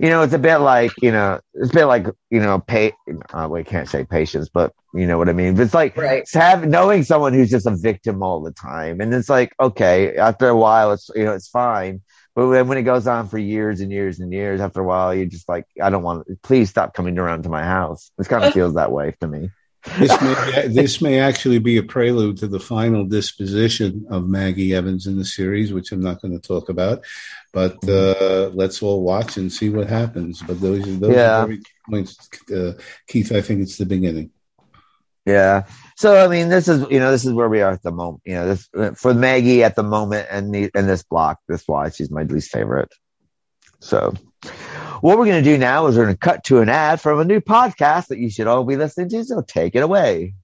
You 0.00 0.08
know, 0.10 0.22
it's 0.22 0.34
a 0.34 0.38
bit 0.38 0.58
like 0.58 0.92
you 1.00 1.12
know, 1.12 1.40
it's 1.54 1.70
a 1.70 1.74
bit 1.74 1.86
like 1.86 2.06
you 2.30 2.40
know, 2.40 2.58
pay. 2.60 2.92
Uh, 3.32 3.48
we 3.50 3.64
can't 3.64 3.88
say 3.88 4.04
patience, 4.04 4.48
but 4.48 4.72
you 4.94 5.06
know 5.06 5.18
what 5.18 5.28
I 5.28 5.32
mean. 5.32 5.54
But 5.54 5.62
it's 5.62 5.74
like 5.74 5.96
right. 5.96 6.22
it's 6.22 6.34
have 6.34 6.66
knowing 6.66 7.04
someone 7.04 7.32
who's 7.32 7.50
just 7.50 7.66
a 7.66 7.76
victim 7.76 8.22
all 8.22 8.42
the 8.42 8.52
time, 8.52 9.00
and 9.00 9.12
it's 9.14 9.28
like 9.28 9.52
okay, 9.60 10.16
after 10.16 10.48
a 10.48 10.56
while, 10.56 10.92
it's 10.92 11.10
you 11.14 11.24
know, 11.24 11.32
it's 11.32 11.48
fine. 11.48 12.02
But 12.34 12.48
when, 12.48 12.68
when 12.68 12.78
it 12.78 12.82
goes 12.82 13.06
on 13.06 13.28
for 13.28 13.38
years 13.38 13.80
and 13.80 13.92
years 13.92 14.20
and 14.20 14.32
years, 14.32 14.60
after 14.60 14.80
a 14.80 14.84
while, 14.84 15.14
you're 15.14 15.26
just 15.26 15.48
like, 15.48 15.66
I 15.82 15.90
don't 15.90 16.02
want. 16.02 16.26
Please 16.42 16.70
stop 16.70 16.94
coming 16.94 17.18
around 17.18 17.42
to 17.42 17.48
my 17.48 17.62
house. 17.62 18.10
It 18.18 18.28
kind 18.28 18.44
of 18.44 18.52
feels 18.52 18.74
that 18.74 18.92
way 18.92 19.14
to 19.20 19.26
me. 19.26 19.50
This 19.98 20.20
may, 20.20 20.68
this 20.68 21.02
may 21.02 21.18
actually 21.18 21.58
be 21.58 21.76
a 21.76 21.82
prelude 21.82 22.36
to 22.38 22.46
the 22.46 22.60
final 22.60 23.04
disposition 23.04 24.06
of 24.10 24.28
Maggie 24.28 24.74
Evans 24.74 25.06
in 25.06 25.18
the 25.18 25.24
series, 25.24 25.72
which 25.72 25.90
I'm 25.90 26.00
not 26.00 26.22
going 26.22 26.32
to 26.32 26.48
talk 26.48 26.68
about. 26.68 27.04
But 27.52 27.86
uh, 27.88 28.50
let's 28.54 28.82
all 28.82 29.02
watch 29.02 29.36
and 29.36 29.52
see 29.52 29.68
what 29.68 29.86
happens. 29.88 30.42
But 30.42 30.60
those, 30.60 30.88
are 30.88 30.92
those 30.92 31.14
Yeah. 31.14 31.42
are 31.42 31.46
very 31.46 31.58
key 31.58 31.64
points, 31.90 32.28
uh, 32.54 32.72
Keith. 33.06 33.30
I 33.32 33.42
think 33.42 33.60
it's 33.60 33.76
the 33.76 33.84
beginning. 33.86 34.30
Yeah. 35.26 35.66
So 35.96 36.24
I 36.24 36.28
mean, 36.28 36.48
this 36.48 36.66
is 36.66 36.84
you 36.90 36.98
know 36.98 37.10
this 37.12 37.24
is 37.24 37.32
where 37.32 37.48
we 37.48 37.60
are 37.60 37.72
at 37.72 37.82
the 37.82 37.92
moment. 37.92 38.22
You 38.24 38.34
know, 38.34 38.46
this 38.48 38.68
for 38.98 39.14
Maggie 39.14 39.62
at 39.62 39.76
the 39.76 39.82
moment 39.82 40.26
and 40.30 40.52
the 40.52 40.70
in 40.74 40.86
this 40.86 41.02
block. 41.02 41.38
That's 41.46 41.68
why 41.68 41.90
she's 41.90 42.10
my 42.10 42.22
least 42.22 42.50
favorite. 42.50 42.92
So, 43.80 44.14
what 45.00 45.18
we're 45.18 45.26
going 45.26 45.42
to 45.42 45.50
do 45.50 45.58
now 45.58 45.86
is 45.88 45.96
we're 45.96 46.04
going 46.04 46.14
to 46.14 46.18
cut 46.18 46.44
to 46.44 46.60
an 46.60 46.68
ad 46.68 47.00
from 47.00 47.18
a 47.20 47.24
new 47.24 47.40
podcast 47.40 48.08
that 48.08 48.18
you 48.18 48.30
should 48.30 48.46
all 48.46 48.64
be 48.64 48.76
listening 48.76 49.08
to. 49.10 49.24
So 49.24 49.42
take 49.42 49.74
it 49.74 49.82
away. 49.82 50.34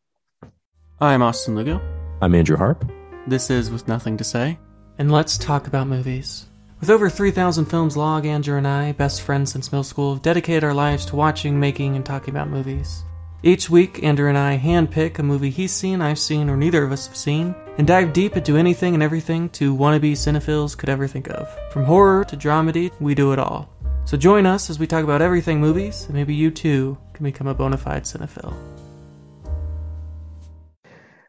I'm 1.00 1.22
Austin 1.22 1.54
Lugo. 1.54 1.80
I'm 2.20 2.34
Andrew 2.34 2.56
Harp. 2.56 2.84
This 3.28 3.48
is 3.48 3.70
With 3.70 3.86
Nothing 3.86 4.16
to 4.16 4.24
Say. 4.24 4.58
And 4.98 5.12
let's 5.12 5.38
talk 5.38 5.68
about 5.68 5.86
movies. 5.86 6.47
With 6.80 6.90
over 6.90 7.10
3,000 7.10 7.64
films 7.64 7.96
log, 7.96 8.24
Andrew 8.24 8.56
and 8.56 8.66
I, 8.66 8.92
best 8.92 9.22
friends 9.22 9.50
since 9.50 9.72
middle 9.72 9.82
school, 9.82 10.14
have 10.14 10.22
dedicated 10.22 10.62
our 10.62 10.74
lives 10.74 11.04
to 11.06 11.16
watching, 11.16 11.58
making, 11.58 11.96
and 11.96 12.06
talking 12.06 12.30
about 12.30 12.50
movies. 12.50 13.02
Each 13.42 13.68
week, 13.68 14.04
Andrew 14.04 14.28
and 14.28 14.38
I 14.38 14.58
handpick 14.58 15.18
a 15.18 15.24
movie 15.24 15.50
he's 15.50 15.72
seen, 15.72 16.00
I've 16.00 16.20
seen, 16.20 16.48
or 16.48 16.56
neither 16.56 16.84
of 16.84 16.92
us 16.92 17.08
have 17.08 17.16
seen, 17.16 17.52
and 17.78 17.86
dive 17.86 18.12
deep 18.12 18.36
into 18.36 18.56
anything 18.56 18.94
and 18.94 19.02
everything 19.02 19.48
two 19.48 19.76
wannabe 19.76 20.12
cinephiles 20.12 20.78
could 20.78 20.88
ever 20.88 21.08
think 21.08 21.28
of. 21.30 21.48
From 21.72 21.84
horror 21.84 22.24
to 22.26 22.36
dramedy, 22.36 22.92
we 23.00 23.12
do 23.12 23.32
it 23.32 23.40
all. 23.40 23.68
So 24.04 24.16
join 24.16 24.46
us 24.46 24.70
as 24.70 24.78
we 24.78 24.86
talk 24.86 25.02
about 25.02 25.20
everything 25.20 25.60
movies, 25.60 26.04
and 26.04 26.14
maybe 26.14 26.34
you 26.34 26.52
too 26.52 26.96
can 27.12 27.24
become 27.24 27.48
a 27.48 27.54
bona 27.54 27.76
fide 27.76 28.04
cinephile. 28.04 28.77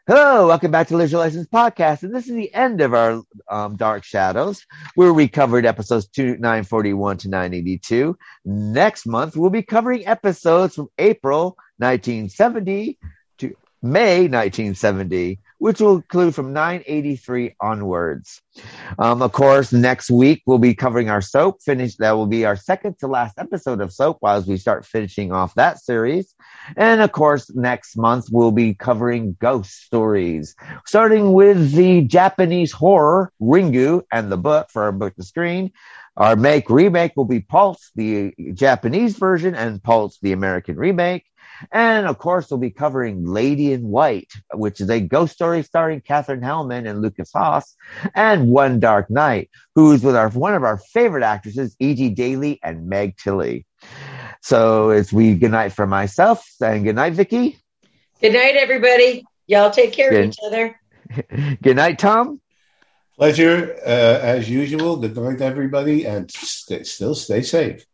Hello, 0.10 0.48
welcome 0.48 0.72
back 0.72 0.88
to 0.88 0.98
Live 0.98 1.12
Your 1.12 1.20
License 1.20 1.48
Podcast. 1.48 2.02
And 2.02 2.16
this 2.16 2.28
is 2.28 2.34
the 2.34 2.52
end 2.52 2.82
of 2.82 2.96
our 2.96 3.22
um, 3.48 3.76
Dark 3.76 4.04
Shadows, 4.04 4.66
where 4.96 5.14
we 5.14 5.28
covered 5.28 5.68
episodes 5.68 6.08
two, 6.08 6.36
941 6.38 7.18
to 7.18 7.30
982. 7.30 8.18
Next 8.44 9.06
month, 9.06 9.38
we'll 9.38 9.52
be 9.52 9.62
covering 9.62 10.08
episodes 10.08 10.74
from 10.74 10.88
April 10.98 11.58
1970 11.78 12.98
to 13.38 13.56
May 13.84 14.22
1970, 14.22 15.38
which 15.60 15.80
will 15.80 15.98
include 15.98 16.34
from 16.34 16.54
983 16.54 17.56
onwards. 17.62 18.42
Um, 18.98 19.22
of 19.22 19.32
course, 19.32 19.72
next 19.72 20.10
week 20.10 20.42
we'll 20.48 20.58
be 20.58 20.74
covering 20.74 21.12
our 21.12 21.22
soap. 21.22 21.62
Finish 21.62 21.98
that 21.98 22.14
will 22.14 22.26
be 22.26 22.46
our 22.46 22.56
second 22.56 22.98
to 23.02 23.08
last 23.08 23.38
episode 23.38 23.80
of 23.80 23.94
soap 23.94 24.18
while 24.22 24.42
we 24.42 24.58
start 24.58 24.88
finishing 24.88 25.32
off 25.32 25.54
that 25.54 25.80
series. 25.80 26.34
And 26.76 27.02
of 27.02 27.12
course, 27.12 27.54
next 27.54 27.98
month 27.98 28.28
we'll 28.32 28.52
be 28.52 28.74
covering 28.74 29.38
ghost 29.40 29.84
stories, 29.84 30.56
starting 30.86 31.34
with 31.34 31.74
the 31.74 32.02
Japanese 32.02 32.72
horror 32.72 33.32
Ringu 33.42 34.04
and 34.12 34.32
the 34.32 34.38
book 34.38 34.70
for 34.72 34.84
our 34.84 34.92
book 34.92 35.16
to 35.16 35.24
screen. 35.24 35.72
Our 36.18 36.36
make 36.36 36.70
remake 36.70 37.14
will 37.16 37.26
be 37.26 37.40
Pulse, 37.40 37.92
the 37.96 38.34
Japanese 38.54 39.18
version, 39.18 39.56
and 39.56 39.82
Pulse, 39.82 40.20
the 40.22 40.34
American 40.34 40.76
remake. 40.76 41.26
And 41.72 42.08
of 42.08 42.18
course, 42.18 42.50
we'll 42.50 42.60
be 42.60 42.72
covering 42.72 43.26
Lady 43.26 43.74
in 43.74 43.88
White, 43.88 44.32
which 44.54 44.82
is 44.82 44.90
a 44.90 45.00
ghost 45.00 45.34
story 45.34 45.64
starring 45.64 46.02
Katherine 46.02 46.42
Helmond 46.42 46.90
and 46.90 47.02
Lukas 47.02 47.32
Haas, 47.34 47.76
and 48.16 48.50
One 48.50 48.80
Dark 48.80 49.10
Night, 49.10 49.50
who's 49.76 50.04
with 50.04 50.16
our 50.16 50.30
one 50.30 50.56
of 50.56 50.64
our 50.64 50.78
favorite 50.78 51.24
actresses, 51.24 51.76
E.G. 51.80 52.10
Daily 52.10 52.60
and 52.64 52.88
Meg 52.88 53.18
Tilly. 53.18 53.66
So 54.42 54.90
it's 54.92 55.12
we 55.12 55.36
good 55.36 55.52
night 55.52 55.74
for 55.74 55.86
myself 55.86 56.46
and 56.62 56.84
good 56.84 56.96
night, 56.96 57.14
Vicky. 57.14 57.58
Good 58.22 58.34
night, 58.34 58.56
everybody. 58.58 59.26
Y'all 59.48 59.72
take 59.72 59.94
care 59.94 60.10
Good. 60.12 60.26
of 60.26 60.30
each 60.30 60.40
other. 60.46 60.80
good 61.62 61.76
night, 61.76 62.00
Tom. 62.00 62.40
Pleasure 63.18 63.76
uh, 63.86 64.20
as 64.22 64.50
usual. 64.50 64.98
Good 64.98 65.16
night, 65.18 65.42
everybody, 65.42 66.06
and 66.06 66.30
stay, 66.32 66.84
still 66.84 67.16
stay 67.16 67.42
safe. 67.42 67.86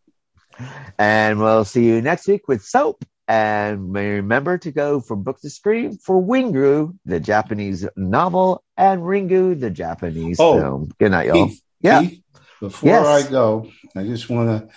And 1.00 1.40
we'll 1.40 1.66
see 1.66 1.86
you 1.86 2.02
next 2.02 2.28
week 2.28 2.48
with 2.48 2.64
soap. 2.64 3.04
And 3.28 3.92
remember 3.92 4.60
to 4.60 4.72
go 4.72 5.00
from 5.02 5.24
book 5.24 5.40
to 5.42 5.50
screen 5.50 5.98
for 5.98 6.22
Ringu, 6.22 6.96
the 7.06 7.20
Japanese 7.20 7.88
novel, 7.98 8.64
and 8.78 9.02
Ringu, 9.02 9.60
the 9.60 9.72
Japanese 9.72 10.38
Oh, 10.40 10.60
film. 10.60 10.92
Good 11.00 11.12
night, 11.12 11.28
y'all. 11.28 11.48
Keith, 11.48 11.62
Yeah. 11.82 12.02
Keith, 12.02 12.22
before 12.62 12.90
Yes. 12.90 13.28
I 13.28 13.30
go, 13.32 13.72
I 13.96 14.04
just 14.04 14.30
want 14.30 14.70
to. 14.70 14.74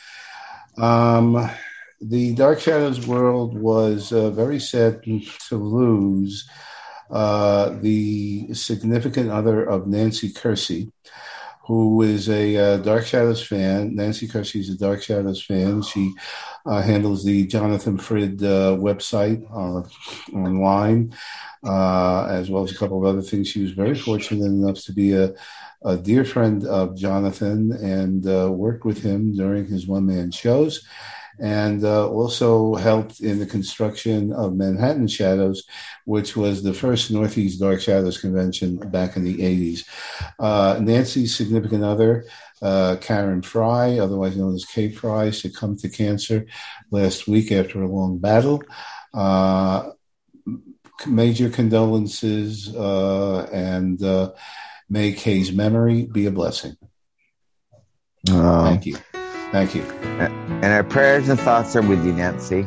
Um, 0.79 1.51
the 2.01 2.35
Dark 2.35 2.61
Shadows 2.61 3.07
world 3.07 3.59
was 3.59 4.13
uh, 4.13 4.31
very 4.31 4.61
sad 4.61 5.03
to 5.03 5.57
lose 5.57 6.49
uh, 7.11 7.71
the 7.81 8.55
significant 8.55 9.31
other 9.31 9.65
of 9.65 9.89
Nancy 9.89 10.31
Kersey, 10.31 10.93
who 11.67 12.03
is 12.03 12.29
a 12.29 12.57
uh, 12.57 12.77
Dark 12.79 13.07
Shadows 13.07 13.45
fan. 13.45 13.97
Nancy 13.97 14.29
Kersey 14.29 14.61
is 14.61 14.71
a 14.71 14.79
Dark 14.79 15.03
Shadows 15.03 15.43
fan. 15.43 15.83
She 15.83 16.15
uh, 16.65 16.83
handles 16.83 17.25
the 17.25 17.47
Jonathan 17.47 17.99
Frid 17.99 18.43
uh, 18.43 18.77
website 18.77 19.43
uh, 19.51 19.83
online, 20.37 21.13
uh, 21.65 22.27
as 22.31 22.51
well 22.51 22.65
as 22.65 22.73
a 22.73 22.77
couple 22.77 22.99
of 22.99 23.05
other 23.05 23.23
things. 23.23 23.49
She 23.49 23.63
was 23.63 23.73
very 23.73 23.95
fortunate 23.95 24.47
enough 24.47 24.83
to 24.85 24.93
be 24.93 25.13
a, 25.13 25.35
a 25.85 25.97
dear 25.97 26.25
friend 26.25 26.65
of 26.67 26.97
Jonathan 26.97 27.73
and 27.73 28.27
uh, 28.27 28.51
worked 28.51 28.85
with 28.85 29.03
him 29.03 29.35
during 29.35 29.67
his 29.67 29.87
one 29.87 30.07
man 30.07 30.31
shows 30.31 30.87
and 31.39 31.85
uh, 31.85 32.09
also 32.09 32.75
helped 32.75 33.21
in 33.21 33.39
the 33.39 33.47
construction 33.47 34.33
of 34.33 34.57
Manhattan 34.57 35.07
Shadows, 35.07 35.65
which 36.05 36.37
was 36.37 36.63
the 36.63 36.75
first 36.75 37.11
Northeast 37.11 37.61
Dark 37.61 37.81
Shadows 37.81 38.21
convention 38.21 38.77
back 38.77 39.17
in 39.17 39.25
the 39.25 39.37
80s. 39.37 39.89
Uh, 40.39 40.79
Nancy's 40.81 41.37
significant 41.37 41.85
other, 41.85 42.25
uh, 42.61 42.97
Karen 43.01 43.43
Fry, 43.43 43.99
otherwise 43.99 44.37
known 44.37 44.55
as 44.55 44.65
Kate 44.65 44.97
Fry, 44.97 45.31
succumbed 45.31 45.79
to 45.81 45.89
cancer 45.89 46.47
last 46.91 47.29
week 47.29 47.53
after 47.53 47.83
a 47.83 47.89
long 47.89 48.19
battle. 48.19 48.63
Major 51.07 51.49
condolences 51.49 52.75
uh, 52.75 53.49
and 53.53 54.03
uh, 54.03 54.33
may 54.89 55.13
Kay's 55.13 55.53
memory 55.53 56.07
be 56.07 56.27
a 56.27 56.31
blessing. 56.31 56.77
Oh. 58.31 58.65
Thank 58.65 58.85
you. 58.87 58.97
Thank 59.53 59.75
you. 59.75 59.83
And 59.83 60.65
our 60.65 60.83
prayers 60.85 61.29
and 61.29 61.39
thoughts 61.41 61.77
are 61.77 61.83
with 61.83 62.05
you, 62.05 62.13
Nancy. 62.13 62.67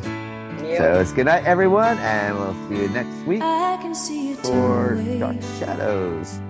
So 0.78 0.98
it's 1.00 1.12
good 1.12 1.26
night, 1.26 1.44
everyone, 1.44 1.98
and 1.98 2.36
we'll 2.38 2.54
see 2.68 2.82
you 2.82 2.88
next 2.88 3.26
week 3.26 3.42
I 3.42 3.76
can 3.82 3.94
see 3.94 4.32
it 4.32 4.38
for. 4.38 4.94
Dark 5.18 5.36
Shadows. 5.58 6.40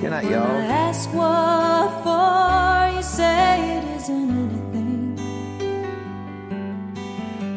Good 0.00 0.10
night, 0.10 0.24
When 0.24 0.32
I 0.32 0.36
y'all. 0.36 0.70
ask 0.70 1.08
what 1.14 2.02
for, 2.02 2.96
you 2.96 3.02
say 3.04 3.78
it 3.78 3.84
isn't 4.00 4.30
anything. 4.30 5.16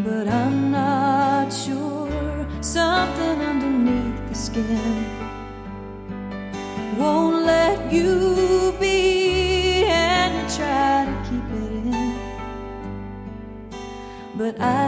But 0.04 0.28
I'm 0.28 0.70
not 0.72 1.52
sure 1.52 2.03
something 2.64 3.42
underneath 3.42 4.30
the 4.30 4.36
skin 4.36 5.06
won't 6.98 7.46
let 7.46 7.92
you 7.92 8.74
be, 8.80 9.84
and 9.86 10.34
you 10.34 10.46
try 10.56 11.06
to 11.06 11.16
keep 11.30 11.46
it 11.62 11.72
in. 11.94 12.16
But 14.38 14.62
I 14.62 14.83